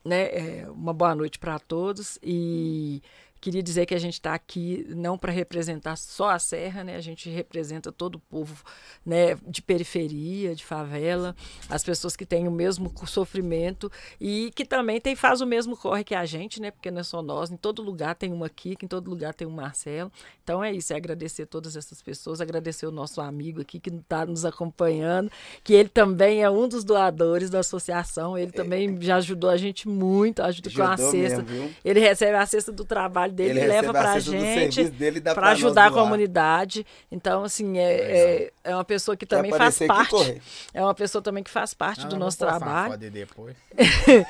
[0.05, 3.03] né, é, uma boa noite para todos e
[3.43, 6.95] queria dizer que a gente está aqui não para representar só a Serra, né?
[6.95, 8.63] A gente representa todo o povo,
[9.05, 11.35] né, de periferia, de favela,
[11.69, 16.05] as pessoas que têm o mesmo sofrimento e que também tem faz o mesmo corre
[16.05, 16.71] que a gente, né?
[16.71, 19.45] Porque não é só nós, em todo lugar tem uma aqui, em todo lugar tem
[19.45, 20.09] um Marcelo.
[20.41, 24.25] Então é isso, é agradecer todas essas pessoas, agradecer o nosso amigo aqui que está
[24.25, 25.29] nos acompanhando,
[25.65, 29.89] que ele também é um dos doadores da associação, ele também já ajudou a gente
[29.89, 31.43] muito, ajuda com a Ajudou cesta.
[31.43, 34.91] mesmo, ele recebe a cesta do trabalho dele Ele e leva recebe a do gente
[35.33, 36.85] para ajudar a comunidade.
[37.11, 40.41] Então, assim, é, é, é uma pessoa que Quer também faz parte.
[40.73, 42.97] É uma pessoa também que faz parte Ah, do eu nosso trabalho.
[42.97, 43.55] depois.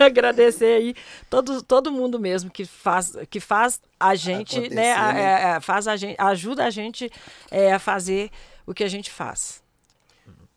[0.00, 0.94] agradecer aí
[1.28, 5.22] todo, todo mundo mesmo que faz, que faz a gente, Acontecer, né, a- né?
[5.22, 7.10] é, é, faz a gente, ajuda a gente
[7.50, 8.30] é, a fazer
[8.66, 9.62] o que a gente faz.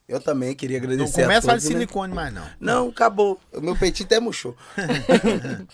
[0.08, 1.80] Eu também queria Não agradecer começa a a falar de todos, né?
[1.82, 2.46] silicone mais não.
[2.60, 3.40] Não, acabou.
[3.52, 4.56] O meu peitinho até murchou.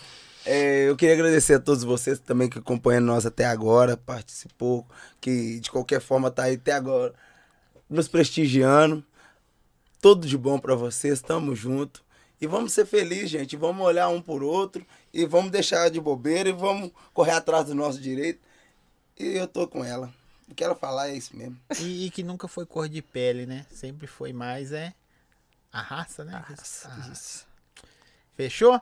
[0.45, 4.88] É, eu queria agradecer a todos vocês também que acompanham nós até agora, participou,
[5.20, 7.14] que de qualquer forma tá aí até agora
[7.90, 9.03] nos prestigiando.
[10.02, 12.03] Tudo de bom pra vocês, tamo junto.
[12.40, 13.56] E vamos ser felizes, gente.
[13.56, 17.76] Vamos olhar um por outro e vamos deixar de bobeira e vamos correr atrás do
[17.76, 18.40] nosso direito.
[19.20, 20.11] E eu tô com ela.
[20.50, 21.58] O que ela falar é isso mesmo.
[21.80, 23.66] E, e que nunca foi cor de pele, né?
[23.72, 24.94] Sempre foi mais, é
[25.72, 26.34] a raça, né?
[26.34, 27.45] A raça.
[28.35, 28.80] Fechou?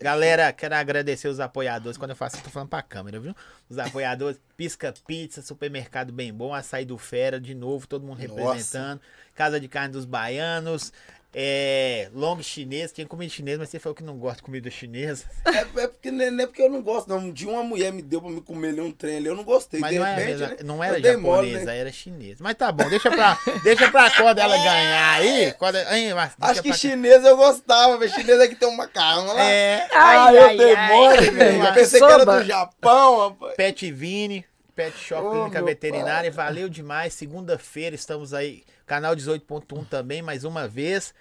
[0.00, 1.98] Galera, quero agradecer os apoiadores.
[1.98, 3.34] Quando eu faço, eu tô falando pra câmera, viu?
[3.68, 8.34] Os apoiadores, Pisca Pizza, Supermercado Bem Bom, Açaí do Fera, de novo, todo mundo Nossa.
[8.34, 9.00] representando.
[9.34, 10.92] Casa de Carne dos Baianos,
[11.34, 12.92] é, Long Chinês.
[12.92, 15.24] Tinha comida chinesa, mas você falou que não gosta de comida chinesa.
[15.46, 17.18] É, é porque, não é não é porque eu não gosto, não.
[17.18, 19.44] Um dia uma mulher me deu pra me comer ali um trem ali, eu não
[19.44, 19.80] gostei.
[19.80, 21.78] Mas de não, é repente, mesmo, né, não era eu dei mole, japonesa, né?
[21.78, 22.36] era chinesa.
[22.44, 25.52] Mas tá bom, deixa pra, deixa pra quando ela ganhar aí.
[25.58, 28.12] Quando, hein, mas deixa Acho que pra- chinesa eu gostava, velho.
[28.12, 29.42] Chinesa é que tem um macarrão lá.
[29.42, 30.88] É, Ah, Ai, eu ai.
[30.88, 31.64] mole, velho.
[31.66, 32.40] Eu pensei que era Soba.
[32.40, 33.54] do Japão, rapaz.
[33.56, 34.44] Pet Vini,
[34.74, 37.14] Pet Shop Ô, Clínica Veterinária, valeu demais.
[37.14, 41.14] Segunda-feira estamos aí, canal 18.1 também, mais uma vez.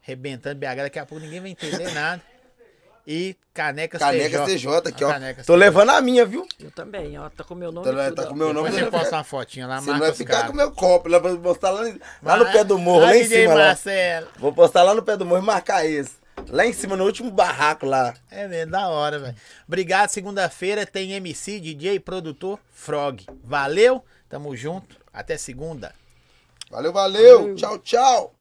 [0.00, 2.22] Rebentando BH, daqui a pouco ninguém vai entender nada.
[3.10, 4.58] E Canecas Caneca TJ.
[4.58, 5.08] CJ aqui, ó.
[5.08, 5.58] Canecas Tô TJ.
[5.60, 6.46] levando a minha, viu?
[6.60, 7.30] Eu também, ó.
[7.30, 7.86] Tá com meu nome.
[7.90, 8.68] Tá, tudo, tá com meu nome.
[8.70, 10.50] Depois você Você posta uma fotinha lá, não vai ficar caras.
[10.50, 11.08] com meu copo.
[11.08, 11.90] Lá, vou postar lá,
[12.22, 13.54] lá no pé do morro, lá em DJ cima.
[13.54, 13.66] Lá.
[13.68, 14.28] Marcelo.
[14.38, 16.16] Vou postar lá no pé do morro e marcar esse.
[16.48, 18.14] Lá em cima, no último barraco lá.
[18.30, 19.34] É mesmo, da hora, velho.
[19.66, 20.10] Obrigado.
[20.10, 23.26] Segunda-feira tem MC, DJ, produtor, Frog.
[23.42, 24.96] Valeu, tamo junto.
[25.12, 25.94] Até segunda.
[26.70, 27.54] Valeu, valeu.
[27.54, 28.37] Tchau, tchau.